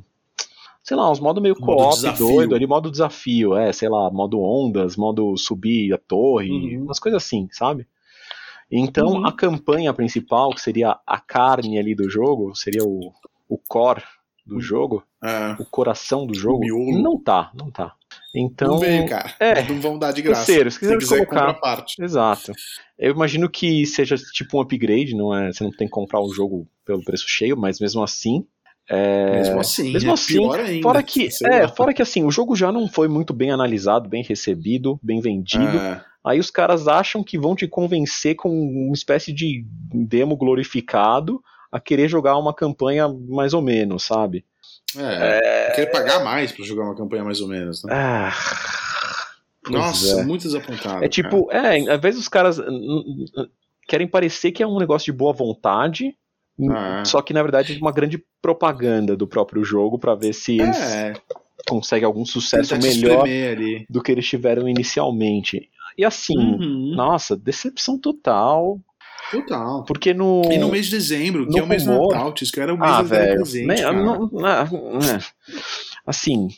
Sei 0.81 0.97
lá, 0.97 1.09
uns 1.09 1.19
modos 1.19 1.41
meio 1.41 1.55
co-op 1.55 2.17
doido 2.17 2.55
ali, 2.55 2.67
modo 2.67 2.91
desafio, 2.91 3.55
é, 3.55 3.71
sei 3.71 3.87
lá, 3.87 4.11
modo 4.11 4.41
ondas, 4.41 4.97
modo 4.97 5.37
subir 5.37 5.93
a 5.93 5.97
torre, 5.97 6.51
Uhum. 6.51 6.83
umas 6.83 6.99
coisas 6.99 7.23
assim, 7.23 7.47
sabe? 7.51 7.87
Então 8.75 9.07
Uhum. 9.07 9.25
a 9.27 9.31
campanha 9.31 9.93
principal, 9.93 10.49
que 10.51 10.61
seria 10.61 10.97
a 11.05 11.19
carne 11.19 11.77
ali 11.77 11.93
do 11.93 12.09
jogo, 12.09 12.55
seria 12.55 12.83
o, 12.83 13.13
o 13.47 13.57
core 13.57 14.03
do 14.45 14.59
jogo, 14.59 15.03
É, 15.23 15.55
o 15.61 15.65
coração 15.65 16.25
do 16.27 16.33
jogo, 16.33 16.65
não 17.01 17.17
tá, 17.17 17.51
não 17.53 17.71
tá. 17.71 17.93
Então, 18.35 18.67
não 18.73 18.79
veio, 18.79 19.07
cara. 19.07 19.33
é. 19.39 19.63
Não 19.63 19.79
vão 19.79 19.97
dar 19.97 20.11
de 20.11 20.21
graça. 20.21 20.45
se 20.45 20.71
Se 20.71 20.97
quiser 20.97 21.25
comprar 21.25 21.53
parte. 21.55 22.01
exato. 22.03 22.51
Eu 22.97 23.13
imagino 23.13 23.49
que 23.49 23.85
seja 23.85 24.15
tipo 24.17 24.57
um 24.57 24.61
upgrade, 24.61 25.15
não 25.15 25.33
é? 25.35 25.51
Você 25.51 25.63
não 25.63 25.71
tem 25.71 25.87
que 25.87 25.93
comprar 25.93 26.19
o 26.19 26.33
jogo 26.33 26.67
pelo 26.85 27.03
preço 27.03 27.25
cheio, 27.27 27.55
mas 27.55 27.79
mesmo 27.79 28.03
assim, 28.03 28.45
é, 28.89 29.31
Mesmo 29.37 29.59
assim, 29.59 29.93
mesmo 29.93 30.09
é 30.09 30.13
assim, 30.13 30.51
ainda. 30.53 30.81
fora 30.83 31.01
que, 31.03 31.29
é, 31.45 31.67
fora 31.67 31.93
que 31.93 32.01
assim, 32.01 32.23
o 32.23 32.31
jogo 32.31 32.55
já 32.55 32.71
não 32.71 32.87
foi 32.87 33.07
muito 33.07 33.33
bem 33.33 33.51
analisado, 33.51 34.09
bem 34.09 34.23
recebido, 34.23 34.99
bem 35.01 35.21
vendido. 35.21 35.77
É, 35.77 36.03
Aí 36.25 36.39
os 36.39 36.49
caras 36.49 36.87
acham 36.87 37.21
que 37.21 37.37
vão 37.37 37.53
te 37.55 37.67
convencer 37.67 38.35
com 38.35 38.49
uma 38.49 38.93
espécie 38.93 39.33
de 39.33 39.65
demo 39.93 40.37
glorificado 40.37 41.41
a 41.69 41.79
querer 41.81 42.07
jogar 42.07 42.37
uma 42.37 42.53
campanha 42.53 43.07
mais 43.09 43.53
ou 43.53 43.61
menos, 43.61 44.03
sabe? 44.03 44.45
é, 44.97 45.71
Querer 45.75 45.91
pagar 45.91 46.23
mais 46.23 46.51
pra 46.51 46.63
jogar 46.63 46.83
uma 46.83 46.95
campanha 46.95 47.23
mais 47.25 47.41
ou 47.41 47.47
menos, 47.47 47.83
né? 47.83 47.93
Ah, 47.93 48.33
Nossa, 49.69 50.21
é. 50.21 50.23
muito 50.23 50.43
desapontado. 50.43 51.03
É 51.03 51.09
tipo, 51.09 51.51
é, 51.51 51.79
às 51.91 51.99
vezes 51.99 52.21
os 52.21 52.27
caras 52.29 52.57
querem 53.87 54.07
parecer 54.07 54.51
que 54.51 54.63
é 54.63 54.67
um 54.67 54.79
negócio 54.79 55.11
de 55.11 55.17
boa 55.17 55.33
vontade, 55.33 56.15
Ah. 56.69 57.03
só 57.05 57.21
que 57.21 57.33
na 57.33 57.41
verdade 57.41 57.73
é 57.73 57.77
uma 57.79 57.91
grande 57.91 58.23
propaganda 58.41 59.17
do 59.17 59.27
próprio 59.27 59.63
jogo 59.63 59.97
pra 59.97 60.13
ver 60.13 60.33
se 60.33 60.59
eles 60.59 60.77
É, 60.77 61.13
conseguem 61.67 62.05
algum 62.05 62.25
sucesso 62.25 62.77
melhor 62.77 63.25
do 63.89 64.01
que 64.03 64.11
eles 64.11 64.27
tiveram 64.27 64.67
inicialmente. 64.69 65.69
E 65.97 66.05
assim, 66.05 66.37
Uhum, 66.37 66.93
nossa, 66.95 67.35
decepção 67.35 67.97
total, 67.99 68.79
Total. 69.31 69.83
porque 69.85 70.13
no 70.13 70.41
E 70.51 70.57
no 70.57 70.69
mês 70.69 70.85
de 70.85 70.91
dezembro, 70.91 71.47
que 71.47 71.57
é 71.57 71.63
o 71.63 71.67
mês 71.67 71.85
do 71.85 71.91
Natal, 71.91 72.33
que 72.33 72.59
era 72.59 72.73
o 72.73 72.77
mês 72.79 72.91
ah, 72.91 73.01
velho, 73.01 73.35
presente, 73.35 73.65
né, 73.67 73.75
cara. 73.81 73.93
não- 74.03 74.29
ah, 74.45 74.67
é. 75.11 75.19
assim, 76.05 76.49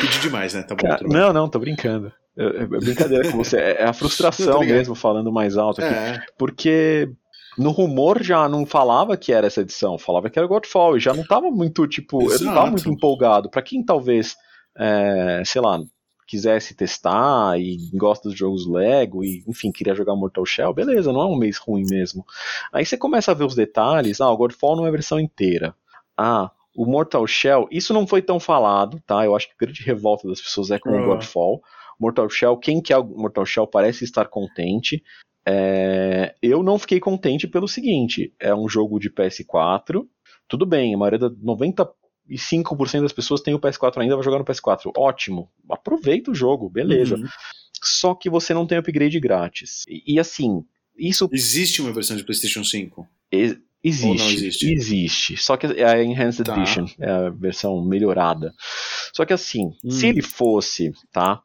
Pedi 0.00 0.20
demais, 0.20 0.54
né? 0.54 0.62
Tá 0.62 0.74
bom, 0.74 0.88
cara, 0.88 1.02
não, 1.06 1.32
não, 1.32 1.48
tô 1.48 1.58
brincando. 1.58 2.10
É, 2.38 2.44
é 2.44 2.66
brincadeira 2.66 3.30
com 3.30 3.36
você, 3.38 3.56
é 3.58 3.82
é 3.82 3.84
a 3.84 3.92
frustração 3.92 4.60
mesmo 4.64 4.94
falando 4.94 5.30
mais 5.32 5.56
alto 5.56 5.82
aqui. 5.82 5.94
É, 5.94 6.22
Porque 6.38 7.10
no 7.58 7.70
rumor 7.70 8.22
já 8.22 8.48
não 8.48 8.64
falava 8.66 9.16
que 9.16 9.32
era 9.32 9.46
essa 9.46 9.60
edição, 9.60 9.98
falava 9.98 10.28
que 10.30 10.38
era 10.38 10.48
Godfall, 10.48 10.96
e 10.96 11.00
já 11.00 11.14
não 11.14 11.24
tava 11.24 11.50
muito, 11.50 11.86
tipo, 11.86 12.20
eu 12.22 12.28
não 12.40 12.54
tava 12.54 12.68
Exato. 12.68 12.70
muito 12.70 12.90
empolgado. 12.90 13.50
Pra 13.50 13.62
quem 13.62 13.82
talvez, 13.84 14.36
é, 14.76 15.42
sei 15.44 15.60
lá, 15.60 15.80
quisesse 16.26 16.74
testar 16.74 17.58
e 17.58 17.76
gosta 17.94 18.28
dos 18.28 18.36
jogos 18.36 18.66
Lego 18.66 19.22
e, 19.24 19.44
enfim, 19.46 19.70
queria 19.70 19.94
jogar 19.94 20.16
Mortal 20.16 20.44
Shell, 20.44 20.74
beleza, 20.74 21.12
não 21.12 21.20
é 21.20 21.26
um 21.26 21.36
mês 21.36 21.56
ruim 21.56 21.84
mesmo. 21.88 22.24
Aí 22.72 22.84
você 22.84 22.96
começa 22.96 23.30
a 23.30 23.34
ver 23.34 23.44
os 23.44 23.54
detalhes, 23.54 24.20
ah, 24.20 24.30
o 24.30 24.36
Godfall 24.36 24.76
não 24.76 24.84
é 24.84 24.88
a 24.88 24.92
versão 24.92 25.20
inteira. 25.20 25.74
Ah, 26.16 26.50
o 26.76 26.84
Mortal 26.84 27.26
Shell, 27.26 27.68
isso 27.70 27.94
não 27.94 28.06
foi 28.06 28.20
tão 28.20 28.38
falado, 28.40 29.00
tá? 29.06 29.24
Eu 29.24 29.34
acho 29.36 29.46
que 29.48 29.54
a 29.54 29.64
grande 29.64 29.82
revolta 29.82 30.28
das 30.28 30.40
pessoas 30.40 30.70
é 30.70 30.78
com 30.78 30.90
o 30.90 30.96
Ah. 30.98 31.06
Godfall. 31.06 31.62
Mortal 31.98 32.28
Shell, 32.28 32.56
quem 32.58 32.82
quer 32.82 32.98
o 32.98 33.04
Mortal 33.04 33.46
Shell 33.46 33.66
parece 33.66 34.04
estar 34.04 34.26
contente. 34.26 35.02
É, 35.48 36.34
eu 36.42 36.62
não 36.62 36.78
fiquei 36.78 36.98
contente 37.00 37.46
pelo 37.46 37.68
seguinte: 37.68 38.32
é 38.40 38.54
um 38.54 38.68
jogo 38.68 38.98
de 38.98 39.08
PS4. 39.10 40.04
Tudo 40.48 40.66
bem, 40.66 40.94
a 40.94 40.98
maioria 40.98 41.18
da 41.18 41.30
95% 41.30 43.02
das 43.02 43.12
pessoas 43.12 43.40
tem 43.40 43.54
o 43.54 43.58
PS4 43.60 43.98
ainda, 43.98 44.14
vai 44.16 44.24
jogar 44.24 44.38
no 44.38 44.44
PS4. 44.44 44.90
Ótimo, 44.96 45.48
aproveita 45.70 46.30
o 46.30 46.34
jogo, 46.34 46.68
beleza. 46.68 47.16
Uhum. 47.16 47.26
Só 47.82 48.14
que 48.14 48.28
você 48.30 48.52
não 48.54 48.66
tem 48.66 48.78
upgrade 48.78 49.18
grátis. 49.20 49.84
E, 49.88 50.14
e 50.14 50.20
assim, 50.20 50.64
isso 50.96 51.28
Existe 51.32 51.80
uma 51.82 51.92
versão 51.92 52.16
de 52.16 52.24
PlayStation 52.24 52.64
5. 52.64 53.06
e- 53.32 53.58
existe. 53.84 54.34
Existe? 54.34 54.72
Existe. 54.72 55.36
Só 55.36 55.56
que 55.56 55.66
é 55.66 55.84
a 55.84 56.02
Enhanced 56.02 56.44
Tá. 56.44 56.56
Edition, 56.56 56.86
é 56.98 57.08
a 57.10 57.30
versão 57.30 57.80
melhorada. 57.84 58.52
Só 59.12 59.24
que 59.24 59.32
assim, 59.32 59.72
Hum. 59.84 59.90
se 59.90 60.06
ele 60.08 60.22
fosse, 60.22 60.92
tá? 61.12 61.40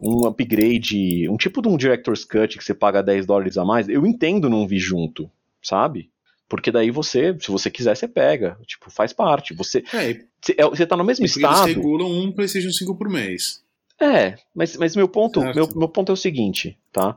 Um 0.00 0.26
upgrade, 0.26 1.28
um 1.28 1.36
tipo 1.36 1.62
de 1.62 1.68
um 1.68 1.76
Director's 1.76 2.24
Cut 2.24 2.58
que 2.58 2.64
você 2.64 2.74
paga 2.74 3.02
10 3.02 3.26
dólares 3.26 3.56
a 3.56 3.64
mais, 3.64 3.88
eu 3.88 4.06
entendo 4.06 4.50
não 4.50 4.66
vir 4.66 4.78
junto, 4.80 5.30
sabe? 5.62 6.10
Porque 6.48 6.70
daí 6.70 6.90
você, 6.90 7.36
se 7.40 7.50
você 7.50 7.70
quiser, 7.70 7.96
você 7.96 8.06
pega. 8.06 8.58
Tipo, 8.66 8.90
faz 8.90 9.12
parte. 9.12 9.54
Você, 9.54 9.78
É, 9.92 10.14
você, 10.40 10.54
é- 10.58 10.64
você 10.68 10.86
tá 10.86 10.96
no 10.96 11.04
mesmo 11.04 11.26
porque 11.26 11.38
eles 11.38 11.50
estado. 11.50 11.66
regulam 11.66 12.08
um 12.10 12.30
PlayStation 12.32 12.70
5 12.70 12.96
por 12.96 13.08
mês. 13.08 13.62
É, 14.00 14.34
mas, 14.54 14.76
mas 14.76 14.94
meu 14.96 15.08
ponto, 15.08 15.40
Certo. 15.40 15.54
meu, 15.56 15.68
meu 15.76 15.88
ponto 15.88 16.10
é 16.10 16.12
o 16.12 16.16
seguinte, 16.16 16.76
tá? 16.92 17.16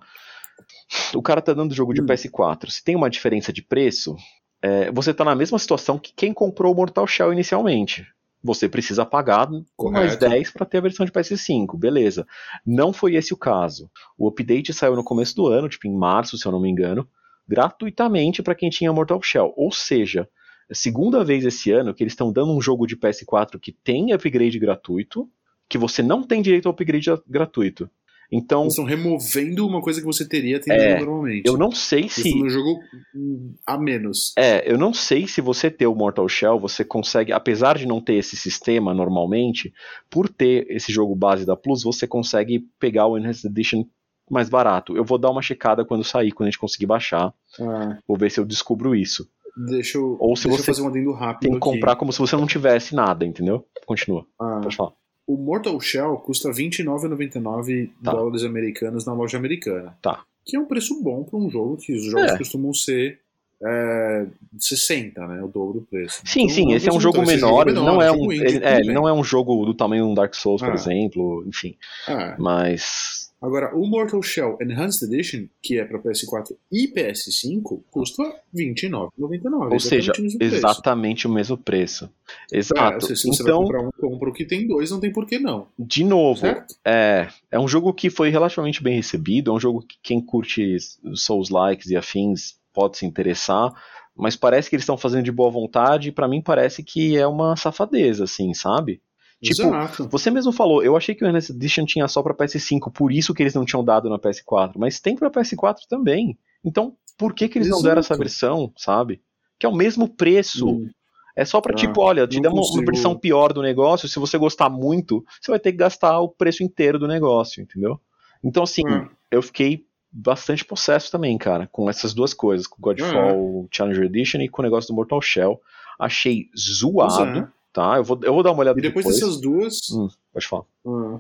O 1.14 1.22
cara 1.22 1.42
tá 1.42 1.54
dando 1.54 1.74
jogo 1.76 1.94
de 1.94 2.02
Hum. 2.02 2.06
PS4. 2.06 2.70
Se 2.72 2.84
tem 2.84 2.96
uma 2.96 3.10
diferença 3.10 3.52
de 3.52 3.62
preço, 3.62 4.16
é, 4.62 4.90
você 4.92 5.14
tá 5.14 5.26
na 5.26 5.36
mesma 5.36 5.60
situação 5.60 6.00
que 6.00 6.14
quem 6.16 6.34
comprou 6.34 6.72
o 6.72 6.76
Mortal 6.76 7.06
Shell 7.06 7.34
inicialmente. 7.34 8.08
Você 8.44 8.70
precisa 8.70 9.06
pagar 9.06 9.50
mais 9.50 9.66
Correto. 9.76 10.30
10 10.30 10.52
para 10.52 10.66
ter 10.66 10.78
a 10.78 10.82
versão 10.82 11.06
de 11.06 11.12
PS5, 11.12 11.78
beleza. 11.78 12.26
Não 12.66 12.94
foi 12.94 13.16
esse 13.16 13.34
o 13.34 13.38
caso. 13.38 13.90
O 14.18 14.28
update 14.28 14.74
saiu 14.74 14.96
no 14.96 15.04
começo 15.04 15.36
do 15.36 15.48
ano, 15.48 15.68
tipo 15.68 15.88
em 15.88 15.96
março, 15.96 16.38
se 16.38 16.46
eu 16.46 16.52
não 16.52 16.62
me 16.62 16.70
engano, 16.70 17.08
gratuitamente 17.48 18.44
para 18.44 18.56
quem 18.56 18.70
tinha 18.70 18.94
Mortal 18.94 19.22
Shell. 19.22 19.54
Ou 19.56 19.72
seja, 19.72 20.30
é 20.70 20.74
a 20.74 20.76
segunda 20.76 21.24
vez 21.24 21.46
esse 21.46 21.72
ano 21.72 21.94
que 21.94 22.04
eles 22.04 22.14
estão 22.14 22.32
dando 22.32 22.52
um 22.52 22.62
jogo 22.62 22.86
de 22.86 22.96
PS4 22.96 23.60
que 23.60 23.72
tem 23.72 24.14
upgrade 24.14 24.60
gratuito, 24.60 25.30
que 25.70 25.78
você 25.78 26.04
não 26.04 26.24
tem 26.24 26.42
direito 26.42 26.68
ao 26.68 26.74
upgrade 26.74 27.10
gratuito. 27.28 27.90
Então, 28.32 28.64
Eles 28.64 28.74
estão 28.74 28.84
removendo 28.86 29.66
uma 29.66 29.82
coisa 29.82 30.00
que 30.02 30.06
você 30.06 30.28
teria 30.28 30.60
tentando 30.60 30.82
É, 30.82 30.98
normalmente. 31.00 31.44
eu 31.46 31.58
não 31.58 31.72
sei 31.72 32.02
Isso 32.08 32.22
se. 32.24 32.36
no 32.38 32.50
jogo 32.50 32.80
hum, 33.16 33.54
a 33.66 33.78
menos. 33.78 34.34
É, 34.38 34.70
eu 34.70 34.78
não 34.78 34.94
sei 34.94 35.26
se 35.28 35.40
você 35.40 35.72
ter 35.72 35.88
o 35.88 35.96
Mortal 35.96 36.28
Shell, 36.28 36.60
você 36.60 36.84
consegue, 36.84 37.32
apesar 37.32 37.78
de 37.78 37.86
não 37.88 38.02
ter 38.02 38.16
esse 38.16 38.36
sistema 38.36 38.94
normalmente, 38.94 39.74
por 40.10 40.28
ter 40.28 40.66
esse 40.70 40.92
jogo 40.92 41.16
base 41.16 41.46
da 41.46 41.56
Plus, 41.56 41.84
você 41.84 42.06
consegue 42.06 42.68
pegar 42.80 43.08
o 43.08 43.18
Enhanced 43.18 43.46
Edition 43.50 43.86
mais 44.30 44.50
barato. 44.50 44.98
Eu 44.98 45.06
vou 45.06 45.18
dar 45.18 45.30
uma 45.32 45.42
checada 45.42 45.86
quando 45.86 46.04
sair, 46.04 46.34
quando 46.34 46.48
a 46.48 46.52
gente 46.52 46.60
conseguir 46.60 46.86
baixar. 46.86 47.34
Ah, 47.62 47.98
Vou 48.06 48.18
ver 48.18 48.30
se 48.30 48.40
eu 48.42 48.46
descubro 48.46 48.94
isso. 48.94 49.26
deixa 49.70 49.98
eu, 49.98 50.18
Ou 50.20 50.36
se 50.36 50.44
deixa 50.50 50.60
eu 50.60 50.64
você 50.66 50.72
fazer 50.74 50.82
um 50.82 50.90
adendo 50.90 51.14
rápido 51.14 51.44
Tem 51.44 51.52
que 51.52 51.58
aqui. 51.58 51.64
comprar 51.76 51.96
como 51.96 52.12
se 52.12 52.20
você 52.20 52.36
não 52.36 52.46
tivesse 52.46 52.94
nada, 52.94 53.26
entendeu? 53.26 53.66
Continua, 53.86 54.26
Ah, 54.38 54.60
pode 54.62 54.76
falar. 54.76 54.92
O 55.28 55.36
Mortal 55.38 55.80
Shell 55.80 56.16
custa 56.18 56.50
R$ 56.50 56.56
29,99 56.56 57.92
Tá. 58.04 58.12
dólares 58.12 58.44
americanos 58.44 59.06
na 59.06 59.14
loja 59.14 59.38
americana. 59.38 59.98
Tá. 60.02 60.24
Que 60.46 60.56
é 60.56 60.60
um 60.60 60.66
preço 60.66 61.02
bom 61.04 61.24
para 61.24 61.38
um 61.38 61.50
jogo 61.50 61.76
que 61.78 61.94
os 61.94 62.06
jogos 62.06 62.32
É. 62.32 62.38
costumam 62.38 62.74
ser 62.74 63.20
é, 63.60 64.28
60, 64.60 65.26
né? 65.26 65.42
O 65.44 65.48
dobro 65.48 65.80
do 65.80 65.86
preço. 65.88 66.22
Sim, 66.24 66.44
Então, 66.44 66.56
sim, 66.56 66.66
um 66.68 66.76
esse 66.76 66.88
é 66.88 66.94
um 66.94 67.00
jogo 67.00 67.24
esse 67.24 67.34
menor, 67.34 67.68
ele 67.68 67.76
não 67.80 68.00
é 68.00 68.12
um, 68.12 68.16
jogo 68.20 68.32
indie, 68.34 68.46
ele, 68.58 68.64
é, 68.66 68.80
ele 68.80 68.94
não 68.94 69.08
é 69.10 69.12
um 69.14 69.24
jogo 69.24 69.66
do 69.66 69.74
tamanho 69.74 70.06
de 70.06 70.12
um 70.12 70.14
Dark 70.14 70.36
Souls, 70.36 70.62
por 70.62 70.70
Ah. 70.70 70.76
exemplo, 70.76 71.44
enfim. 71.48 71.76
Ah, 72.08 72.36
Mas 72.38 73.17
Agora, 73.40 73.76
o 73.76 73.86
Mortal 73.86 74.22
Shell 74.24 74.58
Enhanced 74.62 75.04
Edition, 75.04 75.46
que 75.62 75.78
é 75.80 75.86
para 75.86 76.00
PS4 76.00 76.56
e 76.72 76.92
PS5, 76.92 77.84
custa 77.92 78.24
R$ 78.24 78.74
29,99. 78.74 79.74
Ou 79.74 79.80
seja, 79.80 80.12
exatamente 80.12 80.18
o 80.18 80.24
mesmo 80.24 80.38
preço. 80.40 80.56
exatamente 80.56 81.28
o 81.28 81.30
mesmo 81.30 81.58
preço. 81.58 82.10
É, 82.52 82.58
Exato. 82.58 83.06
se 83.06 83.16
se 83.16 83.28
você 83.28 83.44
vai 83.44 83.52
então, 83.52 83.64
comprar 83.64 83.82
um, 83.82 83.92
compra 83.92 84.30
o 84.30 84.34
que 84.34 84.44
tem 84.44 84.68
dois, 84.68 84.90
não 84.90 85.00
tem 85.00 85.12
por 85.12 85.28
que 85.28 85.38
não. 85.38 85.68
de 85.78 86.04
novo, 86.04 86.40
Certo? 86.40 86.76
é, 86.84 87.28
é 87.52 87.60
um 87.60 87.68
jogo 87.68 87.94
que 87.94 88.10
foi 88.10 88.30
relativamente 88.30 88.82
bem 88.82 88.96
recebido, 88.96 89.52
é 89.52 89.54
um 89.54 89.60
jogo 89.60 89.82
que 89.82 89.98
quem 90.02 90.20
curte 90.20 90.76
Souls 91.14 91.50
likes 91.50 91.92
e 91.92 91.96
afins 91.96 92.56
pode 92.74 92.98
se 92.98 93.06
interessar, 93.06 93.72
mas 94.16 94.36
parece 94.36 94.68
que 94.70 94.76
eles 94.76 94.84
estão 94.84 94.98
fazendo 94.98 95.24
de 95.24 95.32
boa 95.32 95.52
vontade 95.52 96.10
e 96.10 96.12
pra 96.12 96.28
mim 96.28 96.42
parece 96.42 96.82
que 96.84 97.16
é 97.16 97.28
uma 97.28 97.56
safadeza, 97.56 98.24
assim, 98.24 98.54
sabe? 98.56 99.00
Tipo, 99.42 99.62
Exato. 99.62 100.08
você 100.10 100.32
mesmo 100.32 100.52
falou, 100.52 100.84
eu 100.84 100.98
achei 100.98 101.14
que 101.14 101.24
o 101.24 101.30
Enhanced 101.30 101.56
Edition 101.56 101.86
tinha 101.86 102.08
só 102.08 102.24
pra 102.24 102.34
PS5, 102.34 102.92
por 102.92 103.12
isso 103.12 103.34
que 103.34 103.44
eles 103.44 103.54
não 103.54 103.66
tinham 103.66 103.84
dado 103.84 104.10
na 104.10 104.18
PS4, 104.18 104.74
mas 104.78 105.00
tem 105.00 105.16
pra 105.16 105.30
PS4 105.30 105.82
também. 105.88 106.38
Então, 106.66 106.96
por 107.18 107.34
que 107.34 107.48
que 107.48 107.58
eles 107.58 107.68
Exato. 107.68 107.82
não 107.82 107.90
deram 107.90 108.00
essa 108.00 108.18
versão, 108.18 108.74
sabe? 108.76 109.22
Que 109.60 109.66
é 109.66 109.70
o 109.70 109.76
mesmo 109.76 110.10
preço. 110.10 110.68
Hum. 110.68 110.90
É 111.36 111.46
só 111.46 111.62
pra, 111.62 111.72
ah, 111.72 111.76
tipo, 111.76 112.02
olha, 112.02 112.28
te 112.28 112.42
dá 112.42 112.50
uma, 112.50 112.64
uma 112.64 112.84
versão 112.84 113.16
pior 113.16 113.54
do 113.54 113.62
negócio, 113.62 114.10
se 114.10 114.18
você 114.18 114.40
gostar 114.40 114.72
muito, 114.72 115.24
você 115.40 115.52
vai 115.52 115.60
ter 115.60 115.72
que 115.72 115.78
gastar 115.78 116.20
o 116.20 116.30
preço 116.30 116.64
inteiro 116.64 116.98
do 116.98 117.08
negócio, 117.08 117.62
entendeu? 117.62 118.02
Então, 118.44 118.64
assim, 118.64 118.82
hum. 118.88 119.08
eu 119.30 119.44
fiquei 119.44 119.86
bastante 120.12 120.66
possesso 120.66 121.12
também, 121.12 121.38
cara, 121.38 121.68
com 121.68 121.88
essas 121.88 122.12
duas 122.12 122.34
coisas, 122.34 122.66
com 122.66 122.82
Godfall 122.82 123.66
ah, 123.66 123.68
Challenger 123.72 124.06
Edition 124.06 124.42
e 124.42 124.50
com 124.50 124.64
o 124.64 124.66
negócio 124.66 124.88
do 124.88 124.96
Mortal 124.96 125.22
Shell. 125.22 125.62
Achei 126.00 126.50
zoado. 126.58 127.52
Tá? 127.78 127.98
Eu 127.98 128.04
vou, 128.04 128.20
eu 128.24 128.34
vou 128.34 128.42
dar 128.42 128.52
uma 128.52 128.62
olhada 128.62 128.80
E 128.80 128.82
depois, 128.82 129.06
depois. 129.06 129.22
dessas 129.22 129.40
duas. 129.40 129.80
Hum, 129.92 130.10
pode 130.34 130.48
falar. 130.48 130.64
Ah. 130.88 131.20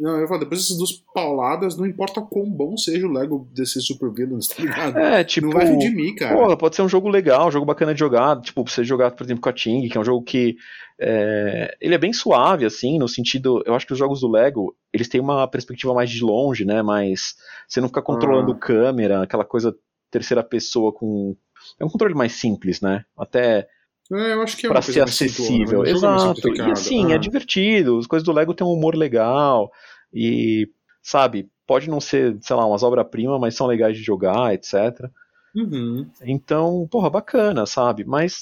Não, 0.00 0.18
eu 0.18 0.26
falo, 0.26 0.40
depois 0.40 0.62
dessas 0.62 0.78
duas 0.78 0.92
pauladas, 0.92 1.76
não 1.76 1.84
importa 1.84 2.22
quão 2.22 2.48
bom 2.50 2.74
seja 2.74 3.06
o 3.06 3.12
Lego 3.12 3.46
desses 3.52 3.84
Super 3.84 4.10
Villains, 4.10 4.48
tá 4.48 4.62
ligado? 4.62 4.98
É, 4.98 5.22
tipo. 5.24 5.46
Não 5.46 5.52
vai 5.52 5.66
redimir, 5.66 6.14
cara. 6.14 6.34
Pô, 6.34 6.56
pode 6.56 6.76
ser 6.76 6.82
um 6.82 6.88
jogo 6.88 7.08
legal, 7.08 7.48
um 7.48 7.50
jogo 7.50 7.66
bacana 7.66 7.92
de 7.92 8.00
jogar. 8.00 8.40
Tipo, 8.40 8.64
você 8.66 8.82
jogar, 8.82 9.10
por 9.10 9.24
exemplo, 9.24 9.42
com 9.42 9.48
a 9.48 9.52
Ting, 9.52 9.88
que 9.88 9.96
é 9.96 10.00
um 10.00 10.04
jogo 10.04 10.22
que. 10.22 10.56
É, 10.98 11.76
ele 11.80 11.94
é 11.94 11.98
bem 11.98 12.12
suave, 12.12 12.64
assim, 12.64 12.98
no 12.98 13.08
sentido. 13.08 13.62
Eu 13.66 13.74
acho 13.74 13.86
que 13.86 13.92
os 13.92 13.98
jogos 13.98 14.20
do 14.20 14.30
Lego, 14.30 14.74
eles 14.92 15.08
têm 15.08 15.20
uma 15.20 15.46
perspectiva 15.46 15.92
mais 15.92 16.08
de 16.08 16.22
longe, 16.22 16.64
né? 16.64 16.82
Mas 16.82 17.34
você 17.68 17.80
não 17.80 17.88
fica 17.88 18.00
controlando 18.00 18.52
ah. 18.52 18.58
câmera, 18.58 19.22
aquela 19.22 19.44
coisa 19.44 19.74
terceira 20.10 20.42
pessoa 20.42 20.92
com. 20.92 21.36
É 21.78 21.84
um 21.84 21.88
controle 21.90 22.14
mais 22.14 22.32
simples, 22.32 22.80
né? 22.80 23.04
Até. 23.18 23.68
É, 24.12 24.32
eu 24.34 24.42
acho 24.42 24.56
que 24.56 24.66
é 24.66 24.68
para 24.68 24.82
ser 24.82 25.02
acessível. 25.02 25.84
Exato. 25.84 26.54
E 26.54 26.60
assim, 26.70 27.10
é 27.10 27.12
ah. 27.12 27.16
é 27.16 27.18
divertido. 27.18 27.98
As 27.98 28.06
coisas 28.06 28.24
do 28.24 28.32
Lego 28.32 28.54
têm 28.54 28.66
um 28.66 28.72
humor 28.72 28.94
legal. 28.94 29.70
E, 30.12 30.68
sabe, 31.02 31.48
pode 31.66 31.88
não 31.88 32.00
ser, 32.00 32.36
sei 32.40 32.54
lá, 32.54 32.66
umas 32.66 32.82
obras-primas, 32.82 33.40
mas 33.40 33.54
são 33.54 33.66
legais 33.66 33.96
de 33.96 34.02
jogar, 34.02 34.54
etc. 34.54 35.08
Uhum. 35.54 36.06
Então, 36.22 36.86
porra, 36.90 37.08
bacana, 37.08 37.64
sabe? 37.64 38.04
Mas, 38.04 38.40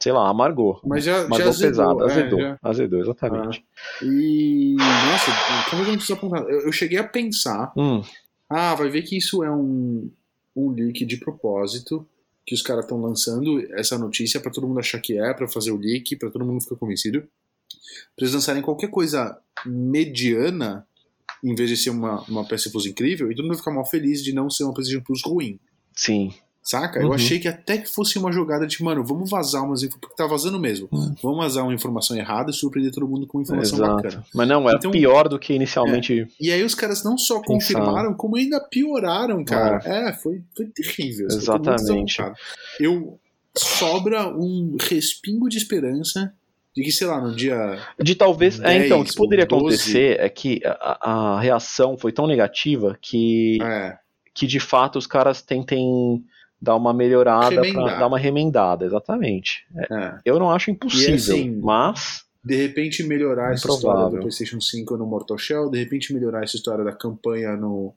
sei 0.00 0.12
lá, 0.12 0.28
amargou. 0.28 0.80
Mas 0.84 1.04
já, 1.04 1.18
amargou 1.18 1.38
já 1.38 1.48
azedou, 1.48 1.70
pesado, 1.70 2.04
azedou. 2.04 2.40
É, 2.40 2.42
já... 2.42 2.58
Azedou, 2.62 3.00
exatamente. 3.00 3.64
Ah. 3.76 4.04
E, 4.04 4.76
nossa, 4.76 5.70
como 5.70 5.82
eu 5.82 5.92
não 5.92 6.48
Eu, 6.48 6.60
eu 6.62 6.72
cheguei 6.72 6.98
a 6.98 7.04
pensar, 7.04 7.72
hum. 7.76 8.02
ah, 8.48 8.74
vai 8.74 8.88
ver 8.88 9.02
que 9.02 9.16
isso 9.18 9.44
é 9.44 9.50
um, 9.50 10.10
um 10.56 10.70
leak 10.70 11.04
de 11.04 11.18
propósito, 11.18 12.06
que 12.46 12.54
os 12.54 12.62
caras 12.62 12.84
estão 12.84 13.00
lançando 13.00 13.60
essa 13.74 13.96
notícia 13.98 14.40
para 14.40 14.50
todo 14.50 14.66
mundo 14.66 14.80
achar 14.80 15.00
que 15.00 15.18
é, 15.18 15.32
para 15.32 15.48
fazer 15.48 15.70
o 15.70 15.76
leak, 15.76 16.16
para 16.16 16.30
todo 16.30 16.44
mundo 16.44 16.60
ficar 16.60 16.76
convencido. 16.76 17.20
Pra 18.16 18.24
eles 18.24 18.34
lançarem 18.34 18.62
qualquer 18.62 18.90
coisa 18.90 19.38
mediana, 19.64 20.86
em 21.42 21.54
vez 21.54 21.70
de 21.70 21.76
ser 21.76 21.90
uma, 21.90 22.22
uma 22.22 22.46
PS 22.46 22.68
Plus 22.68 22.86
incrível, 22.86 23.30
e 23.30 23.34
todo 23.34 23.46
mundo 23.46 23.58
ficar 23.58 23.70
mal 23.70 23.86
feliz 23.86 24.22
de 24.22 24.32
não 24.32 24.50
ser 24.50 24.64
uma 24.64 24.74
PlayStation 24.74 25.04
Plus 25.04 25.22
ruim. 25.24 25.58
Sim. 25.94 26.32
Saca? 26.62 27.00
Uhum. 27.00 27.06
Eu 27.06 27.12
achei 27.12 27.40
que 27.40 27.48
até 27.48 27.76
que 27.76 27.88
fosse 27.88 28.16
uma 28.18 28.30
jogada 28.30 28.66
de, 28.66 28.80
mano, 28.82 29.04
vamos 29.04 29.28
vazar 29.28 29.64
umas 29.64 29.82
informações, 29.82 30.00
porque 30.00 30.16
tá 30.16 30.26
vazando 30.28 30.60
mesmo. 30.60 30.88
Uhum. 30.92 31.14
Vamos 31.20 31.38
vazar 31.38 31.64
uma 31.64 31.74
informação 31.74 32.16
errada 32.16 32.50
e 32.50 32.54
surpreender 32.54 32.92
todo 32.92 33.08
mundo 33.08 33.26
com 33.26 33.38
uma 33.38 33.42
informação 33.42 33.78
Exato. 33.78 33.96
bacana. 33.96 34.24
Mas 34.32 34.48
não, 34.48 34.68
era 34.68 34.78
então, 34.78 34.92
pior 34.92 35.28
do 35.28 35.40
que 35.40 35.52
inicialmente. 35.52 36.20
É. 36.20 36.26
E 36.40 36.52
aí 36.52 36.62
os 36.62 36.74
caras 36.74 37.02
não 37.02 37.18
só 37.18 37.42
confirmaram, 37.42 38.14
como 38.14 38.36
ainda 38.36 38.60
pioraram, 38.60 39.44
cara. 39.44 39.80
É, 39.84 40.10
é 40.10 40.12
foi, 40.12 40.40
foi 40.56 40.66
terrível. 40.66 41.26
Exatamente. 41.26 42.22
Eu 42.78 43.18
sobra 43.56 44.28
um 44.28 44.76
respingo 44.80 45.48
de 45.48 45.58
esperança 45.58 46.32
de 46.74 46.82
que, 46.82 46.92
sei 46.92 47.08
lá, 47.08 47.20
no 47.20 47.34
dia. 47.34 47.78
De 48.00 48.14
talvez. 48.14 48.58
10, 48.58 48.82
é, 48.82 48.86
então, 48.86 49.00
o 49.00 49.04
que 49.04 49.14
poderia 49.16 49.46
12... 49.46 49.60
acontecer 49.60 50.20
é 50.20 50.28
que 50.28 50.60
a, 50.64 51.34
a, 51.34 51.40
reação 51.40 51.98
foi 51.98 52.12
tão 52.12 52.26
negativa 52.26 52.96
que. 53.00 53.58
É. 53.60 53.98
Que 54.34 54.46
de 54.46 54.58
fato 54.58 54.98
os 54.98 55.06
caras 55.06 55.42
tentem 55.42 56.24
dar 56.62 56.76
uma 56.76 56.94
melhorada 56.94 57.60
para 57.60 57.98
dar 57.98 58.06
uma 58.06 58.18
remendada, 58.18 58.86
exatamente. 58.86 59.66
É, 59.76 59.94
é. 59.94 60.18
Eu 60.24 60.38
não 60.38 60.48
acho 60.48 60.70
impossível, 60.70 61.16
assim, 61.16 61.50
mas. 61.60 62.24
De 62.44 62.56
repente 62.56 63.02
melhorar 63.04 63.52
essa 63.52 63.68
história 63.68 64.10
do 64.10 64.18
PlayStation 64.18 64.60
5 64.60 64.96
no 64.96 65.06
Mortal 65.06 65.38
Shell, 65.38 65.70
de 65.70 65.78
repente 65.78 66.12
melhorar 66.12 66.42
essa 66.42 66.56
história 66.56 66.84
da 66.84 66.92
campanha 66.92 67.56
no, 67.56 67.94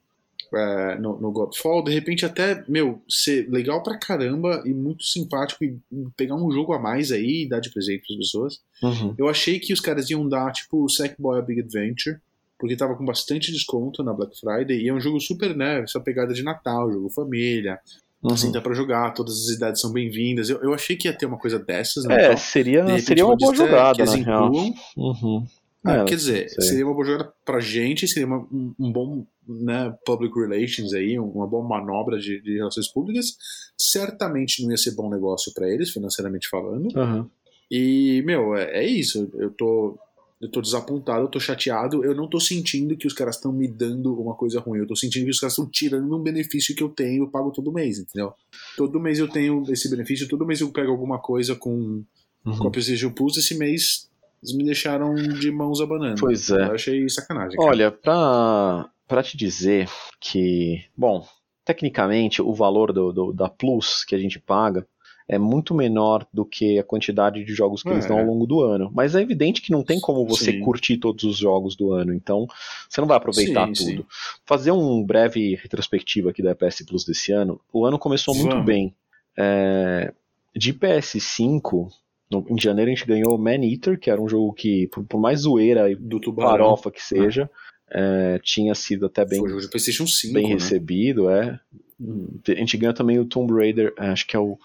é, 0.53 0.99
no, 0.99 1.19
no 1.19 1.31
Godfall, 1.31 1.83
de 1.83 1.91
repente 1.91 2.25
até, 2.25 2.63
meu, 2.67 3.01
ser 3.09 3.49
legal 3.49 3.81
pra 3.81 3.97
caramba 3.97 4.61
e 4.65 4.73
muito 4.73 5.03
simpático 5.03 5.63
e 5.63 5.79
pegar 6.15 6.35
um 6.35 6.51
jogo 6.51 6.73
a 6.73 6.79
mais 6.79 7.11
aí 7.11 7.43
e 7.43 7.49
dar 7.49 7.59
de 7.59 7.71
presente 7.71 8.05
pras 8.05 8.17
pessoas. 8.17 8.61
Uhum. 8.83 9.15
Eu 9.17 9.27
achei 9.27 9.59
que 9.59 9.73
os 9.73 9.79
caras 9.79 10.09
iam 10.11 10.27
dar, 10.27 10.51
tipo, 10.51 10.83
o 10.83 10.89
Sackboy 10.89 11.39
A 11.39 11.41
Big 11.41 11.61
Adventure, 11.61 12.17
porque 12.59 12.75
tava 12.75 12.95
com 12.95 13.03
bastante 13.03 13.51
desconto 13.51 14.03
na 14.03 14.13
Black 14.13 14.39
Friday 14.39 14.79
e 14.79 14.89
é 14.89 14.93
um 14.93 14.99
jogo 14.99 15.19
super, 15.19 15.55
né, 15.55 15.81
essa 15.81 15.99
pegada 15.99 16.33
de 16.33 16.43
Natal, 16.43 16.91
jogo 16.91 17.09
família, 17.09 17.79
Uhum. 18.25 18.33
Assim, 18.33 18.51
dá 18.51 18.59
pra 18.59 18.73
jogar, 18.73 19.13
todas 19.13 19.35
as 19.35 19.49
idades 19.49 19.79
são 19.79 19.91
bem-vindas. 19.91 20.49
Eu, 20.49 20.59
eu 20.61 20.73
achei 20.73 20.95
que 20.95 21.07
ia 21.07 21.13
ter 21.13 21.27
uma 21.27 21.37
coisa 21.37 21.59
dessas, 21.59 22.05
né? 22.05 22.15
É, 22.15 22.25
então, 22.25 22.37
seria, 22.37 22.83
repente, 22.83 23.03
seria 23.03 23.25
uma 23.25 23.35
boa 23.35 23.55
jogada, 23.55 24.03
na 24.03 24.15
real. 24.15 24.51
Uhum. 24.97 25.45
Ah, 25.85 25.97
é, 25.97 26.05
quer 26.05 26.15
dizer, 26.15 26.49
seria 26.49 26.83
uma 26.83 26.95
boa 26.95 27.05
jogada 27.05 27.31
pra 27.45 27.59
gente, 27.59 28.07
seria 28.07 28.25
uma, 28.25 28.39
um, 28.51 28.73
um, 28.79 28.91
bom 28.91 29.27
né, 29.47 29.95
public 30.03 30.33
relations 30.35 30.91
aí, 30.93 31.19
uma 31.19 31.45
boa 31.45 31.63
manobra 31.63 32.17
de, 32.17 32.41
de, 32.41 32.55
relações 32.55 32.87
públicas. 32.87 33.37
Certamente 33.77 34.63
não 34.63 34.71
ia 34.71 34.77
ser 34.77 34.95
bom 34.95 35.07
negócio 35.07 35.53
para 35.53 35.69
eles, 35.69 35.91
financeiramente 35.91 36.49
falando. 36.49 36.87
Uhum. 36.97 37.29
E, 37.69 38.23
meu, 38.25 38.55
é, 38.55 38.83
é, 38.83 38.83
isso. 38.83 39.29
Eu 39.35 39.51
tô, 39.51 39.99
eu 40.41 40.51
tô 40.51 40.61
desapontado, 40.61 41.23
eu 41.23 41.29
tô 41.29 41.39
chateado. 41.39 42.03
Eu 42.03 42.13
não 42.13 42.27
tô 42.27 42.39
sentindo 42.39 42.97
que 42.97 43.07
os 43.07 43.13
caras 43.13 43.35
estão 43.35 43.51
me 43.51 43.67
dando 43.67 44.19
uma 44.19 44.35
coisa 44.35 44.59
ruim. 44.59 44.79
Eu 44.79 44.87
tô 44.87 44.95
sentindo 44.95 45.25
que 45.25 45.31
os 45.31 45.39
caras 45.39 45.53
estão 45.53 45.69
tirando 45.69 46.15
um 46.15 46.21
benefício 46.21 46.75
que 46.75 46.83
eu 46.83 46.89
tenho, 46.89 47.23
eu 47.23 47.27
pago 47.27 47.51
todo 47.51 47.71
mês, 47.71 47.99
entendeu? 47.99 48.33
Todo 48.75 48.99
mês 48.99 49.19
eu 49.19 49.27
tenho 49.27 49.63
esse 49.69 49.89
benefício, 49.89 50.27
todo 50.27 50.45
mês 50.45 50.61
eu 50.61 50.71
pego 50.71 50.91
alguma 50.91 51.19
coisa 51.19 51.55
com, 51.55 52.03
uhum. 52.45 52.67
a 52.67 52.71
PlayStation 52.71 53.11
Plus. 53.11 53.37
Esse 53.37 53.55
mês 53.55 54.09
eles 54.43 54.55
me 54.55 54.65
deixaram 54.65 55.15
de 55.15 55.49
mãos 55.51 55.79
abanando. 55.81 56.19
Pois 56.19 56.49
é. 56.49 56.67
Eu 56.67 56.73
achei 56.73 57.09
sacanagem. 57.09 57.57
Cara. 57.57 57.69
Olha, 57.69 57.91
pra, 57.91 58.89
pra 59.07 59.23
te 59.23 59.37
dizer 59.37 59.89
que, 60.19 60.83
bom, 60.95 61.25
tecnicamente 61.63 62.41
o 62.41 62.53
valor 62.53 62.91
do, 62.91 63.11
do, 63.11 63.33
da 63.33 63.49
Plus 63.49 64.03
que 64.03 64.13
a 64.13 64.19
gente 64.19 64.39
paga 64.39 64.85
é 65.27 65.39
muito 65.39 65.73
menor 65.73 66.25
do 66.31 66.45
que 66.45 66.77
a 66.77 66.83
quantidade 66.83 67.43
de 67.43 67.53
jogos 67.53 67.81
que 67.81 67.89
é. 67.89 67.93
eles 67.93 68.05
dão 68.05 68.19
ao 68.19 68.25
longo 68.25 68.45
do 68.45 68.61
ano. 68.61 68.91
Mas 68.93 69.15
é 69.15 69.21
evidente 69.21 69.61
que 69.61 69.71
não 69.71 69.83
tem 69.83 69.99
como 69.99 70.25
você 70.25 70.51
sim. 70.51 70.59
curtir 70.59 70.97
todos 70.97 71.23
os 71.23 71.37
jogos 71.37 71.75
do 71.75 71.91
ano, 71.91 72.13
então 72.13 72.47
você 72.87 73.01
não 73.01 73.07
vai 73.07 73.17
aproveitar 73.17 73.67
sim, 73.67 73.73
tudo. 73.73 74.01
Sim. 74.01 74.07
Fazer 74.45 74.71
um 74.71 75.03
breve 75.03 75.55
retrospectivo 75.55 76.29
aqui 76.29 76.43
da 76.43 76.55
PS 76.55 76.83
Plus 76.87 77.03
desse 77.05 77.31
ano, 77.31 77.59
o 77.73 77.85
ano 77.85 77.97
começou 77.97 78.35
muito 78.35 78.61
bem. 78.63 78.93
É, 79.37 80.13
de 80.55 80.73
PS5, 80.73 81.89
no, 82.31 82.45
em 82.49 82.59
janeiro 82.59 82.91
a 82.91 82.93
gente 82.93 83.07
ganhou 83.07 83.37
Man 83.37 83.65
Eater, 83.65 83.99
que 83.99 84.09
era 84.09 84.21
um 84.21 84.29
jogo 84.29 84.53
que, 84.53 84.87
por, 84.87 85.03
por 85.05 85.19
mais 85.19 85.41
zoeira 85.41 85.91
e 85.91 85.95
do 85.95 86.21
farofa 86.33 86.91
que 86.91 87.03
seja, 87.03 87.49
é, 87.89 88.39
tinha 88.43 88.73
sido 88.73 89.07
até 89.07 89.25
bem, 89.25 89.39
Foi 89.39 89.49
jogo 89.49 89.61
de 89.61 89.69
PlayStation 89.69 90.07
5, 90.07 90.33
bem 90.33 90.47
né? 90.49 90.53
recebido. 90.53 91.29
É. 91.29 91.59
Hum. 91.99 92.39
A 92.47 92.51
gente 92.51 92.77
ganhou 92.77 92.93
também 92.93 93.19
o 93.19 93.25
Tomb 93.25 93.53
Raider, 93.53 93.93
é, 93.97 94.07
acho 94.07 94.27
que 94.27 94.35
é 94.35 94.39
o. 94.39 94.57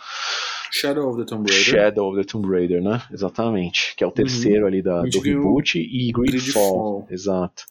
Shadow 0.72 1.08
of 1.08 1.18
the 1.18 1.24
Tomb 1.24 1.50
Raider. 1.50 1.64
Shadow 1.64 2.10
of 2.10 2.18
the 2.18 2.24
Tomb 2.24 2.48
Raider, 2.48 2.82
né? 2.82 3.02
Exatamente. 3.12 3.94
Que 3.96 4.04
é 4.04 4.06
o 4.06 4.12
terceiro 4.12 4.62
uhum. 4.62 4.66
ali 4.66 4.82
da, 4.82 5.02
do 5.02 5.20
reboot. 5.20 5.78
E 5.78 6.12
Gridfall. 6.12 7.06
Exato. 7.10 7.64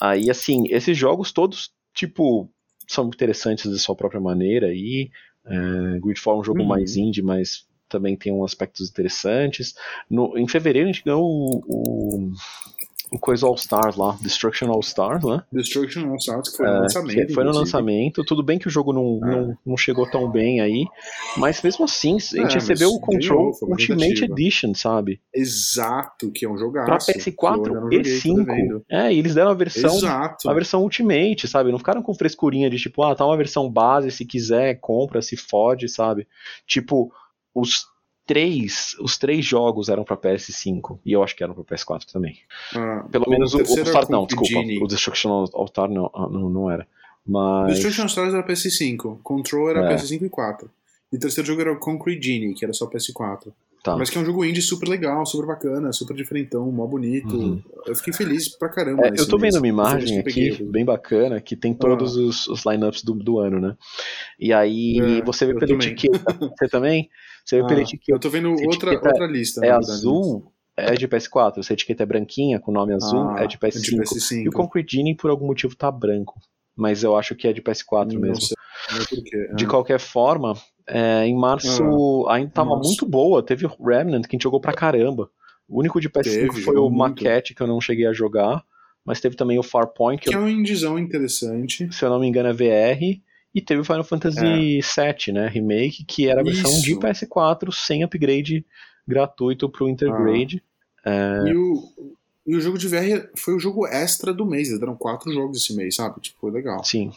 Aí, 0.00 0.30
assim, 0.30 0.64
esses 0.68 0.96
jogos 0.96 1.32
todos, 1.32 1.72
tipo, 1.94 2.48
são 2.88 3.06
interessantes 3.08 3.70
de 3.70 3.78
sua 3.78 3.96
própria 3.96 4.20
maneira. 4.20 4.72
E 4.72 5.10
é, 5.44 5.98
Gridfall 6.00 6.36
é 6.36 6.40
um 6.40 6.44
jogo 6.44 6.60
uhum. 6.60 6.66
mais 6.66 6.96
indie, 6.96 7.22
mas 7.22 7.66
também 7.88 8.16
tem 8.16 8.32
um 8.32 8.44
aspectos 8.44 8.88
interessantes. 8.88 9.74
No, 10.08 10.36
em 10.38 10.48
fevereiro 10.48 10.88
a 10.88 10.92
gente 10.92 11.04
ganhou 11.04 11.24
o, 11.24 11.62
o, 11.66 12.32
o 13.12 13.18
coisa 13.18 13.46
All 13.46 13.54
Stars 13.54 13.96
lá, 13.96 14.16
Destruction 14.20 14.70
All 14.70 14.80
Stars, 14.80 15.22
né? 15.22 15.42
Destruction 15.52 16.08
All 16.08 16.16
Stars, 16.16 16.48
que 16.48 16.56
foi 16.56 16.66
no 16.66 16.72
é, 16.72 16.80
lançamento. 16.80 17.34
Foi 17.34 17.44
no 17.44 17.52
lançamento. 17.52 18.24
Tudo 18.24 18.42
bem 18.42 18.58
que 18.58 18.66
o 18.66 18.70
jogo 18.70 18.92
não, 18.92 19.20
é. 19.22 19.30
não, 19.30 19.58
não, 19.66 19.76
chegou 19.76 20.10
tão 20.10 20.30
bem 20.30 20.60
aí, 20.60 20.86
mas 21.36 21.60
mesmo 21.62 21.84
assim, 21.84 22.16
a 22.16 22.18
gente 22.18 22.52
é, 22.52 22.54
recebeu 22.54 22.90
o 22.90 23.00
Control 23.00 23.52
Ultimate 23.62 24.24
Edition, 24.24 24.74
sabe? 24.74 25.20
Exato, 25.34 26.30
que 26.32 26.46
é 26.46 26.48
um 26.48 26.56
jogaço. 26.56 26.86
Pra 26.86 26.98
PS4 26.98 27.92
e 27.92 28.04
5. 28.04 28.84
É, 28.88 29.12
e 29.12 29.18
eles 29.18 29.34
deram 29.34 29.50
a 29.50 29.54
versão, 29.54 29.94
Exato. 29.94 30.48
a 30.48 30.54
versão 30.54 30.82
Ultimate, 30.82 31.46
sabe? 31.46 31.70
Não 31.70 31.78
ficaram 31.78 32.02
com 32.02 32.14
frescurinha 32.14 32.70
de 32.70 32.78
tipo, 32.78 33.02
ah, 33.02 33.14
tá 33.14 33.26
uma 33.26 33.36
versão 33.36 33.70
base, 33.70 34.10
se 34.10 34.24
quiser, 34.24 34.78
compra, 34.80 35.20
se 35.20 35.36
fode, 35.36 35.88
sabe? 35.88 36.26
Tipo, 36.66 37.12
os 37.54 37.91
três, 38.26 38.96
os 39.00 39.18
três 39.18 39.44
jogos 39.44 39.88
eram 39.88 40.04
para 40.04 40.16
PS5 40.16 40.98
e 41.04 41.12
eu 41.12 41.22
acho 41.22 41.34
que 41.36 41.42
eram 41.42 41.54
para 41.54 41.64
PS4 41.64 42.04
também. 42.12 42.38
Ah, 42.74 43.04
Pelo 43.10 43.28
menos 43.28 43.54
o, 43.54 43.58
o 43.58 43.66
Star 43.66 44.10
não, 44.10 44.26
desculpa, 44.26 44.48
Genie. 44.48 44.82
o 44.82 44.86
Destruction 44.86 45.46
Altar 45.52 45.90
não, 45.90 46.10
ah, 46.14 46.28
não, 46.28 46.48
não 46.48 46.70
era. 46.70 46.86
Mas 47.26 47.74
Destruction 47.74 48.06
Stars 48.06 48.34
era 48.34 48.46
PS5, 48.46 49.18
Control 49.22 49.70
era 49.70 49.92
é. 49.92 49.96
PS5 49.96 50.22
e 50.22 50.28
4. 50.28 50.70
E 51.12 51.16
o 51.16 51.20
terceiro 51.20 51.46
jogo 51.46 51.60
era 51.60 51.72
o 51.72 51.78
Concrete 51.78 52.24
Genie, 52.24 52.54
que 52.54 52.64
era 52.64 52.72
só 52.72 52.88
PS4. 52.88 53.52
Tá. 53.82 53.96
Mas 53.96 54.08
que 54.08 54.16
é 54.16 54.20
um 54.20 54.24
jogo 54.24 54.44
indie 54.44 54.62
super 54.62 54.88
legal, 54.88 55.26
super 55.26 55.46
bacana, 55.48 55.92
super 55.92 56.16
diferentão, 56.16 56.70
mó 56.70 56.86
bonito. 56.86 57.36
Uhum. 57.36 57.60
Eu 57.84 57.96
fiquei 57.96 58.12
feliz 58.12 58.48
pra 58.48 58.68
caramba. 58.68 59.08
É, 59.08 59.10
eu 59.10 59.26
tô 59.26 59.36
vendo 59.36 59.54
mês. 59.54 59.56
uma 59.56 59.66
imagem 59.66 60.20
aqui, 60.20 60.62
bem 60.62 60.84
bacana, 60.84 61.40
que 61.40 61.56
tem 61.56 61.74
todos 61.74 62.16
ah. 62.16 62.20
os, 62.20 62.46
os 62.46 62.64
lineups 62.64 63.02
do, 63.02 63.12
do 63.14 63.40
ano, 63.40 63.60
né? 63.60 63.76
E 64.38 64.52
aí 64.52 65.00
é, 65.00 65.24
você 65.24 65.46
vê 65.46 65.54
pela 65.54 65.66
também. 65.66 65.88
etiqueta. 65.88 66.22
Você 66.56 66.68
também? 66.68 67.10
Você 67.44 67.56
vê 67.56 67.62
ah, 67.62 67.66
pela 67.66 67.80
etiqueta. 67.82 68.12
Eu 68.12 68.18
tô 68.18 68.30
vendo 68.30 68.50
outra, 68.50 68.92
outra 68.92 69.26
lista. 69.26 69.64
É 69.64 69.70
azul, 69.70 70.52
é 70.76 70.94
de 70.94 71.08
PS4. 71.08 71.62
Se 71.62 71.72
a 71.72 71.74
etiqueta 71.74 72.02
é 72.02 72.06
branquinha, 72.06 72.60
com 72.60 72.70
o 72.70 72.74
nome 72.74 72.94
azul, 72.94 73.30
ah, 73.30 73.42
é 73.42 73.46
de 73.46 73.58
PS5. 73.58 73.76
É 73.76 73.80
de 73.80 73.96
PS5. 73.96 74.42
E 74.44 74.48
o 74.48 74.52
Concrete 74.52 74.96
Genie, 74.96 75.16
por 75.16 75.30
algum 75.30 75.46
motivo, 75.46 75.76
tá 75.76 75.90
branco. 75.90 76.40
Mas 76.76 77.02
eu 77.02 77.16
acho 77.16 77.34
que 77.34 77.46
é 77.46 77.52
de 77.52 77.60
PS4 77.60 78.12
não 78.12 78.20
mesmo. 78.20 78.40
Sei. 78.40 78.56
Não 79.48 79.54
de 79.54 79.66
qualquer 79.66 80.00
forma, 80.00 80.54
é, 80.88 81.26
em 81.26 81.36
março 81.36 82.26
ah, 82.28 82.34
ainda 82.34 82.50
tava 82.50 82.70
nossa. 82.70 82.88
muito 82.88 83.06
boa. 83.06 83.42
Teve 83.42 83.66
o 83.66 83.84
Remnant 83.84 84.22
que 84.22 84.34
a 84.34 84.36
gente 84.36 84.42
jogou 84.42 84.60
pra 84.60 84.72
caramba. 84.72 85.30
O 85.68 85.78
único 85.78 86.00
de 86.00 86.08
PS5 86.08 86.22
teve, 86.22 86.62
foi 86.62 86.76
o 86.76 86.90
Maquette 86.90 87.54
que 87.54 87.62
eu 87.62 87.66
não 87.66 87.80
cheguei 87.80 88.06
a 88.06 88.12
jogar. 88.12 88.64
Mas 89.04 89.20
teve 89.20 89.34
também 89.36 89.58
o 89.58 89.62
Farpoint. 89.62 90.22
Que, 90.22 90.30
que 90.30 90.36
é 90.36 90.38
um 90.38 90.48
indizão 90.48 90.98
interessante. 90.98 91.92
Se 91.92 92.04
eu 92.04 92.10
não 92.10 92.20
me 92.20 92.26
engano 92.26 92.48
é 92.48 92.52
VR. 92.52 93.20
E 93.54 93.60
teve 93.60 93.80
o 93.80 93.84
Final 93.84 94.04
Fantasy 94.04 94.78
é. 94.78 95.12
VII, 95.12 95.34
né? 95.34 95.46
Remake, 95.48 96.04
que 96.04 96.28
era 96.28 96.40
a 96.40 96.44
versão 96.44 96.70
Isso. 96.70 96.82
de 96.82 96.96
PS4 96.96 97.72
sem 97.72 98.02
upgrade 98.02 98.64
gratuito 99.06 99.68
pro 99.68 99.88
Intergrade. 99.88 100.62
Ah. 101.04 101.44
É... 101.44 101.50
E, 101.50 101.56
o, 101.56 101.74
e 102.46 102.56
o 102.56 102.60
jogo 102.60 102.78
de 102.78 102.88
VR 102.88 103.28
foi 103.36 103.54
o 103.54 103.58
jogo 103.58 103.86
extra 103.86 104.32
do 104.32 104.46
mês. 104.46 104.68
Eles 104.68 104.80
deram 104.80 104.96
quatro 104.96 105.32
jogos 105.32 105.58
esse 105.58 105.76
mês, 105.76 105.96
sabe? 105.96 106.20
Tipo, 106.20 106.40
foi 106.40 106.50
legal. 106.50 106.82
Sim. 106.82 107.12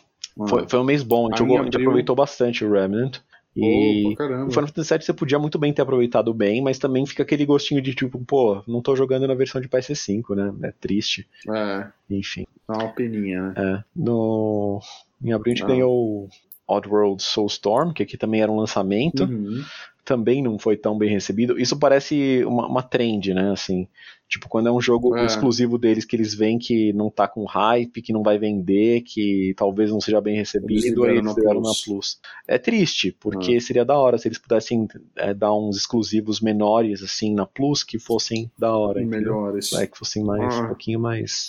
Foi, 0.50 0.68
foi 0.68 0.80
um 0.80 0.84
mês 0.84 1.02
bom. 1.02 1.28
A 1.28 1.30
gente, 1.30 1.38
jogou, 1.40 1.60
a 1.60 1.64
gente 1.64 1.78
aproveitou 1.78 2.16
bastante 2.16 2.66
o 2.66 2.72
Remnant. 2.72 3.20
E 3.56 4.04
oh, 4.06 4.48
o 4.48 4.52
Final 4.52 4.68
Fantasy 4.68 4.94
VII 4.94 5.06
você 5.06 5.14
podia 5.14 5.40
muito 5.40 5.58
bem 5.58 5.72
ter 5.72 5.82
aproveitado 5.82 6.34
bem, 6.34 6.62
mas 6.62 6.78
também 6.78 7.06
fica 7.06 7.24
aquele 7.24 7.46
gostinho 7.46 7.82
de 7.82 7.96
tipo, 7.96 8.20
pô, 8.26 8.62
não 8.68 8.82
tô 8.82 8.96
jogando 8.96 9.28
na 9.28 9.34
versão 9.34 9.62
de 9.62 9.70
PS5, 9.70 10.36
né? 10.36 10.54
É 10.64 10.72
triste. 10.72 11.28
É. 11.50 11.88
Enfim. 12.10 12.46
Dá 12.68 12.76
uma 12.76 12.90
peninha, 12.90 13.42
né? 13.42 13.54
É. 13.58 13.84
No... 13.96 14.82
Em 15.24 15.32
abril 15.32 15.54
a 15.54 15.56
gente 15.56 15.64
ah. 15.64 15.68
ganhou 15.68 16.28
Oddworld 16.68 17.24
Soulstorm, 17.24 17.94
que 17.94 18.04
aqui 18.04 18.18
também 18.18 18.42
era 18.42 18.52
um 18.52 18.58
lançamento. 18.58 19.24
Uhum 19.24 19.64
também 20.06 20.42
não 20.42 20.60
foi 20.60 20.78
tão 20.78 20.96
bem 20.98 21.10
recebido. 21.10 21.60
Isso 21.60 21.78
parece 21.78 22.46
uma, 22.46 22.68
uma 22.68 22.84
trend, 22.84 23.34
né? 23.34 23.52
Assim, 23.52 23.88
tipo, 24.28 24.50
quando 24.50 24.68
é 24.68 24.72
um 24.72 24.82
jogo 24.82 25.16
é. 25.16 25.26
exclusivo 25.26 25.78
deles 25.78 26.06
que 26.06 26.16
eles 26.16 26.34
veem 26.34 26.58
que 26.58 26.92
não 26.94 27.10
tá 27.10 27.28
com 27.28 27.46
hype, 27.46 28.02
que 28.02 28.14
não 28.14 28.24
vai 28.24 28.38
vender, 28.38 29.02
que 29.02 29.54
talvez 29.56 29.92
não 29.92 30.02
seja 30.02 30.20
bem 30.20 30.36
recebido, 30.36 31.06
eles 31.06 31.36
deram 31.36 31.62
na 31.62 31.72
Plus. 31.84 32.20
É 32.48 32.58
triste, 32.58 33.12
porque 33.12 33.56
é. 33.56 33.60
seria 33.60 33.86
da 33.86 33.98
hora 33.98 34.18
se 34.18 34.28
eles 34.28 34.38
pudessem 34.38 34.88
é, 35.16 35.34
dar 35.34 35.54
uns 35.54 35.78
exclusivos 35.78 36.42
menores, 36.42 37.04
assim, 37.04 37.34
na 37.34 37.46
Plus, 37.46 37.84
que 37.84 38.00
fossem 38.00 38.52
da 38.58 38.76
hora. 38.76 39.04
Melhores. 39.06 39.74
É, 39.74 39.86
que 39.88 39.98
fossem 39.98 40.24
mais, 40.24 40.54
ah. 40.56 40.64
um 40.64 40.68
pouquinho 40.68 41.00
mais. 41.00 41.46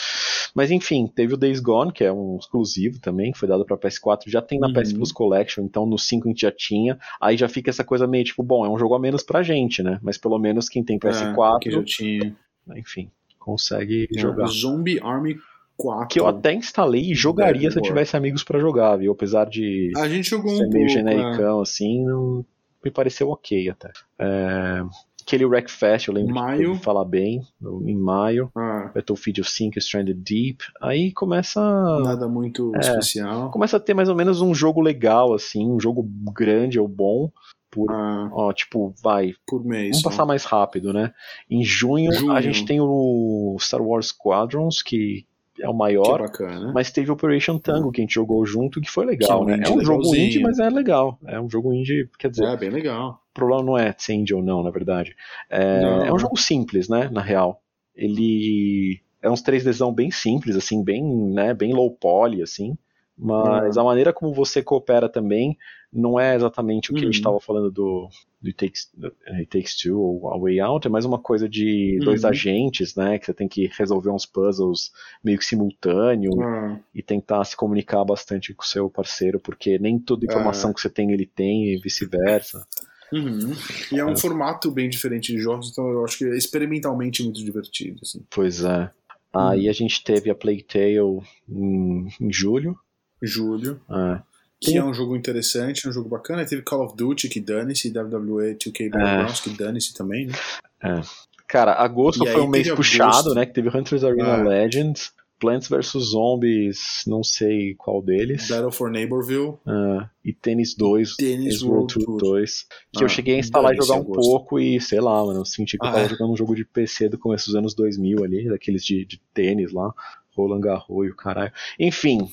Mas 0.55 0.71
enfim, 0.71 1.07
teve 1.07 1.35
o 1.35 1.37
Days 1.37 1.61
Gone, 1.61 1.93
que 1.93 2.05
é 2.05 2.13
um 2.13 2.39
exclusivo 2.39 2.99
também, 2.99 3.33
que 3.33 3.39
foi 3.39 3.49
dado 3.49 3.65
pra 3.65 3.77
PS4, 3.77 4.23
já 4.27 4.41
tem 4.41 4.59
na 4.59 4.69
uhum. 4.69 4.73
PS 4.73 4.93
Plus 4.93 5.13
Collection, 5.13 5.65
então 5.65 5.85
no 5.87 5.99
5 5.99 6.27
a 6.27 6.31
gente 6.31 6.41
já 6.43 6.53
tinha. 6.53 6.99
Aí 7.21 7.37
já 7.37 7.49
fica 7.49 7.71
essa 7.71 7.85
coisa 7.85 8.07
meio 8.07 8.25
tipo, 8.25 8.43
bom, 8.43 8.65
é 8.65 8.69
um 8.69 8.79
jogo 8.79 8.95
a 8.95 8.99
menos 8.99 9.23
pra 9.23 9.43
gente, 9.43 9.83
né? 9.83 9.99
Mas 10.03 10.17
pelo 10.17 10.39
menos 10.39 10.69
quem 10.69 10.83
tem 10.83 10.99
PS4. 10.99 11.57
É, 11.57 11.59
que 11.61 11.71
já 11.71 11.85
tinha. 11.85 12.37
Enfim, 12.75 13.11
consegue 13.39 14.09
é, 14.15 14.19
jogar. 14.19 14.47
Zombie 14.47 15.01
Army 15.01 15.37
4. 15.77 16.09
Que 16.09 16.21
eu 16.21 16.27
até 16.27 16.53
instalei 16.53 17.13
e 17.13 17.15
jogaria 17.15 17.71
se 17.71 17.79
eu 17.79 17.83
tivesse 17.83 18.17
amigos 18.17 18.43
para 18.43 18.59
jogar, 18.59 18.97
viu? 18.97 19.13
Apesar 19.13 19.45
de 19.47 19.93
a 19.97 20.09
gente 20.09 20.31
jogou 20.31 20.51
ser 20.57 20.65
um 20.65 20.71
meio 20.71 20.87
pouco, 20.87 20.89
genericão, 20.89 21.59
é. 21.61 21.63
assim, 21.63 22.05
não 22.05 22.45
me 22.85 22.91
pareceu 22.91 23.29
ok 23.31 23.69
até. 23.69 23.93
É... 24.19 24.83
Aquele 25.27 25.45
Wreckfest, 25.45 26.07
eu 26.07 26.15
lembro 26.15 26.37
maio. 26.37 26.75
de 26.75 26.79
falar 26.79 27.05
bem, 27.05 27.43
em 27.85 27.97
maio. 27.97 28.49
Ah. 28.55 28.93
Battlefield 28.95 29.43
5, 29.43 29.77
Stranded 29.81 30.23
Deep. 30.23 30.63
Aí 30.81 31.11
começa. 31.11 31.61
Nada 32.05 32.29
muito 32.29 32.71
é, 32.77 32.79
especial. 32.79 33.51
Começa 33.51 33.77
a 33.77 33.81
ter 33.81 33.93
mais 33.93 34.09
ou 34.09 34.15
menos 34.15 34.41
um 34.41 34.55
jogo 34.55 34.81
legal, 34.81 35.35
assim, 35.35 35.69
um 35.69 35.81
jogo 35.81 36.09
grande 36.33 36.79
ou 36.79 36.87
bom. 36.87 37.29
Por, 37.77 37.93
ah. 37.93 38.29
ó, 38.33 38.53
tipo, 38.53 38.95
vai. 39.03 39.35
Por 39.47 39.65
mês. 39.65 39.91
Vamos 39.91 40.03
passar 40.03 40.25
mais 40.25 40.45
rápido, 40.45 40.93
né? 40.93 41.13
Em 41.51 41.63
junho, 41.63 42.13
junho, 42.13 42.33
a 42.33 42.41
gente 42.41 42.65
tem 42.65 42.81
o 42.81 43.57
Star 43.61 43.83
Wars 43.83 44.09
Squadrons, 44.09 44.83
que 44.83 45.27
é 45.61 45.69
o 45.69 45.75
maior. 45.75 46.21
Bacana, 46.21 46.73
mas 46.73 46.91
teve 46.91 47.11
Operation 47.11 47.59
Tango, 47.59 47.93
que 47.93 48.01
a 48.01 48.05
gente 48.05 48.15
jogou 48.15 48.45
junto, 48.47 48.81
que 48.81 48.91
foi 48.91 49.05
legal, 49.07 49.45
que 49.45 49.53
é 49.53 49.55
um 49.55 49.59
né? 49.59 49.65
É 49.67 49.71
um 49.71 49.85
jogo 49.85 50.17
indie, 50.17 50.41
mas 50.41 50.59
é 50.59 50.71
legal. 50.71 51.19
É 51.27 51.41
um 51.41 51.49
jogo 51.49 51.73
indie, 51.73 52.09
quer 52.19 52.31
dizer. 52.31 52.47
É, 52.47 52.57
bem 52.57 52.71
legal 52.71 53.21
problema 53.37 53.63
não 53.63 53.77
é 53.77 53.95
ser 53.99 54.15
indie 54.15 54.35
ou 54.35 54.43
não, 54.43 54.63
na 54.63 54.71
verdade. 54.71 55.15
É, 55.51 56.07
é 56.07 56.13
um 56.13 56.19
jogo 56.19 56.39
simples, 56.39 56.89
né, 56.89 57.11
na 57.13 57.21
real. 57.21 57.61
Ele 57.95 58.99
é 59.23 59.31
uns 59.31 59.43
3Dzão 59.43 59.95
bem 59.95 60.11
simples, 60.11 60.57
assim, 60.57 60.83
bem, 60.83 61.05
né, 61.05 61.53
bem 61.53 61.75
low 61.75 61.91
poly, 61.91 62.43
assim. 62.43 62.77
Mas 63.17 63.77
uhum. 63.77 63.83
a 63.83 63.85
maneira 63.85 64.13
como 64.13 64.33
você 64.33 64.63
coopera 64.63 65.09
também 65.09 65.57
não 65.97 66.21
é 66.21 66.37
exatamente 66.37 66.91
o 66.91 66.95
que 66.95 67.01
uhum. 67.01 67.09
a 67.09 67.13
gente 67.13 67.21
estava 67.21 67.41
falando 67.41 67.71
do, 67.71 68.09
do 68.41 68.49
It, 68.49 68.57
Takes, 68.57 68.91
It 69.29 69.47
Takes 69.47 69.77
Two 69.77 69.99
ou 69.99 70.33
A 70.33 70.39
Way 70.39 70.61
Out, 70.61 70.87
é 70.87 70.91
mais 70.91 71.05
uma 71.05 71.19
coisa 71.19 71.49
de 71.49 71.97
uhum. 71.99 72.05
dois 72.05 72.25
agentes, 72.25 72.95
né? 72.95 73.19
Que 73.19 73.27
você 73.27 73.35
tem 73.35 73.49
que 73.49 73.71
resolver 73.77 74.11
uns 74.11 74.27
puzzles 74.27 74.93
meio 75.25 75.39
que 75.39 75.45
simultâneo 75.45 76.33
uhum. 76.35 76.79
e 76.95 77.03
tentar 77.03 77.43
se 77.45 77.57
comunicar 77.57 78.05
bastante 78.05 78.53
com 78.53 78.63
o 78.63 78.67
seu 78.67 78.91
parceiro, 78.91 79.41
porque 79.41 79.79
nem 79.79 79.99
toda 79.99 80.27
informação 80.27 80.71
é. 80.71 80.75
que 80.75 80.81
você 80.81 80.91
tem 80.91 81.13
ele 81.13 81.27
tem 81.27 81.73
e 81.73 81.79
vice-versa. 81.79 82.67
Uhum. 83.13 83.53
E 83.93 83.99
é 83.99 84.05
um 84.05 84.13
é. 84.13 84.17
formato 84.17 84.71
bem 84.71 84.89
diferente 84.89 85.33
de 85.33 85.39
jogos, 85.39 85.71
então 85.71 85.89
eu 85.89 86.05
acho 86.05 86.19
que 86.19 86.25
é 86.25 86.37
experimentalmente 86.37 87.23
muito 87.23 87.43
divertido. 87.43 88.01
Assim. 88.03 88.23
Pois 88.31 88.63
é. 88.63 88.91
Aí 89.35 89.65
uhum. 89.65 89.71
a 89.71 89.73
gente 89.73 90.05
teve 90.05 90.31
a 90.31 90.35
Plague 90.35 90.65
Tale 90.65 91.23
em, 91.49 92.09
em 92.21 92.33
julho. 92.33 92.77
Julho. 93.23 93.81
É. 93.91 94.36
Que 94.61 94.73
Tem... 94.73 94.79
é 94.79 94.85
um 94.85 94.95
jogo 94.95 95.17
interessante, 95.17 95.89
um 95.89 95.93
jogo 95.93 96.09
bacana. 96.09 96.47
Teve 96.47 96.63
Call 96.63 96.85
of 96.85 96.97
Duty, 96.97 97.29
que 97.29 97.41
dane-se, 97.41 97.89
WWE 97.91 98.55
2K 98.55 98.91
Battlegrounds, 98.91 99.41
é. 99.41 99.43
que 99.43 99.51
dane-se 99.51 99.95
também, 99.95 100.27
né? 100.27 100.35
É. 100.83 101.01
Cara, 101.47 101.75
agosto 101.75 102.27
e 102.27 102.33
foi 102.33 102.41
um 102.41 102.49
mês 102.49 102.69
puxado, 102.73 103.35
né? 103.35 103.47
Que 103.47 103.53
teve 103.53 103.69
Hunters 103.69 104.03
Arena 104.03 104.37
é. 104.37 104.43
Legends. 104.43 105.13
Plants 105.39 105.69
vs 105.69 106.03
Zombies, 106.13 107.03
não 107.07 107.23
sei 107.23 107.75
qual 107.75 108.01
deles. 108.01 108.49
Battle 108.49 108.73
for 108.73 108.91
Neighborville. 108.91 109.59
Ah, 109.67 110.09
e 110.25 110.33
Tennis 110.33 110.75
2, 110.75 111.17
Tennis 111.17 111.63
World 111.63 111.93
Tour 111.93 112.17
2. 112.17 112.63
Que 112.93 113.03
ah, 113.03 113.05
eu 113.05 113.09
cheguei 113.09 113.37
a 113.37 113.39
instalar 113.39 113.75
e 113.75 113.77
jogar 113.77 114.01
um 114.01 114.05
pouco 114.05 114.59
e, 114.59 114.81
sei 114.81 115.01
lá, 115.01 115.25
mano, 115.25 115.41
eu 115.41 115.45
senti 115.45 115.77
que 115.77 115.85
ah, 115.85 115.91
eu 115.91 115.93
tava 115.93 116.07
é? 116.07 116.09
jogando 116.09 116.33
um 116.33 116.37
jogo 116.37 116.55
de 116.55 116.65
PC 116.65 117.11
do 117.11 117.19
começo 117.19 117.47
dos 117.47 117.55
anos 117.55 117.75
2000 117.75 118.25
ali, 118.25 118.49
daqueles 118.49 118.83
de, 118.83 119.05
de 119.05 119.21
tênis 119.35 119.73
lá, 119.73 119.93
Roland 120.35 120.61
Garros 120.61 121.07
e 121.07 121.11
o 121.11 121.17
caralho. 121.17 121.53
Enfim, 121.79 122.31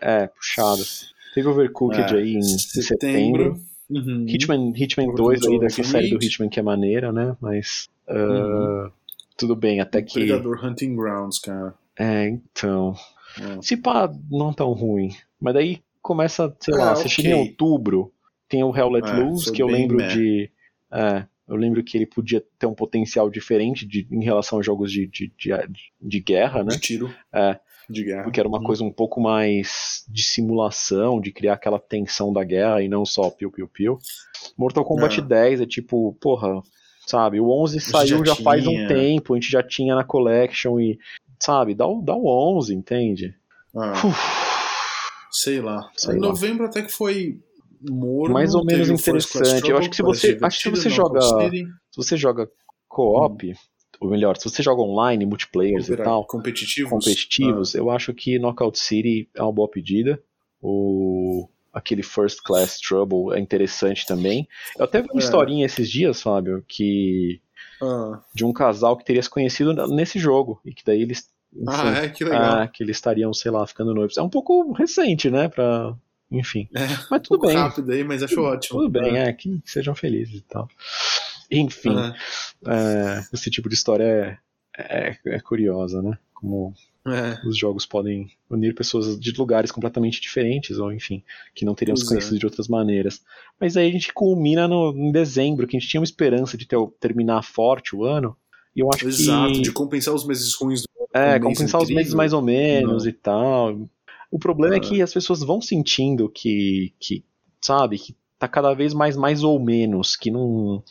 é, 0.00 0.22
é 0.22 0.26
puxado. 0.28 0.82
Teve 1.34 1.48
Overcooked 1.48 2.14
é, 2.14 2.18
aí 2.18 2.34
em 2.34 2.42
setembro. 2.42 2.86
setembro. 2.86 3.68
Uhum. 3.90 4.26
Hitman, 4.28 4.72
Hitman 4.76 5.14
2 5.14 5.46
aí 5.46 5.58
dessa 5.58 5.82
série 5.82 6.10
do 6.10 6.22
Hitman 6.22 6.48
que 6.48 6.60
é 6.60 6.62
maneira, 6.62 7.12
né? 7.12 7.36
Mas. 7.40 7.88
Uh, 8.06 8.14
uhum. 8.14 8.90
Tudo 9.36 9.56
bem, 9.56 9.80
até 9.80 10.02
que. 10.02 10.14
Predador 10.14 10.64
Hunting 10.64 10.94
Grounds, 10.94 11.38
cara. 11.38 11.74
É, 11.98 12.28
então. 12.28 12.94
É. 13.40 13.62
Se 13.62 13.76
pá, 13.76 14.12
não 14.30 14.52
tão 14.52 14.72
ruim. 14.72 15.10
Mas 15.40 15.54
daí 15.54 15.82
começa, 16.02 16.54
sei 16.60 16.74
lá, 16.74 16.92
é, 16.92 16.94
você 16.94 17.02
okay. 17.02 17.10
chega 17.10 17.28
em 17.28 17.34
outubro, 17.34 18.12
tem 18.48 18.64
o 18.64 18.74
Hell 18.76 18.90
Let 18.90 19.06
é, 19.06 19.12
Loose, 19.12 19.52
que 19.52 19.62
eu 19.62 19.66
lembro 19.66 19.98
de. 20.08 20.50
É, 20.90 21.24
eu 21.46 21.56
lembro 21.56 21.82
que 21.82 21.96
ele 21.96 22.06
podia 22.06 22.44
ter 22.58 22.66
um 22.66 22.74
potencial 22.74 23.30
diferente 23.30 23.86
de, 23.86 24.06
em 24.10 24.22
relação 24.22 24.58
a 24.58 24.62
jogos 24.62 24.92
de, 24.92 25.06
de, 25.06 25.32
de, 25.36 25.52
de 26.00 26.20
guerra, 26.20 26.62
né? 26.62 26.70
De 26.70 26.80
tiro. 26.80 27.14
É. 27.32 27.58
De 27.88 28.04
guerra. 28.04 28.24
Porque 28.24 28.38
era 28.38 28.48
uma 28.48 28.58
uhum. 28.58 28.64
coisa 28.64 28.84
um 28.84 28.92
pouco 28.92 29.20
mais 29.20 30.04
de 30.08 30.22
simulação, 30.22 31.20
de 31.20 31.32
criar 31.32 31.54
aquela 31.54 31.78
tensão 31.78 32.32
da 32.32 32.44
guerra 32.44 32.82
e 32.82 32.88
não 32.88 33.04
só 33.04 33.30
piu-piu-piu. 33.30 33.98
Mortal 34.56 34.84
Kombat 34.84 35.20
é. 35.20 35.22
10 35.22 35.60
é 35.62 35.66
tipo, 35.66 36.14
porra, 36.20 36.62
sabe? 37.06 37.40
O 37.40 37.50
11 37.50 37.80
saiu 37.80 38.18
já, 38.18 38.34
já 38.34 38.42
faz 38.42 38.66
um 38.66 38.86
tempo, 38.86 39.32
a 39.32 39.36
gente 39.36 39.50
já 39.50 39.62
tinha 39.62 39.94
na 39.94 40.04
Collection 40.04 40.78
e 40.78 40.98
sabe? 41.40 41.74
Dá 41.74 41.86
o, 41.86 42.02
dá 42.02 42.14
o 42.14 42.58
11, 42.58 42.74
entende? 42.74 43.34
Ah, 43.74 43.94
sei 45.30 45.60
lá. 45.60 45.90
Sei 45.96 46.16
em 46.16 46.20
novembro 46.20 46.66
até 46.66 46.82
que 46.82 46.92
foi 46.92 47.40
morno. 47.80 48.34
Mais 48.34 48.54
ou 48.54 48.64
menos 48.64 48.88
interessante. 48.88 49.70
Eu 49.70 49.78
acho 49.78 49.90
que 49.90 49.96
se 49.96 50.02
você, 50.02 50.38
acho 50.42 50.56
que 50.58 50.62
se 50.62 50.70
você 50.70 50.90
joga, 50.90 51.20
se 51.20 51.96
você 51.96 52.16
joga 52.16 52.50
co-op, 52.88 53.50
hum. 53.50 53.54
Ou 54.00 54.10
melhor, 54.10 54.36
se 54.36 54.48
você 54.48 54.62
joga 54.62 54.82
online, 54.82 55.26
multiplayers 55.26 55.88
e 55.88 55.96
tal, 55.96 56.24
competitivos, 56.24 56.90
competitivos 56.90 57.74
ah. 57.74 57.78
eu 57.78 57.90
acho 57.90 58.14
que 58.14 58.38
Knockout 58.38 58.78
City 58.78 59.28
é 59.34 59.42
uma 59.42 59.52
boa 59.52 59.68
pedida. 59.68 60.22
O 60.60 61.48
aquele 61.72 62.02
First 62.02 62.42
Class 62.42 62.80
Trouble 62.80 63.36
é 63.36 63.38
interessante 63.38 64.06
também. 64.06 64.48
Eu 64.76 64.84
até 64.84 65.00
vi 65.02 65.08
uma 65.10 65.20
é. 65.20 65.24
historinha 65.24 65.66
esses 65.66 65.90
dias, 65.90 66.20
Fábio, 66.20 66.64
que 66.66 67.40
ah. 67.82 68.20
de 68.34 68.44
um 68.44 68.52
casal 68.52 68.96
que 68.96 69.04
teria 69.04 69.22
se 69.22 69.30
conhecido 69.30 69.74
nesse 69.88 70.18
jogo 70.18 70.60
e 70.64 70.72
que 70.72 70.84
daí 70.84 71.02
eles 71.02 71.28
enfim, 71.54 71.66
ah, 71.68 72.04
é, 72.04 72.08
que 72.10 72.24
legal. 72.24 72.60
Ah, 72.60 72.68
que 72.68 72.82
eles 72.82 72.96
estariam, 72.96 73.32
sei 73.32 73.50
lá, 73.50 73.66
ficando 73.66 73.94
noivos. 73.94 74.18
É 74.18 74.22
um 74.22 74.28
pouco 74.28 74.72
recente, 74.72 75.30
né, 75.30 75.48
pra... 75.48 75.94
Enfim. 76.30 76.68
É, 76.74 76.86
mas 77.10 77.22
tudo 77.22 77.46
um 77.46 77.48
bem. 77.48 77.56
rápido 77.56 77.90
aí, 77.90 78.04
mas 78.04 78.22
acho 78.22 78.34
tudo, 78.34 78.46
ótimo. 78.48 78.80
Tudo 78.80 78.90
bem, 78.90 79.16
é, 79.16 79.28
é 79.28 79.32
que, 79.32 79.60
que, 79.60 79.70
sejam 79.70 79.94
felizes 79.94 80.34
e 80.34 80.42
tal. 80.42 80.68
Enfim, 81.50 81.96
uhum. 81.96 82.12
É, 82.66 83.24
esse 83.32 83.50
tipo 83.50 83.68
de 83.68 83.74
história 83.74 84.38
é, 84.76 85.12
é, 85.12 85.18
é 85.26 85.40
curiosa, 85.40 86.02
né? 86.02 86.18
Como 86.34 86.74
é. 87.06 87.38
os 87.46 87.56
jogos 87.56 87.86
podem 87.86 88.30
unir 88.48 88.74
pessoas 88.74 89.18
de 89.18 89.32
lugares 89.32 89.70
completamente 89.70 90.20
diferentes, 90.20 90.78
ou 90.78 90.92
enfim, 90.92 91.22
que 91.54 91.64
não 91.64 91.74
teriam 91.74 91.96
se 91.96 92.06
conhecido 92.06 92.36
é. 92.36 92.38
de 92.38 92.46
outras 92.46 92.68
maneiras. 92.68 93.22
Mas 93.60 93.76
aí 93.76 93.88
a 93.88 93.92
gente 93.92 94.12
culmina 94.12 94.68
no, 94.68 94.92
em 94.96 95.10
dezembro, 95.10 95.66
que 95.66 95.76
a 95.76 95.80
gente 95.80 95.88
tinha 95.88 96.00
uma 96.00 96.04
esperança 96.04 96.56
de 96.56 96.66
ter, 96.66 96.78
terminar 97.00 97.42
forte 97.42 97.94
o 97.94 98.04
ano. 98.04 98.36
E 98.74 98.80
eu 98.80 98.88
acho 98.92 99.08
Exato, 99.08 99.52
que... 99.54 99.62
de 99.62 99.72
compensar 99.72 100.14
os 100.14 100.26
meses 100.26 100.54
ruins 100.54 100.82
do 100.82 100.88
É, 101.12 101.38
compensar 101.40 101.82
os 101.82 101.90
meses 101.90 102.14
mais 102.14 102.32
ou 102.32 102.42
menos 102.42 103.04
não. 103.04 103.10
e 103.10 103.12
tal. 103.12 103.88
O 104.30 104.38
problema 104.38 104.76
é 104.76 104.80
que 104.80 105.00
as 105.00 105.12
pessoas 105.12 105.40
vão 105.40 105.60
sentindo 105.60 106.28
que, 106.28 106.92
que 107.00 107.24
sabe, 107.60 107.98
que 107.98 108.14
tá 108.38 108.46
cada 108.46 108.74
vez 108.74 108.92
mais 108.92 109.16
mais 109.16 109.42
ou 109.42 109.58
menos, 109.58 110.14
que 110.14 110.30
não. 110.30 110.82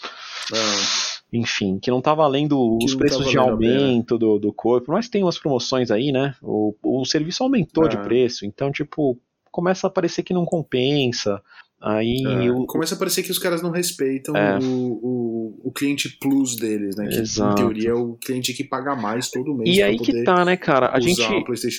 É. 0.51 1.06
Enfim, 1.31 1.77
que 1.77 1.91
não 1.91 2.01
tá 2.01 2.13
valendo 2.13 2.77
que 2.79 2.85
os 2.85 2.95
preços 2.95 3.25
tá 3.25 3.31
de 3.31 3.37
aumento 3.37 4.17
do, 4.17 4.39
do 4.39 4.53
corpo, 4.53 4.93
mas 4.93 5.09
tem 5.09 5.23
umas 5.23 5.37
promoções 5.37 5.91
aí, 5.91 6.11
né? 6.11 6.33
O, 6.41 6.73
o 6.81 7.05
serviço 7.05 7.43
aumentou 7.43 7.85
é. 7.85 7.89
de 7.89 7.97
preço, 7.97 8.45
então, 8.45 8.71
tipo, 8.71 9.19
começa 9.51 9.87
a 9.87 9.89
parecer 9.89 10.23
que 10.23 10.33
não 10.33 10.45
compensa. 10.45 11.41
Aí 11.79 12.23
é, 12.25 12.51
o... 12.51 12.65
Começa 12.65 12.95
a 12.95 12.97
parecer 12.97 13.21
que 13.21 13.31
os 13.31 13.37
caras 13.37 13.61
não 13.61 13.69
respeitam 13.69 14.35
é. 14.35 14.57
o, 14.57 14.63
o, 14.63 15.61
o, 15.65 15.71
cliente 15.71 16.09
plus 16.19 16.55
deles, 16.55 16.95
né? 16.95 17.07
Que 17.07 17.19
Exato. 17.19 17.51
em 17.51 17.55
teoria 17.55 17.89
é 17.91 17.93
o 17.93 18.15
cliente 18.15 18.51
que 18.53 18.63
paga 18.63 18.95
mais 18.95 19.29
todo 19.29 19.53
mês. 19.53 19.77
E 19.77 19.83
aí 19.83 19.97
que 19.99 20.23
tá, 20.23 20.43
né, 20.43 20.57
cara? 20.57 20.89
A 20.91 20.99
gente, 20.99 21.21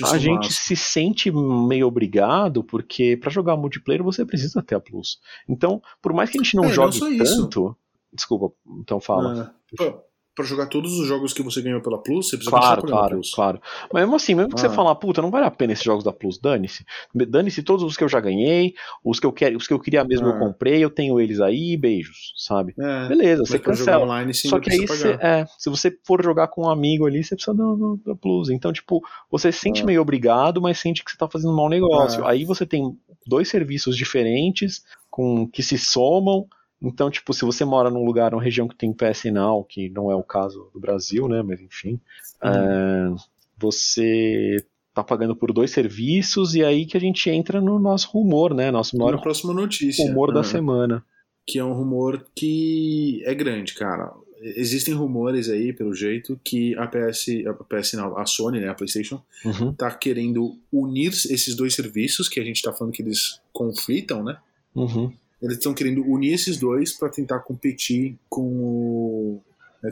a 0.04 0.18
gente 0.18 0.52
se 0.52 0.76
sente 0.76 1.32
meio 1.32 1.88
obrigado, 1.88 2.62
porque 2.62 3.16
para 3.16 3.30
jogar 3.30 3.56
multiplayer 3.56 4.02
você 4.02 4.24
precisa 4.24 4.62
ter 4.62 4.76
a 4.76 4.80
plus. 4.80 5.18
Então, 5.48 5.82
por 6.00 6.12
mais 6.12 6.30
que 6.30 6.38
a 6.38 6.42
gente 6.42 6.54
não 6.54 6.66
é, 6.66 6.72
jogue 6.72 7.00
não 7.00 7.18
tanto. 7.18 7.76
Desculpa, 8.12 8.54
então 8.80 9.00
fala. 9.00 9.54
É 9.80 10.08
para 10.38 10.46
jogar 10.46 10.66
todos 10.66 10.96
os 10.96 11.08
jogos 11.08 11.32
que 11.32 11.42
você 11.42 11.60
ganhou 11.60 11.80
pela 11.80 12.00
Plus, 12.00 12.28
você 12.28 12.36
precisa 12.36 12.56
claro, 12.56 12.82
claro, 12.82 13.14
Plus. 13.16 13.34
Claro, 13.34 13.60
Mas 13.92 14.04
mesmo 14.04 14.14
assim, 14.14 14.36
mesmo 14.36 14.54
que 14.54 14.60
ah. 14.60 14.68
você 14.68 14.72
falar, 14.72 14.94
puta, 14.94 15.20
não 15.20 15.32
vale 15.32 15.44
a 15.46 15.50
pena 15.50 15.72
esses 15.72 15.84
jogos 15.84 16.04
da 16.04 16.12
Plus, 16.12 16.38
dane-se. 16.38 16.86
Dane-se 17.12 17.60
todos 17.60 17.82
os 17.82 17.96
que 17.96 18.04
eu 18.04 18.08
já 18.08 18.20
ganhei, 18.20 18.72
os 19.04 19.18
que 19.18 19.26
eu 19.26 19.32
quero, 19.32 19.56
os 19.56 19.66
que 19.66 19.74
eu 19.74 19.80
queria 19.80 20.04
mesmo 20.04 20.28
ah. 20.28 20.30
eu 20.30 20.38
comprei, 20.38 20.84
eu 20.84 20.90
tenho 20.90 21.18
eles 21.18 21.40
aí, 21.40 21.76
beijos, 21.76 22.34
sabe? 22.36 22.72
É. 22.78 23.08
Beleza, 23.08 23.44
você 23.44 23.58
cancela. 23.58 24.04
Online, 24.04 24.32
sim, 24.32 24.48
Só 24.48 24.60
que 24.60 24.70
aí 24.70 24.86
você, 24.86 25.18
é, 25.20 25.44
se 25.58 25.68
você 25.68 25.98
for 26.04 26.22
jogar 26.22 26.46
com 26.46 26.66
um 26.66 26.70
amigo 26.70 27.04
ali, 27.04 27.24
você 27.24 27.34
precisa 27.34 27.56
da, 27.56 27.64
da 28.06 28.14
Plus. 28.14 28.48
Então, 28.48 28.72
tipo, 28.72 29.02
você 29.28 29.50
se 29.50 29.58
sente 29.58 29.82
ah. 29.82 29.86
meio 29.86 30.00
obrigado, 30.00 30.62
mas 30.62 30.78
sente 30.78 31.04
que 31.04 31.10
você 31.10 31.16
tá 31.16 31.28
fazendo 31.28 31.52
um 31.52 31.56
mau 31.56 31.68
negócio. 31.68 32.24
É. 32.24 32.30
Aí 32.30 32.44
você 32.44 32.64
tem 32.64 32.96
dois 33.26 33.48
serviços 33.48 33.96
diferentes 33.96 34.84
com 35.10 35.48
que 35.48 35.64
se 35.64 35.76
somam 35.76 36.46
então, 36.80 37.10
tipo, 37.10 37.32
se 37.34 37.44
você 37.44 37.64
mora 37.64 37.90
num 37.90 38.04
lugar, 38.04 38.30
numa 38.30 38.42
região 38.42 38.68
que 38.68 38.76
tem 38.76 38.92
PS 38.92 39.24
Now, 39.24 39.64
que 39.64 39.88
não 39.90 40.10
é 40.10 40.14
o 40.14 40.22
caso 40.22 40.70
do 40.72 40.78
Brasil, 40.78 41.28
né, 41.28 41.42
mas 41.42 41.60
enfim, 41.60 42.00
uhum. 42.42 42.50
é, 42.50 43.14
você 43.58 44.64
tá 44.94 45.02
pagando 45.02 45.34
por 45.34 45.52
dois 45.52 45.70
serviços 45.70 46.54
e 46.54 46.64
aí 46.64 46.86
que 46.86 46.96
a 46.96 47.00
gente 47.00 47.28
entra 47.30 47.60
no 47.60 47.78
nosso 47.78 48.10
rumor, 48.10 48.54
né, 48.54 48.70
nosso 48.70 48.96
maior 48.96 49.12
Na 49.12 49.20
próxima 49.20 49.52
notícia. 49.52 50.06
rumor 50.06 50.32
da 50.32 50.44
semana. 50.44 51.04
Que 51.46 51.58
é 51.58 51.64
um 51.64 51.72
rumor 51.72 52.24
que 52.34 53.22
é 53.24 53.34
grande, 53.34 53.74
cara. 53.74 54.12
Existem 54.40 54.94
rumores 54.94 55.48
aí, 55.48 55.72
pelo 55.72 55.92
jeito, 55.92 56.38
que 56.44 56.76
a 56.76 56.86
PS, 56.86 57.26
a 57.44 57.54
PS 57.54 57.94
não, 57.94 58.16
a 58.16 58.24
Sony, 58.24 58.60
né, 58.60 58.68
a 58.68 58.74
PlayStation, 58.74 59.20
uhum. 59.44 59.72
tá 59.72 59.90
querendo 59.90 60.56
unir 60.72 61.08
esses 61.08 61.56
dois 61.56 61.74
serviços 61.74 62.28
que 62.28 62.38
a 62.38 62.44
gente 62.44 62.62
tá 62.62 62.72
falando 62.72 62.92
que 62.92 63.02
eles 63.02 63.40
conflitam, 63.52 64.22
né? 64.22 64.38
Uhum 64.76 65.12
eles 65.40 65.56
estão 65.56 65.74
querendo 65.74 66.02
unir 66.04 66.34
esses 66.34 66.58
dois 66.58 66.96
para 66.96 67.08
tentar 67.08 67.40
competir 67.40 68.18
com 68.28 68.42
o 68.42 69.42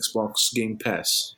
Xbox 0.01 0.51
Game 0.53 0.77
Pass. 0.77 1.37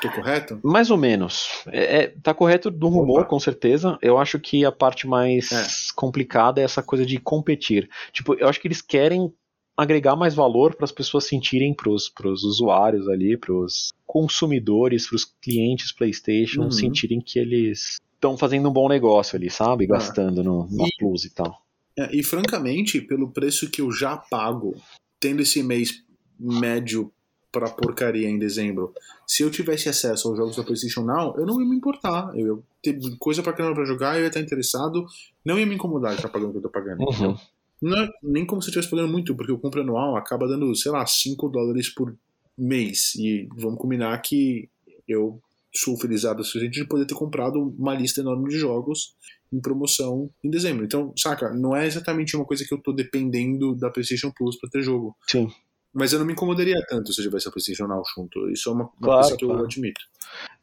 Tô 0.00 0.10
correto? 0.10 0.60
Mais 0.62 0.90
ou 0.90 0.96
menos. 0.96 1.64
É, 1.66 2.02
é, 2.02 2.06
tá 2.22 2.32
correto 2.32 2.70
do 2.70 2.88
rumor, 2.88 3.20
Opa. 3.20 3.30
com 3.30 3.40
certeza. 3.40 3.98
Eu 4.00 4.18
acho 4.18 4.38
que 4.38 4.64
a 4.64 4.72
parte 4.72 5.06
mais 5.06 5.50
é. 5.52 5.66
complicada 5.94 6.60
é 6.60 6.64
essa 6.64 6.82
coisa 6.82 7.04
de 7.04 7.18
competir. 7.18 7.88
Tipo, 8.12 8.34
eu 8.34 8.48
acho 8.48 8.60
que 8.60 8.68
eles 8.68 8.80
querem 8.80 9.32
agregar 9.76 10.16
mais 10.16 10.34
valor 10.34 10.74
para 10.74 10.84
as 10.84 10.92
pessoas 10.92 11.24
sentirem, 11.24 11.74
para 11.74 11.90
os 11.90 12.44
usuários 12.44 13.08
ali, 13.08 13.36
para 13.36 13.52
os 13.52 13.92
consumidores, 14.06 15.06
para 15.06 15.16
os 15.16 15.24
clientes 15.24 15.92
PlayStation 15.92 16.62
uhum. 16.62 16.70
sentirem 16.70 17.20
que 17.20 17.38
eles 17.38 17.98
estão 18.14 18.36
fazendo 18.36 18.68
um 18.68 18.72
bom 18.72 18.88
negócio 18.88 19.36
ali, 19.36 19.48
sabe? 19.50 19.84
Ah. 19.84 19.94
Gastando 19.94 20.42
no, 20.42 20.66
no 20.68 20.86
e, 20.86 20.90
Plus 20.98 21.24
e 21.24 21.30
tal. 21.34 21.62
É, 21.98 22.16
e 22.16 22.22
francamente, 22.22 23.00
pelo 23.00 23.28
preço 23.28 23.68
que 23.68 23.80
eu 23.80 23.90
já 23.90 24.16
pago, 24.16 24.80
tendo 25.18 25.42
esse 25.42 25.62
mês 25.64 26.04
médio 26.38 27.12
pra 27.50 27.68
porcaria 27.68 28.28
em 28.28 28.38
dezembro, 28.38 28.94
se 29.26 29.42
eu 29.42 29.50
tivesse 29.50 29.88
acesso 29.88 30.28
aos 30.28 30.36
jogos 30.36 30.56
da 30.56 30.62
PlayStation 30.62 31.02
Now, 31.02 31.34
eu 31.36 31.44
não 31.44 31.60
ia 31.60 31.66
me 31.66 31.74
importar. 31.74 32.30
Eu 32.36 32.56
ia 32.56 32.62
ter 32.82 33.16
coisa 33.18 33.42
pra 33.42 33.52
caramba 33.52 33.74
pra 33.74 33.84
jogar, 33.84 34.16
eu 34.16 34.22
ia 34.22 34.28
estar 34.28 34.40
interessado, 34.40 35.04
não 35.44 35.58
ia 35.58 35.66
me 35.66 35.74
incomodar 35.74 36.12
de 36.12 36.18
estar 36.18 36.28
pagando 36.28 36.50
o 36.50 36.52
que 36.52 36.58
eu 36.58 36.62
tô 36.62 36.70
pagando. 36.70 37.02
Uhum. 37.02 37.36
Não 37.82 37.98
é 37.98 38.08
nem 38.22 38.46
como 38.46 38.62
se 38.62 38.68
eu 38.68 38.70
estivesse 38.70 38.90
pagando 38.90 39.10
muito, 39.10 39.34
porque 39.34 39.50
o 39.50 39.58
compra 39.58 39.80
anual 39.80 40.16
acaba 40.16 40.46
dando, 40.46 40.72
sei 40.76 40.92
lá, 40.92 41.04
5 41.04 41.48
dólares 41.48 41.88
por 41.88 42.14
mês. 42.56 43.14
E 43.16 43.48
vamos 43.56 43.78
combinar 43.78 44.16
que 44.18 44.68
eu 45.06 45.40
sou 45.74 45.96
felizado 45.96 46.42
o 46.42 46.44
suficiente 46.44 46.80
de 46.80 46.86
poder 46.86 47.06
ter 47.06 47.14
comprado 47.14 47.74
uma 47.78 47.94
lista 47.94 48.20
enorme 48.20 48.48
de 48.48 48.58
jogos 48.58 49.14
em 49.52 49.60
promoção 49.60 50.30
em 50.42 50.50
dezembro. 50.50 50.84
Então, 50.84 51.12
saca, 51.16 51.52
não 51.52 51.74
é 51.76 51.86
exatamente 51.86 52.36
uma 52.36 52.44
coisa 52.44 52.64
que 52.64 52.72
eu 52.72 52.80
tô 52.80 52.92
dependendo 52.92 53.74
da 53.74 53.90
PlayStation 53.90 54.30
Plus 54.30 54.58
para 54.58 54.70
ter 54.70 54.82
jogo. 54.82 55.16
Sim. 55.26 55.48
Mas 55.92 56.12
eu 56.12 56.18
não 56.18 56.26
me 56.26 56.32
incomodaria 56.32 56.80
tanto 56.88 57.12
se 57.12 57.20
eu 57.20 57.24
tivesse 57.24 57.48
a 57.48 57.50
PlayStation 57.50 57.86
Now 57.86 58.02
junto. 58.14 58.50
Isso 58.50 58.68
é 58.68 58.72
uma, 58.72 58.84
uma 58.84 58.92
claro, 59.00 59.20
coisa 59.20 59.36
que 59.36 59.44
claro. 59.44 59.60
eu 59.60 59.64
admito. 59.64 60.00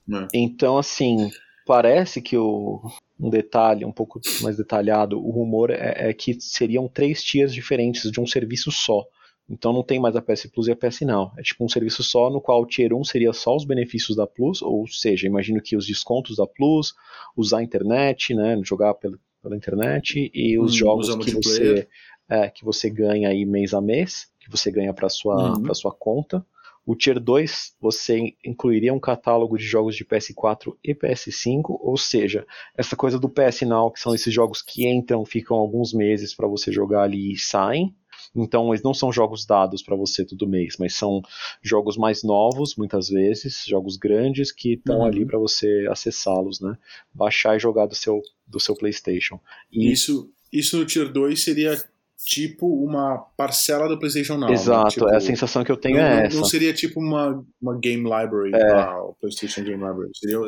Né? 0.08 0.28
Então, 0.34 0.78
assim, 0.78 1.32
parece 1.66 2.22
que 2.22 2.38
o, 2.38 2.82
um 3.20 3.30
detalhe 3.30 3.84
um 3.84 3.92
pouco 3.92 4.22
mais 4.42 4.56
detalhado, 4.56 5.20
o 5.20 5.32
rumor 5.32 5.72
é, 5.72 6.10
é 6.10 6.14
que 6.14 6.40
seriam 6.40 6.88
três 6.88 7.24
tiers 7.24 7.54
diferentes 7.54 8.12
de 8.12 8.20
um 8.20 8.28
serviço 8.28 8.72
só. 8.72 9.04
Então 9.50 9.72
não 9.72 9.84
tem 9.84 10.00
mais 10.00 10.16
a 10.16 10.22
PS 10.22 10.48
Plus 10.48 10.68
e 10.68 10.72
a 10.72 10.76
PS 10.76 11.02
Now. 11.02 11.32
É 11.38 11.44
tipo 11.44 11.64
um 11.64 11.70
serviço 11.70 12.04
só 12.04 12.30
no 12.30 12.42
qual 12.42 12.62
o 12.62 12.66
Tier 12.66 12.94
1 12.94 13.04
seria 13.04 13.32
só 13.32 13.56
os 13.56 13.64
benefícios 13.64 14.18
da 14.18 14.26
Plus, 14.26 14.62
ou 14.62 14.88
seja, 14.88 15.28
imagino 15.28 15.62
que 15.62 15.78
os 15.78 15.86
descontos 15.86 16.38
da 16.38 16.48
Plus, 16.48 16.96
usar 17.38 17.60
a 17.60 17.64
internet, 17.64 18.34
né, 18.34 18.60
jogar 18.64 18.96
pela, 18.96 19.20
pela 19.42 19.56
internet 19.56 20.32
e 20.34 20.58
os 20.58 20.74
hum, 20.74 20.78
jogos 20.78 21.16
que 21.18 21.32
você, 21.32 21.88
é, 22.28 22.50
que 22.50 22.66
você 22.66 22.90
ganha 22.90 23.30
aí 23.30 23.46
mês 23.46 23.74
a 23.74 23.82
mês, 23.82 24.28
que 24.40 24.50
você 24.50 24.72
ganha 24.72 24.94
para 24.94 25.10
sua 25.10 25.54
uhum. 25.54 25.62
para 25.62 25.74
sua 25.76 25.94
conta. 25.94 26.46
O 26.88 26.96
Tier 26.96 27.20
2 27.20 27.76
você 27.82 28.36
incluiria 28.44 28.94
um 28.94 29.00
catálogo 29.00 29.58
de 29.58 29.64
jogos 29.64 29.96
de 29.96 30.06
PS4 30.06 30.76
e 30.84 30.94
PS5, 30.94 31.64
ou 31.68 31.98
seja, 31.98 32.46
essa 32.78 32.96
coisa 32.96 33.20
do 33.20 33.28
PS 33.28 33.62
Now, 33.62 33.90
que 33.90 34.00
são 34.00 34.14
esses 34.14 34.32
jogos 34.32 34.62
que 34.62 34.88
entram, 34.88 35.26
ficam 35.26 35.58
alguns 35.58 35.94
meses 35.94 36.36
para 36.36 36.48
você 36.48 36.72
jogar 36.72 37.02
ali 37.02 37.34
e 37.34 37.40
saem 37.40 37.96
então, 38.36 38.70
eles 38.70 38.84
não 38.84 38.94
são 38.94 39.12
jogos 39.12 39.46
dados 39.46 39.82
para 39.82 39.96
você 39.96 40.26
todo 40.26 40.48
mês, 40.48 40.76
mas 40.78 40.94
são 40.94 41.22
jogos 41.62 41.98
mais 41.98 42.24
novos, 42.24 42.76
muitas 42.76 43.08
vezes, 43.08 43.64
jogos 43.66 43.96
grandes 43.96 44.52
que 44.52 44.74
estão 44.74 45.00
uhum. 45.00 45.06
ali 45.06 45.26
para 45.26 45.40
você 45.40 45.88
acessá-los, 45.90 46.60
né? 46.60 46.78
Baixar 47.14 47.56
e 47.56 47.60
jogar 47.60 47.86
do 47.86 47.96
seu, 47.96 48.22
do 48.46 48.60
seu 48.60 48.76
PlayStation. 48.76 49.40
E 49.72 49.92
isso, 49.92 50.30
isso 50.52 50.78
no 50.78 50.86
Tier 50.86 51.12
2 51.12 51.42
seria 51.42 51.82
tipo 52.26 52.68
uma 52.84 53.20
parcela 53.38 53.88
do 53.88 54.00
PlayStation 54.00 54.38
Now. 54.38 54.50
Né? 54.50 54.56
Exato, 54.56 54.84
né? 54.84 54.90
tipo, 54.92 55.10
é 55.10 55.16
a 55.16 55.22
sensação 55.22 55.64
que 55.64 55.72
eu 55.72 55.78
tenho 55.78 55.98
não, 55.98 56.04
é 56.04 56.26
essa. 56.26 56.36
Não 56.36 56.44
seria 56.44 56.74
tipo 56.74 57.00
uma, 57.00 57.46
uma 57.62 57.78
Game 57.80 58.04
Library, 58.04 58.52
é. 58.54 58.86
o 59.00 59.14
PlayStation 59.20 59.64
Game 59.64 59.84
Library. 59.84 60.12
Seria 60.14 60.40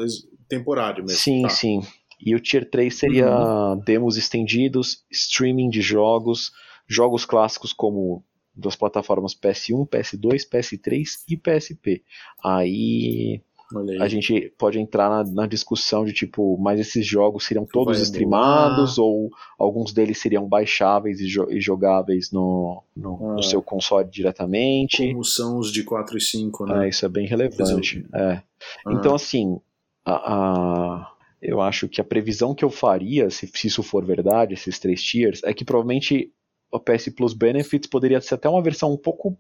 temporário 0.50 1.04
mesmo. 1.04 1.20
Sim, 1.20 1.44
tá? 1.44 1.50
sim. 1.50 1.82
E 2.20 2.34
o 2.34 2.40
Tier 2.40 2.68
3 2.70 2.94
seria 2.94 3.30
uhum. 3.30 3.80
demos 3.80 4.18
estendidos, 4.18 5.04
streaming 5.12 5.70
de 5.70 5.82
jogos, 5.82 6.52
jogos 6.88 7.26
clássicos 7.26 7.74
como 7.74 8.24
das 8.56 8.76
plataformas 8.76 9.36
PS1, 9.36 9.88
PS2, 9.88 10.50
PS3 10.50 11.04
e 11.30 11.38
PSP. 11.38 12.04
Aí 12.44 13.42
a 14.00 14.08
gente 14.08 14.54
pode 14.58 14.80
entrar 14.80 15.10
na, 15.10 15.24
na, 15.32 15.46
discussão 15.46 16.06
de 16.06 16.14
tipo, 16.14 16.58
mas 16.58 16.80
esses 16.80 17.06
jogos 17.06 17.46
seriam 17.46 17.66
todos 17.66 18.00
streamados 18.00 18.98
ou 18.98 19.30
alguns 19.60 19.92
deles 19.92 20.20
seriam 20.20 20.48
baixáveis 20.48 21.20
e, 21.20 21.28
jo 21.28 21.48
e 21.52 21.60
jogáveis 21.60 22.32
no, 22.32 22.82
no, 22.96 23.32
ah, 23.32 23.34
no, 23.36 23.44
seu 23.44 23.62
console 23.62 24.10
diretamente. 24.10 25.12
Como 25.12 25.24
são 25.24 25.58
os 25.58 25.72
de 25.72 25.84
4 25.84 26.18
e 26.18 26.22
5, 26.22 26.66
né? 26.66 26.86
É, 26.86 26.90
isso 26.90 27.06
é 27.06 27.10
bem 27.10 27.28
relevante. 27.28 28.06
É. 28.14 28.42
Ah. 28.86 28.94
Então, 28.94 29.14
assim, 29.14 29.60
a, 30.06 30.14
a, 30.14 31.12
eu 31.42 31.60
acho 31.60 31.90
que 31.90 32.00
a 32.00 32.06
previsão 32.06 32.56
que 32.56 32.64
eu 32.64 32.70
faria, 32.70 33.30
se, 33.30 33.52
se 33.54 33.68
isso 33.68 33.84
for 33.84 34.06
verdade, 34.06 34.54
esses 34.54 34.80
três 34.80 35.04
tiers, 35.04 35.42
é 35.44 35.54
que 35.54 35.66
provavelmente 35.66 36.32
a 36.74 36.80
PS 36.80 37.10
Plus 37.10 37.34
Benefits 37.34 37.88
poderia 37.88 38.20
ser 38.22 38.36
até 38.36 38.50
uma 38.50 38.62
versão 38.62 38.92
um 38.92 38.98
pouco, 38.98 39.38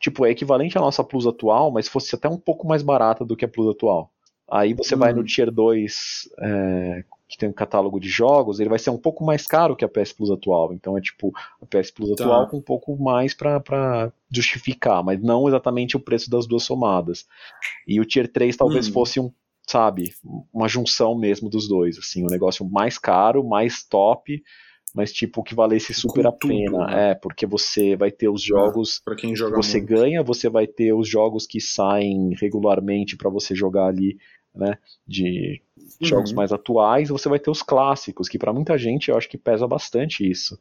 tipo, 0.00 0.26
é 0.26 0.30
equivalente 0.30 0.76
à 0.76 0.80
nossa 0.80 1.02
Plus 1.02 1.26
atual, 1.26 1.70
mas 1.70 1.88
fosse 1.88 2.14
até 2.14 2.28
um 2.28 2.38
pouco 2.38 2.66
mais 2.66 2.82
barata 2.82 3.24
do 3.24 3.36
que 3.36 3.44
a 3.44 3.48
Plus 3.48 3.68
atual. 3.68 4.12
Aí 4.48 4.74
você 4.74 4.94
vai 4.94 5.12
no. 5.12 5.24
Tier 5.24 5.50
2 5.50 6.28
é, 6.40 7.04
que 7.28 7.36
tem 7.36 7.48
um 7.48 7.52
catálogo 7.52 7.98
de 7.98 8.08
jogos, 8.08 8.60
ele 8.60 8.68
vai 8.68 8.78
ser 8.78 8.90
um 8.90 8.98
pouco 8.98 9.24
mais 9.24 9.44
caro 9.44 9.74
que 9.74 9.84
a 9.84 9.88
PS 9.88 10.12
Plus 10.12 10.30
atual. 10.30 10.72
Então 10.72 10.96
é 10.96 11.00
tipo 11.00 11.32
a 11.60 11.66
PS 11.66 11.90
Plus 11.90 12.14
tá. 12.14 12.24
atual 12.24 12.46
com 12.46 12.58
um 12.58 12.62
pouco 12.62 12.96
mais 12.96 13.34
para 13.34 14.12
justificar, 14.30 15.02
mas 15.02 15.20
não 15.20 15.48
exatamente 15.48 15.96
o 15.96 16.00
preço 16.00 16.30
das 16.30 16.46
duas 16.46 16.62
somadas. 16.62 17.26
E 17.86 18.00
o 18.00 18.04
Tier 18.04 18.30
3 18.30 18.56
talvez 18.56 18.88
hum. 18.88 18.92
fosse 18.92 19.18
um, 19.18 19.32
sabe, 19.66 20.14
uma 20.52 20.68
junção 20.68 21.18
mesmo 21.18 21.50
dos 21.50 21.66
dois, 21.66 21.98
assim, 21.98 22.22
um 22.22 22.30
negócio 22.30 22.64
mais 22.64 22.98
caro, 22.98 23.42
mais 23.42 23.82
top, 23.82 24.40
mas 24.96 25.12
tipo 25.12 25.42
que 25.42 25.54
valesse 25.54 25.92
super 25.92 26.22
com 26.22 26.28
a 26.28 26.32
tudo, 26.32 26.48
pena. 26.48 26.86
Né? 26.86 27.10
É, 27.10 27.14
porque 27.14 27.44
você 27.44 27.94
vai 27.94 28.10
ter 28.10 28.30
os 28.30 28.42
ah, 28.44 28.46
jogos 28.46 28.98
para 29.04 29.14
quem 29.14 29.36
joga 29.36 29.54
você 29.54 29.76
muito. 29.76 29.90
ganha, 29.90 30.22
você 30.22 30.48
vai 30.48 30.66
ter 30.66 30.94
os 30.94 31.06
jogos 31.06 31.46
que 31.46 31.60
saem 31.60 32.34
regularmente 32.40 33.14
para 33.14 33.28
você 33.28 33.54
jogar 33.54 33.88
ali, 33.88 34.16
né, 34.54 34.78
de 35.06 35.60
uhum. 35.76 35.86
jogos 36.00 36.32
mais 36.32 36.50
atuais, 36.50 37.10
você 37.10 37.28
vai 37.28 37.38
ter 37.38 37.50
os 37.50 37.62
clássicos, 37.62 38.26
que 38.26 38.38
para 38.38 38.54
muita 38.54 38.78
gente 38.78 39.10
eu 39.10 39.18
acho 39.18 39.28
que 39.28 39.36
pesa 39.36 39.68
bastante 39.68 40.26
isso. 40.28 40.58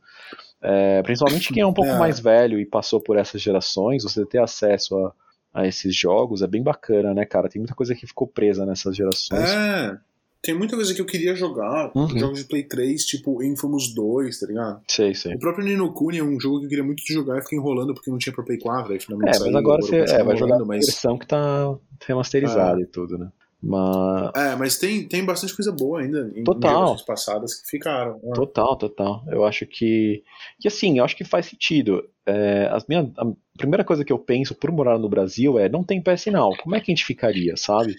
É, 0.62 1.02
principalmente 1.02 1.54
quem 1.54 1.64
é 1.64 1.66
um 1.66 1.74
pouco 1.74 1.92
é. 1.92 1.98
mais 1.98 2.20
velho 2.20 2.60
e 2.60 2.66
passou 2.66 3.00
por 3.00 3.16
essas 3.16 3.42
gerações, 3.42 4.04
você 4.04 4.26
ter 4.26 4.40
acesso 4.40 4.98
a, 4.98 5.14
a 5.54 5.66
esses 5.66 5.96
jogos 5.96 6.42
é 6.42 6.48
bem 6.48 6.62
bacana, 6.62 7.14
né, 7.14 7.24
cara? 7.24 7.48
Tem 7.48 7.62
muita 7.62 7.74
coisa 7.74 7.96
que 7.96 8.06
ficou 8.06 8.28
presa 8.28 8.66
nessas 8.66 8.98
gerações. 8.98 9.50
É. 9.50 9.98
Tem 10.46 10.56
muita 10.56 10.76
coisa 10.76 10.94
que 10.94 11.02
eu 11.02 11.06
queria 11.06 11.34
jogar, 11.34 11.92
uhum. 11.96 12.08
jogos 12.08 12.38
de 12.38 12.46
Play 12.46 12.62
3, 12.62 13.04
tipo 13.04 13.42
Infamous 13.42 13.96
2, 13.96 14.40
tá 14.40 14.46
ligado? 14.46 14.82
Sei, 14.88 15.16
sei. 15.16 15.34
O 15.34 15.40
próprio 15.40 15.66
Nino 15.66 15.92
Kuni 15.92 16.20
é 16.20 16.24
um 16.24 16.40
jogo 16.40 16.60
que 16.60 16.66
eu 16.66 16.70
queria 16.70 16.84
muito 16.84 17.02
jogar 17.08 17.40
e 17.40 17.42
fiquei 17.42 17.58
enrolando 17.58 17.96
porque 17.96 18.12
não 18.12 18.20
tinha 18.20 18.32
pra 18.32 18.44
Play 18.44 18.60
4, 18.60 18.94
aí 18.94 19.00
finalmente 19.00 19.30
É, 19.30 19.40
mas 19.40 19.40
saiu, 19.40 19.58
agora 19.58 19.82
você 19.82 19.96
é, 19.96 20.24
vai 20.24 20.38
jogar 20.38 20.60
mas... 20.60 20.84
a 20.84 20.92
versão 20.92 21.18
que 21.18 21.26
tá 21.26 21.76
remasterizada 22.06 22.80
é. 22.80 22.84
e 22.84 22.86
tudo, 22.86 23.18
né? 23.18 23.32
Mas... 23.68 24.32
É, 24.36 24.56
mas 24.56 24.78
tem, 24.78 25.08
tem 25.08 25.26
bastante 25.26 25.56
coisa 25.56 25.72
boa 25.72 26.00
ainda 26.00 26.32
em 26.36 26.44
total. 26.44 26.96
passadas 27.04 27.56
que 27.56 27.68
ficaram. 27.68 28.20
Né? 28.22 28.34
Total, 28.36 28.76
total. 28.76 29.24
Eu 29.28 29.44
acho 29.44 29.66
que. 29.66 30.24
que 30.60 30.68
assim, 30.68 31.00
eu 31.00 31.04
acho 31.04 31.18
que 31.18 31.24
faz 31.24 31.48
sentido. 31.48 32.08
É, 32.28 32.70
as 32.72 32.86
minha, 32.86 33.12
a 33.18 33.26
primeira 33.58 33.84
coisa 33.84 34.06
que 34.06 34.14
eu 34.14 34.20
penso 34.20 34.54
por 34.54 34.72
morar 34.72 35.00
no 35.00 35.10
Brasil 35.10 35.58
é 35.58 35.68
não 35.68 35.84
tem 35.84 36.00
PS 36.00 36.28
Now. 36.28 36.56
Como 36.62 36.76
é 36.76 36.80
que 36.80 36.92
a 36.92 36.96
gente 36.96 37.06
ficaria, 37.06 37.58
sabe? 37.58 37.96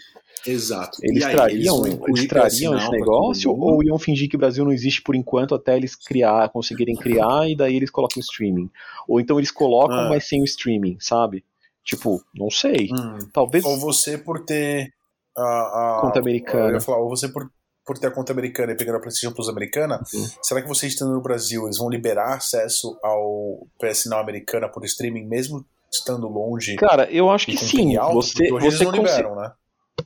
Exato. 0.46 0.98
Eles 1.02 1.24
aí, 1.24 1.34
trariam, 1.34 1.84
eles, 1.84 2.00
eles 2.06 2.28
trariam 2.28 2.78
esse 2.78 2.90
negócio 2.90 3.50
ou 3.50 3.82
iam 3.82 3.98
fingir 3.98 4.28
que 4.28 4.36
o 4.36 4.38
Brasil 4.38 4.64
não 4.64 4.72
existe 4.72 5.02
por 5.02 5.16
enquanto 5.16 5.52
até 5.52 5.76
eles 5.76 5.96
criar, 5.96 6.48
conseguirem 6.50 6.94
criar 6.94 7.50
e 7.50 7.56
daí 7.56 7.74
eles 7.74 7.90
colocam 7.90 8.20
streaming? 8.20 8.70
Ou 9.08 9.18
então 9.18 9.36
eles 9.36 9.50
colocam, 9.50 9.98
ah. 9.98 10.08
mas 10.08 10.28
sem 10.28 10.40
o 10.40 10.44
streaming, 10.44 10.96
sabe? 11.00 11.44
Tipo, 11.82 12.22
não 12.32 12.50
sei. 12.50 12.88
Hum. 12.92 13.18
Talvez. 13.32 13.64
Ou 13.64 13.76
você 13.78 14.16
por 14.16 14.44
ter 14.44 14.92
a, 15.36 15.98
a 15.98 16.00
conta 16.00 16.18
americana. 16.20 16.68
Eu 16.68 16.74
ia 16.74 16.80
falar, 16.80 16.98
ou 16.98 17.08
você 17.08 17.28
por, 17.28 17.50
por 17.84 17.98
ter 17.98 18.08
a 18.08 18.10
conta 18.10 18.32
americana 18.32 18.72
e 18.72 18.76
pegando 18.76 18.96
a 18.96 19.00
PlayStation 19.00 19.34
Plus 19.34 19.48
americana, 19.48 20.02
uhum. 20.12 20.26
será 20.42 20.62
que 20.62 20.68
você 20.68 20.86
estando 20.86 21.12
no 21.12 21.20
Brasil, 21.20 21.64
eles 21.64 21.78
vão 21.78 21.88
liberar 21.88 22.34
acesso 22.34 22.98
ao 23.02 23.66
PS 23.80 24.06
Now 24.06 24.18
americana 24.18 24.68
por 24.68 24.84
streaming, 24.84 25.26
mesmo 25.26 25.64
estando 25.92 26.28
longe? 26.28 26.76
Cara, 26.76 27.10
eu 27.10 27.30
acho 27.30 27.46
que 27.46 27.56
sim. 27.56 27.96
Alto? 27.96 28.14
você, 28.14 28.50
você 28.50 28.84
não 28.84 28.92
liberam, 28.92 29.36
né? 29.36 29.52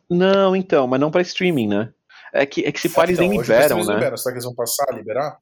Não, 0.08 0.54
então, 0.54 0.86
mas 0.86 1.00
não 1.00 1.10
para 1.10 1.22
streaming, 1.22 1.68
né? 1.68 1.92
É 2.32 2.46
que, 2.46 2.64
é 2.64 2.70
que 2.70 2.80
se 2.80 2.88
é, 2.88 3.02
eles 3.02 3.18
então, 3.18 3.28
nem 3.28 3.40
liberam, 3.40 3.84
né? 3.84 3.94
Liberam. 3.94 4.16
Será 4.16 4.32
que 4.32 4.36
eles 4.36 4.44
vão 4.44 4.54
passar 4.54 4.86
a 4.88 4.94
liberar? 4.94 5.38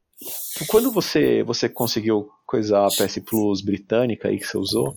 Quando 0.68 0.91
você, 0.91 1.43
você 1.43 1.68
conseguiu 1.68 2.28
coisar 2.47 2.84
a 2.84 2.89
PS 2.89 3.20
Plus 3.24 3.61
britânica 3.61 4.28
aí 4.28 4.39
que 4.39 4.47
você 4.47 4.59
usou, 4.59 4.97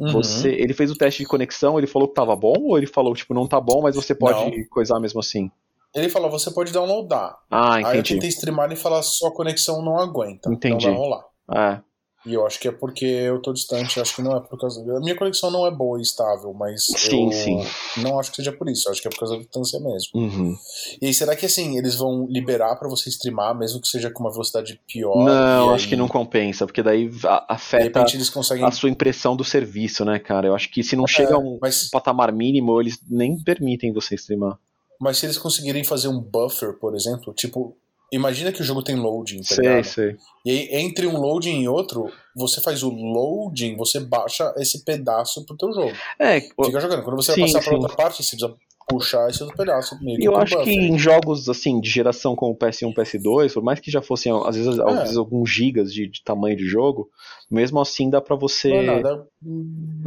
Uhum. 0.00 0.12
Você, 0.12 0.50
ele 0.50 0.72
fez 0.72 0.90
o 0.90 0.96
teste 0.96 1.22
de 1.22 1.28
conexão, 1.28 1.78
ele 1.78 1.86
falou 1.86 2.08
que 2.08 2.14
tava 2.14 2.34
bom 2.34 2.54
ou 2.58 2.78
ele 2.78 2.86
falou 2.86 3.14
tipo 3.14 3.34
não 3.34 3.46
tá 3.46 3.60
bom, 3.60 3.82
mas 3.82 3.94
você 3.94 4.14
pode 4.14 4.38
não. 4.38 4.64
coisar 4.70 4.98
mesmo 4.98 5.20
assim? 5.20 5.50
Ele 5.94 6.08
falou 6.08 6.30
você 6.30 6.50
pode 6.50 6.72
downloadar. 6.72 7.36
Ah, 7.50 7.80
entendi. 7.80 7.86
Aí 7.86 7.98
eu 7.98 8.02
tentei 8.02 8.28
streamar 8.30 8.72
e 8.72 8.76
falar 8.76 9.02
sua 9.02 9.32
conexão 9.32 9.82
não 9.82 9.98
aguenta. 9.98 10.50
Entendi. 10.50 10.86
Não 10.86 10.94
vai 10.94 11.02
rolar. 11.02 11.24
É. 11.54 11.80
E 12.24 12.34
eu 12.34 12.46
acho 12.46 12.60
que 12.60 12.68
é 12.68 12.72
porque 12.72 13.04
eu 13.04 13.40
tô 13.42 13.52
distante, 13.52 14.00
acho 14.00 14.14
que 14.14 14.22
não 14.22 14.36
é 14.36 14.40
por 14.40 14.58
causa. 14.58 14.80
A 14.80 15.00
minha 15.00 15.16
conexão 15.16 15.50
não 15.50 15.66
é 15.66 15.70
boa 15.72 15.98
e 15.98 16.02
estável, 16.02 16.54
mas. 16.54 16.84
Sim, 16.86 17.26
eu 17.26 17.32
sim. 17.32 17.66
Não 18.00 18.18
acho 18.18 18.30
que 18.30 18.36
seja 18.36 18.52
por 18.52 18.68
isso, 18.68 18.88
acho 18.88 19.02
que 19.02 19.08
é 19.08 19.10
por 19.10 19.18
causa 19.18 19.34
da 19.34 19.40
distância 19.40 19.80
mesmo. 19.80 20.10
Uhum. 20.14 20.56
E 21.00 21.06
aí, 21.06 21.14
será 21.14 21.34
que 21.34 21.46
assim, 21.46 21.76
eles 21.76 21.96
vão 21.96 22.26
liberar 22.28 22.76
para 22.76 22.88
você 22.88 23.08
streamar, 23.08 23.58
mesmo 23.58 23.80
que 23.80 23.88
seja 23.88 24.08
com 24.08 24.22
uma 24.22 24.30
velocidade 24.30 24.80
pior? 24.86 25.24
Não, 25.24 25.70
aí... 25.70 25.74
acho 25.74 25.88
que 25.88 25.96
não 25.96 26.06
compensa, 26.06 26.64
porque 26.64 26.82
daí 26.82 27.10
afeta 27.48 28.04
conseguem... 28.32 28.64
a 28.64 28.70
sua 28.70 28.88
impressão 28.88 29.34
do 29.34 29.42
serviço, 29.42 30.04
né, 30.04 30.20
cara? 30.20 30.46
Eu 30.46 30.54
acho 30.54 30.70
que 30.70 30.82
se 30.84 30.94
não 30.94 31.04
é, 31.04 31.08
chega 31.08 31.34
a 31.34 31.38
um 31.38 31.58
mas... 31.60 31.90
patamar 31.90 32.32
mínimo, 32.32 32.80
eles 32.80 33.00
nem 33.10 33.36
permitem 33.42 33.92
você 33.92 34.14
streamar. 34.14 34.58
Mas 35.00 35.18
se 35.18 35.26
eles 35.26 35.38
conseguirem 35.38 35.82
fazer 35.82 36.06
um 36.06 36.20
buffer, 36.20 36.78
por 36.78 36.94
exemplo, 36.94 37.34
tipo, 37.34 37.76
Imagina 38.12 38.52
que 38.52 38.60
o 38.60 38.64
jogo 38.64 38.82
tem 38.82 38.94
loading, 38.94 39.40
tá 39.40 39.54
sei, 39.54 39.64
ligado? 39.64 39.84
Sei. 39.84 40.16
E 40.44 40.50
aí, 40.50 40.68
entre 40.72 41.06
um 41.06 41.16
loading 41.16 41.62
e 41.62 41.68
outro, 41.68 42.12
você 42.36 42.60
faz 42.60 42.82
o 42.82 42.90
loading, 42.90 43.74
você 43.74 44.00
baixa 44.00 44.52
esse 44.58 44.84
pedaço 44.84 45.46
pro 45.46 45.56
teu 45.56 45.72
jogo. 45.72 45.92
É, 46.18 46.40
Fica 46.40 46.78
jogando. 46.78 47.02
Quando 47.02 47.16
você 47.16 47.32
sim, 47.32 47.40
vai 47.40 47.52
passar 47.52 47.70
pra 47.70 47.78
outra 47.78 47.96
parte, 47.96 48.22
você 48.22 48.36
precisa 48.36 48.54
puxar 48.86 49.30
esse 49.30 49.42
outro 49.42 49.56
pedaço. 49.56 49.98
Meio 50.02 50.22
eu 50.22 50.36
acho 50.36 50.56
buffer. 50.56 50.74
que 50.74 50.78
em 50.78 50.98
jogos 50.98 51.48
assim 51.48 51.80
de 51.80 51.88
geração 51.88 52.36
como 52.36 52.54
PS1, 52.54 52.92
PS2, 52.92 53.54
por 53.54 53.62
mais 53.62 53.80
que 53.80 53.90
já 53.90 54.02
fossem 54.02 54.32
às 54.44 54.56
vezes, 54.56 54.78
é. 54.78 54.82
às 54.82 54.98
vezes 54.98 55.16
alguns 55.16 55.48
gigas 55.48 55.92
de, 55.92 56.06
de, 56.06 56.22
tamanho 56.22 56.56
de 56.56 56.66
jogo, 56.66 57.08
mesmo 57.50 57.80
assim 57.80 58.10
dá 58.10 58.20
para 58.20 58.36
você. 58.36 58.68
Não 58.68 58.76
é 58.76 59.00
nada 59.00 59.26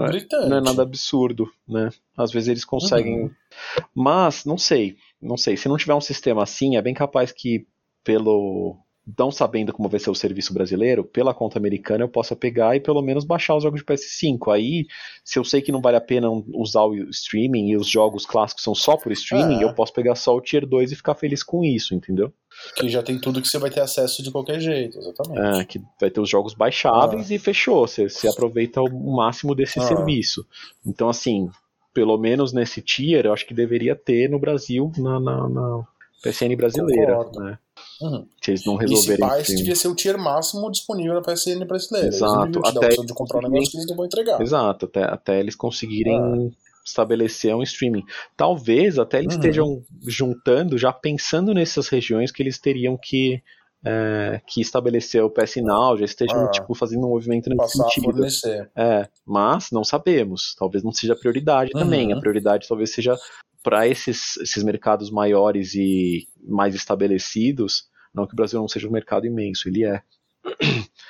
gritante. 0.09 0.49
Não 0.49 0.57
é 0.57 0.61
nada 0.61 0.83
absurdo, 0.83 1.49
né? 1.67 1.89
Às 2.15 2.31
vezes 2.31 2.49
eles 2.49 2.65
conseguem. 2.65 3.23
Uhum. 3.23 3.31
Mas, 3.95 4.45
não 4.45 4.57
sei. 4.57 4.95
Não 5.21 5.37
sei. 5.37 5.57
Se 5.57 5.67
não 5.67 5.77
tiver 5.77 5.95
um 5.95 6.01
sistema 6.01 6.43
assim, 6.43 6.77
é 6.77 6.81
bem 6.81 6.93
capaz 6.93 7.31
que 7.31 7.65
pelo 8.05 8.77
não 9.17 9.31
sabendo 9.31 9.71
como 9.71 9.87
vai 9.87 9.99
ser 9.99 10.09
o 10.09 10.15
serviço 10.15 10.51
brasileiro, 10.51 11.03
pela 11.03 11.33
conta 11.33 11.59
americana 11.59 12.03
eu 12.03 12.09
possa 12.09 12.35
pegar 12.35 12.75
e 12.75 12.79
pelo 12.79 13.03
menos 13.03 13.23
baixar 13.23 13.55
os 13.55 13.61
jogos 13.61 13.81
de 13.81 13.85
PS5. 13.85 14.51
Aí, 14.51 14.87
se 15.23 15.37
eu 15.37 15.43
sei 15.43 15.61
que 15.61 15.71
não 15.71 15.79
vale 15.79 15.97
a 15.97 16.01
pena 16.01 16.27
usar 16.53 16.81
o 16.81 16.95
streaming 17.09 17.69
e 17.69 17.77
os 17.77 17.87
jogos 17.87 18.25
clássicos 18.25 18.63
são 18.63 18.73
só 18.73 18.97
por 18.97 19.11
streaming, 19.11 19.59
é. 19.59 19.63
eu 19.63 19.73
posso 19.75 19.93
pegar 19.93 20.15
só 20.15 20.35
o 20.35 20.41
Tier 20.41 20.65
2 20.65 20.91
e 20.91 20.95
ficar 20.95 21.13
feliz 21.13 21.43
com 21.43 21.63
isso, 21.63 21.93
entendeu? 21.93 22.33
Que 22.75 22.89
já 22.89 23.03
tem 23.03 23.19
tudo 23.19 23.41
que 23.41 23.47
você 23.47 23.59
vai 23.59 23.69
ter 23.69 23.81
acesso 23.81 24.23
de 24.23 24.31
qualquer 24.31 24.59
jeito, 24.59 24.97
exatamente. 24.97 25.61
É, 25.61 25.65
que 25.65 25.79
vai 26.01 26.09
ter 26.09 26.19
os 26.19 26.29
jogos 26.29 26.55
baixáveis 26.55 27.29
ah. 27.29 27.35
e 27.35 27.37
fechou. 27.37 27.87
Você, 27.87 28.09
você 28.09 28.27
aproveita 28.27 28.81
o 28.81 29.15
máximo 29.15 29.53
desse 29.53 29.79
ah. 29.79 29.83
serviço. 29.83 30.43
Então, 30.83 31.09
assim, 31.09 31.51
pelo 31.93 32.17
menos 32.17 32.53
nesse 32.53 32.81
tier, 32.81 33.25
eu 33.25 33.33
acho 33.33 33.45
que 33.45 33.53
deveria 33.53 33.95
ter 33.95 34.29
no 34.29 34.39
Brasil, 34.39 34.91
na, 34.97 35.19
na, 35.19 35.47
na 35.47 35.83
PSN 36.23 36.55
brasileira. 36.55 37.17
Concordo. 37.17 37.39
Né? 37.39 37.59
Uhum. 38.01 38.27
Se 38.41 38.51
eles 38.51 38.65
não 38.65 38.75
resolverem. 38.75 39.27
Esse 39.27 39.41
esse 39.41 39.55
devia 39.55 39.75
ser 39.75 39.87
o 39.87 39.95
tier 39.95 40.17
máximo 40.17 40.69
disponível 40.69 41.13
na 41.13 41.21
PSN 41.21 41.65
brasileira. 41.65 42.07
Exato. 42.07 42.61
Até 42.65 42.89
de 42.89 43.13
comprar 43.13 43.39
um 43.39 43.49
negócio 43.49 43.71
que 43.71 43.77
eles 43.77 43.87
não 43.87 43.95
vão 43.95 44.05
entregar. 44.05 44.41
Exato, 44.41 44.85
até, 44.85 45.03
até 45.03 45.39
eles 45.39 45.55
conseguirem 45.55 46.17
ah. 46.17 46.49
estabelecer 46.85 47.55
um 47.55 47.63
streaming. 47.63 48.03
Talvez 48.35 48.99
até 48.99 49.19
eles 49.19 49.33
uhum. 49.33 49.39
estejam 49.39 49.83
juntando, 50.05 50.77
já 50.77 50.91
pensando 50.91 51.53
nessas 51.53 51.87
regiões 51.87 52.31
que 52.31 52.43
eles 52.43 52.59
teriam 52.59 52.97
que. 53.01 53.41
É, 53.87 54.41
que 54.47 54.61
estabelecer 54.61 55.23
o 55.23 55.29
PS 55.29 55.57
Now, 55.57 55.95
já 55.95 56.05
estejam 56.05 56.45
ah. 56.45 56.49
tipo, 56.49 56.73
fazendo 56.73 57.05
um 57.05 57.09
movimento 57.09 57.51
nesse 57.51 57.77
sentido. 57.77 58.25
É, 58.75 59.07
mas 59.23 59.67
não 59.71 59.83
sabemos. 59.83 60.55
Talvez 60.57 60.83
não 60.83 60.91
seja 60.91 61.15
prioridade 61.15 61.69
uhum. 61.71 61.81
também. 61.81 62.11
A 62.11 62.19
prioridade 62.19 62.67
talvez 62.67 62.91
seja 62.91 63.15
para 63.65 63.87
esses, 63.87 64.37
esses 64.37 64.63
mercados 64.63 65.09
maiores 65.09 65.73
e 65.73 66.27
mais 66.47 66.75
estabelecidos, 66.75 67.89
não 68.13 68.27
que 68.27 68.33
o 68.33 68.35
Brasil 68.35 68.59
não 68.59 68.67
seja 68.67 68.87
um 68.87 68.91
mercado 68.91 69.25
imenso, 69.25 69.67
ele 69.67 69.83
é. 69.83 70.03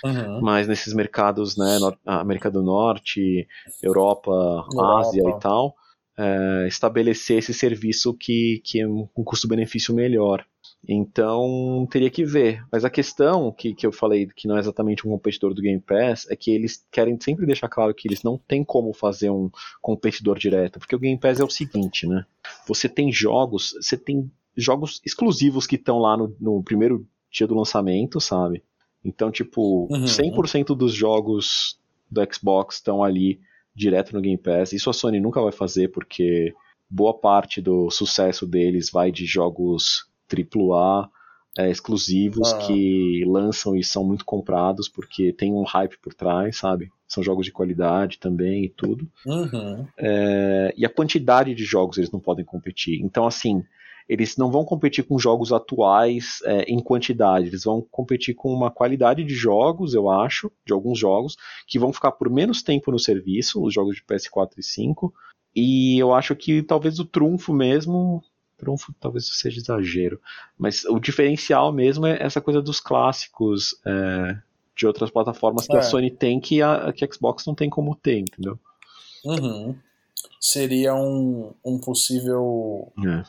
Uhum. 0.06 0.39
Mas 0.39 0.66
nesses 0.66 0.93
mercados, 0.93 1.58
né, 1.58 1.78
América 2.06 2.49
do 2.49 2.64
Norte, 2.64 3.45
Europa, 3.84 4.32
Europa. 4.32 4.99
Ásia 4.99 5.24
e 5.30 5.39
tal, 5.41 5.76
é, 6.18 6.66
estabelecer 6.66 7.39
esse 7.39 7.53
serviço 7.53 8.14
que, 8.14 8.62
que 8.64 8.80
é 8.80 8.88
um 8.88 9.06
custo-benefício 9.26 9.93
melhor. 9.93 10.45
Então, 10.88 11.88
teria 11.90 12.10
que 12.10 12.24
ver. 12.24 12.64
Mas 12.72 12.86
a 12.86 12.90
questão 12.90 13.52
que, 13.52 13.74
que 13.74 13.86
eu 13.86 13.92
falei, 13.92 14.28
que 14.28 14.48
não 14.48 14.58
é 14.58 14.60
exatamente 14.60 15.08
um 15.08 15.12
competidor 15.12 15.54
do 15.54 15.62
Game 15.62 15.82
Pass, 15.82 16.30
é 16.30 16.36
que 16.36 16.52
eles 16.52 16.86
querem 16.92 17.20
sempre 17.20 17.46
deixar 17.46 17.68
claro 17.68 17.94
que 17.94 18.08
eles 18.08 18.24
não 18.24 18.38
têm 18.38 18.64
como 18.64 18.94
fazer 18.94 19.30
um 19.30 19.50
competidor 19.82 20.38
direto. 20.38 20.80
Porque 20.80 20.96
o 20.96 21.00
Game 21.00 21.20
Pass 21.20 21.40
é 21.40 21.44
o 21.44 21.50
seguinte, 21.50 22.08
né? 22.08 22.26
Você 22.68 22.88
tem 22.88 23.12
jogos, 23.12 23.74
você 23.82 23.98
tem 23.98 24.30
jogos 24.56 25.02
exclusivos 25.06 25.68
que 25.68 25.76
estão 25.76 26.00
lá 26.00 26.16
no, 26.16 26.36
no, 26.40 26.64
primeiro 26.64 27.08
dia 27.32 27.48
do 27.48 27.56
lançamento, 27.56 28.22
sabe? 28.22 28.64
Então, 29.04 29.32
tipo, 29.32 29.88
uhum. 29.92 30.06
100% 30.06 30.76
dos 30.76 30.94
jogos 30.94 31.80
do 32.10 32.22
Xbox 32.32 32.76
estão 32.76 33.04
ali 33.04 33.40
direto 33.76 34.14
no 34.14 34.22
Game 34.22 34.38
Pass. 34.38 34.72
Isso 34.72 34.90
a 34.90 34.94
Sony 34.94 35.20
nunca 35.20 35.42
vai 35.42 35.52
fazer, 35.52 35.90
porque 35.90 36.54
boa 36.90 37.14
parte 37.14 37.62
do 37.62 37.90
sucesso 37.90 38.46
deles 38.46 38.90
vai 38.90 39.12
de 39.12 39.26
jogos 39.26 40.08
AAA 40.32 41.09
é, 41.57 41.69
exclusivos 41.69 42.53
ah. 42.53 42.57
que 42.59 43.23
lançam 43.26 43.76
e 43.76 43.84
são 43.84 44.03
muito 44.03 44.26
comprados 44.26 44.89
porque 44.89 45.32
tem 45.32 45.53
um 45.53 45.63
hype 45.63 45.97
por 45.99 46.13
trás, 46.13 46.57
sabe? 46.57 46.91
São 47.07 47.23
jogos 47.23 47.45
de 47.45 47.51
qualidade 47.51 48.17
também 48.19 48.65
e 48.65 48.69
tudo. 48.69 49.07
Uhum. 49.26 49.88
É, 49.97 50.73
e 50.76 50.86
a 50.86 50.89
quantidade 50.89 51.53
de 51.53 51.63
jogos 51.63 51.97
eles 51.97 52.11
não 52.11 52.19
podem 52.19 52.43
competir. 52.43 52.99
Então, 53.01 53.26
assim, 53.26 53.63
eles 54.07 54.38
não 54.38 54.51
vão 54.51 54.63
competir 54.63 55.03
com 55.03 55.17
jogos 55.17 55.51
atuais 55.51 56.39
é, 56.43 56.63
em 56.63 56.80
quantidade, 56.80 57.47
eles 57.47 57.63
vão 57.63 57.82
competir 57.82 58.36
com 58.36 58.53
uma 58.53 58.69
qualidade 58.69 59.23
de 59.23 59.34
jogos, 59.34 59.93
eu 59.93 60.09
acho, 60.09 60.51
de 60.65 60.73
alguns 60.73 60.99
jogos, 60.99 61.36
que 61.67 61.80
vão 61.80 61.91
ficar 61.91 62.11
por 62.11 62.30
menos 62.30 62.61
tempo 62.61 62.91
no 62.91 62.99
serviço, 62.99 63.63
os 63.63 63.73
jogos 63.73 63.95
de 63.95 64.03
PS4 64.03 64.51
e 64.57 64.63
5, 64.63 65.13
e 65.55 65.97
eu 65.97 66.13
acho 66.13 66.36
que 66.36 66.61
talvez 66.61 66.99
o 66.99 67.05
trunfo 67.05 67.53
mesmo. 67.53 68.21
Trunfo 68.58 68.93
talvez 68.99 69.28
seja 69.38 69.60
exagero. 69.60 70.20
Mas 70.58 70.86
o 70.86 70.99
diferencial 70.99 71.72
mesmo 71.72 72.06
é 72.06 72.22
essa 72.22 72.41
coisa 72.41 72.62
dos 72.62 72.80
clássicos 72.80 73.80
é, 73.86 74.38
de 74.76 74.86
outras 74.86 75.10
plataformas 75.10 75.68
que 75.68 75.76
é. 75.76 75.80
a 75.80 75.84
Sony 75.84 76.12
tem 76.12 76.39
que 76.39 76.62
a, 76.62 76.91
que 76.91 77.06
a 77.06 77.12
Xbox 77.12 77.45
não 77.45 77.56
tem 77.56 77.70
como 77.70 77.95
ter, 77.95 78.20
entendeu? 78.20 78.60
Uhum. 79.24 79.76
Seria 80.39 80.93
um, 80.93 81.53
um 81.66 81.80
possível 81.80 82.91
é. 83.03 83.24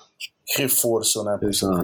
reforço, 0.56 1.24
né? 1.24 1.38
Exato. 1.42 1.82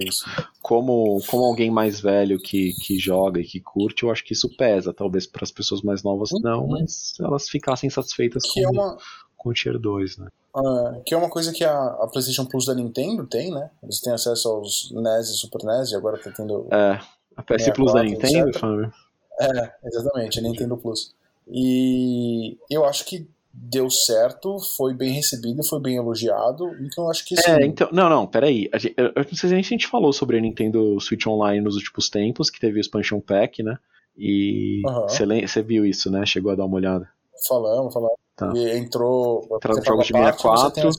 Como, 0.61 1.23
como 1.27 1.45
alguém 1.45 1.71
mais 1.71 2.01
velho 2.01 2.39
que, 2.39 2.73
que 2.83 2.99
joga 2.99 3.41
e 3.41 3.45
que 3.45 3.61
curte, 3.61 4.03
eu 4.03 4.11
acho 4.11 4.25
que 4.25 4.35
isso 4.35 4.55
pesa. 4.57 4.93
Talvez 4.93 5.27
para 5.27 5.45
as 5.45 5.51
pessoas 5.51 5.81
mais 5.81 6.03
novas 6.03 6.33
uhum. 6.33 6.41
não, 6.43 6.67
mas 6.69 7.15
elas 7.21 7.49
ficassem 7.49 7.89
satisfeitas 7.89 8.43
que 8.43 8.63
com, 8.63 8.69
é 8.69 8.71
uma... 8.71 8.99
com 9.37 9.51
o 9.51 9.55
Tier 9.55 9.79
2, 9.79 10.19
né? 10.19 10.29
Uh, 10.55 11.03
que 11.05 11.15
é 11.15 11.17
uma 11.17 11.31
coisa 11.31 11.51
que 11.51 11.65
a, 11.65 11.73
a, 11.73 12.09
PlayStation 12.09 12.45
Plus 12.45 12.67
da 12.67 12.75
Nintendo 12.75 13.27
tem, 13.27 13.51
né? 13.51 13.71
Eles 13.83 14.01
têm 14.01 14.13
acesso 14.13 14.49
aos 14.49 14.91
NES 14.93 15.31
e 15.31 15.37
Super 15.39 15.65
NES 15.65 15.93
e 15.93 15.97
agora 15.97 16.19
tá 16.19 16.31
tendo. 16.31 16.69
É, 16.71 17.01
a 17.37 17.43
PS 17.43 17.71
Plus 17.75 17.93
da 17.93 18.03
Nintendo, 18.03 18.59
Fábio? 18.59 18.93
É, 19.41 19.73
exatamente, 19.85 20.39
a 20.39 20.43
Nintendo 20.43 20.77
Plus. 20.77 21.15
E 21.49 22.59
eu 22.71 22.85
acho 22.85 23.07
que 23.07 23.27
deu 23.53 23.91
certo, 23.91 24.59
foi 24.77 24.95
bem 24.95 25.13
recebido, 25.13 25.63
foi 25.65 25.81
bem 25.81 25.97
elogiado, 25.97 26.69
então 26.81 27.05
eu 27.05 27.11
acho 27.11 27.25
que 27.27 27.37
sim. 27.37 27.51
É, 27.51 27.65
então, 27.65 27.89
não, 27.93 28.09
não, 28.09 28.27
peraí. 28.27 28.69
A 28.73 28.79
gente, 28.79 28.95
eu, 28.97 29.07
eu 29.07 29.13
não 29.17 29.35
sei 29.35 29.49
se 29.49 29.55
a 29.55 29.63
gente 29.63 29.87
falou 29.87 30.13
sobre 30.13 30.37
a 30.37 30.41
Nintendo 30.41 30.99
Switch 31.01 31.27
Online 31.27 31.63
nos 31.63 31.77
últimos 31.77 32.09
tempos, 32.09 32.51
que 32.51 32.61
teve 32.61 32.79
o 32.79 32.81
Expansion 32.81 33.21
Pack, 33.21 33.63
né? 33.63 33.79
E 34.17 34.83
você 34.85 35.61
uhum. 35.61 35.67
viu 35.67 35.87
isso, 35.87 36.11
né? 36.11 36.25
Chegou 36.27 36.53
a 36.53 36.55
dar 36.55 36.67
uma 36.67 36.77
olhada. 36.77 37.09
Falamos, 37.49 37.93
falamos. 37.93 38.22
Tá. 38.37 38.51
E 38.55 38.79
entrou. 38.79 39.47
Entrou 39.53 39.85
jogos 39.85 40.07
de 40.07 40.13
64. 40.13 40.91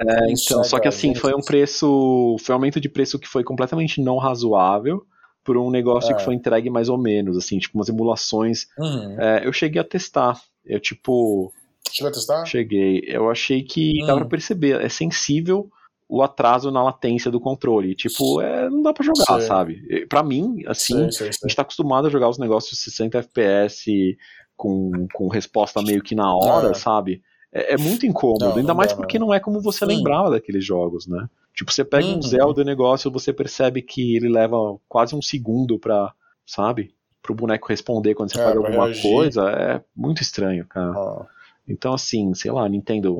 É, 0.00 0.30
então, 0.30 0.64
só 0.64 0.78
que 0.78 0.88
assim, 0.88 1.14
foi 1.14 1.34
um 1.34 1.40
preço. 1.40 2.36
Foi 2.40 2.54
um 2.54 2.58
aumento 2.58 2.80
de 2.80 2.88
preço 2.88 3.18
que 3.18 3.28
foi 3.28 3.42
completamente 3.42 4.00
não 4.00 4.16
razoável 4.16 5.04
por 5.44 5.56
um 5.56 5.70
negócio 5.70 6.12
é. 6.12 6.16
que 6.16 6.24
foi 6.24 6.34
entregue 6.34 6.70
mais 6.70 6.88
ou 6.88 6.98
menos, 6.98 7.36
assim, 7.36 7.58
tipo 7.58 7.78
umas 7.78 7.88
emulações. 7.88 8.66
Uhum. 8.78 9.20
É, 9.20 9.46
eu 9.46 9.52
cheguei 9.52 9.80
a 9.80 9.84
testar. 9.84 10.40
Eu, 10.64 10.80
tipo. 10.80 11.52
Chegou 11.90 12.10
a 12.10 12.12
testar? 12.12 12.44
Cheguei. 12.44 13.02
Eu 13.06 13.30
achei 13.30 13.62
que 13.62 14.00
uhum. 14.00 14.06
dá 14.06 14.14
pra 14.14 14.24
hum. 14.24 14.28
perceber. 14.28 14.80
É 14.80 14.88
sensível 14.88 15.68
o 16.08 16.22
atraso 16.22 16.70
na 16.70 16.82
latência 16.82 17.30
do 17.30 17.40
controle. 17.40 17.94
Tipo, 17.96 18.40
é, 18.40 18.70
não 18.70 18.82
dá 18.82 18.92
para 18.92 19.04
jogar, 19.04 19.24
sei. 19.24 19.40
sabe? 19.40 20.06
Para 20.08 20.22
mim, 20.22 20.62
assim, 20.66 21.10
sei, 21.10 21.12
sei, 21.12 21.28
a 21.28 21.32
gente 21.32 21.56
tá 21.56 21.62
acostumado 21.62 22.06
a 22.06 22.10
jogar 22.10 22.28
os 22.28 22.38
negócios 22.38 22.78
de 22.78 22.84
60 22.84 23.18
FPS 23.18 24.16
com, 24.56 25.06
com 25.12 25.28
resposta 25.28 25.82
meio 25.82 26.02
que 26.02 26.14
na 26.14 26.34
hora, 26.34 26.70
é. 26.70 26.74
sabe? 26.74 27.22
É, 27.52 27.74
é, 27.74 27.76
muito 27.76 28.04
incômodo, 28.06 28.44
não, 28.44 28.56
ainda 28.56 28.68
não 28.68 28.74
mais 28.74 28.90
dá, 28.90 28.96
porque 28.96 29.18
não. 29.18 29.28
não 29.28 29.34
é 29.34 29.40
como 29.40 29.60
você 29.60 29.80
Sim. 29.80 29.96
lembrava 29.96 30.30
daqueles 30.30 30.64
jogos, 30.64 31.06
né? 31.06 31.28
Tipo, 31.54 31.72
você 31.72 31.84
pega 31.84 32.06
uhum. 32.06 32.18
um 32.18 32.22
Zelda 32.22 32.62
negócio, 32.62 33.10
você 33.10 33.32
percebe 33.32 33.80
que 33.80 34.14
ele 34.14 34.28
leva 34.28 34.78
quase 34.88 35.14
um 35.14 35.22
segundo 35.22 35.78
pra, 35.78 36.12
sabe? 36.44 36.94
Pro 37.22 37.34
boneco 37.34 37.68
responder 37.68 38.14
quando 38.14 38.30
você 38.30 38.40
é, 38.40 38.44
faz 38.44 38.56
alguma 38.56 38.84
reagir. 38.84 39.02
coisa. 39.02 39.50
É 39.50 39.82
muito 39.96 40.20
estranho, 40.20 40.66
cara. 40.66 40.92
Ah. 40.92 41.26
Então, 41.66 41.94
assim, 41.94 42.34
sei 42.34 42.52
lá, 42.52 42.68
Nintendo, 42.68 43.18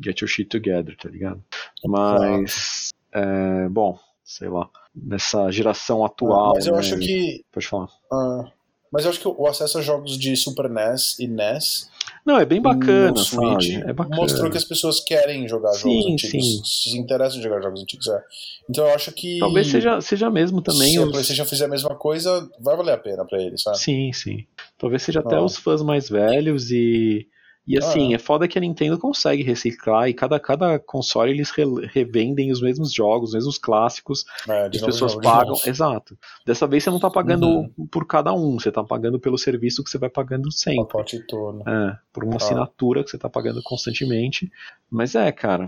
get 0.00 0.20
your 0.20 0.28
shit 0.28 0.48
together, 0.48 0.96
tá 0.96 1.08
ligado? 1.08 1.42
Mas, 1.84 2.90
é, 3.12 3.68
bom, 3.68 3.98
sei 4.22 4.48
lá, 4.48 4.70
nessa 4.94 5.50
geração 5.50 6.04
atual. 6.04 6.54
Mas 6.54 6.66
eu 6.66 6.74
né, 6.74 6.78
acho 6.78 6.98
que. 6.98 7.44
Pode 7.52 7.66
falar. 7.66 7.88
Uh, 8.12 8.44
mas 8.92 9.04
eu 9.04 9.10
acho 9.10 9.20
que 9.20 9.28
o 9.28 9.46
acesso 9.46 9.78
a 9.78 9.82
jogos 9.82 10.16
de 10.18 10.36
Super 10.36 10.70
NES 10.70 11.18
e 11.18 11.26
NES. 11.26 11.88
Não, 12.24 12.38
é 12.38 12.44
bem 12.44 12.60
bacana, 12.60 13.16
Switch, 13.16 13.72
sabe? 13.72 13.90
É 13.90 13.92
bacana. 13.92 14.16
Mostrou 14.16 14.50
que 14.50 14.56
as 14.56 14.64
pessoas 14.64 15.00
querem 15.00 15.46
jogar 15.48 15.72
sim, 15.72 16.00
jogos 16.00 16.12
antigos. 16.12 16.30
Sim. 16.30 16.90
Se 16.90 16.98
interessam 16.98 17.38
em 17.38 17.42
jogar 17.42 17.62
jogos 17.62 17.82
antigos. 17.82 18.06
É. 18.08 18.22
Então 18.68 18.86
eu 18.86 18.94
acho 18.94 19.12
que. 19.12 19.38
Talvez 19.38 19.66
seja, 19.68 20.00
seja 20.00 20.30
mesmo 20.30 20.60
também. 20.60 20.92
Se 20.92 20.98
os... 20.98 21.08
a 21.08 21.10
PlayStation 21.10 21.44
fizer 21.44 21.64
a 21.66 21.68
mesma 21.68 21.94
coisa, 21.94 22.48
vai 22.60 22.76
valer 22.76 22.92
a 22.92 22.98
pena 22.98 23.24
para 23.24 23.40
eles, 23.40 23.62
sabe? 23.62 23.78
Sim, 23.78 24.12
sim. 24.12 24.46
Talvez 24.78 25.02
seja 25.02 25.20
até 25.20 25.38
os 25.38 25.56
fãs 25.56 25.82
mais 25.82 26.08
velhos 26.08 26.70
e 26.70 27.26
e 27.66 27.76
assim, 27.76 28.12
ah, 28.12 28.16
é. 28.16 28.18
foda 28.18 28.46
que 28.46 28.56
a 28.56 28.60
Nintendo 28.60 28.96
consegue 28.96 29.42
reciclar 29.42 30.08
e 30.08 30.14
cada, 30.14 30.38
cada 30.38 30.78
console 30.78 31.32
eles 31.32 31.50
re, 31.50 31.64
revendem 31.92 32.52
os 32.52 32.62
mesmos 32.62 32.92
jogos, 32.92 33.30
os 33.30 33.34
mesmos 33.34 33.58
clássicos. 33.58 34.24
É, 34.48 34.66
as 34.66 34.80
pessoas 34.80 35.12
jogo, 35.12 35.24
pagam. 35.24 35.56
Exato. 35.66 36.16
Dessa 36.46 36.66
vez 36.66 36.84
você 36.84 36.90
não 36.90 37.00
tá 37.00 37.10
pagando 37.10 37.46
uhum. 37.48 37.86
por 37.90 38.06
cada 38.06 38.32
um, 38.32 38.60
você 38.60 38.70
tá 38.70 38.84
pagando 38.84 39.18
pelo 39.18 39.36
serviço 39.36 39.82
que 39.82 39.90
você 39.90 39.98
vai 39.98 40.08
pagando 40.08 40.52
sempre. 40.52 40.82
O 40.82 40.86
pacote 40.86 41.26
todo. 41.26 41.68
É, 41.68 41.98
por 42.12 42.22
uma 42.22 42.34
ah. 42.34 42.36
assinatura 42.36 43.02
que 43.02 43.10
você 43.10 43.18
tá 43.18 43.28
pagando 43.28 43.60
constantemente. 43.64 44.48
Mas 44.88 45.16
é, 45.16 45.32
cara. 45.32 45.66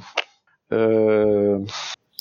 Uh, 0.71 1.65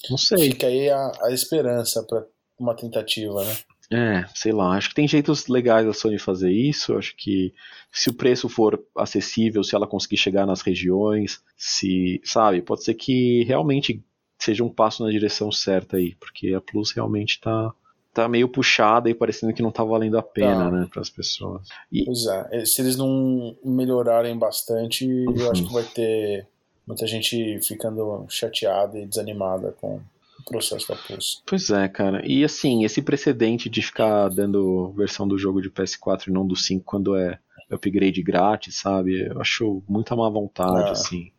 não 0.09 0.17
sei. 0.17 0.51
Fica 0.51 0.65
aí 0.65 0.89
a, 0.89 1.11
a 1.23 1.31
esperança 1.31 2.03
para 2.03 2.25
uma 2.59 2.75
tentativa, 2.75 3.43
né? 3.43 3.55
É, 3.91 4.25
sei 4.35 4.51
lá, 4.51 4.75
acho 4.75 4.89
que 4.89 4.95
tem 4.95 5.07
jeitos 5.07 5.47
legais 5.47 5.85
da 5.85 5.93
Sony 5.93 6.19
fazer 6.19 6.51
isso. 6.51 6.97
Acho 6.97 7.15
que 7.15 7.53
se 7.91 8.09
o 8.09 8.13
preço 8.13 8.49
for 8.49 8.83
acessível, 8.95 9.63
se 9.63 9.75
ela 9.75 9.87
conseguir 9.87 10.17
chegar 10.17 10.45
nas 10.45 10.61
regiões, 10.61 11.41
se, 11.55 12.21
sabe, 12.23 12.61
pode 12.61 12.83
ser 12.83 12.95
que 12.95 13.43
realmente 13.45 14.03
seja 14.37 14.63
um 14.63 14.69
passo 14.69 15.03
na 15.03 15.09
direção 15.09 15.51
certa 15.51 15.97
aí, 15.97 16.15
porque 16.15 16.53
a 16.53 16.61
Plus 16.61 16.91
realmente 16.91 17.39
tá, 17.39 17.73
tá 18.13 18.27
meio 18.27 18.49
puxada 18.49 19.09
e 19.09 19.15
parecendo 19.15 19.53
que 19.53 19.63
não 19.63 19.71
tá 19.71 19.83
valendo 19.83 20.17
a 20.17 20.23
pena, 20.23 20.65
tá. 20.65 20.71
né, 20.71 20.87
para 20.91 21.01
as 21.01 21.09
pessoas. 21.09 21.67
E... 21.91 22.05
Pois 22.05 22.25
é, 22.27 22.65
se 22.65 22.81
eles 22.81 22.97
não 22.97 23.55
melhorarem 23.63 24.37
bastante, 24.37 25.05
uhum. 25.05 25.35
eu 25.35 25.51
acho 25.51 25.65
que 25.65 25.73
vai 25.73 25.83
ter 25.83 26.45
muita 26.85 27.07
gente 27.07 27.59
ficando 27.61 28.25
chateada 28.29 28.99
e 28.99 29.05
desanimada 29.05 29.73
com 29.79 30.01
processo 30.47 30.87
da 30.87 30.95
Plus. 30.95 31.41
Pois 31.45 31.69
é, 31.69 31.87
cara. 31.87 32.21
E 32.25 32.43
assim, 32.43 32.83
esse 32.83 33.01
precedente 33.01 33.69
de 33.69 33.81
ficar 33.81 34.29
dando 34.29 34.91
versão 34.93 35.27
do 35.27 35.37
jogo 35.37 35.61
de 35.61 35.69
PS4 35.69 36.27
e 36.27 36.31
não 36.31 36.45
do 36.45 36.55
5 36.55 36.83
quando 36.85 37.15
é 37.15 37.39
upgrade 37.69 38.21
grátis, 38.23 38.75
sabe? 38.75 39.27
Eu 39.27 39.41
acho 39.41 39.83
muita 39.87 40.15
má 40.15 40.29
vontade, 40.29 40.89
é. 40.89 40.91
assim. 40.91 41.31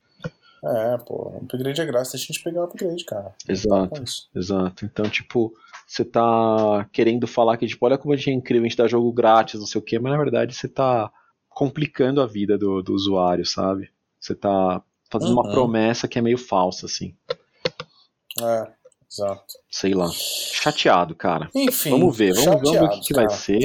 É, 0.64 0.98
pô, 0.98 1.38
upgrade 1.40 1.80
é 1.80 1.86
grátis, 1.86 2.12
deixa 2.12 2.24
a 2.24 2.32
gente 2.32 2.42
pegar 2.42 2.61
o 2.61 2.64
upgrade, 2.64 3.04
cara. 3.04 3.32
Exato, 3.48 4.02
exato. 4.34 4.84
Então, 4.84 5.09
tipo, 5.09 5.52
você 5.86 6.04
tá 6.04 6.86
querendo 6.92 7.26
falar 7.26 7.56
que, 7.56 7.66
tipo, 7.66 7.86
olha 7.86 7.96
como 7.96 8.12
a 8.12 8.16
gente 8.16 8.30
é 8.30 8.34
incrível, 8.34 8.66
a 8.66 8.68
gente 8.68 8.76
dá 8.76 8.88
jogo 8.88 9.12
grátis, 9.12 9.61
não 9.61 9.66
sei 9.66 9.80
o 9.80 9.84
quê, 9.84 9.98
mas 9.98 10.12
na 10.12 10.18
verdade 10.18 10.54
você 10.54 10.68
tá 10.68 11.11
complicando 11.48 12.20
a 12.20 12.26
vida 12.26 12.59
do, 12.59 12.82
do 12.82 12.92
usuário, 12.92 13.46
sabe? 13.46 13.90
Você 14.20 14.34
tá 14.34 14.82
fazendo 15.11 15.30
uhum. 15.30 15.40
uma 15.40 15.50
promessa 15.50 16.09
que 16.09 16.18
é 16.18 16.22
meio 16.22 16.38
falsa, 16.38 16.86
assim. 16.86 17.14
É. 18.40 18.72
Exato. 19.11 19.54
Sei 19.70 19.94
lá. 19.94 20.09
Chateado, 20.12 21.14
cara. 21.14 21.48
Enfim. 21.54 21.90
Vamos 21.90 22.16
ver, 22.16 22.34
vamos, 22.34 22.62
vamos 22.62 22.70
ver 22.70 22.82
o 22.82 22.88
que, 22.90 23.00
que 23.00 23.14
vai 23.14 23.28
ser. 23.30 23.61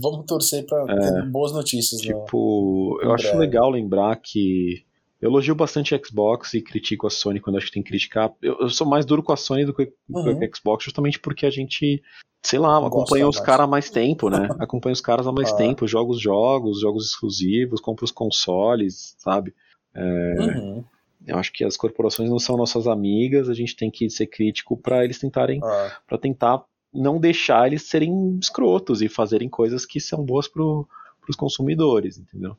Vamos, 0.00 0.26
torcer 0.26 0.66
para 0.66 0.84
é, 0.92 0.96
ter 0.96 1.30
boas 1.30 1.52
notícias. 1.52 2.00
Tipo, 2.00 2.98
eu 3.02 3.12
acho 3.12 3.36
legal 3.36 3.70
lembrar 3.70 4.16
que 4.16 4.84
eu 5.20 5.30
elogio 5.30 5.54
bastante 5.54 5.94
a 5.94 6.00
Xbox 6.02 6.54
e 6.54 6.62
critico 6.62 7.06
a 7.06 7.10
Sony 7.10 7.40
quando 7.40 7.56
acho 7.56 7.66
que 7.66 7.72
tem 7.72 7.82
que 7.82 7.90
criticar. 7.90 8.32
Eu, 8.40 8.56
eu 8.60 8.68
sou 8.70 8.86
mais 8.86 9.04
duro 9.04 9.22
com 9.22 9.32
a 9.32 9.36
Sony 9.36 9.64
do 9.64 9.74
que 9.74 9.92
uhum. 10.08 10.38
com 10.38 10.44
a 10.44 10.48
Xbox, 10.54 10.84
justamente 10.84 11.18
porque 11.18 11.44
a 11.44 11.50
gente, 11.50 12.02
sei 12.42 12.58
lá, 12.58 12.78
acompanha 12.78 13.28
os 13.28 13.40
caras 13.40 13.64
há 13.64 13.66
mais 13.66 13.90
tempo, 13.90 14.30
né? 14.30 14.48
acompanha 14.60 14.92
os 14.92 15.00
caras 15.00 15.26
há 15.26 15.32
mais 15.32 15.52
ah. 15.52 15.56
tempo, 15.56 15.88
joga 15.88 16.12
os 16.12 16.20
jogos, 16.20 16.80
jogos 16.80 17.06
exclusivos, 17.06 17.80
compra 17.80 18.04
os 18.04 18.12
consoles, 18.12 19.16
sabe? 19.18 19.52
É, 19.94 20.34
uhum. 20.38 20.84
Eu 21.26 21.36
acho 21.36 21.52
que 21.52 21.64
as 21.64 21.76
corporações 21.76 22.30
não 22.30 22.38
são 22.38 22.56
nossas 22.56 22.86
amigas, 22.86 23.48
a 23.48 23.54
gente 23.54 23.76
tem 23.76 23.90
que 23.90 24.08
ser 24.08 24.26
crítico 24.26 24.76
para 24.76 25.04
eles 25.04 25.18
tentarem, 25.18 25.60
ah. 25.62 25.96
para 26.06 26.18
tentar 26.18 26.64
não 26.92 27.18
deixar 27.18 27.66
eles 27.66 27.82
serem 27.82 28.38
escrotos 28.40 29.02
e 29.02 29.08
fazerem 29.08 29.48
coisas 29.48 29.84
que 29.84 30.00
são 30.00 30.24
boas 30.24 30.48
para 30.48 30.62
os 30.62 31.36
consumidores, 31.36 32.18
entendeu? 32.18 32.56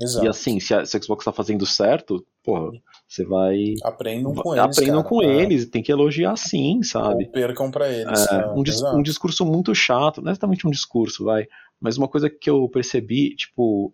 Exato. 0.00 0.24
E 0.24 0.28
assim, 0.28 0.58
se 0.58 0.74
a, 0.74 0.86
se 0.86 0.96
a 0.96 1.02
Xbox 1.02 1.22
está 1.22 1.32
fazendo 1.32 1.66
certo, 1.66 2.24
porra, 2.42 2.70
você 3.06 3.24
vai. 3.24 3.74
Aprendam 3.82 4.34
com 4.34 4.54
eles. 4.54 4.64
Aprendam 4.64 5.02
cara, 5.02 5.08
com 5.08 5.22
é. 5.22 5.42
eles, 5.42 5.66
tem 5.66 5.82
que 5.82 5.92
elogiar 5.92 6.36
sim, 6.36 6.82
sabe? 6.82 7.24
Ou 7.24 7.30
percam 7.30 7.70
para 7.70 7.90
eles. 7.90 8.26
É, 8.28 8.46
um, 8.52 8.62
dis 8.62 8.82
um, 8.82 9.02
discurso 9.02 9.44
muito 9.44 9.74
chato, 9.74 10.22
não 10.22 10.30
é 10.30 10.32
exatamente 10.32 10.66
um 10.66 10.70
discurso, 10.70 11.24
vai. 11.24 11.46
Mas 11.80 11.98
uma 11.98 12.08
coisa 12.08 12.30
que 12.30 12.48
eu 12.48 12.68
percebi, 12.68 13.34
tipo, 13.36 13.92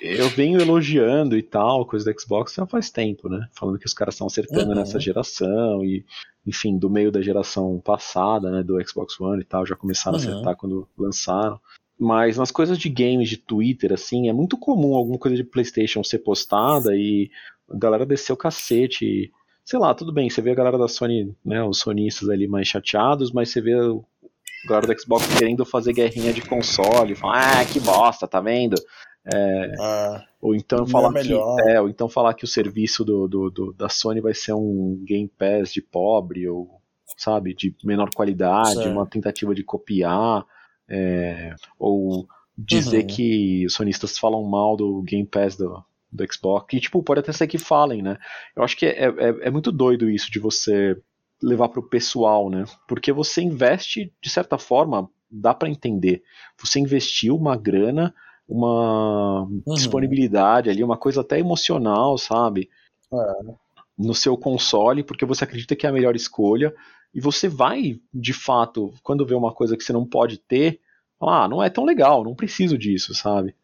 eu 0.00 0.28
venho 0.28 0.60
elogiando 0.60 1.36
e 1.36 1.42
tal, 1.42 1.86
coisa 1.86 2.04
da 2.04 2.18
Xbox 2.18 2.54
já 2.54 2.66
faz 2.66 2.90
tempo, 2.90 3.28
né? 3.28 3.48
Falando 3.52 3.78
que 3.78 3.86
os 3.86 3.94
caras 3.94 4.14
estão 4.14 4.26
acertando 4.26 4.70
uhum. 4.70 4.74
nessa 4.74 4.98
geração 4.98 5.84
e, 5.84 6.04
enfim, 6.46 6.76
do 6.76 6.90
meio 6.90 7.12
da 7.12 7.22
geração 7.22 7.80
passada, 7.84 8.50
né? 8.50 8.62
Do 8.62 8.80
Xbox 8.86 9.20
One 9.20 9.42
e 9.42 9.44
tal, 9.44 9.64
já 9.64 9.76
começaram 9.76 10.18
uhum. 10.18 10.24
a 10.24 10.28
acertar 10.28 10.56
quando 10.56 10.88
lançaram. 10.98 11.60
Mas 11.98 12.36
nas 12.36 12.50
coisas 12.50 12.78
de 12.78 12.88
games, 12.88 13.28
de 13.28 13.36
Twitter, 13.36 13.92
assim, 13.92 14.28
é 14.28 14.32
muito 14.32 14.58
comum 14.58 14.94
alguma 14.94 15.18
coisa 15.18 15.36
de 15.36 15.44
PlayStation 15.44 16.02
ser 16.02 16.18
postada 16.18 16.96
e 16.96 17.30
a 17.70 17.78
galera 17.78 18.04
descer 18.04 18.32
o 18.32 18.36
cacete 18.36 19.30
sei 19.64 19.78
lá, 19.78 19.94
tudo 19.94 20.12
bem, 20.12 20.28
você 20.28 20.42
vê 20.42 20.50
a 20.50 20.54
galera 20.54 20.78
da 20.78 20.88
Sony, 20.88 21.34
né, 21.44 21.62
os 21.62 21.78
sonistas 21.78 22.28
ali 22.28 22.48
mais 22.48 22.68
chateados, 22.68 23.32
mas 23.32 23.50
você 23.50 23.60
vê 23.60 23.72
a 23.74 24.68
galera 24.68 24.86
da 24.86 24.98
Xbox 24.98 25.26
querendo 25.38 25.64
fazer 25.64 25.92
guerrinha 25.92 26.32
de 26.32 26.42
console, 26.42 27.14
falar, 27.14 27.60
ah, 27.60 27.64
que 27.64 27.80
bosta, 27.80 28.26
tá 28.26 28.40
vendo? 28.40 28.76
É, 29.24 29.74
ah, 29.78 30.24
ou 30.40 30.54
então 30.54 30.84
falar 30.86 31.16
é 31.20 31.22
que 31.22 31.32
é, 31.68 31.80
ou 31.80 31.88
então 31.88 32.08
falar 32.08 32.34
que 32.34 32.44
o 32.44 32.48
serviço 32.48 33.04
do, 33.04 33.28
do, 33.28 33.50
do, 33.50 33.72
da 33.72 33.88
Sony 33.88 34.20
vai 34.20 34.34
ser 34.34 34.52
um 34.52 35.00
Game 35.06 35.28
Pass 35.28 35.72
de 35.72 35.80
pobre 35.80 36.48
ou 36.48 36.80
sabe 37.16 37.54
de 37.54 37.74
menor 37.84 38.10
qualidade, 38.14 38.74
certo. 38.74 38.90
uma 38.90 39.06
tentativa 39.06 39.54
de 39.54 39.62
copiar, 39.62 40.44
é, 40.88 41.54
ou 41.78 42.26
dizer 42.56 43.02
uhum. 43.02 43.06
que 43.06 43.66
os 43.66 43.74
sonistas 43.74 44.18
falam 44.18 44.42
mal 44.44 44.76
do 44.76 45.02
Game 45.02 45.26
Pass 45.26 45.56
do, 45.56 45.82
do 46.10 46.32
Xbox, 46.32 46.66
que 46.68 46.80
tipo, 46.80 47.02
pode 47.02 47.20
até 47.20 47.32
ser 47.32 47.46
que 47.46 47.58
falem, 47.58 48.02
né? 48.02 48.18
Eu 48.56 48.62
acho 48.62 48.76
que 48.76 48.86
é, 48.86 49.04
é, 49.04 49.36
é 49.42 49.50
muito 49.50 49.70
doido 49.70 50.10
isso 50.10 50.30
de 50.30 50.38
você 50.38 50.96
levar 51.42 51.68
para 51.68 51.80
o 51.80 51.88
pessoal, 51.88 52.50
né? 52.50 52.64
Porque 52.86 53.12
você 53.12 53.40
investe, 53.42 54.12
de 54.20 54.30
certa 54.30 54.58
forma, 54.58 55.08
dá 55.30 55.54
para 55.54 55.70
entender. 55.70 56.22
Você 56.58 56.78
investiu 56.78 57.36
uma 57.36 57.56
grana, 57.56 58.14
uma 58.52 59.42
uhum. 59.42 59.74
disponibilidade 59.74 60.68
ali, 60.68 60.84
uma 60.84 60.96
coisa 60.96 61.22
até 61.22 61.38
emocional, 61.38 62.18
sabe? 62.18 62.68
É. 63.12 63.52
No 63.98 64.14
seu 64.14 64.36
console, 64.36 65.02
porque 65.02 65.24
você 65.24 65.44
acredita 65.44 65.74
que 65.74 65.86
é 65.86 65.88
a 65.88 65.92
melhor 65.92 66.14
escolha, 66.14 66.74
e 67.14 67.20
você 67.20 67.48
vai, 67.48 67.98
de 68.12 68.32
fato, 68.32 68.92
quando 69.02 69.26
vê 69.26 69.34
uma 69.34 69.52
coisa 69.52 69.76
que 69.76 69.84
você 69.84 69.92
não 69.92 70.06
pode 70.06 70.38
ter, 70.38 70.80
falar, 71.18 71.44
ah, 71.44 71.48
não 71.48 71.62
é 71.62 71.70
tão 71.70 71.84
legal, 71.84 72.24
não 72.24 72.34
preciso 72.34 72.76
disso, 72.76 73.14
sabe? 73.14 73.54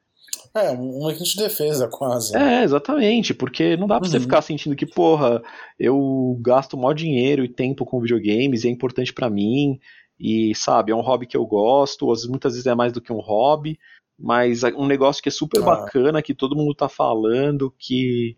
É, 0.55 0.71
um 0.71 1.07
mecanismo 1.07 1.25
de 1.25 1.49
defesa, 1.49 1.89
quase. 1.89 2.37
É, 2.37 2.63
exatamente, 2.63 3.35
porque 3.35 3.77
não 3.77 3.87
dá 3.87 3.99
pra 3.99 4.07
uhum. 4.07 4.13
você 4.13 4.21
ficar 4.21 4.43
sentindo 4.43 4.77
que, 4.77 4.87
porra, 4.87 5.43
eu 5.79 6.39
gasto 6.41 6.77
maior 6.77 6.95
dinheiro 6.95 7.45
e 7.45 7.49
tempo 7.49 7.85
com 7.85 8.01
videogames 8.01 8.65
e 8.65 8.69
é 8.69 8.71
importante 8.71 9.13
para 9.13 9.31
mim, 9.31 9.79
e, 10.19 10.55
sabe, 10.55 10.93
é 10.93 10.95
um 10.95 11.01
hobby 11.01 11.27
que 11.27 11.37
eu 11.37 11.47
gosto, 11.47 12.07
muitas 12.29 12.53
vezes 12.53 12.67
é 12.67 12.75
mais 12.75 12.93
do 12.93 13.01
que 13.01 13.13
um 13.13 13.21
hobby, 13.21 13.79
mas 14.19 14.65
é 14.65 14.69
um 14.69 14.87
negócio 14.87 15.23
que 15.23 15.29
é 15.29 15.33
super 15.33 15.63
ah. 15.63 15.65
bacana, 15.65 16.23
que 16.23 16.35
todo 16.35 16.57
mundo 16.57 16.75
tá 16.75 16.89
falando, 16.89 17.73
que, 17.79 18.37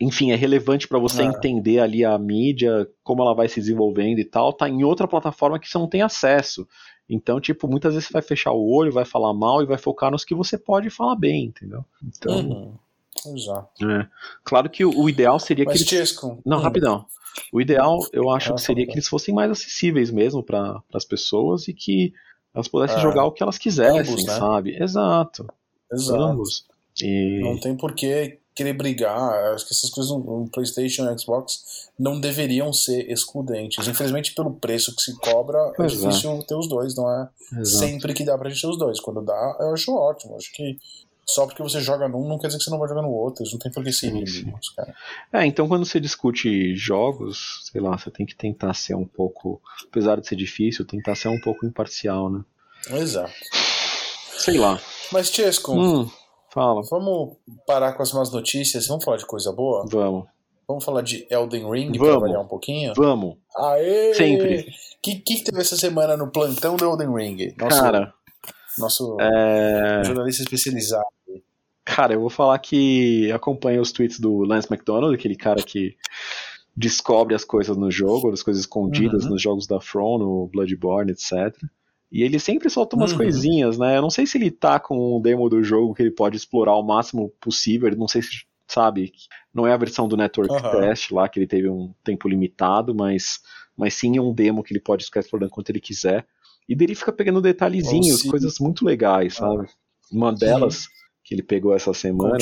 enfim, 0.00 0.30
é 0.30 0.34
relevante 0.34 0.88
para 0.88 0.98
você 0.98 1.22
ah. 1.22 1.26
entender 1.26 1.80
ali 1.80 2.04
a 2.04 2.16
mídia, 2.18 2.88
como 3.04 3.22
ela 3.22 3.34
vai 3.34 3.48
se 3.48 3.60
desenvolvendo 3.60 4.18
e 4.18 4.24
tal, 4.24 4.52
tá 4.52 4.68
em 4.68 4.82
outra 4.84 5.06
plataforma 5.06 5.58
que 5.58 5.68
você 5.68 5.76
não 5.76 5.88
tem 5.88 6.02
acesso. 6.02 6.66
Então, 7.08 7.40
tipo, 7.40 7.68
muitas 7.68 7.94
vezes 7.94 8.08
você 8.08 8.12
vai 8.12 8.22
fechar 8.22 8.52
o 8.52 8.70
olho, 8.70 8.92
vai 8.92 9.04
falar 9.04 9.32
mal 9.32 9.62
e 9.62 9.66
vai 9.66 9.78
focar 9.78 10.10
nos 10.10 10.24
que 10.24 10.34
você 10.34 10.58
pode 10.58 10.90
falar 10.90 11.16
bem, 11.16 11.46
entendeu? 11.46 11.84
Então. 12.02 12.38
Uhum. 12.38 12.74
Exato. 13.34 13.90
É. 13.90 14.08
Claro 14.44 14.70
que 14.70 14.84
o, 14.84 15.08
ideal 15.08 15.38
seria 15.40 15.64
Mas 15.64 15.82
que. 15.82 15.96
Eles... 15.96 16.16
Não, 16.44 16.58
hum. 16.58 16.60
rapidão. 16.60 17.06
O 17.52 17.60
ideal, 17.60 17.98
eu 18.12 18.30
acho 18.30 18.54
que 18.54 18.60
seria 18.60 18.84
que 18.86 18.92
eles 18.92 19.08
fossem 19.08 19.34
mais 19.34 19.50
acessíveis 19.50 20.10
mesmo 20.10 20.42
para 20.42 20.82
as 20.92 21.04
pessoas 21.04 21.68
e 21.68 21.72
que 21.72 22.12
elas 22.54 22.68
pudessem 22.68 22.98
é. 22.98 23.00
jogar 23.00 23.24
o 23.24 23.32
que 23.32 23.42
elas 23.42 23.58
quisessem, 23.58 24.00
Ambos, 24.00 24.24
né? 24.24 24.36
sabe? 24.36 24.82
Exato. 24.82 25.46
Exato. 25.92 26.22
Ambos. 26.22 26.64
E... 27.00 27.40
Não 27.42 27.58
tem 27.60 27.76
porquê 27.76 28.38
querer 28.58 28.72
brigar. 28.72 29.54
Acho 29.54 29.66
que 29.66 29.72
essas 29.72 29.88
coisas 29.88 30.10
no, 30.10 30.48
PlayStation 30.50 31.08
e 31.08 31.18
Xbox 31.18 31.88
não 31.96 32.20
deveriam 32.20 32.72
ser 32.72 33.08
excludentes. 33.08 33.86
Infelizmente, 33.86 34.34
pelo 34.34 34.52
preço 34.54 34.94
que 34.96 35.02
se 35.02 35.16
cobra, 35.20 35.58
é 35.58 35.72
pois 35.76 35.92
é 35.92 35.96
difícil 35.96 36.32
é. 36.32 36.42
ter 36.42 36.56
os 36.56 36.68
dois, 36.68 36.96
não 36.96 37.08
é 37.08 37.28
Exato. 37.52 37.86
sempre 37.86 38.12
que 38.12 38.24
dá 38.24 38.36
pra 38.36 38.50
gente 38.50 38.60
ter 38.60 38.66
os 38.66 38.76
dois. 38.76 38.98
Quando 38.98 39.22
dá, 39.22 39.56
eu 39.60 39.72
acho 39.72 39.94
ótimo. 39.94 40.34
Acho 40.34 40.52
que 40.52 40.76
só 41.28 41.46
porque 41.46 41.62
você 41.62 41.80
joga 41.80 42.08
num 42.08 42.26
não 42.26 42.38
quer 42.38 42.46
dizer 42.46 42.58
que 42.58 42.64
você 42.64 42.70
não 42.70 42.78
vai 42.78 42.88
jogar 42.88 43.02
no 43.02 43.12
outro. 43.12 43.44
Não 43.52 43.58
tem 43.58 43.70
por 43.70 43.84
que 43.84 43.92
ser 43.92 44.06
inimigos, 44.08 44.70
cara. 44.74 44.94
É, 45.30 45.44
então 45.44 45.68
quando 45.68 45.84
você 45.84 46.00
discute 46.00 46.74
jogos, 46.74 47.68
sei 47.70 47.82
lá, 47.82 47.98
você 47.98 48.10
tem 48.10 48.24
que 48.24 48.34
tentar 48.34 48.72
ser 48.72 48.94
um 48.94 49.04
pouco, 49.04 49.60
apesar 49.86 50.18
de 50.18 50.26
ser 50.26 50.36
difícil, 50.36 50.86
tentar 50.86 51.14
ser 51.14 51.28
um 51.28 51.38
pouco 51.38 51.66
imparcial, 51.66 52.30
né? 52.30 52.42
Exato. 52.90 53.34
Sei 54.38 54.56
lá. 54.56 54.80
Mas, 55.12 55.28
Chesco, 55.28 55.72
hum. 55.72 56.10
Fala. 56.50 56.80
Vamos 56.90 57.36
parar 57.66 57.92
com 57.92 58.02
as 58.02 58.12
más 58.12 58.32
notícias. 58.32 58.86
Vamos 58.86 59.04
falar 59.04 59.18
de 59.18 59.26
coisa 59.26 59.52
boa? 59.52 59.84
Vamos. 59.86 60.26
Vamos 60.66 60.84
falar 60.84 61.02
de 61.02 61.26
Elden 61.30 61.70
Ring 61.70 61.92
Vamos. 61.92 62.08
pra 62.08 62.18
variar 62.18 62.40
um 62.40 62.48
pouquinho? 62.48 62.92
Vamos. 62.96 63.36
Aê! 63.56 64.14
Sempre. 64.14 64.60
O 64.60 64.64
que, 65.02 65.16
que 65.16 65.44
teve 65.44 65.60
essa 65.60 65.76
semana 65.76 66.16
no 66.16 66.30
plantão 66.30 66.76
do 66.76 66.84
Elden 66.84 67.14
Ring? 67.14 67.54
Nosso, 67.58 67.80
Cara. 67.80 68.14
Nosso 68.78 69.16
é... 69.20 70.02
jornalista 70.04 70.42
especializado. 70.42 71.06
Cara, 71.94 72.12
eu 72.12 72.20
vou 72.20 72.28
falar 72.28 72.58
que 72.58 73.32
acompanha 73.32 73.80
os 73.80 73.90
tweets 73.92 74.20
do 74.20 74.44
Lance 74.44 74.68
McDonald, 74.70 75.14
aquele 75.14 75.34
cara 75.34 75.62
que 75.62 75.96
descobre 76.76 77.34
as 77.34 77.44
coisas 77.44 77.76
no 77.78 77.90
jogo, 77.90 78.30
as 78.30 78.42
coisas 78.42 78.62
escondidas 78.62 79.24
uhum. 79.24 79.30
nos 79.30 79.42
jogos 79.42 79.66
da 79.66 79.80
From, 79.80 80.18
no 80.18 80.46
Bloodborne, 80.48 81.12
etc. 81.12 81.56
E 82.12 82.22
ele 82.22 82.38
sempre 82.38 82.68
solta 82.68 82.94
umas 82.94 83.12
uhum. 83.12 83.18
coisinhas, 83.18 83.78
né? 83.78 83.96
Eu 83.96 84.02
não 84.02 84.10
sei 84.10 84.26
se 84.26 84.36
ele 84.36 84.50
tá 84.50 84.78
com 84.78 85.16
um 85.16 85.20
demo 85.20 85.48
do 85.48 85.62
jogo 85.64 85.94
que 85.94 86.02
ele 86.02 86.10
pode 86.10 86.36
explorar 86.36 86.76
o 86.76 86.82
máximo 86.82 87.32
possível. 87.40 87.90
Não 87.96 88.06
sei 88.06 88.20
se, 88.20 88.44
sabe, 88.66 89.10
não 89.52 89.66
é 89.66 89.72
a 89.72 89.76
versão 89.78 90.06
do 90.06 90.16
Network 90.16 90.52
uhum. 90.52 90.70
Test 90.70 91.10
lá, 91.10 91.26
que 91.26 91.38
ele 91.38 91.46
teve 91.46 91.70
um 91.70 91.92
tempo 92.04 92.28
limitado, 92.28 92.94
mas, 92.94 93.40
mas 93.74 93.94
sim 93.94 94.18
é 94.18 94.20
um 94.20 94.34
demo 94.34 94.62
que 94.62 94.74
ele 94.74 94.80
pode 94.80 95.06
ficar 95.06 95.20
explorando 95.20 95.50
quanto 95.50 95.70
ele 95.70 95.80
quiser. 95.80 96.26
E 96.68 96.76
dele 96.76 96.94
fica 96.94 97.12
pegando 97.12 97.40
detalhezinhos, 97.40 98.22
coisas 98.24 98.58
muito 98.58 98.84
legais, 98.84 99.36
sabe? 99.36 99.68
Uma 100.12 100.32
delas 100.34 100.74
sim. 100.76 100.97
Que 101.28 101.34
ele 101.34 101.42
pegou 101.42 101.76
essa 101.76 101.92
semana 101.92 102.38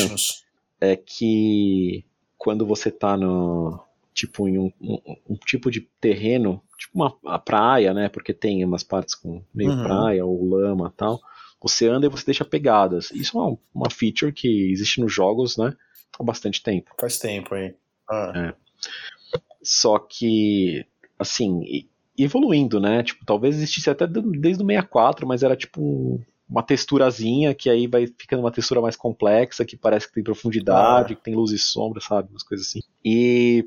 é 0.80 0.94
que 0.94 2.04
quando 2.38 2.64
você 2.64 2.88
tá 2.88 3.16
no, 3.16 3.82
tipo 4.14 4.46
em 4.46 4.58
um, 4.58 4.72
um, 4.80 5.16
um, 5.30 5.34
tipo 5.34 5.72
de 5.72 5.80
terreno, 6.00 6.62
tipo 6.78 6.92
uma 6.94 7.18
a 7.26 7.36
praia, 7.36 7.92
né? 7.92 8.08
Porque 8.08 8.32
tem 8.32 8.64
umas 8.64 8.84
partes 8.84 9.16
com 9.16 9.42
meio 9.52 9.72
uhum. 9.72 9.82
praia 9.82 10.24
ou 10.24 10.48
lama 10.48 10.94
tal. 10.96 11.20
Você 11.60 11.88
anda 11.88 12.06
e 12.06 12.08
você 12.08 12.26
deixa 12.26 12.44
pegadas. 12.44 13.10
Isso 13.10 13.36
é 13.36 13.40
uma, 13.40 13.58
uma 13.74 13.90
feature 13.90 14.32
que 14.32 14.70
existe 14.70 15.00
nos 15.00 15.12
jogos, 15.12 15.56
né? 15.56 15.74
Há 16.16 16.22
bastante 16.22 16.62
tempo. 16.62 16.94
Faz 17.00 17.18
tempo 17.18 17.56
aí. 17.56 17.74
Ah. 18.08 18.32
É. 18.36 18.54
Só 19.60 19.98
que, 19.98 20.86
assim, 21.18 21.88
evoluindo, 22.16 22.78
né? 22.78 23.02
Tipo, 23.02 23.26
talvez 23.26 23.56
existisse 23.56 23.90
até 23.90 24.06
desde 24.06 24.62
o 24.62 24.66
64, 24.66 25.26
mas 25.26 25.42
era 25.42 25.56
tipo 25.56 25.82
um, 25.82 26.24
uma 26.48 26.62
texturazinha 26.62 27.55
que 27.55 27.68
aí 27.68 27.86
vai 27.86 28.06
ficando 28.06 28.40
uma 28.40 28.52
textura 28.52 28.81
mais 28.81 28.97
complexa, 28.97 29.64
que 29.64 29.77
parece 29.77 30.06
que 30.06 30.14
tem 30.14 30.23
profundidade, 30.23 31.12
ah. 31.12 31.16
que 31.16 31.23
tem 31.23 31.35
luz 31.35 31.51
e 31.51 31.59
sombra, 31.59 32.01
sabe? 32.01 32.31
Umas 32.31 32.43
coisas 32.43 32.66
assim. 32.66 32.81
E 33.05 33.64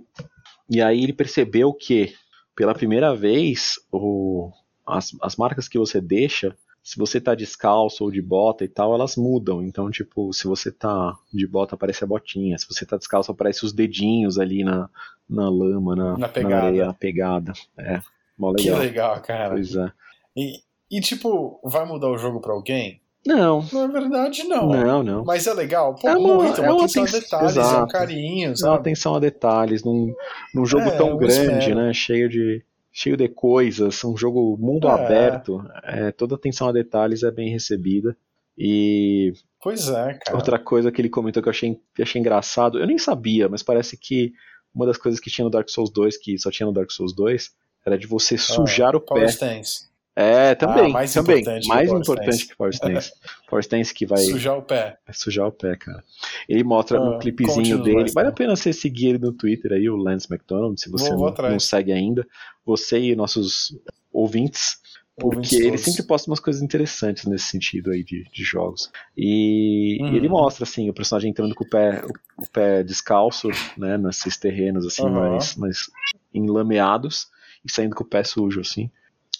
e 0.70 0.82
aí 0.82 1.04
ele 1.04 1.14
percebeu 1.14 1.74
que, 1.74 2.14
pela 2.56 2.76
primeira 2.76 3.16
vez, 3.16 3.80
o, 3.92 4.52
as, 4.86 5.16
as 5.22 5.36
marcas 5.36 5.68
que 5.68 5.80
você 5.80 6.00
deixa, 6.00 6.56
se 6.84 6.96
você 6.96 7.20
tá 7.20 7.34
descalço 7.34 8.04
ou 8.04 8.12
de 8.12 8.22
bota 8.22 8.64
e 8.64 8.68
tal, 8.68 8.94
elas 8.94 9.16
mudam. 9.16 9.64
Então, 9.64 9.90
tipo, 9.90 10.32
se 10.32 10.46
você 10.46 10.72
tá 10.72 11.18
de 11.34 11.48
bota, 11.48 11.74
aparece 11.74 12.04
a 12.04 12.08
botinha. 12.08 12.58
Se 12.58 12.68
você 12.68 12.86
tá 12.86 12.98
descalço, 12.98 13.32
aparece 13.32 13.66
os 13.66 13.74
dedinhos 13.74 14.38
ali 14.38 14.64
na, 14.64 14.88
na 15.28 15.50
lama, 15.50 15.96
na, 15.96 16.18
na, 16.18 16.30
pegada. 16.30 16.56
na 16.56 16.64
areia, 16.64 16.86
na 16.86 16.94
pegada. 16.94 17.54
É, 17.76 18.02
mó 18.38 18.52
legal. 18.52 18.80
Que 18.80 18.86
legal, 18.86 19.22
cara. 19.22 19.50
Pois 19.56 19.76
é. 19.76 19.92
E, 20.38 20.62
e 20.90 21.00
tipo, 21.02 21.60
vai 21.64 21.86
mudar 21.86 22.10
o 22.10 22.18
jogo 22.18 22.40
pra 22.40 22.54
alguém? 22.54 23.02
Não. 23.26 23.66
Na 23.72 23.88
verdade, 23.88 24.44
não. 24.46 24.70
Não, 24.70 25.04
não. 25.04 25.24
Mas 25.26 25.46
é 25.46 25.54
legal. 25.54 25.96
Pô, 25.96 26.08
é 26.08 26.18
uma, 26.18 26.36
muito, 26.36 26.62
é 26.62 26.72
uma 26.72 26.86
atenção 26.86 27.04
a 27.04 27.06
detalhes, 27.06 27.52
exato. 27.52 27.76
é 27.76 27.84
um 27.84 27.88
carinho, 27.88 28.58
sabe? 28.58 28.68
É 28.68 28.72
uma 28.72 28.80
atenção 28.80 29.16
a 29.16 29.20
detalhes, 29.20 29.84
num, 29.84 30.16
num 30.54 30.66
jogo 30.66 30.90
é, 30.90 30.98
tão 30.98 31.18
grande, 31.18 31.76
né? 31.76 31.94
Cheio 31.94 32.30
de, 32.30 32.64
cheio 32.92 33.18
de 33.18 33.28
coisas, 33.28 34.04
um 34.04 34.16
jogo 34.16 34.58
mundo 34.58 34.88
é. 34.88 34.92
aberto, 34.92 35.64
é, 35.84 36.12
toda 36.12 36.36
atenção 36.36 36.70
a 36.70 36.72
detalhes 36.72 37.24
é 37.24 37.32
bem 37.32 37.50
recebida. 37.50 38.16
E. 38.58 39.34
Pois 39.62 39.90
é, 39.90 40.18
cara. 40.26 40.38
Outra 40.38 40.58
coisa 40.58 40.92
que 40.92 41.02
ele 41.02 41.10
comentou 41.10 41.44
que 41.44 41.50
eu 41.50 41.52
achei, 41.52 41.80
achei 42.00 42.20
engraçado, 42.20 42.80
eu 42.80 42.88
nem 42.88 42.98
sabia, 42.98 43.50
mas 43.50 43.62
parece 43.62 43.98
que 43.98 44.34
uma 44.74 44.86
das 44.86 44.98
coisas 44.98 45.20
que 45.20 45.30
tinha 45.30 45.44
no 45.44 45.52
Dark 45.52 45.70
Souls 45.70 45.92
2, 45.92 46.18
que 46.18 46.38
só 46.38 46.50
tinha 46.50 46.68
no 46.68 46.74
Dark 46.74 46.90
Souls 46.92 47.14
2, 47.14 47.52
era 47.86 47.98
de 47.98 48.08
você 48.08 48.36
ah, 48.36 48.40
sujar 48.40 48.96
o 48.96 49.02
pé. 49.02 49.26
Stance. 49.26 49.90
É, 50.22 50.54
também. 50.54 50.88
Ah, 50.88 50.90
mais 50.90 51.14
também. 51.14 51.40
Importante 51.40 51.68
mais 51.70 51.90
que 51.90 51.96
importante 51.96 52.48
que 52.48 52.56
Power 52.58 52.74
Stance. 52.74 53.14
Power 53.50 53.64
Stance 53.64 53.94
que 53.94 54.06
vai. 54.06 54.20
Sujar 54.20 54.58
o 54.58 54.62
pé. 54.62 54.98
Vai 55.06 55.16
sujar 55.16 55.48
o 55.48 55.52
pé, 55.52 55.78
cara. 55.78 56.04
Ele 56.50 56.62
mostra 56.62 56.98
ah, 56.98 57.02
um 57.02 57.20
clipezinho 57.20 57.82
dele. 57.82 58.12
Vale 58.12 58.28
a 58.28 58.32
pena 58.34 58.54
você 58.54 58.74
seguir 58.74 59.12
ele 59.12 59.20
no 59.20 59.32
Twitter 59.32 59.72
aí, 59.72 59.90
o 59.90 59.96
Lance 59.96 60.28
McDonald, 60.30 60.80
se 60.80 60.90
você 60.90 61.10
não, 61.10 61.34
não, 61.34 61.60
segue 61.60 61.94
ainda. 61.94 62.28
Você 62.66 63.00
e 63.00 63.16
nossos 63.16 63.74
ouvintes. 64.12 64.78
Porque 65.18 65.56
ele 65.56 65.78
sempre 65.78 66.04
posta 66.04 66.30
umas 66.30 66.40
coisas 66.40 66.62
interessantes 66.62 67.26
nesse 67.26 67.46
sentido 67.46 67.92
aí 67.92 68.04
de, 68.04 68.26
de 68.30 68.44
jogos. 68.44 68.92
E, 69.18 70.00
hum. 70.02 70.14
e, 70.14 70.18
ele 70.18 70.28
mostra, 70.28 70.64
assim, 70.64 70.90
o 70.90 70.94
personagem 70.94 71.32
entrando 71.32 71.56
com 71.56 71.64
o 71.64 71.70
pé, 71.70 72.04
o, 72.06 72.44
o 72.44 72.50
pé 72.50 72.84
descalço, 72.84 73.50
né, 73.78 73.98
nesses 73.98 74.38
terrenos, 74.38 74.86
assim, 74.86 75.04
uhum. 75.04 75.12
mais, 75.12 75.56
mais 75.56 75.90
enlameados, 76.34 77.28
e 77.66 77.72
saindo 77.72 77.96
com 77.96 78.04
o 78.04 78.08
pé 78.08 78.24
sujo, 78.24 78.62
assim. 78.62 78.90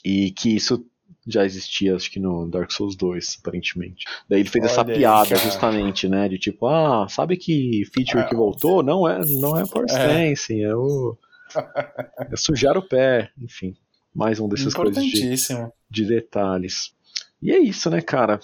E 0.04 0.32
que 0.32 0.56
isso 0.56 0.86
já 1.28 1.46
existia, 1.46 1.96
acho 1.96 2.10
que 2.10 2.20
no 2.20 2.48
Dark 2.48 2.72
Souls 2.72 2.96
2, 2.96 3.38
aparentemente. 3.42 4.06
Daí 4.28 4.42
ele 4.42 4.50
fez 4.50 4.64
Olha 4.64 4.72
essa 4.72 4.86
piada, 4.86 5.36
aí, 5.36 5.42
justamente, 5.44 6.08
né? 6.08 6.28
De 6.28 6.40
tipo, 6.40 6.68
ah, 6.68 7.08
sabe 7.10 7.38
que 7.38 7.84
feature 7.94 8.28
que 8.28 8.36
voltou? 8.36 8.82
Não 8.82 9.08
é, 9.08 9.20
não 9.40 9.58
é 9.58 9.64
Stance, 9.64 10.54
é, 10.54 10.68
é 10.68 10.76
o. 10.76 11.18
é 12.32 12.36
sujar 12.36 12.78
o 12.78 12.82
pé, 12.82 13.30
enfim. 13.40 13.76
Mais 14.14 14.40
um 14.40 14.48
desses 14.50 14.74
coisas 14.74 15.04
de, 15.04 15.36
de 15.90 16.06
detalhes. 16.06 16.94
E 17.42 17.52
é 17.52 17.60
isso, 17.60 17.90
né, 17.90 18.02
cara? 18.02 18.40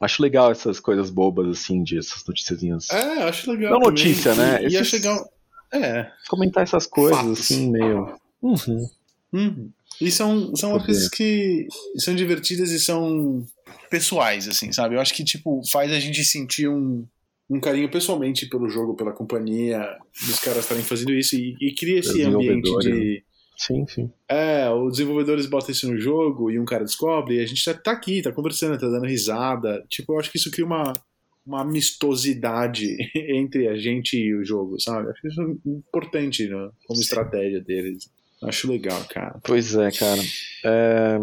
Acho 0.00 0.22
legal 0.22 0.52
essas 0.52 0.78
coisas 0.78 1.10
bobas, 1.10 1.48
assim, 1.48 1.82
de 1.82 1.98
essas 1.98 2.24
noticiazinhas. 2.24 2.88
É, 2.90 3.22
acho 3.24 3.50
legal. 3.50 3.72
Não 3.72 3.80
notícia, 3.80 4.34
né? 4.34 4.62
E, 4.62 4.66
Esses... 4.66 4.72
e 4.74 4.76
acho 4.78 4.96
legal. 4.96 5.32
É. 5.72 6.10
Comentar 6.28 6.62
essas 6.62 6.86
coisas, 6.86 7.18
Fatos. 7.18 7.40
assim, 7.40 7.70
meio. 7.70 8.16
Uhum. 8.40 8.88
Uhum. 9.32 9.70
E 10.00 10.10
são, 10.10 10.54
são 10.54 10.76
as 10.76 10.84
coisas 10.84 11.08
que 11.08 11.66
são 11.96 12.14
divertidas 12.14 12.70
e 12.70 12.78
são 12.78 13.44
pessoais, 13.90 14.46
assim, 14.48 14.72
sabe? 14.72 14.94
Eu 14.94 15.00
acho 15.00 15.14
que, 15.14 15.24
tipo, 15.24 15.60
faz 15.70 15.90
a 15.92 15.98
gente 15.98 16.22
sentir 16.24 16.68
um, 16.68 17.04
um 17.50 17.58
carinho 17.58 17.90
pessoalmente 17.90 18.46
pelo 18.46 18.68
jogo, 18.68 18.94
pela 18.94 19.12
companhia, 19.12 19.96
dos 20.26 20.38
caras 20.40 20.60
estarem 20.64 20.84
fazendo 20.84 21.12
isso 21.12 21.34
e, 21.34 21.56
e 21.60 21.74
cria 21.74 21.98
esse 21.98 22.22
ambiente 22.22 22.70
de. 22.80 22.90
Né? 22.90 23.22
Sim, 23.56 23.84
sim. 23.88 24.10
É, 24.28 24.70
os 24.70 24.92
desenvolvedores 24.92 25.46
botam 25.46 25.72
isso 25.72 25.90
no 25.90 25.98
jogo 25.98 26.48
e 26.48 26.60
um 26.60 26.64
cara 26.64 26.84
descobre 26.84 27.36
e 27.36 27.40
a 27.40 27.46
gente 27.46 27.64
tá 27.82 27.90
aqui, 27.90 28.22
tá 28.22 28.30
conversando, 28.30 28.78
tá 28.78 28.86
dando 28.88 29.06
risada. 29.06 29.84
Tipo, 29.88 30.12
eu 30.12 30.20
acho 30.20 30.30
que 30.30 30.38
isso 30.38 30.50
cria 30.50 30.64
uma, 30.64 30.92
uma 31.44 31.62
amistosidade 31.62 32.96
entre 33.16 33.66
a 33.66 33.76
gente 33.76 34.16
e 34.16 34.32
o 34.32 34.44
jogo, 34.44 34.78
sabe? 34.80 35.10
Acho 35.10 35.20
que 35.20 35.28
isso 35.28 35.42
é 35.42 35.70
importante 35.70 36.46
né, 36.46 36.70
como 36.86 37.00
estratégia 37.00 37.60
deles. 37.60 38.08
Acho 38.42 38.70
legal, 38.70 39.02
cara. 39.08 39.38
Pois 39.42 39.74
é, 39.74 39.90
cara. 39.90 40.22
É... 40.64 41.18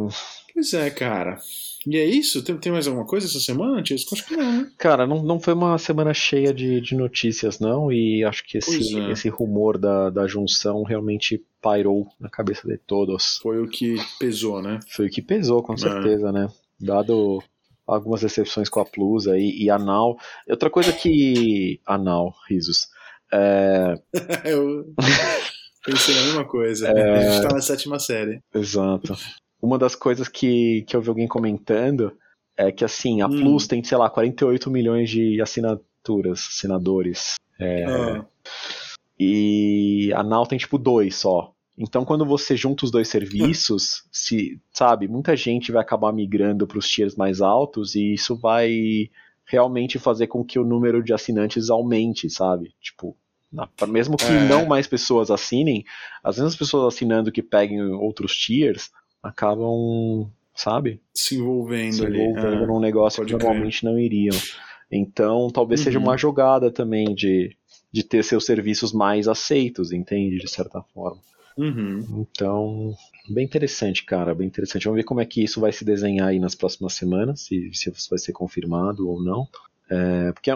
Pois 0.54 0.74
é, 0.74 0.90
cara. 0.90 1.40
E 1.88 1.98
é 1.98 2.06
isso? 2.06 2.44
Tem, 2.44 2.58
tem 2.58 2.72
mais 2.72 2.88
alguma 2.88 3.06
coisa 3.06 3.28
essa 3.28 3.40
semana, 3.40 3.82
Tiesco? 3.84 4.16
Acho 4.16 4.26
que 4.26 4.36
não, 4.36 4.52
né? 4.52 4.72
Cara, 4.78 5.06
não, 5.06 5.22
não 5.22 5.40
foi 5.40 5.54
uma 5.54 5.78
semana 5.78 6.14
cheia 6.14 6.52
de, 6.52 6.82
de 6.82 6.96
notícias, 6.96 7.60
não, 7.60 7.92
e 7.92 8.24
acho 8.24 8.44
que 8.44 8.58
esse, 8.58 8.98
é. 8.98 9.12
esse 9.12 9.30
rumor 9.30 9.78
da, 9.78 10.10
da 10.10 10.26
junção 10.26 10.82
realmente 10.84 11.44
pairou 11.62 12.08
na 12.20 12.28
cabeça 12.28 12.68
de 12.68 12.78
todos. 12.78 13.38
Foi 13.42 13.62
o 13.62 13.70
que 13.70 13.98
pesou, 14.20 14.62
né? 14.62 14.80
Foi 14.90 15.08
o 15.08 15.10
que 15.10 15.22
pesou, 15.22 15.62
com 15.62 15.74
é. 15.74 15.78
certeza, 15.78 16.30
é. 16.30 16.32
né? 16.32 16.48
Dado 16.80 17.44
algumas 17.86 18.22
decepções 18.22 18.68
com 18.68 18.80
a 18.80 18.86
Plus 18.86 19.28
aí, 19.28 19.56
e 19.56 19.70
a 19.70 19.78
Now. 19.78 20.18
Outra 20.50 20.72
coisa 20.72 20.92
que. 20.92 21.80
A 21.86 21.98
Now, 21.98 22.34
risos. 22.50 22.88
É... 23.32 23.96
Eu 24.50 24.86
pensei 25.86 26.16
na 26.16 26.22
mesma 26.24 26.46
coisa. 26.46 26.88
É... 26.88 27.18
A 27.18 27.32
gente 27.32 27.48
tá 27.48 27.54
na 27.54 27.62
sétima 27.62 28.00
série. 28.00 28.42
Exato 28.54 29.16
uma 29.66 29.78
das 29.78 29.96
coisas 29.96 30.28
que, 30.28 30.84
que 30.84 30.96
eu 30.96 31.02
vi 31.02 31.10
alguém 31.10 31.28
comentando 31.28 32.16
é 32.56 32.72
que, 32.72 32.86
assim, 32.86 33.22
a 33.22 33.28
hum. 33.28 33.42
Plus 33.42 33.68
tem, 33.68 33.84
sei 33.84 33.98
lá, 33.98 34.10
48 34.10 34.70
milhões 34.70 35.10
de 35.10 35.42
assinaturas, 35.42 36.48
assinadores. 36.50 37.36
É, 37.60 37.86
ah. 37.86 38.26
E 39.20 40.12
a 40.14 40.24
Now 40.24 40.46
tem, 40.46 40.58
tipo, 40.58 40.78
dois 40.78 41.16
só. 41.16 41.52
Então, 41.78 42.06
quando 42.06 42.26
você 42.26 42.56
junta 42.56 42.86
os 42.86 42.92
dois 42.92 43.10
serviços, 43.10 44.04
se, 44.12 44.62
sabe, 44.72 45.08
muita 45.08 45.36
gente 45.36 45.72
vai 45.72 45.82
acabar 45.82 46.14
migrando 46.14 46.66
para 46.66 46.78
os 46.78 46.88
tiers 46.88 47.16
mais 47.16 47.42
altos 47.42 47.96
e 47.96 48.14
isso 48.14 48.38
vai 48.38 49.10
realmente 49.46 50.00
fazer 50.00 50.28
com 50.28 50.44
que 50.44 50.58
o 50.58 50.64
número 50.64 51.04
de 51.04 51.14
assinantes 51.14 51.70
aumente, 51.70 52.30
sabe? 52.30 52.74
Tipo, 52.82 53.16
mesmo 53.88 54.18
que 54.18 54.26
é. 54.26 54.48
não 54.48 54.66
mais 54.66 54.88
pessoas 54.88 55.32
assinem, 55.32 55.84
as 56.24 56.38
mesmas 56.38 56.56
pessoas 56.56 56.94
assinando 56.94 57.32
que 57.32 57.42
peguem 57.42 57.82
outros 57.94 58.36
tiers 58.36 58.92
acabam, 59.22 60.30
sabe? 60.54 61.02
Se 61.14 61.36
envolvendo, 61.36 61.94
se 61.94 62.04
envolvendo 62.06 62.48
ali. 62.48 62.64
É, 62.64 62.68
num 62.68 62.80
negócio 62.80 63.26
que 63.26 63.32
normalmente 63.34 63.84
não 63.84 64.00
iriam. 64.00 64.36
Então, 64.92 65.50
talvez 65.50 65.80
uhum. 65.80 65.84
seja 65.86 66.00
uma 66.00 66.18
jogada 66.18 66.72
também 66.72 67.14
de, 67.16 67.56
de 67.92 68.04
ter 68.04 68.24
seus 68.24 68.46
serviços 68.46 68.94
mais 68.94 69.28
aceitos, 69.28 69.92
entende? 69.92 70.38
De 70.38 70.50
certa 70.50 70.82
forma. 70.94 71.22
Uhum. 71.58 72.26
Então, 72.32 72.94
bem 73.30 73.46
interessante, 73.46 74.04
cara, 74.04 74.36
bem 74.36 74.48
interessante. 74.48 74.86
Vamos 74.86 74.98
ver 74.98 75.04
como 75.04 75.22
é 75.22 75.26
que 75.26 75.44
isso 75.44 75.62
vai 75.62 75.72
se 75.72 75.86
desenhar 75.86 76.28
aí 76.28 76.40
nas 76.40 76.54
próximas 76.54 76.94
semanas, 76.94 77.42
se, 77.42 77.72
se 77.74 77.90
isso 77.90 78.10
vai 78.10 78.20
ser 78.20 78.34
confirmado 78.34 79.10
ou 79.10 79.24
não. 79.24 79.48
É, 79.90 80.32
porque, 80.34 80.52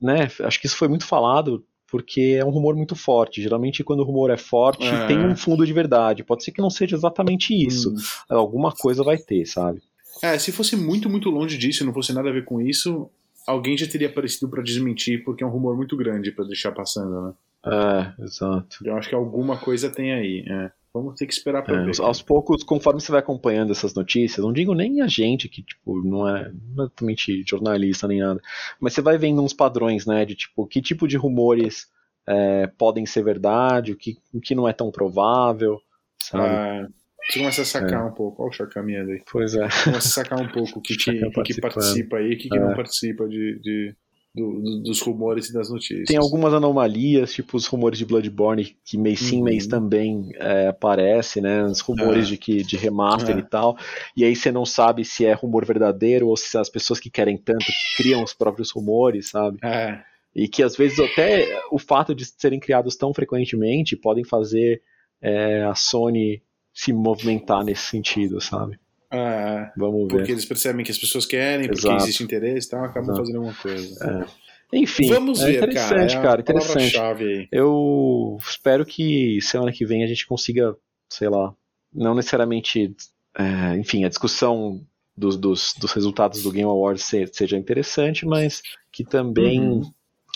né, 0.00 0.28
acho 0.40 0.60
que 0.60 0.66
isso 0.66 0.76
foi 0.76 0.88
muito 0.88 1.06
falado 1.06 1.64
porque 1.94 2.36
é 2.40 2.44
um 2.44 2.50
rumor 2.50 2.74
muito 2.74 2.96
forte. 2.96 3.40
Geralmente, 3.40 3.84
quando 3.84 4.00
o 4.00 4.04
rumor 4.04 4.28
é 4.28 4.36
forte, 4.36 4.84
é. 4.84 5.06
tem 5.06 5.16
um 5.16 5.36
fundo 5.36 5.64
de 5.64 5.72
verdade. 5.72 6.24
Pode 6.24 6.42
ser 6.42 6.50
que 6.50 6.60
não 6.60 6.68
seja 6.68 6.96
exatamente 6.96 7.54
isso. 7.54 7.94
Hum. 7.94 7.96
Alguma 8.28 8.72
coisa 8.72 9.04
vai 9.04 9.16
ter, 9.16 9.46
sabe? 9.46 9.80
É, 10.20 10.36
se 10.36 10.50
fosse 10.50 10.74
muito, 10.74 11.08
muito 11.08 11.30
longe 11.30 11.56
disso, 11.56 11.86
não 11.86 11.94
fosse 11.94 12.12
nada 12.12 12.30
a 12.30 12.32
ver 12.32 12.44
com 12.44 12.60
isso, 12.60 13.08
alguém 13.46 13.78
já 13.78 13.86
teria 13.86 14.08
aparecido 14.08 14.48
para 14.48 14.60
desmentir, 14.60 15.22
porque 15.22 15.44
é 15.44 15.46
um 15.46 15.50
rumor 15.50 15.76
muito 15.76 15.96
grande 15.96 16.32
para 16.32 16.44
deixar 16.46 16.72
passando, 16.72 17.28
né? 17.28 17.32
É, 17.64 18.24
exato. 18.24 18.78
Eu 18.84 18.96
acho 18.96 19.08
que 19.08 19.14
alguma 19.14 19.56
coisa 19.56 19.88
tem 19.88 20.12
aí. 20.12 20.44
É. 20.48 20.72
Vamos 20.94 21.16
ter 21.16 21.26
que 21.26 21.32
esperar 21.32 21.64
para 21.64 21.82
é, 21.82 21.84
ver. 21.84 22.00
Aos 22.00 22.22
poucos, 22.22 22.62
conforme 22.62 23.00
você 23.00 23.10
vai 23.10 23.18
acompanhando 23.18 23.72
essas 23.72 23.92
notícias, 23.94 24.44
não 24.44 24.52
digo 24.52 24.74
nem 24.74 25.00
a 25.00 25.08
gente, 25.08 25.48
que 25.48 25.60
tipo, 25.60 26.00
não 26.04 26.28
é 26.28 26.52
exatamente 26.72 27.42
jornalista 27.44 28.06
nem 28.06 28.20
nada, 28.20 28.40
mas 28.78 28.92
você 28.92 29.02
vai 29.02 29.18
vendo 29.18 29.42
uns 29.42 29.52
padrões, 29.52 30.06
né, 30.06 30.24
de 30.24 30.36
tipo, 30.36 30.64
que 30.68 30.80
tipo 30.80 31.08
de 31.08 31.16
rumores 31.16 31.88
é, 32.28 32.68
podem 32.78 33.04
ser 33.06 33.24
verdade, 33.24 33.90
o 33.90 33.96
que, 33.96 34.16
o 34.32 34.40
que 34.40 34.54
não 34.54 34.68
é 34.68 34.72
tão 34.72 34.92
provável, 34.92 35.80
sabe? 36.22 36.44
Ah, 36.46 36.88
você 37.26 37.38
começa 37.40 37.62
a 37.62 37.64
sacar 37.64 38.00
é. 38.00 38.04
um 38.04 38.12
pouco, 38.12 38.42
olha 38.42 38.50
o 38.50 38.52
chacaminha 38.52 39.02
aí. 39.02 39.22
Pois 39.32 39.54
é. 39.54 39.66
Começa 39.84 39.98
a 39.98 40.24
sacar 40.24 40.40
um 40.40 40.48
pouco 40.48 40.78
o 40.78 40.82
que, 40.82 40.94
que, 40.96 41.30
que, 41.42 41.60
participa 41.60 42.18
aí 42.18 42.34
o 42.34 42.38
que, 42.38 42.48
que 42.48 42.58
não 42.58 42.70
é. 42.70 42.74
participa 42.76 43.26
de, 43.26 43.58
de 43.60 43.96
do, 44.34 44.60
do, 44.60 44.82
dos 44.82 45.00
rumores 45.00 45.48
e 45.48 45.52
das 45.52 45.70
notícias. 45.70 46.06
Tem 46.08 46.16
algumas 46.16 46.52
anomalias, 46.52 47.32
tipo 47.32 47.56
os 47.56 47.66
rumores 47.66 47.98
de 47.98 48.04
Bloodborne, 48.04 48.76
que 48.84 48.98
mês 48.98 49.20
sim, 49.20 49.38
uhum. 49.38 49.44
mês 49.44 49.66
também 49.66 50.30
é, 50.34 50.66
aparece, 50.68 51.40
né? 51.40 51.62
Os 51.64 51.80
rumores 51.80 52.26
é. 52.26 52.30
de, 52.30 52.36
que, 52.36 52.62
de 52.62 52.76
remaster 52.76 53.36
é. 53.36 53.38
e 53.38 53.42
tal. 53.42 53.78
E 54.16 54.24
aí 54.24 54.34
você 54.34 54.50
não 54.50 54.66
sabe 54.66 55.04
se 55.04 55.24
é 55.24 55.32
rumor 55.32 55.64
verdadeiro 55.64 56.26
ou 56.26 56.36
se 56.36 56.58
as 56.58 56.68
pessoas 56.68 56.98
que 56.98 57.10
querem 57.10 57.36
tanto 57.36 57.64
que 57.64 58.02
criam 58.02 58.24
os 58.24 58.34
próprios 58.34 58.72
rumores, 58.72 59.30
sabe? 59.30 59.58
É. 59.62 60.02
E 60.34 60.48
que 60.48 60.64
às 60.64 60.76
vezes 60.76 60.98
até 60.98 61.60
o 61.70 61.78
fato 61.78 62.12
de 62.12 62.24
serem 62.24 62.58
criados 62.58 62.96
tão 62.96 63.14
frequentemente 63.14 63.96
podem 63.96 64.24
fazer 64.24 64.82
é, 65.22 65.62
a 65.62 65.76
Sony 65.76 66.42
se 66.72 66.92
movimentar 66.92 67.64
nesse 67.64 67.82
sentido, 67.82 68.40
sabe? 68.40 68.76
É, 69.14 69.72
Vamos 69.76 70.08
ver. 70.08 70.18
Porque 70.18 70.32
eles 70.32 70.44
percebem 70.44 70.84
que 70.84 70.90
as 70.90 70.98
pessoas 70.98 71.24
querem, 71.24 71.68
porque 71.68 71.86
Exato. 71.86 72.02
existe 72.02 72.22
interesse 72.22 72.66
e 72.66 72.70
tal, 72.70 72.84
acabam 72.84 73.04
Exato. 73.04 73.18
fazendo 73.18 73.36
alguma 73.36 73.54
coisa. 73.54 74.26
É. 74.72 74.78
Enfim, 74.78 75.08
Vamos 75.08 75.40
é 75.40 75.46
ver, 75.46 75.56
interessante, 75.58 76.14
cara. 76.14 76.20
É 76.20 76.22
cara 76.22 76.40
interessante. 76.40 77.48
Eu 77.52 78.38
espero 78.40 78.84
que 78.84 79.40
semana 79.40 79.70
que 79.70 79.86
vem 79.86 80.02
a 80.02 80.06
gente 80.06 80.26
consiga, 80.26 80.76
sei 81.08 81.28
lá, 81.28 81.54
não 81.92 82.14
necessariamente, 82.14 82.94
é, 83.38 83.76
enfim, 83.76 84.04
a 84.04 84.08
discussão 84.08 84.84
dos, 85.16 85.36
dos, 85.36 85.74
dos, 85.78 85.92
resultados 85.92 86.42
do 86.42 86.50
Game 86.50 86.68
Awards 86.68 87.08
seja 87.32 87.56
interessante, 87.56 88.26
mas 88.26 88.62
que 88.90 89.04
também 89.04 89.60
uhum 89.60 89.92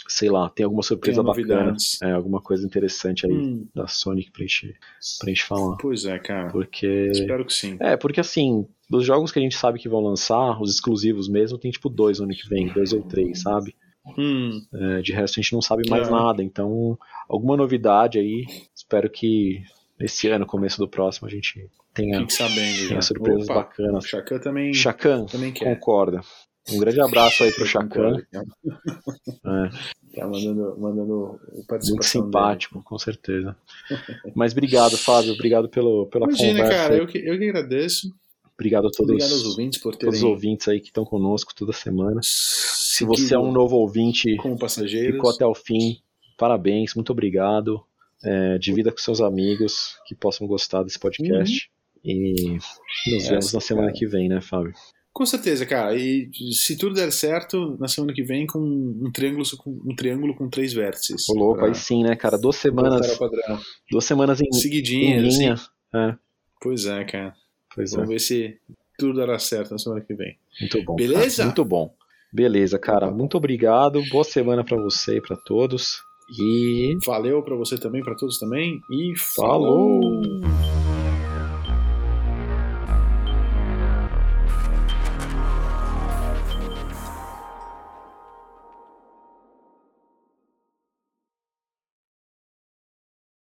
sei 0.09 0.30
lá, 0.30 0.48
tem 0.48 0.64
alguma 0.64 0.82
surpresa 0.82 1.22
tem 1.22 1.44
bacana, 1.47 1.76
é, 2.02 2.12
alguma 2.12 2.40
coisa 2.40 2.66
interessante 2.66 3.26
aí 3.26 3.32
hum. 3.32 3.66
da 3.74 3.86
Sonic 3.86 4.32
pra 4.32 4.43
gente, 4.43 4.74
pra 5.20 5.28
gente 5.28 5.44
falar. 5.44 5.76
Pois 5.76 6.05
é, 6.06 6.18
cara. 6.18 6.51
Porque... 6.51 7.10
Espero 7.12 7.44
que 7.44 7.52
sim. 7.52 7.76
É, 7.78 7.97
porque 7.97 8.20
assim, 8.20 8.66
dos 8.89 9.05
jogos 9.05 9.30
que 9.30 9.39
a 9.39 9.43
gente 9.43 9.56
sabe 9.56 9.78
que 9.78 9.89
vão 9.89 10.01
lançar, 10.01 10.60
os 10.60 10.74
exclusivos 10.74 11.28
mesmo, 11.28 11.59
tem 11.59 11.70
tipo 11.70 11.89
dois 11.90 12.18
no 12.18 12.24
ano 12.24 12.35
que 12.35 12.48
vem, 12.48 12.72
dois 12.72 12.93
ou 12.93 13.02
três, 13.02 13.43
sabe? 13.43 13.76
Hum. 14.16 14.62
É, 14.72 15.02
de 15.02 15.12
resto 15.12 15.39
a 15.39 15.43
gente 15.43 15.52
não 15.52 15.60
sabe 15.60 15.89
mais 15.89 16.09
é. 16.09 16.10
nada, 16.10 16.43
então 16.43 16.98
alguma 17.28 17.56
novidade 17.56 18.18
aí, 18.18 18.47
espero 18.74 19.10
que 19.10 19.62
esse 20.01 20.28
ano, 20.28 20.47
começo 20.47 20.78
do 20.78 20.89
próximo, 20.89 21.28
a 21.28 21.30
gente 21.30 21.68
tenha, 21.93 22.24
sabendo, 22.30 22.89
tenha 22.89 23.02
surpresas 23.02 23.44
Opa, 23.44 23.55
bacanas. 23.55 24.06
Chacan 24.06 24.39
também, 24.39 24.72
Chacan 24.72 25.26
também 25.26 25.52
quer. 25.52 25.74
concorda. 25.74 26.20
Um 26.70 26.78
grande 26.78 27.00
abraço 27.00 27.44
aí 27.44 27.52
pro 27.52 27.66
Chacan. 27.66 28.22
É. 28.34 29.68
Tá 30.14 30.26
mandando, 30.26 30.76
mandando 30.78 31.40
participação. 31.66 31.90
Muito 31.90 32.04
simpático, 32.04 32.74
dele. 32.74 32.84
com 32.84 32.98
certeza. 32.98 33.56
Mas 34.34 34.52
obrigado, 34.52 34.96
Fábio. 34.96 35.32
Obrigado 35.32 35.68
pelo, 35.68 36.06
pela 36.06 36.26
Imagina, 36.26 36.62
conversa. 36.62 36.82
cara, 36.82 36.96
eu 36.96 37.06
que, 37.06 37.18
eu 37.18 37.38
que 37.38 37.48
agradeço. 37.48 38.12
Obrigado 38.54 38.88
a 38.88 38.90
todos, 38.90 39.12
Obrigado 39.12 39.32
aos 39.32 39.44
ouvintes 39.44 39.80
por 39.80 39.94
terem... 39.94 40.06
todos 40.06 40.18
os 40.18 40.24
ouvintes 40.24 40.66
aí 40.66 40.80
que 40.80 40.88
estão 40.88 41.04
conosco 41.04 41.54
toda 41.54 41.72
semana. 41.72 42.20
Se 42.22 43.04
você 43.04 43.36
é 43.36 43.38
um 43.38 43.52
novo 43.52 43.76
ouvinte, 43.76 44.36
como 44.36 44.58
passageiros. 44.58 45.14
ficou 45.14 45.30
até 45.30 45.46
o 45.46 45.54
fim, 45.54 45.98
parabéns, 46.36 46.94
muito 46.94 47.12
obrigado. 47.12 47.80
É, 48.24 48.58
divida 48.58 48.90
com 48.90 48.98
seus 48.98 49.20
amigos 49.20 49.96
que 50.04 50.12
possam 50.12 50.44
gostar 50.48 50.82
desse 50.82 50.98
podcast. 50.98 51.70
Uhum. 52.04 52.10
E 52.10 52.58
nos 53.14 53.24
é, 53.26 53.28
vemos 53.28 53.52
na 53.52 53.60
semana 53.60 53.86
cara. 53.88 53.98
que 53.98 54.06
vem, 54.06 54.28
né, 54.28 54.40
Fábio? 54.40 54.72
Com 55.18 55.26
certeza, 55.26 55.66
cara. 55.66 55.96
E 55.96 56.30
se 56.52 56.78
tudo 56.78 56.94
der 56.94 57.10
certo, 57.10 57.76
na 57.80 57.88
semana 57.88 58.12
que 58.12 58.22
vem 58.22 58.46
com 58.46 58.60
um 58.60 59.10
triângulo 59.12 59.44
com, 59.58 59.70
um 59.84 59.96
triângulo 59.96 60.32
com 60.32 60.48
três 60.48 60.72
vértices. 60.72 61.28
Ô, 61.28 61.34
louco, 61.34 61.64
aí 61.64 61.74
sim, 61.74 62.04
né, 62.04 62.14
cara? 62.14 62.38
Duas 62.38 62.54
semanas. 62.54 63.18
Duas 63.90 64.04
semanas 64.04 64.40
em, 64.40 64.52
Seguidinhas, 64.52 65.34
em 65.34 65.38
linha. 65.40 65.54
Assim. 65.54 65.66
É. 65.92 66.14
Pois 66.62 66.86
é, 66.86 67.02
cara. 67.02 67.34
Pois 67.74 67.90
Vamos 67.90 68.10
é. 68.10 68.12
ver 68.12 68.20
se 68.20 68.58
tudo 68.96 69.18
dará 69.18 69.40
certo 69.40 69.72
na 69.72 69.78
semana 69.78 70.00
que 70.02 70.14
vem. 70.14 70.38
Muito 70.60 70.84
bom. 70.84 70.94
Beleza? 70.94 71.38
Cara, 71.38 71.46
muito 71.46 71.64
bom. 71.64 71.94
Beleza, 72.32 72.78
cara. 72.78 73.10
Muito 73.10 73.36
obrigado. 73.36 74.00
Boa 74.12 74.22
semana 74.22 74.62
para 74.62 74.80
você 74.80 75.16
e 75.16 75.20
para 75.20 75.36
todos. 75.36 75.96
E 76.38 76.96
valeu 77.04 77.42
para 77.42 77.56
você 77.56 77.76
também, 77.76 78.04
para 78.04 78.14
todos 78.14 78.38
também. 78.38 78.78
E 78.92 79.18
falou. 79.34 80.22
falou. 80.22 80.77